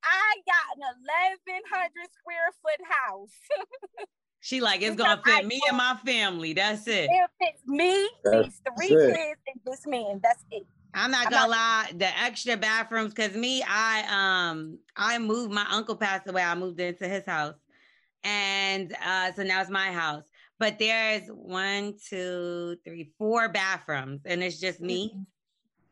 I 0.00 0.30
got 0.46 0.66
an 0.78 0.82
eleven 0.86 1.62
hundred 1.70 2.08
square 2.14 2.50
foot 2.62 2.82
house. 2.86 3.36
She 4.40 4.62
like 4.62 4.80
it's 4.80 4.96
Because 4.96 5.20
gonna 5.20 5.22
fit 5.22 5.44
I 5.44 5.46
me 5.46 5.60
and 5.68 5.76
my 5.76 5.96
family. 6.04 6.54
That's 6.54 6.86
it. 6.88 7.10
It 7.10 7.30
fits 7.38 7.62
me, 7.66 8.08
That's 8.24 8.46
these 8.48 8.62
three 8.74 8.96
it. 8.96 9.14
kids, 9.14 9.40
and 9.46 9.60
this 9.66 9.86
man. 9.86 10.18
That's 10.22 10.42
it. 10.50 10.66
I'm 10.94 11.10
not 11.10 11.30
gonna 11.30 11.50
lie, 11.50 11.90
the 11.94 12.18
extra 12.18 12.56
bathrooms, 12.56 13.14
cause 13.14 13.34
me, 13.34 13.62
I 13.66 14.48
um 14.50 14.78
I 14.96 15.18
moved 15.18 15.52
my 15.52 15.66
uncle 15.70 15.96
passed 15.96 16.28
away. 16.28 16.42
I 16.42 16.54
moved 16.54 16.80
into 16.80 17.06
his 17.08 17.24
house. 17.26 17.54
And 18.24 18.94
uh 19.04 19.32
so 19.32 19.42
now 19.42 19.60
it's 19.60 19.70
my 19.70 19.92
house. 19.92 20.24
But 20.58 20.78
there's 20.78 21.26
one, 21.28 21.94
two, 22.08 22.76
three, 22.84 23.12
four 23.18 23.48
bathrooms, 23.48 24.22
and 24.26 24.42
it's 24.42 24.60
just 24.60 24.80
me. 24.80 25.16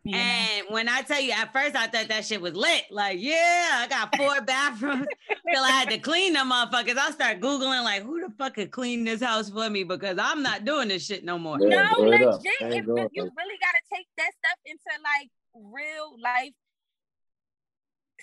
And 0.07 0.67
when 0.71 0.89
I 0.89 1.03
tell 1.03 1.21
you, 1.21 1.33
at 1.33 1.53
first 1.53 1.77
I 1.77 1.87
thought 1.87 2.09
that 2.09 2.25
shit 2.25 2.41
was 2.41 2.55
lit. 2.55 2.85
Like, 2.91 3.19
yeah, 3.21 3.85
I 3.85 3.87
got 3.89 4.17
four 4.17 4.41
bathrooms. 4.47 5.07
Till 5.53 5.63
I 5.63 5.71
had 5.71 5.91
to 5.91 5.99
clean 5.99 6.33
them 6.33 6.51
motherfuckers. 6.51 6.97
I'll 6.97 7.13
start 7.13 7.41
Googling, 7.41 7.85
like, 7.85 8.03
who 8.05 8.21
the 8.21 8.33
fuck 8.39 8.55
could 8.55 8.71
clean 8.71 9.05
this 9.05 9.23
house 9.23 9.51
for 9.51 9.69
me? 9.69 9.85
Because 9.85 10.19
I'm 10.19 10.43
not 10.43 10.65
doing 10.65 10.89
this 10.89 11.05
shit 11.05 11.25
no 11.25 11.39
more. 11.39 11.59
Yeah, 11.61 11.91
no, 11.97 12.03
legit. 12.05 12.27
up. 12.27 12.41
If 12.45 12.87
you, 12.87 13.09
you 13.13 13.23
really 13.23 13.59
gotta 13.61 13.83
take 13.93 14.07
that 14.17 14.33
stuff 14.39 14.59
into 14.65 14.81
like 15.03 15.29
real 15.55 16.15
life 16.23 16.53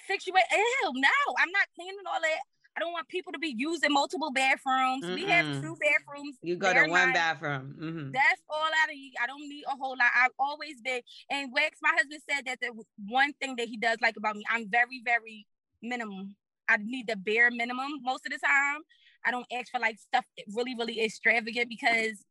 situation. 0.07 0.47
Ew, 0.51 0.91
no, 0.95 1.09
I'm 1.39 1.51
not 1.51 1.67
cleaning 1.75 2.05
all 2.07 2.21
that. 2.21 2.39
I 2.75 2.81
don't 2.81 2.91
want 2.91 3.07
people 3.07 3.31
to 3.31 3.39
be 3.39 3.53
using 3.55 3.91
multiple 3.93 4.31
bathrooms. 4.31 5.05
We 5.07 5.23
have 5.25 5.45
two 5.61 5.77
bathrooms. 5.79 6.35
You 6.41 6.57
go 6.57 6.73
to 6.73 6.81
one 6.89 7.07
nice. 7.07 7.13
bathroom. 7.13 7.75
Mhm. 7.79 8.11
That's 8.11 8.41
all 8.49 8.65
I 8.65 8.93
need. 8.93 9.13
I 9.21 9.27
don't 9.27 9.47
need 9.47 9.63
a 9.65 9.77
whole 9.77 9.95
lot. 9.97 10.11
I've 10.13 10.31
always 10.37 10.81
been, 10.81 11.01
and 11.29 11.53
Wax, 11.53 11.77
my 11.81 11.91
husband 11.95 12.21
said 12.29 12.45
that 12.45 12.59
the 12.59 12.71
one 13.07 13.31
thing 13.33 13.55
that 13.57 13.69
he 13.69 13.77
does 13.77 13.97
like 14.01 14.17
about 14.17 14.35
me, 14.35 14.43
I'm 14.49 14.69
very, 14.69 15.01
very 15.05 15.47
minimum. 15.81 16.35
I 16.67 16.77
need 16.77 17.07
the 17.07 17.15
bare 17.15 17.49
minimum 17.49 18.01
most 18.01 18.25
of 18.25 18.33
the 18.33 18.39
time. 18.39 18.81
I 19.25 19.31
don't 19.31 19.47
ask 19.53 19.71
for 19.71 19.79
like 19.79 19.97
stuff 19.97 20.25
that 20.37 20.45
really, 20.53 20.75
really 20.75 21.01
extravagant 21.01 21.69
because 21.69 22.25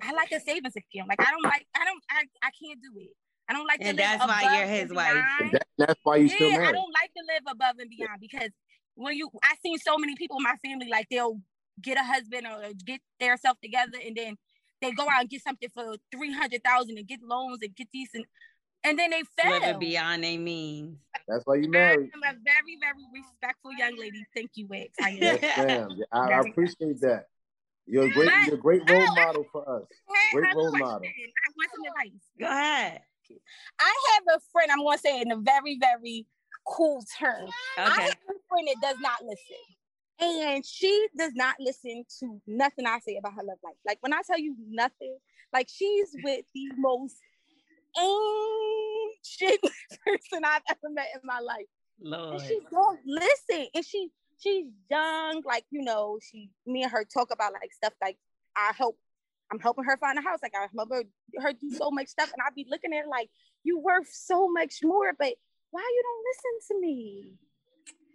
I 0.00 0.12
like 0.12 0.30
a 0.30 0.40
savings 0.40 0.76
account. 0.76 1.08
Like 1.08 1.20
I 1.20 1.30
don't 1.32 1.42
like, 1.42 1.66
I 1.74 1.84
don't, 1.84 2.02
I, 2.08 2.24
I 2.42 2.50
can't 2.50 2.80
do 2.80 2.92
it. 3.00 3.10
I 3.48 3.52
don't 3.52 3.66
like 3.66 3.80
to 3.80 3.88
And 3.88 3.98
live 3.98 4.06
that's 4.18 4.26
why 4.26 4.58
you're 4.58 4.66
his 4.66 4.92
wife. 4.92 5.14
That, 5.52 5.66
that's 5.78 6.00
why 6.02 6.16
you 6.16 6.28
still 6.28 6.50
Yeah, 6.50 6.66
I 6.68 6.72
don't 6.72 6.92
like 6.92 7.12
to 7.14 7.22
live 7.26 7.42
above 7.48 7.78
and 7.78 7.90
beyond 7.90 8.20
because 8.20 8.50
when 8.96 9.16
you, 9.16 9.30
I've 9.44 9.58
seen 9.62 9.78
so 9.78 9.96
many 9.98 10.16
people 10.16 10.38
in 10.38 10.42
my 10.42 10.56
family 10.64 10.88
like 10.90 11.06
they'll 11.10 11.40
get 11.80 11.98
a 11.98 12.02
husband 12.02 12.46
or 12.46 12.72
get 12.84 13.00
their 13.20 13.36
self 13.36 13.60
together 13.60 13.98
and 14.04 14.16
then 14.16 14.36
they 14.82 14.90
go 14.92 15.04
out 15.04 15.20
and 15.20 15.30
get 15.30 15.42
something 15.42 15.68
for 15.72 15.94
three 16.10 16.32
hundred 16.32 16.64
thousand 16.64 16.98
and 16.98 17.06
get 17.06 17.20
loans 17.22 17.58
and 17.62 17.74
get 17.76 17.88
these 17.92 18.08
and 18.14 18.24
and 18.84 18.98
then 18.98 19.10
they 19.10 19.22
fail. 19.42 19.52
Living 19.60 19.78
beyond 19.80 20.22
their 20.22 20.38
means. 20.38 20.98
That's 21.26 21.44
why 21.44 21.56
you 21.56 21.68
married. 21.68 22.08
I 22.14 22.28
am 22.28 22.36
a 22.36 22.38
very, 22.44 22.78
very 22.80 23.04
respectful 23.12 23.72
young 23.76 23.98
lady. 23.98 24.24
Thank 24.34 24.50
you, 24.54 24.66
Wax. 24.68 24.90
I. 25.02 25.10
Yes, 25.20 25.66
ma'am. 25.66 25.88
I, 26.12 26.18
I 26.18 26.40
appreciate 26.40 27.00
that. 27.00 27.24
You're 27.86 28.04
a 28.04 28.10
great, 28.10 28.28
But- 28.28 28.46
you're 28.46 28.54
a 28.54 28.58
great 28.58 28.88
role 28.88 29.02
Oh, 29.08 29.14
model 29.14 29.46
for 29.50 29.68
us. 29.68 29.88
Great 30.32 30.54
role 30.54 30.70
question. 30.70 30.86
model. 30.88 31.08
I 31.08 31.50
want 31.56 31.70
some 31.74 31.84
advice. 31.86 32.20
Go 32.38 32.46
ahead. 32.46 33.00
I 33.80 33.94
have 34.14 34.36
a 34.36 34.40
friend, 34.52 34.70
I'm 34.70 34.78
gonna 34.84 34.98
say 34.98 35.20
in 35.20 35.32
a 35.32 35.36
very, 35.36 35.78
very 35.80 36.26
cool 36.66 37.04
term. 37.18 37.48
I 37.78 37.88
Okay. 37.88 38.02
have 38.02 38.12
a 38.28 38.32
friend 38.48 38.68
that 38.68 38.76
does 38.82 38.96
not 39.00 39.22
listen. 39.22 39.56
And 40.18 40.64
she 40.64 41.08
does 41.16 41.32
not 41.34 41.56
listen 41.60 42.04
to 42.20 42.40
nothing 42.46 42.86
I 42.86 42.98
say 43.00 43.16
about 43.18 43.34
her 43.34 43.42
love 43.42 43.58
life. 43.62 43.74
Like 43.86 43.98
when 44.00 44.14
I 44.14 44.22
tell 44.26 44.38
you 44.38 44.56
nothing, 44.68 45.18
like 45.52 45.68
she's 45.70 46.16
with 46.22 46.44
the 46.54 46.68
most 46.78 47.16
ancient 47.98 49.60
person 50.04 50.44
I've 50.44 50.62
ever 50.70 50.90
met 50.90 51.08
in 51.14 51.20
my 51.24 51.40
life. 51.40 51.66
Lord. 52.00 52.34
And 52.34 52.42
she 52.42 52.60
don't 52.70 53.00
listen. 53.06 53.68
And 53.74 53.84
she 53.84 54.08
she's 54.38 54.66
young, 54.90 55.42
like 55.44 55.64
you 55.70 55.82
know, 55.82 56.18
she 56.30 56.50
me 56.66 56.82
and 56.82 56.92
her 56.92 57.04
talk 57.04 57.30
about 57.30 57.52
like 57.52 57.72
stuff 57.72 57.92
like 58.02 58.16
I 58.56 58.72
help 58.76 58.98
I'm 59.52 59.60
helping 59.60 59.84
her 59.84 59.96
find 59.98 60.18
a 60.18 60.22
house. 60.22 60.40
Like 60.42 60.54
I 60.56 60.66
help 60.74 60.90
her, 60.92 61.04
her 61.40 61.52
do 61.52 61.70
so 61.70 61.90
much 61.90 62.08
stuff. 62.08 62.32
And 62.32 62.42
I'd 62.46 62.54
be 62.54 62.66
looking 62.68 62.92
at 62.92 63.04
her 63.04 63.08
like, 63.08 63.30
you 63.64 63.78
worth 63.78 64.08
so 64.10 64.50
much 64.50 64.80
more, 64.82 65.12
but 65.18 65.34
why 65.76 65.84
you 65.84 66.02
don't 66.08 66.22
listen 66.24 66.54
to 66.68 66.74
me? 66.80 67.36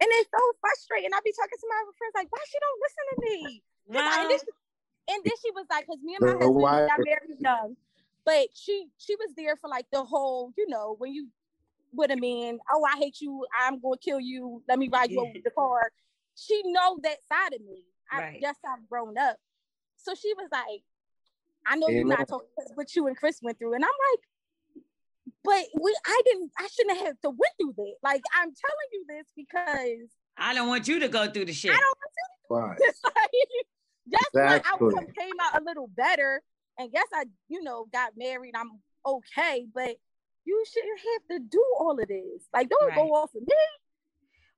And 0.02 0.08
it's 0.18 0.30
so 0.34 0.42
frustrating. 0.60 1.14
I'd 1.14 1.22
be 1.22 1.30
talking 1.30 1.58
to 1.62 1.68
my 1.70 1.80
friends 1.94 2.14
like, 2.18 2.26
why 2.34 2.42
she 2.50 2.58
don't 2.58 2.80
listen 2.82 3.04
to 3.12 3.16
me? 3.22 3.62
'Cause 3.86 4.02
I- 4.02 4.02
and, 4.02 4.28
Well, 4.28 4.28
this, 4.34 4.44
and 5.14 5.20
then 5.24 5.36
she 5.40 5.50
was 5.52 5.66
like, 5.70 5.86
because 5.86 6.02
me 6.02 6.16
and 6.16 6.24
my 6.26 6.32
husband 6.32 6.54
why- 6.58 6.86
got 6.90 6.98
married 7.04 7.38
young, 7.38 7.76
but 8.24 8.48
she 8.56 8.90
she 8.98 9.14
was 9.16 9.30
there 9.34 9.54
for 9.56 9.68
like 9.68 9.86
the 9.90 10.02
whole, 10.02 10.52
you 10.58 10.66
know, 10.68 10.94
when 10.98 11.12
you 11.14 11.30
with 11.94 12.10
a 12.10 12.16
man, 12.16 12.58
oh, 12.72 12.82
I 12.84 12.96
hate 12.96 13.20
you, 13.20 13.46
I'm 13.60 13.78
gonna 13.78 13.98
kill 13.98 14.18
you, 14.18 14.62
let 14.66 14.78
me 14.78 14.88
ride 14.88 15.10
you 15.10 15.20
over 15.20 15.38
the 15.44 15.50
car. 15.50 15.92
She 16.34 16.62
know 16.64 16.98
that 17.02 17.22
side 17.24 17.52
of 17.52 17.60
me. 17.60 17.84
I 18.10 18.18
Right. 18.18 18.40
guess 18.40 18.56
I've 18.64 18.88
grown 18.88 19.18
up. 19.18 19.38
So 19.98 20.14
she 20.14 20.32
was 20.34 20.48
like, 20.50 20.82
I 21.66 21.76
know 21.76 21.88
you're 21.90 22.04
not 22.18 22.26
talking 22.28 22.48
about 22.56 22.76
what 22.76 22.96
you 22.96 23.06
and 23.08 23.16
Chris 23.16 23.40
went 23.42 23.58
through. 23.58 23.74
And 23.74 23.84
I'm 23.84 23.90
like, 24.10 24.20
but 25.44 25.64
we 25.80 25.94
I 26.06 26.20
didn't 26.24 26.50
I 26.58 26.68
shouldn't 26.68 26.98
have 26.98 27.20
to 27.22 27.30
went 27.30 27.52
through 27.60 27.74
that. 27.76 27.94
Like 28.02 28.22
I'm 28.34 28.48
telling 28.48 28.90
you 28.92 29.04
this 29.08 29.26
because 29.36 30.08
I 30.36 30.54
don't 30.54 30.68
want 30.68 30.88
you 30.88 31.00
to 31.00 31.08
go 31.08 31.28
through 31.30 31.46
the 31.46 31.52
shit. 31.52 31.72
I 31.72 31.78
don't 31.78 31.98
Why? 32.48 32.74
it's 32.78 33.00
like, 33.04 33.14
that's 34.06 34.24
why 34.32 34.56
Exactly. 34.56 34.88
outcome 34.88 35.06
came 35.18 35.34
out 35.40 35.60
a 35.60 35.64
little 35.64 35.88
better. 35.88 36.42
And 36.78 36.90
yes, 36.92 37.06
I, 37.14 37.24
you 37.48 37.62
know, 37.62 37.86
got 37.92 38.12
married. 38.16 38.54
I'm 38.56 38.80
okay, 39.04 39.66
but 39.74 39.96
you 40.44 40.64
shouldn't 40.72 41.00
have 41.00 41.38
to 41.38 41.48
do 41.48 41.64
all 41.78 41.98
of 42.00 42.08
this. 42.08 42.46
Like, 42.52 42.68
don't 42.68 42.94
go 42.94 43.02
Right. 43.02 43.10
off 43.10 43.34
of 43.34 43.42
me. 43.42 43.54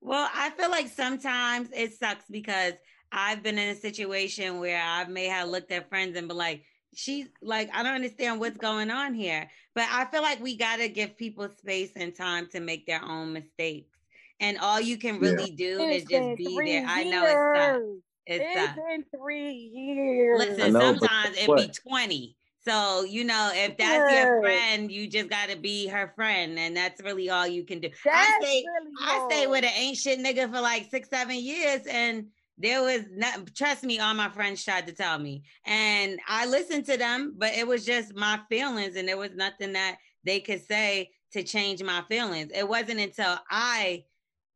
Well, 0.01 0.29
I 0.33 0.51
feel 0.51 0.71
like 0.71 0.89
sometimes 0.89 1.69
it 1.75 1.95
sucks 1.95 2.25
because 2.31 2.75
I've 3.11 3.43
been 3.43 3.59
in 3.59 3.71
a 3.71 3.75
situation 3.75 4.61
where 4.61 4.81
I 4.81 5.05
may 5.07 5.27
have 5.27 5.49
looked 5.49 5.73
at 5.73 5.89
friends 5.89 6.17
and 6.17 6.29
been 6.29 6.37
like, 6.37 6.65
she's 6.95 7.29
like, 7.43 7.71
I 7.75 7.83
don't 7.83 7.95
understand 7.95 8.41
what's 8.41 8.59
going 8.59 8.91
on 8.91 9.15
here. 9.15 9.49
But 9.75 9.87
I 9.91 10.05
feel 10.07 10.23
like 10.23 10.41
we 10.41 10.57
got 10.57 10.77
to 10.77 10.89
give 10.89 11.17
people 11.17 11.49
space 11.59 11.93
and 11.97 12.15
time 12.15 12.49
to 12.53 12.61
make 12.61 12.87
their 12.87 13.05
own 13.05 13.33
mistakes. 13.33 13.99
And 14.41 14.59
all 14.59 14.81
you 14.81 14.99
can 14.99 15.21
Yeah. 15.21 15.31
really 15.31 15.51
do 15.51 15.81
is 15.81 16.05
just 16.05 16.37
be 16.37 16.55
three 16.55 16.73
there. 16.73 16.85
I 16.87 17.05
know 17.05 17.27
it 17.27 17.39
sucks. 17.55 17.79
years. 17.79 18.03
It's, 18.27 18.45
It's 18.55 18.75
been 18.77 19.05
three 19.21 19.53
years. 19.53 20.39
Listen, 20.49 20.73
know, 20.73 20.81
sometimes 20.81 21.37
it 21.37 21.49
what? 21.49 21.59
be 21.59 21.69
20. 21.69 22.37
So, 22.67 23.05
you 23.05 23.25
know, 23.25 23.51
if 23.55 23.77
that's 23.77 24.11
your 24.11 24.41
friend, 24.41 24.91
you 24.91 25.07
just 25.07 25.29
got 25.29 25.51
to 25.51 25.57
be 25.57 25.87
her 25.87 26.13
friend. 26.17 26.59
And 26.59 26.75
that's 26.77 27.03
really 27.03 27.29
all 27.29 27.47
you 27.47 27.65
can 27.65 27.81
do. 27.81 27.91
I 28.13 28.33
That's 28.39 28.47
stay, 28.47 28.65
really 28.65 28.91
I 29.07 29.19
stayed 29.27 29.43
wrong. 29.45 29.51
with 29.51 29.65
an 29.65 29.73
ancient 29.77 30.25
nigga 30.25 30.51
for 30.51 30.61
like 30.63 30.91
six, 30.91 31.11
seven 31.11 31.37
years. 31.37 31.83
And 31.87 32.29
there 32.59 32.83
was 32.83 33.03
not, 33.11 33.55
trust 33.55 33.83
me, 33.83 33.99
all 33.99 34.15
my 34.15 34.29
friends 34.29 34.65
tried 34.65 34.87
to 34.87 34.93
tell 34.93 35.19
me. 35.19 35.43
And 35.67 36.21
I 36.29 36.47
listened 36.47 36.87
to 36.87 36.97
them, 36.97 37.35
but 37.37 37.55
it 37.55 37.67
was 37.67 37.85
just 37.85 38.15
my 38.15 38.41
feelings. 38.49 38.97
And 38.97 39.09
there 39.09 39.17
was 39.17 39.35
nothing 39.35 39.73
that 39.73 39.97
they 40.25 40.41
could 40.41 40.65
say 40.65 41.11
to 41.33 41.43
change 41.43 41.83
my 41.83 42.03
feelings. 42.09 42.53
It 42.55 42.69
wasn't 42.69 43.01
until 43.01 43.37
I 43.51 44.05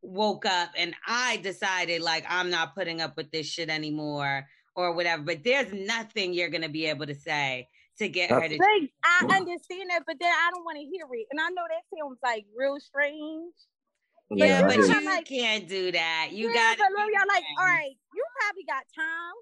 woke 0.00 0.46
up 0.46 0.70
and 0.76 0.94
I 1.06 1.38
decided 1.38 2.02
like 2.02 2.24
I'm 2.28 2.50
not 2.50 2.74
putting 2.74 3.00
up 3.00 3.16
with 3.16 3.32
this 3.32 3.46
shit 3.46 3.68
anymore 3.68 4.46
or 4.76 4.94
whatever. 4.94 5.22
But 5.22 5.42
there's 5.42 5.72
nothing 5.72 6.32
you're 6.32 6.50
gonna 6.50 6.68
be 6.68 6.86
able 6.86 7.06
to 7.06 7.16
say 7.16 7.68
to 7.98 8.08
get 8.08 8.30
her 8.30 8.48
to 8.48 8.56
Like, 8.58 8.90
I 9.04 9.26
understand 9.36 9.90
that, 9.90 10.04
but 10.06 10.16
then 10.20 10.30
I 10.30 10.50
don't 10.54 10.64
want 10.64 10.78
to 10.78 10.84
hear 10.84 11.06
it. 11.12 11.26
And 11.32 11.40
I 11.40 11.48
know 11.48 11.64
that 11.68 11.98
sounds 11.98 12.18
like 12.22 12.46
real 12.56 12.78
strange. 12.78 13.54
Yeah, 14.30 14.46
Yeah, 14.60 14.66
but 14.66 14.76
you 14.76 15.04
like- 15.06 15.24
can't 15.26 15.68
do 15.68 15.92
that. 15.92 16.28
You 16.32 16.48
yeah, 16.48 16.54
got 16.54 16.78
but 16.78 16.86
L'Oreal, 16.92 17.26
like, 17.28 17.44
all 17.58 17.64
right, 17.66 17.96
you 18.14 18.24
probably 18.40 18.64
got 18.64 18.84
time. 18.94 19.34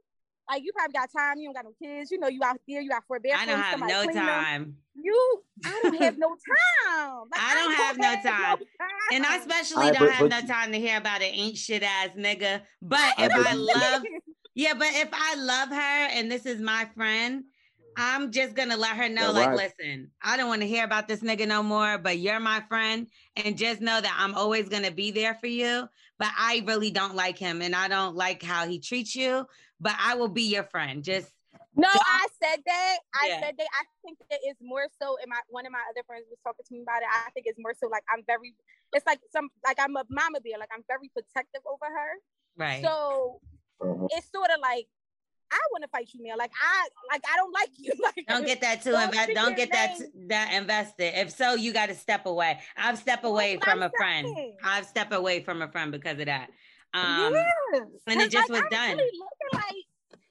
Like, 0.49 0.63
you 0.63 0.73
probably 0.77 0.93
got 0.93 1.11
time. 1.11 1.39
You 1.39 1.49
don't 1.49 1.55
got 1.55 1.65
no 1.65 1.73
kids. 1.83 2.13
You 2.13 2.21
know, 2.21 2.29
you 2.29 2.41
out 2.45 2.57
there. 2.69 2.81
You 2.81 2.89
got 2.89 3.03
four 3.09 3.19
bedrooms. 3.19 3.43
I 3.43 3.47
don't 3.47 3.59
have 3.61 3.81
no 3.81 4.03
clean 4.05 4.15
them. 4.15 4.27
time. 4.27 4.77
You, 4.95 5.43
I 5.65 5.81
don't 5.83 6.01
have 6.03 6.19
no 6.19 6.29
time. 6.29 7.23
Like, 7.33 7.41
I 7.41 7.55
don't 7.55 7.75
have 7.75 7.99
no 7.99 8.31
time. 8.31 8.59
And 9.13 9.27
I 9.27 9.37
especially 9.39 9.87
Alright, 9.87 9.95
don't 9.99 10.07
but- 10.07 10.13
have 10.15 10.31
but 10.31 10.41
no 10.43 10.47
time 10.47 10.71
to 10.73 10.79
hear 10.79 10.99
about 10.99 11.17
an 11.21 11.35
ain't 11.35 11.57
shit 11.57 11.83
ass 11.83 12.11
nigga. 12.17 12.63
But 12.81 13.01
Alright, 13.01 13.15
if 13.19 13.33
but 13.37 13.47
I 13.47 13.55
love, 13.55 14.03
yeah, 14.55 14.75
but 14.75 14.89
if 14.93 15.09
I 15.13 15.35
love 15.35 15.69
her 15.71 16.09
and 16.13 16.31
this 16.31 16.47
is 16.47 16.61
my 16.61 16.89
friend, 16.95 17.43
I'm 17.97 18.31
just 18.31 18.55
gonna 18.55 18.77
let 18.77 18.97
her 18.97 19.09
know, 19.09 19.23
Yeah, 19.23 19.29
like, 19.31 19.49
right. 19.49 19.73
listen, 19.79 20.11
I 20.23 20.37
don't 20.37 20.49
want 20.49 20.61
to 20.63 20.69
hear 20.69 20.85
about 20.85 21.09
this 21.09 21.21
nigga 21.21 21.49
no 21.49 21.63
more, 21.63 21.97
but 21.99 22.19
you're 22.19 22.41
my 22.41 22.61
friend, 22.69 23.09
and 23.37 23.57
just 23.57 23.81
know 23.81 24.01
that 24.01 24.15
I'm 24.19 24.35
always 24.35 24.69
gonna 24.69 24.91
be 24.91 25.11
there 25.11 25.35
for 25.35 25.47
you. 25.47 25.89
But 26.19 26.29
I 26.39 26.63
really 26.67 26.91
don't 26.91 27.15
like 27.15 27.39
him, 27.39 27.63
and 27.63 27.75
I 27.75 27.89
don't 27.89 28.15
like 28.15 28.43
how 28.43 28.67
he 28.67 28.79
treats 28.81 29.15
you. 29.17 29.47
But 29.81 29.95
I 29.99 30.15
will 30.15 30.29
be 30.29 30.43
your 30.43 30.65
friend. 30.65 31.03
Just 31.05 31.33
No, 31.79 31.89
Don't- 31.93 32.03
I 32.07 32.27
said 32.43 32.63
that. 32.65 32.99
I 33.15 33.29
Yeah. 33.29 33.41
said 33.41 33.55
that. 33.59 33.67
I 33.79 33.85
think 34.03 34.19
that 34.31 34.41
it's 34.43 34.61
more 34.63 34.89
so. 35.01 35.19
And 35.21 35.29
my 35.29 35.41
one 35.49 35.67
of 35.67 35.73
my 35.73 35.83
other 35.91 36.03
friends 36.07 36.25
was 36.31 36.39
talking 36.43 36.65
to 36.67 36.73
me 36.75 36.81
about 36.83 37.03
it. 37.03 37.09
I 37.13 37.31
think 37.33 37.45
it's 37.47 37.59
more 37.59 37.75
so 37.79 37.89
like 37.89 38.03
I'm 38.11 38.23
very. 38.27 38.55
It's 38.95 39.05
like 39.05 39.21
some 39.31 39.51
like 39.65 39.79
I'm 39.79 39.95
a 39.97 40.05
mama 40.09 40.41
bear. 40.41 40.59
Like 40.59 40.71
I'm 40.73 40.85
very 40.89 41.11
protective 41.13 41.61
over 41.67 41.85
her. 41.85 42.13
right. 42.57 42.83
So 42.83 43.41
Uh-huh. 43.81 44.09
it's 44.11 44.31
sort 44.33 44.49
of 44.51 44.61
like 44.61 44.89
I 45.51 45.59
want 45.73 45.83
to 45.85 45.89
fight 45.89 46.09
you 46.13 46.25
now. 46.25 46.37
Like 46.37 46.51
I 46.63 46.89
like 47.13 47.23
I 47.33 47.37
don't 47.37 47.53
like 47.53 47.71
you. 47.79 47.93
Like 48.03 48.25
Don't 48.29 48.47
get 48.47 48.61
that 48.63 48.83
too 48.83 48.93
Don't 48.93 49.05
invest. 49.05 49.31
Don't 49.35 49.57
get 49.57 49.73
that 49.73 49.99
name. 49.99 50.29
that 50.29 50.53
invested. 50.53 51.19
If 51.19 51.31
so, 51.31 51.55
you 51.55 51.73
got 51.73 51.87
to 51.89 51.95
step 51.95 52.27
away. 52.27 52.61
I've 52.77 52.99
stepped 52.99 53.25
away 53.25 53.57
what 53.57 53.69
I'm 53.69 53.79
from 53.79 53.83
a 53.85 53.91
friend. 53.97 54.29
saying. 54.35 54.57
I've 54.65 54.87
stepped 54.87 55.13
away 55.13 55.43
from 55.43 55.63
a 55.63 55.69
friend 55.69 55.93
because 55.93 56.19
of 56.19 56.27
that. 56.27 56.51
Um, 56.95 57.33
yes. 57.35 57.83
and 58.07 58.21
it 58.21 58.31
just 58.31 58.49
like, 58.51 58.63
was 58.65 58.73
I'm 58.73 58.89
done. 58.89 58.97
really 58.99 59.19
looking 59.19 59.53
like 59.67 59.75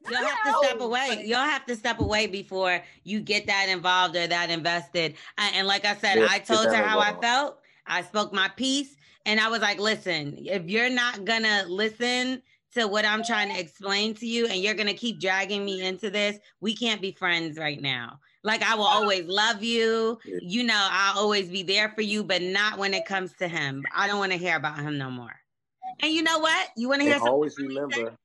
You'll 0.07 0.24
have 0.28 0.43
to 0.43 0.68
step 0.68 0.82
away. 0.82 1.24
You'll 1.26 1.39
have 1.39 1.66
to 1.66 1.76
step 1.76 1.99
away 1.99 2.28
before 2.28 2.80
you 3.03 3.20
get 3.22 3.47
that 3.47 3.70
involved 3.70 4.16
or 4.16 4.28
that 4.28 4.49
invested. 4.51 5.16
A- 5.39 5.41
And 5.41 5.66
like 5.68 5.84
I 5.86 5.95
said, 5.95 6.18
Yeah, 6.20 6.28
I 6.30 6.38
told 6.39 6.68
her 6.68 6.76
how 6.84 6.99
I 6.99 7.13
felt. 7.20 7.57
I 7.88 8.03
spoke 8.03 8.32
my 8.34 8.47
piece, 8.49 8.95
and 9.26 9.39
I 9.39 9.47
was 9.49 9.61
like, 9.61 9.80
"Listen, 9.80 10.38
if 10.39 10.66
you're 10.70 10.89
not 10.91 11.26
gonna 11.26 11.66
listen 11.68 12.41
to 12.76 12.88
what 12.88 13.05
I'm 13.05 13.23
trying 13.23 13.53
to 13.53 13.59
explain 13.59 14.13
to 14.15 14.26
you, 14.26 14.47
and 14.47 14.61
you're 14.61 14.73
gonna 14.73 14.93
keep 14.93 15.19
dragging 15.19 15.65
me 15.65 15.82
into 15.82 16.09
this, 16.09 16.38
we 16.61 16.76
can't 16.76 17.01
be 17.01 17.11
friends 17.11 17.57
right 17.57 17.82
now." 17.82 18.19
Like 18.43 18.61
I 18.61 18.76
will 18.76 18.84
always 18.84 19.26
love 19.26 19.63
you. 19.63 20.19
You 20.23 20.63
know, 20.63 20.88
I'll 20.91 21.19
always 21.19 21.49
be 21.49 21.63
there 21.63 21.89
for 21.95 22.01
you, 22.01 22.23
but 22.23 22.43
not 22.43 22.78
when 22.78 22.93
it 22.93 23.05
comes 23.05 23.34
to 23.39 23.47
him. 23.47 23.84
I 23.93 24.07
don't 24.07 24.19
want 24.19 24.34
to 24.34 24.38
hear 24.38 24.55
about 24.55 24.80
him 24.80 24.97
no 24.99 25.09
more. 25.09 25.34
And 26.01 26.13
you 26.13 26.21
know 26.21 26.39
what? 26.39 26.69
You 26.78 26.88
want 26.89 27.01
to 27.01 27.07
hear 27.07 27.19
always 27.19 27.57
remember. 27.57 28.15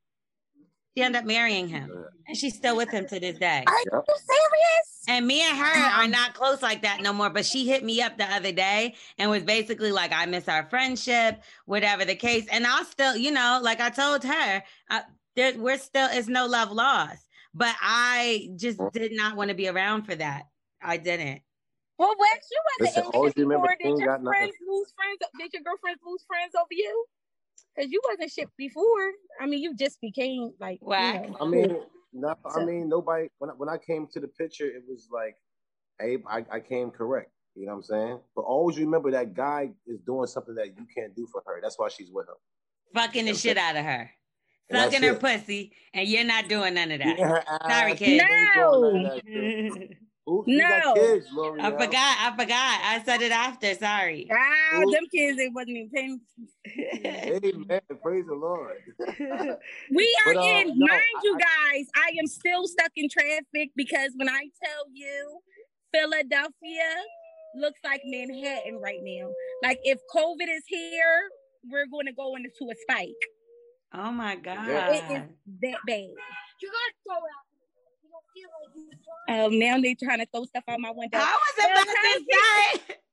She 0.96 1.04
ended 1.04 1.20
up 1.20 1.24
marrying 1.26 1.68
him, 1.68 1.88
uh, 1.96 2.02
and 2.26 2.36
she's 2.36 2.56
still 2.56 2.76
with 2.76 2.90
him 2.90 3.06
to 3.06 3.20
this 3.20 3.38
day. 3.38 3.62
Are 3.66 3.78
Yep. 3.92 4.04
you 4.08 4.14
serious? 4.16 5.04
And 5.08 5.26
me 5.26 5.40
and 5.42 5.56
her 5.56 5.80
are 6.02 6.08
not 6.08 6.34
close 6.34 6.62
like 6.62 6.82
that 6.82 7.00
no 7.00 7.12
more. 7.12 7.30
But 7.30 7.46
she 7.46 7.66
hit 7.66 7.84
me 7.84 8.02
up 8.02 8.18
the 8.18 8.24
other 8.24 8.52
day 8.52 8.94
and 9.16 9.30
was 9.30 9.42
basically 9.44 9.92
like, 9.92 10.12
I 10.12 10.26
miss 10.26 10.48
our 10.48 10.68
friendship, 10.68 11.42
whatever 11.66 12.04
the 12.04 12.16
case. 12.16 12.46
And 12.50 12.66
I'll 12.66 12.84
still, 12.84 13.16
you 13.16 13.30
know, 13.30 13.60
like 13.62 13.80
I 13.80 13.90
told 13.90 14.24
her, 14.24 14.62
uh, 14.90 15.00
there, 15.36 15.56
we're 15.56 15.78
still, 15.78 16.08
it's 16.12 16.28
no 16.28 16.46
love 16.46 16.70
lost. 16.72 17.24
But 17.54 17.74
I 17.80 18.50
just 18.56 18.80
did 18.92 19.12
not 19.12 19.36
want 19.36 19.48
to 19.50 19.54
be 19.54 19.68
around 19.68 20.04
for 20.04 20.14
that. 20.16 20.44
I 20.82 20.96
didn't. 20.96 21.42
Well, 21.98 22.14
Wax, 22.18 22.48
you 22.50 22.60
wasn't 22.80 22.96
Listen, 22.96 23.04
in 23.12 23.16
always 23.16 23.32
remember. 23.36 23.68
Did 23.80 23.98
your 23.98 24.06
got 24.06 24.22
nothing. 24.22 24.38
friends 24.38 24.54
lose 24.68 24.92
friends? 24.96 25.18
Did 25.38 25.52
your 25.52 25.62
girlfriends 25.62 26.00
lose 26.04 26.24
friends 26.26 26.54
over 26.56 26.66
you? 26.70 27.04
Because 27.74 27.90
you 27.90 28.00
wasn't 28.08 28.30
shit 28.32 28.48
before. 28.56 29.12
I 29.40 29.46
mean, 29.46 29.60
you 29.62 29.74
just 29.74 30.00
became 30.00 30.52
like 30.60 30.78
you 30.80 30.88
know, 31.30 31.36
I 31.40 31.44
mean, 31.46 31.80
no, 32.12 32.34
I 32.54 32.64
mean 32.64 32.88
nobody. 32.88 33.28
When 33.38 33.50
I, 33.50 33.52
when 33.54 33.68
I 33.68 33.78
came 33.78 34.06
to 34.12 34.20
the 34.20 34.28
picture, 34.28 34.66
it 34.66 34.82
was 34.88 35.08
like, 35.12 35.36
hey, 36.00 36.18
I, 36.28 36.44
I 36.50 36.60
came 36.60 36.90
correct. 36.90 37.30
You 37.54 37.66
know 37.66 37.72
what 37.72 37.76
I'm 37.78 37.82
saying? 37.82 38.18
But 38.34 38.42
always 38.42 38.78
remember 38.78 39.10
that 39.10 39.34
guy 39.34 39.70
is 39.86 40.00
doing 40.00 40.26
something 40.26 40.54
that 40.54 40.68
you 40.68 40.86
can't 40.96 41.14
do 41.14 41.26
for 41.30 41.42
her. 41.46 41.60
That's 41.62 41.78
why 41.78 41.88
she's 41.88 42.10
with 42.10 42.28
him. 42.28 42.34
Fucking 42.94 43.26
the 43.26 43.34
shit 43.34 43.56
out 43.58 43.76
of 43.76 43.84
her. 43.84 44.10
And 44.70 44.78
Sucking 44.78 45.02
her 45.02 45.14
it. 45.14 45.20
pussy. 45.20 45.72
And 45.92 46.08
you're 46.08 46.24
not 46.24 46.48
doing 46.48 46.74
none 46.74 46.92
of 46.92 47.00
that. 47.00 47.18
her 47.18 47.42
ass, 47.46 47.72
Sorry, 47.72 47.94
kid. 47.94 48.22
ain't 48.22 49.96
doing 50.26 50.44
none 50.46 50.48
of 50.48 50.48
that 50.48 50.48
shit. 50.48 50.52
Ooh, 50.52 50.52
you 50.52 50.60
got 50.60 50.84
No. 50.84 50.94
kids, 50.94 51.26
I 51.32 51.36
L'Oreal. 51.36 51.78
forgot. 51.78 52.16
I 52.20 52.36
forgot. 52.36 52.80
I 52.84 53.02
said 53.04 53.22
it 53.22 53.32
after. 53.32 53.74
Sorry. 53.74 54.28
ah, 54.30 54.80
Ooh. 54.80 54.90
them 54.90 55.04
kids 55.12 55.36
they 55.38 55.48
wasn't 55.48 55.76
even 55.76 55.90
paying. 55.90 56.20
Amen. 57.06 57.80
Praise 58.02 58.26
the 58.26 58.34
Lord. 58.34 58.76
We 59.94 60.16
are 60.26 60.34
But, 60.34 60.40
uh, 60.40 60.60
in, 60.60 60.78
no, 60.78 60.86
mind 60.86 61.02
you 61.24 61.36
I- 61.36 61.38
guys, 61.72 61.86
I 61.96 62.10
am 62.20 62.26
still 62.26 62.66
stuck 62.66 62.92
in 62.96 63.08
traffic 63.08 63.70
because 63.76 64.12
when 64.16 64.28
I 64.28 64.42
tell 64.64 64.84
you 64.92 65.40
Philadelphia 65.92 66.90
looks 67.56 67.80
like 67.84 68.00
Manhattan 68.04 68.78
right 68.80 69.00
now. 69.02 69.28
Like 69.62 69.78
if 69.82 69.98
COVID 70.14 70.48
is 70.48 70.62
here, 70.68 71.28
we're 71.68 71.86
going 71.90 72.06
to 72.06 72.12
go 72.12 72.36
into 72.36 72.70
a 72.70 72.74
spike. 72.88 73.10
Oh 73.92 74.12
my 74.12 74.36
God. 74.36 74.68
It 74.68 75.02
is 75.04 75.22
that 75.62 75.78
bad. 75.86 76.14
You 76.62 76.70
gotta 76.70 76.94
throw 77.02 77.16
out. 77.16 77.46
You 77.50 77.66
don't 77.68 77.82
feel 77.98 78.12
like 78.12 78.29
you 78.29 78.29
Um, 79.28 79.58
now 79.58 79.80
they 79.80 79.94
trying 79.94 80.18
to 80.18 80.26
throw 80.34 80.44
stuff 80.44 80.64
out 80.68 80.80
my 80.80 80.90
window. 80.90 81.18
I 81.18 81.38
was 81.38 81.64
about 81.64 81.86
to 81.86 82.84
say. 82.88 82.96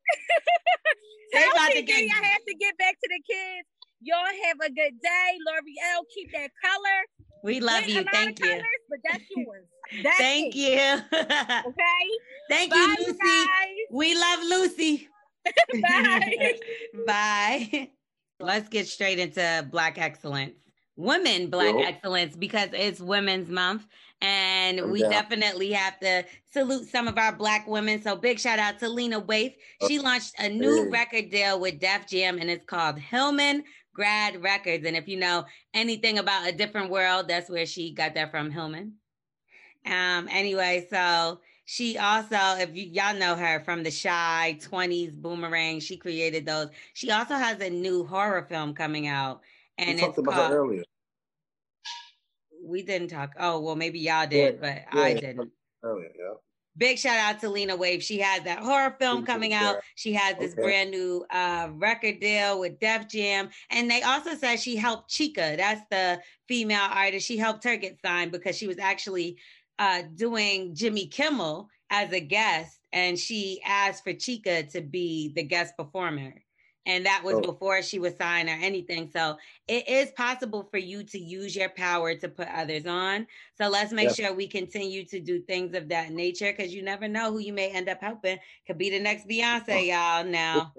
They 1.34 1.40
Tell 1.40 1.52
about 1.52 1.72
to 1.72 1.82
PJ 1.84 1.86
get- 1.88 2.12
I 2.16 2.26
have 2.28 2.46
to 2.48 2.54
get 2.54 2.78
back 2.78 2.94
to 3.04 3.10
the 3.10 3.22
kids. 3.30 3.68
Y'all 4.02 4.18
have 4.48 4.58
a 4.62 4.70
good 4.70 4.94
day. 5.02 5.38
L'Oreal, 5.46 6.04
keep 6.16 6.32
that 6.32 6.50
color. 6.64 7.04
We 7.44 7.60
love 7.60 7.82
Get 7.82 7.90
you. 7.90 8.04
Thank 8.12 8.40
you. 8.40 8.46
colors, 8.48 8.64
but 8.90 9.00
that's 9.04 9.24
yours. 9.36 9.66
That's 10.04 10.18
Thank 10.18 10.56
it, 10.56 10.60
you. 10.60 11.20
Okay. 11.68 12.08
Thank 12.50 12.72
Bye, 12.72 12.78
you, 12.78 12.96
you 13.00 13.06
Lucy. 13.08 13.18
guys. 13.22 13.68
We 13.92 14.16
love 14.18 14.40
Lucy. 14.44 15.10
Bye. 15.82 16.54
Bye. 17.06 17.90
Let's 18.40 18.70
get 18.70 18.88
straight 18.88 19.20
into 19.20 19.68
Black 19.70 19.98
excellence. 19.98 20.54
Women 20.96 21.50
Black 21.50 21.74
Yo. 21.76 21.82
excellence 21.82 22.36
because 22.38 22.70
it's 22.74 23.00
Women's 23.02 23.50
Month. 23.50 23.86
And 24.22 24.90
we 24.90 25.02
doubt. 25.02 25.10
definitely 25.12 25.72
have 25.74 26.00
to 26.00 26.26
salute 26.52 26.88
some 26.88 27.08
of 27.08 27.18
our 27.18 27.32
Black 27.36 27.68
women. 27.68 28.02
So, 28.02 28.16
big 28.16 28.40
shout 28.40 28.60
out 28.60 28.80
to 28.80 28.90
Lena 28.90 29.22
Waithe. 29.22 29.56
She 29.80 30.00
launched 30.00 30.34
a 30.40 30.50
new 30.50 30.86
Hey. 30.86 30.90
record 30.90 31.30
deal 31.30 31.60
with 31.60 31.80
Def 31.80 32.08
Jam, 32.08 32.40
and 32.40 32.50
it's 32.50 32.66
called 32.66 32.98
Hillman 32.98 33.64
Grad 33.94 34.42
Records. 34.44 34.86
And 34.86 34.98
if 34.98 35.08
you 35.08 35.18
know 35.18 35.46
anything 35.74 36.18
about 36.18 36.48
a 36.48 36.52
different 36.52 36.90
world, 36.90 37.28
that's 37.28 37.50
where 37.50 37.66
she 37.68 37.94
got 37.94 38.16
that 38.16 38.32
from, 38.32 38.50
Hillman. 38.52 38.94
Um, 39.86 40.28
anyway, 40.32 40.88
so 40.90 41.40
she 41.66 41.98
also, 41.98 42.36
if 42.60 42.76
you, 42.76 42.86
y'all 42.86 43.16
know 43.16 43.36
her 43.36 43.62
from 43.62 43.84
the 43.84 43.92
Chi 43.92 44.58
20s 44.62 45.16
Boomerang, 45.16 45.80
she 45.80 45.98
created 45.98 46.46
those. 46.46 46.70
She 46.94 47.12
also 47.12 47.36
has 47.36 47.60
a 47.62 47.70
new 47.70 48.06
horror 48.06 48.44
film 48.50 48.74
coming 48.74 49.08
out, 49.08 49.42
We 49.86 49.94
and 49.94 50.00
talked 50.00 50.18
it's 50.18 50.18
about 50.18 50.34
called. 50.36 50.52
earlier. 50.52 50.84
We 52.68 52.84
didn't 52.84 53.10
talk. 53.10 53.34
Oh, 53.40 53.60
well, 53.60 53.76
maybe 53.76 54.00
y'all 54.00 54.28
did, 54.28 54.60
but 54.62 54.80
I 54.92 55.10
yeah, 55.10 55.20
didn't. 55.20 55.52
Earlier, 55.84 56.12
yeah. 56.18 56.34
Big 56.78 57.00
shout 57.00 57.18
out 57.18 57.40
to 57.40 57.50
Lena 57.50 57.76
Waithe. 57.76 58.04
She 58.04 58.20
has 58.20 58.44
that 58.44 58.60
horror 58.60 58.96
film 59.00 59.26
coming 59.26 59.52
out. 59.54 59.78
She 59.96 60.14
has 60.14 60.38
this 60.38 60.54
Okay. 60.54 60.62
brand 60.62 60.92
new 60.92 61.26
uh, 61.32 61.70
record 61.72 62.20
deal 62.20 62.60
with 62.60 62.80
Def 62.80 63.08
Jam. 63.08 63.50
And 63.72 63.90
they 63.90 64.04
also 64.04 64.36
said 64.36 64.58
she 64.60 64.76
helped 64.76 65.10
Chika. 65.10 65.58
That's 65.58 65.82
the 65.90 66.22
female 66.48 66.88
artist. 66.92 67.26
She 67.26 67.38
helped 67.38 67.64
her 67.64 67.78
get 67.78 68.00
signed 68.06 68.32
because 68.32 68.56
she 68.56 68.68
was 68.68 68.78
actually 68.78 69.40
uh, 69.80 70.04
doing 70.14 70.76
Jimmy 70.76 71.08
Kimmel 71.08 71.68
as 71.90 72.12
a 72.14 72.20
guest. 72.20 72.78
And 72.94 73.18
she 73.18 73.60
asked 73.66 74.04
for 74.04 74.14
Chika 74.14 74.72
to 74.74 74.82
be 74.82 75.34
the 75.36 75.44
guest 75.44 75.74
performer. 75.78 76.34
And 76.88 77.06
that 77.06 77.22
was 77.24 77.36
Oh. 77.36 77.42
before 77.42 77.82
she 77.84 78.00
was 78.00 78.16
signed 78.16 78.48
or 78.48 78.54
anything. 78.54 79.12
So 79.12 79.38
it 79.68 79.88
is 79.90 80.10
possible 80.12 80.64
for 80.72 80.78
you 80.78 81.04
to 81.04 81.20
use 81.20 81.54
your 81.56 81.68
power 81.70 82.16
to 82.16 82.30
put 82.30 82.48
others 82.48 82.88
on. 82.88 83.28
So 83.58 83.68
let's 83.68 83.92
make 83.92 84.08
Yep. 84.08 84.16
sure 84.16 84.34
we 84.34 84.48
continue 84.48 85.04
to 85.06 85.20
do 85.20 85.42
things 85.42 85.76
of 85.76 85.90
that 85.90 86.12
nature 86.12 86.52
because 86.52 86.74
you 86.74 86.82
never 86.82 87.10
know 87.10 87.32
who 87.32 87.40
you 87.40 87.52
may 87.52 87.70
end 87.70 87.90
up 87.90 88.00
helping. 88.02 88.40
Could 88.66 88.78
be 88.78 88.90
the 88.90 89.00
next 89.02 89.28
Beyonce, 89.28 89.64
oh. 89.70 90.24
y'all. 90.24 90.24
Now, 90.24 90.74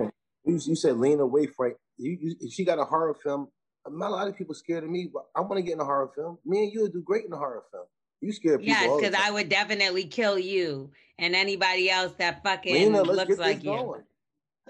You, 0.45 0.59
you 0.65 0.75
said 0.75 0.97
Lena 0.97 1.27
Waithe, 1.29 1.75
You, 1.99 2.17
you, 2.21 2.37
if 2.41 2.53
she 2.53 2.65
got 2.65 2.79
a 2.79 2.85
horror 2.85 3.15
film, 3.23 3.49
not 3.91 4.11
a 4.11 4.15
lot 4.15 4.29
of 4.29 4.37
people 4.37 4.55
scared 4.55 4.85
of 4.85 4.89
me, 4.91 5.11
but 5.13 5.25
I 5.37 5.41
want 5.43 5.57
to 5.57 5.63
get 5.63 5.75
in 5.75 5.81
a 5.81 5.85
horror 5.85 6.11
film. 6.15 6.39
Me 6.47 6.65
and 6.65 6.73
you 6.73 6.83
would 6.83 6.93
do 6.93 7.03
great 7.03 7.27
in 7.27 7.33
a 7.33 7.37
horror 7.37 7.65
film. 7.71 7.85
You 8.23 8.33
scared 8.33 8.61
people. 8.61 8.73
yes, 8.73 9.01
because 9.01 9.15
I 9.15 9.31
would 9.31 9.51
definitely 9.51 10.07
kill 10.07 10.39
you 10.39 10.91
and 11.19 11.37
anybody 11.37 11.91
else 11.91 12.13
that 12.15 12.43
fucking 12.43 12.73
Lena, 12.73 13.03
looks 13.03 13.37
like 13.37 13.63
you. 13.63 13.73
going. 13.73 14.03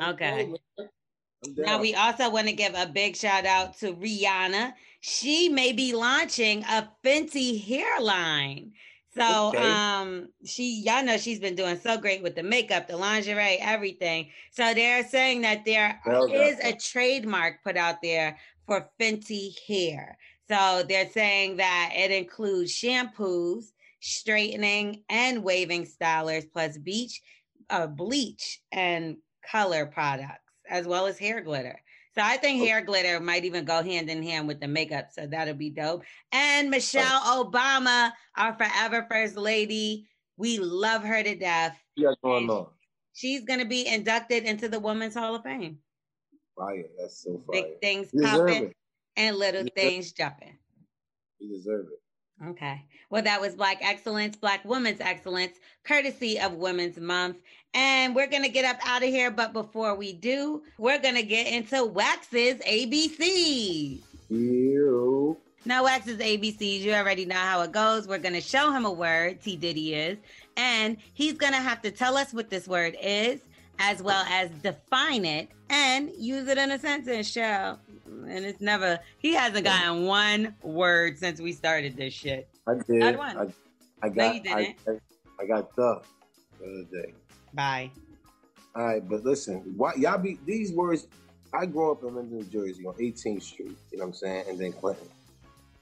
Okay. 0.01 0.53
Go, 1.43 1.49
man. 1.51 1.57
I'm 1.59 1.65
Now 1.67 1.81
we 1.81 1.95
also 1.95 2.31
want 2.31 2.49
to 2.49 2.53
give 2.53 2.75
a 2.75 2.87
big 2.87 3.17
shout 3.17 3.47
out 3.47 3.79
to 3.79 3.95
Rihanna. 3.95 4.75
She 5.01 5.49
may 5.49 5.73
be 5.73 5.93
launching 5.95 6.65
a 6.65 6.89
Fenty 7.05 7.65
hairline. 7.65 8.73
So 9.17 9.49
Okay. 9.49 9.71
um 9.73 10.29
she 10.45 10.83
y'all 10.85 11.03
know 11.03 11.17
she's 11.17 11.41
been 11.41 11.57
doing 11.57 11.79
so 11.79 11.99
great 11.99 12.23
with 12.23 12.37
the 12.37 12.43
makeup, 12.43 12.87
the 12.87 12.97
lingerie, 12.97 13.59
everything. 13.61 14.31
So 14.53 14.75
they're 14.75 15.05
saying 15.05 15.43
that 15.43 15.65
there 15.65 16.01
Well 16.07 16.25
is 16.25 16.59
a 16.61 16.77
trademark 16.77 17.63
put 17.65 17.77
out 17.77 18.03
there 18.03 18.39
for 18.67 18.91
Fenty 19.01 19.55
hair. 19.67 20.19
So 20.49 20.85
they're 20.89 21.11
saying 21.11 21.57
that 21.57 21.93
it 21.95 22.11
includes 22.11 22.73
shampoos, 22.73 23.73
straightening 24.01 25.03
and 25.09 25.43
waving 25.43 25.87
stylers 25.87 26.51
plus 26.51 26.79
beach 26.79 27.21
uh, 27.71 27.87
bleach 27.87 28.61
and 28.73 29.17
color 29.51 29.87
products 29.87 30.48
as 30.69 30.87
well 30.87 31.07
as 31.07 31.19
hair 31.19 31.41
glitter. 31.41 31.81
So 32.15 32.23
I 32.25 32.37
think 32.37 32.61
oh. 32.61 32.65
hair 32.65 32.81
glitter 32.81 33.21
might 33.21 33.45
even 33.45 33.65
go 33.65 33.83
hand 33.83 34.11
in 34.11 34.23
hand 34.23 34.49
with 34.49 34.61
the 34.61 34.69
makeup. 34.69 35.09
So 35.13 35.27
that'll 35.27 35.55
be 35.55 35.71
dope. 35.71 36.03
And 36.33 36.69
oh. 36.69 36.71
Michelle 36.71 37.45
Obama, 37.45 38.13
our 38.37 38.55
forever 38.55 39.07
first 39.11 39.37
lady, 39.37 40.09
we 40.37 40.59
love 40.59 41.03
her 41.03 41.23
to 41.23 41.35
death. 41.35 41.79
Got 42.01 42.21
going 42.23 42.49
on? 42.51 42.69
She's 43.13 43.45
going 43.45 43.61
to 43.61 43.67
be 43.67 43.87
inducted 43.87 44.45
into 44.45 44.69
the 44.69 44.79
Women's 44.79 45.15
Hall 45.15 45.35
of 45.35 45.43
Fame. 45.43 45.79
Fire. 46.57 46.85
That's 46.99 47.23
so 47.23 47.43
fire. 47.47 47.63
Big 47.63 47.81
things 47.81 48.11
popping 48.23 48.73
and 49.17 49.37
little 49.37 49.65
things 49.75 50.13
jumping. 50.13 50.57
You 51.39 51.57
deserve 51.57 51.87
it. 51.93 52.01
Okay. 52.47 52.85
Well, 53.11 53.23
that 53.23 53.41
was 53.41 53.55
Black 53.55 53.79
Excellence, 53.81 54.37
Black 54.37 54.65
Women's 54.65 55.01
Excellence, 55.01 55.59
courtesy 55.85 56.39
of 56.39 56.55
Women's 56.55 56.99
Month. 56.99 57.39
And 57.75 58.15
we're 58.15 58.29
going 58.29 58.45
to 58.45 58.49
get 58.49 58.65
up 58.65 58.79
out 58.87 59.03
of 59.03 59.09
here. 59.09 59.31
But 59.31 59.53
before 59.53 59.95
we 59.95 60.13
do, 60.13 60.63
we're 60.79 61.01
going 61.01 61.17
to 61.17 61.23
get 61.23 61.47
into 61.53 61.85
Wax's 61.85 62.61
ABCs. 62.61 64.01
You. 64.31 65.37
Now, 65.65 65.85
Wax's 65.85 66.19
ABCs, 66.19 66.81
you 66.81 66.95
already 66.95 67.25
know 67.25 67.35
how 67.35 67.63
it 67.63 67.73
goes. 67.73 68.07
We're 68.07 68.19
going 68.19 68.35
to 68.35 68.41
show 68.41 68.73
him 68.73 68.85
a 68.85 68.93
word, 68.93 69.43
T. 69.43 69.57
Diddy 69.57 69.95
is, 69.95 70.19
and 70.57 70.97
he's 71.15 71.35
going 71.35 71.53
to 71.53 71.59
have 71.59 71.83
to 71.83 71.91
tell 71.91 72.17
us 72.17 72.33
what 72.33 72.49
this 72.49 72.67
word 72.69 72.97
is, 73.03 73.41
as 73.79 74.03
well 74.03 74.25
as 74.29 74.51
define 74.63 75.25
it 75.25 75.49
and 75.71 76.11
use 76.17 76.49
it 76.49 76.59
in 76.59 76.71
a 76.71 76.79
sentence, 76.79 77.29
show. 77.29 77.79
And 78.07 78.45
it's 78.45 78.61
never, 78.61 78.99
he 79.19 79.35
hasn't 79.35 79.65
gotten 79.65 80.05
one 80.05 80.55
word 80.63 81.19
since 81.19 81.41
we 81.41 81.53
started 81.53 81.97
this 81.97 82.15
shit. 82.15 82.49
I 82.67 82.75
did. 82.75 82.89
Not 82.89 83.17
one. 83.17 83.39
I, 83.39 84.07
I 84.07 84.09
got. 84.09 84.35
you 84.35 84.41
I, 84.53 84.63
didn't. 84.63 84.77
I, 84.87 85.43
I 85.43 85.47
got 85.47 85.75
the 85.75 86.03
the 86.61 86.65
other 86.65 87.03
day. 87.03 87.15
Bye. 87.55 87.91
All 88.75 88.85
right, 88.85 89.09
but 89.09 89.25
listen, 89.25 89.75
why 89.77 89.95
y'all 89.97 90.19
be 90.19 90.39
these 90.45 90.73
words? 90.73 91.07
I 91.53 91.67
grew 91.67 91.91
up 91.91 92.03
in 92.03 92.15
Linden, 92.15 92.39
New 92.39 92.45
Jersey, 92.45 92.85
on 92.87 92.95
18th 92.95 93.43
Street. 93.43 93.77
You 93.91 93.99
know 93.99 94.05
what 94.05 94.09
I'm 94.09 94.15
saying, 94.15 94.45
and 94.49 94.59
then 94.59 94.73
Clinton. 94.73 95.09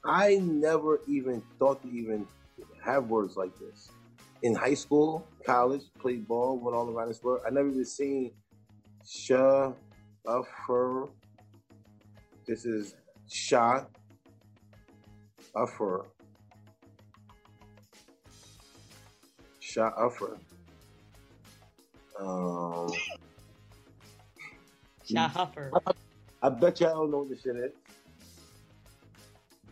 I 0.05 0.37
never 0.37 1.01
even 1.07 1.41
thought 1.59 1.81
to 1.81 1.89
even 1.89 2.25
have 2.83 3.09
words 3.09 3.35
like 3.35 3.51
this. 3.59 3.89
In 4.43 4.53
high 4.53 4.75
school, 4.75 5.27
college, 5.45 5.81
played 5.99 6.27
ball, 6.27 6.59
went 6.59 6.75
all 6.75 6.89
around 6.89 7.07
this 7.09 7.23
world. 7.23 7.41
I 7.45 7.49
never 7.49 7.69
even 7.69 7.85
seen 7.85 8.31
sha, 9.05 9.71
uffer. 10.27 11.07
This 12.45 12.65
is 12.65 12.95
sha, 13.29 13.85
uffer. 15.55 16.05
Sha, 19.59 19.91
uffer. 19.97 20.37
Um, 22.19 22.91
Shah 25.09 25.29
Huffer. 25.29 25.71
I 26.41 26.49
bet 26.49 26.79
y'all 26.81 26.93
don't 26.93 27.11
know 27.11 27.19
what 27.19 27.29
this 27.29 27.41
shit 27.41 27.55
is. 27.55 27.71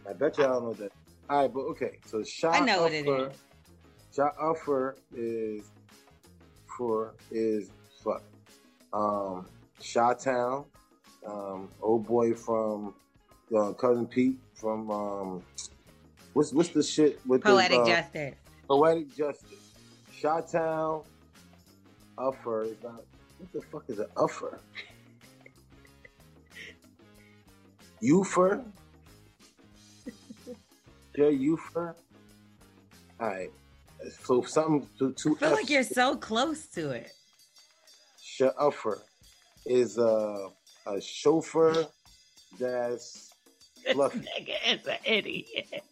I 0.09 0.13
bet 0.13 0.37
y'all 0.37 0.47
don't 0.47 0.63
know 0.63 0.73
that. 0.73 0.91
All 1.29 1.41
right, 1.41 1.53
but 1.53 1.61
okay. 1.61 1.99
So 2.05 2.23
shot 2.23 2.55
I 2.55 2.65
know 2.65 2.83
what 2.83 2.93
it 2.93 3.05
is. 3.07 3.33
Offer 4.19 4.97
is 5.15 5.71
for 6.77 7.13
is 7.31 7.69
fuck. 8.03 8.23
Um, 8.93 9.47
Shot 9.81 10.19
Town. 10.19 10.65
Um, 11.25 11.69
old 11.81 12.07
boy 12.07 12.33
from 12.33 12.93
uh, 13.55 13.73
cousin 13.73 14.05
Pete 14.07 14.37
from 14.53 14.89
um, 14.91 15.43
what's 16.33 16.53
what's 16.53 16.69
the 16.69 16.83
shit 16.83 17.19
with 17.25 17.43
Poetic 17.43 17.79
uh, 17.79 17.85
Justice. 17.85 18.35
Poetic 18.67 19.15
Justice. 19.15 19.73
Shot 20.13 20.49
Town. 20.49 21.03
Uffer 22.17 22.63
is 22.63 22.77
not. 22.83 23.03
What 23.37 23.51
the 23.51 23.61
fuck 23.61 23.83
is 23.89 23.99
an 23.99 24.07
uffer? 24.15 24.59
Ufer? 28.01 28.63
Yeah, 31.17 31.27
Ufer. 31.27 31.95
All 33.21 33.27
right. 33.27 33.49
So 34.23 34.43
something 34.43 34.87
to 34.99 35.13
two 35.13 35.35
I 35.37 35.39
feel 35.39 35.51
like 35.51 35.69
you're 35.69 35.83
so 35.83 36.15
close 36.15 36.67
to 36.67 36.91
it. 36.91 37.11
Shuffer 38.23 38.99
is 39.65 39.97
a 39.97 40.49
a 40.87 41.01
chauffeur 41.01 41.87
that's 42.59 43.33
fluffy. 43.91 44.19
Nigga 44.19 44.73
is 44.73 44.87
an 44.87 44.97
idiot. 45.03 45.83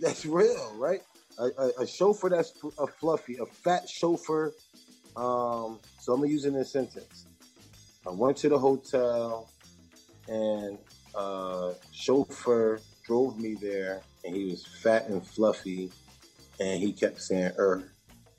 That's 0.00 0.26
real, 0.26 0.74
right? 0.76 1.00
A, 1.38 1.44
a, 1.58 1.70
a 1.82 1.86
chauffeur 1.86 2.30
that's 2.30 2.52
a 2.78 2.86
fluffy, 2.86 3.38
a 3.38 3.46
fat 3.46 3.88
chauffeur. 3.88 4.52
Um, 5.16 5.78
so 5.98 6.12
I'm 6.12 6.20
gonna 6.20 6.28
use 6.28 6.44
it 6.44 6.48
in 6.48 6.56
a 6.56 6.64
sentence. 6.64 7.26
I 8.06 8.10
went 8.10 8.36
to 8.38 8.48
the 8.48 8.58
hotel, 8.58 9.50
and 10.28 10.78
uh, 11.14 11.72
chauffeur 11.92 12.80
drove 13.04 13.38
me 13.38 13.54
there, 13.54 14.02
and 14.24 14.36
he 14.36 14.44
was 14.46 14.66
fat 14.66 15.08
and 15.08 15.26
fluffy, 15.26 15.90
and 16.60 16.80
he 16.80 16.92
kept 16.92 17.20
saying 17.20 17.52
"er." 17.58 17.90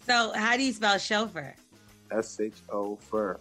So 0.05 0.31
how 0.35 0.57
do 0.57 0.63
you 0.63 0.73
spell 0.73 0.97
chauffeur? 0.97 1.55
S 2.11 2.39
H 2.39 2.53
O 2.69 2.95
fur. 2.95 3.39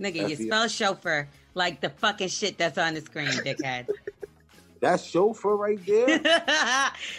Nigga, 0.00 0.28
you 0.28 0.34
F 0.34 0.40
E- 0.40 0.46
spell 0.46 0.68
chauffeur 0.68 1.28
like 1.54 1.80
the 1.80 1.90
fucking 1.90 2.28
shit 2.28 2.58
that's 2.58 2.78
on 2.78 2.94
the 2.94 3.00
screen, 3.00 3.28
dickhead. 3.28 3.88
That's 4.78 5.02
chauffeur 5.02 5.56
right 5.56 5.78
there. 5.86 6.06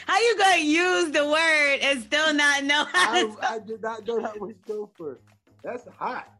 how 0.05 0.19
you 0.19 0.37
gonna 0.37 0.61
use 0.61 1.11
the 1.11 1.27
word 1.27 1.79
and 1.81 2.03
still 2.03 2.31
not 2.31 2.63
know 2.63 2.85
how 2.93 3.13
I, 3.13 3.23
to? 3.23 3.37
I 3.41 3.59
did 3.59 3.81
not 3.81 4.05
know 4.07 4.21
that 4.21 4.39
was 4.39 4.53
chauffeur. 4.67 5.17
That's 5.63 5.83
hot. 5.97 6.31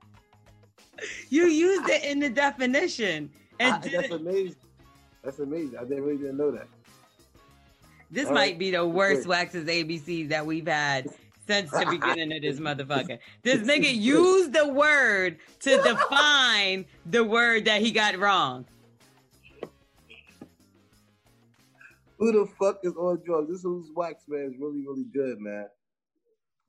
You 1.30 1.48
used 1.48 1.90
it 1.90 2.04
in 2.04 2.20
the 2.20 2.30
definition. 2.30 3.32
And 3.60 3.74
I- 3.74 3.88
that's 3.88 4.12
amazing. 4.12 4.56
That's 5.24 5.40
amazing. 5.40 5.78
I 5.78 5.84
didn't 5.86 6.04
really 6.04 6.18
didn't 6.18 6.38
know 6.38 6.52
that. 6.52 6.68
This 8.12 8.28
all 8.28 8.34
might 8.34 8.40
right. 8.42 8.60
be 8.60 8.72
the 8.72 8.86
worst 8.86 9.22
Good. 9.22 9.30
waxes 9.30 9.66
ABCs 9.68 10.30
that 10.30 10.46
we've 10.46 10.68
had 10.68 11.08
since 11.48 11.72
the 11.72 11.86
beginning 11.90 12.34
of 12.34 12.42
this 12.42 12.60
motherfucker. 12.60 13.20
This 13.44 13.60
nigga 13.68 13.94
used 13.94 14.54
the 14.54 14.68
word 14.68 15.38
to 15.62 15.82
define 15.82 16.86
the 17.06 17.24
word 17.24 17.66
that 17.66 17.82
he 17.82 17.92
got 17.92 18.18
wrong. 18.18 18.66
Who 22.20 22.32
the 22.32 22.48
fuck 22.60 22.80
is 22.84 22.96
on 22.96 23.22
drugs? 23.26 23.50
This 23.50 23.62
who's 23.62 23.92
wax 23.96 24.24
man 24.28 24.52
is 24.52 24.60
really, 24.60 24.84
really 24.86 25.06
good, 25.14 25.40
man. 25.40 25.68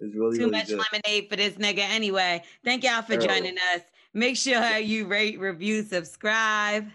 It's 0.01 0.15
really, 0.15 0.36
Too 0.36 0.44
really 0.44 0.59
much 0.59 0.69
good. 0.69 0.81
lemonade 0.93 1.31
for 1.31 1.36
this 1.36 1.55
nigga 1.55 1.78
anyway. 1.78 2.43
Thank 2.65 2.85
y'all 2.85 3.02
for 3.02 3.15
Early. 3.15 3.27
joining 3.27 3.56
us. 3.74 3.81
Make 4.15 4.36
sure 4.36 4.77
you 4.77 5.06
rate, 5.06 5.40
review, 5.40 5.82
subscribe. 5.82 6.89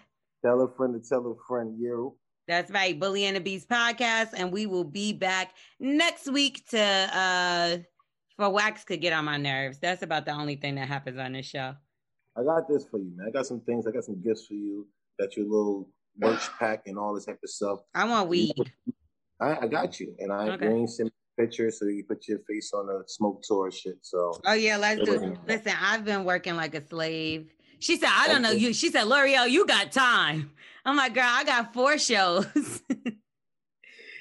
Tell 0.44 0.60
a 0.62 0.68
friend 0.76 0.94
to 0.94 1.06
tell 1.06 1.26
a 1.26 1.34
friend, 1.48 1.76
you. 1.78 2.16
That's 2.46 2.70
right, 2.70 2.98
Bully 2.98 3.24
and 3.24 3.36
the 3.36 3.40
Beast 3.40 3.68
podcast, 3.68 4.30
and 4.36 4.52
we 4.52 4.66
will 4.66 4.84
be 4.84 5.12
back 5.12 5.54
next 5.80 6.30
week 6.30 6.68
to 6.70 6.80
uh 6.80 7.78
for 8.36 8.50
Wax 8.50 8.84
could 8.84 9.00
get 9.00 9.12
on 9.12 9.24
my 9.24 9.36
nerves. 9.36 9.78
That's 9.78 10.02
about 10.02 10.26
the 10.26 10.32
only 10.32 10.56
thing 10.56 10.74
that 10.74 10.88
happens 10.88 11.18
on 11.18 11.32
this 11.32 11.46
show. 11.46 11.74
I 12.36 12.42
got 12.42 12.68
this 12.68 12.84
for 12.84 12.98
you, 12.98 13.12
man. 13.16 13.28
I 13.28 13.30
got 13.30 13.46
some 13.46 13.60
things. 13.60 13.86
I 13.86 13.92
got 13.92 14.04
some 14.04 14.20
gifts 14.22 14.46
for 14.46 14.54
you. 14.54 14.86
Got 15.20 15.36
your 15.36 15.46
little 15.46 15.88
merch 16.18 16.50
pack 16.58 16.82
and 16.86 16.98
all 16.98 17.14
this 17.14 17.24
type 17.26 17.38
of 17.42 17.48
stuff. 17.48 17.78
I 17.94 18.04
want 18.04 18.28
weed. 18.28 18.52
I, 19.40 19.56
I 19.62 19.66
got 19.68 19.98
you, 20.00 20.14
and 20.18 20.32
I 20.32 20.50
Okay. 20.50 20.66
okay. 20.66 20.86
send 20.86 21.12
pictures 21.38 21.78
so 21.78 21.86
you 21.86 22.04
put 22.04 22.28
your 22.28 22.38
face 22.48 22.72
on 22.74 22.88
a 22.88 23.08
smoke 23.08 23.42
tour 23.42 23.70
shit. 23.70 23.98
So 24.02 24.32
Oh 24.44 24.52
yeah, 24.52 24.76
let's 24.76 25.02
do. 25.02 25.36
Listen, 25.46 25.72
I've 25.80 26.04
been 26.04 26.24
working 26.24 26.56
like 26.56 26.74
a 26.74 26.86
slave 26.86 27.53
She 27.78 27.96
said, 27.96 28.10
I 28.12 28.28
don't 28.28 28.42
know 28.42 28.50
you. 28.50 28.72
She 28.72 28.90
said, 28.90 29.04
L'Oreal, 29.04 29.48
you 29.48 29.66
got 29.66 29.92
time. 29.92 30.50
I'm 30.84 30.96
like, 30.96 31.14
girl, 31.14 31.24
I 31.26 31.44
got 31.44 31.72
four 31.72 31.98
shows. 31.98 32.46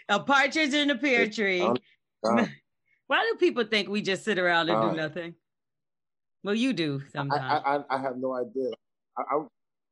a 0.09 0.19
partridge 0.19 0.73
in 0.73 0.89
a 0.89 0.95
pear 0.95 1.29
tree. 1.29 1.61
Why 2.21 3.29
do 3.29 3.37
people 3.37 3.65
think 3.65 3.89
we 3.89 4.01
just 4.01 4.23
sit 4.23 4.39
around 4.39 4.69
and 4.69 4.77
Uh, 4.77 4.89
do 4.89 4.95
nothing? 4.97 5.35
Well, 6.43 6.55
you 6.55 6.73
do 6.73 7.01
sometimes. 7.11 7.61
I, 7.65 7.77
I, 7.77 7.97
I 7.97 8.01
have 8.01 8.17
no 8.17 8.33
idea. 8.33 8.69
I, 9.17 9.21
I, 9.21 9.45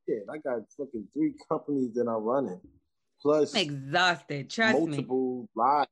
yeah, 0.07 0.19
I 0.29 0.38
got 0.38 0.61
fucking 0.77 1.07
three 1.13 1.33
companies 1.49 1.93
that 1.93 2.07
I'm 2.07 2.23
running, 2.23 2.59
plus 3.21 3.53
I'm 3.55 3.61
exhausted. 3.61 4.49
Trust 4.49 4.79
me. 4.79 4.88
multiple 4.88 5.47
lives. 5.55 5.89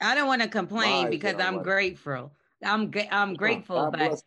I 0.00 0.14
don't 0.14 0.28
want 0.28 0.42
to 0.42 0.48
complain 0.48 1.10
because 1.10 1.34
I'm 1.34 1.56
I'm 1.56 1.62
grateful. 1.62 2.32
I'm 2.64 2.92
I'm 3.10 3.34
grateful, 3.34 3.76
God 3.76 3.90
but 3.92 3.98
bless. 3.98 4.22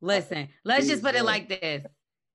listen, 0.00 0.48
let's 0.64 0.86
just 0.86 1.02
put 1.02 1.14
it 1.14 1.24
like 1.24 1.48
this. 1.48 1.84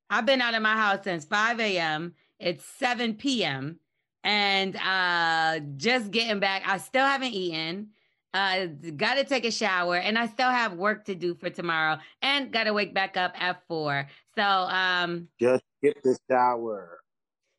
I've 0.10 0.26
been 0.26 0.42
out 0.42 0.54
of 0.56 0.62
my 0.62 0.74
house 0.76 1.04
since 1.04 1.26
5 1.26 1.60
a.m. 1.60 2.14
It's 2.40 2.66
7 2.66 3.16
p.m. 3.16 3.80
and 4.24 4.76
uh 4.76 5.60
just 5.78 6.12
getting 6.12 6.40
back. 6.40 6.64
I 6.66 6.78
still 6.78 7.06
haven't 7.06 7.34
eaten. 7.34 7.90
Uh 8.34 8.66
got 8.96 9.16
to 9.16 9.24
take 9.24 9.46
a 9.46 9.52
shower 9.52 9.96
and 9.96 10.18
I 10.18 10.28
still 10.28 10.50
have 10.50 10.74
work 10.74 11.06
to 11.06 11.16
do 11.16 11.36
for 11.36 11.50
tomorrow 11.50 12.00
and 12.22 12.52
got 12.52 12.64
to 12.66 12.74
wake 12.74 12.94
back 12.94 13.18
up 13.18 13.34
at 13.42 13.62
4. 13.68 14.08
So 14.36 14.44
um 14.44 15.28
Just 15.40 15.64
get 15.82 16.02
the 16.04 16.18
shower. 16.30 17.03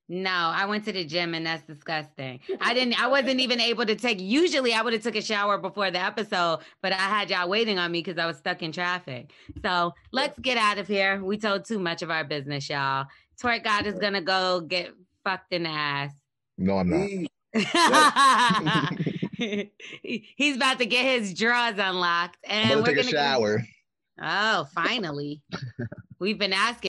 No, 0.08 0.30
I 0.30 0.66
went 0.66 0.84
to 0.84 0.92
the 0.92 1.04
gym 1.04 1.34
and 1.34 1.44
that's 1.46 1.66
disgusting. 1.66 2.38
I 2.60 2.74
didn't 2.74 3.00
I 3.02 3.06
wasn't 3.08 3.40
even 3.40 3.60
able 3.60 3.86
to 3.86 3.94
take 3.96 4.20
usually 4.20 4.74
I 4.74 4.82
would 4.82 4.92
have 4.92 5.02
took 5.02 5.16
a 5.16 5.22
shower 5.22 5.56
before 5.58 5.90
the 5.90 6.00
episode, 6.00 6.60
but 6.82 6.92
I 6.92 6.96
had 6.96 7.30
y'all 7.30 7.48
waiting 7.48 7.78
on 7.78 7.90
me 7.90 8.02
because 8.02 8.18
I 8.18 8.26
was 8.26 8.36
stuck 8.36 8.62
in 8.62 8.70
traffic. 8.72 9.30
So 9.62 9.92
let's 10.12 10.38
get 10.38 10.58
out 10.58 10.78
of 10.78 10.86
here. 10.88 11.22
We 11.24 11.38
told 11.38 11.64
too 11.64 11.78
much 11.78 12.02
of 12.02 12.10
our 12.10 12.24
business, 12.24 12.68
y'all. 12.68 13.06
Twerk 13.42 13.64
God 13.64 13.86
is 13.86 13.94
gonna 13.98 14.20
go 14.22 14.60
get 14.60 14.90
fucked 15.24 15.52
in 15.52 15.62
the 15.64 15.70
ass. 15.70 16.12
No, 16.58 16.78
I'm 16.78 16.90
not. 16.90 17.08
He's 19.36 20.56
about 20.56 20.78
to 20.78 20.86
get 20.86 21.04
his 21.04 21.34
drawers 21.34 21.74
unlocked 21.78 22.38
I'm 22.48 22.56
and 22.56 22.68
gonna 22.70 22.80
we're 22.82 22.86
take 22.86 22.98
a 22.98 23.02
gonna 23.02 23.12
go- 23.12 23.18
shower. 23.18 23.62
Oh, 24.22 24.66
finally. 24.74 25.42
We've 26.20 26.38
been 26.38 26.52
asking. 26.52 26.88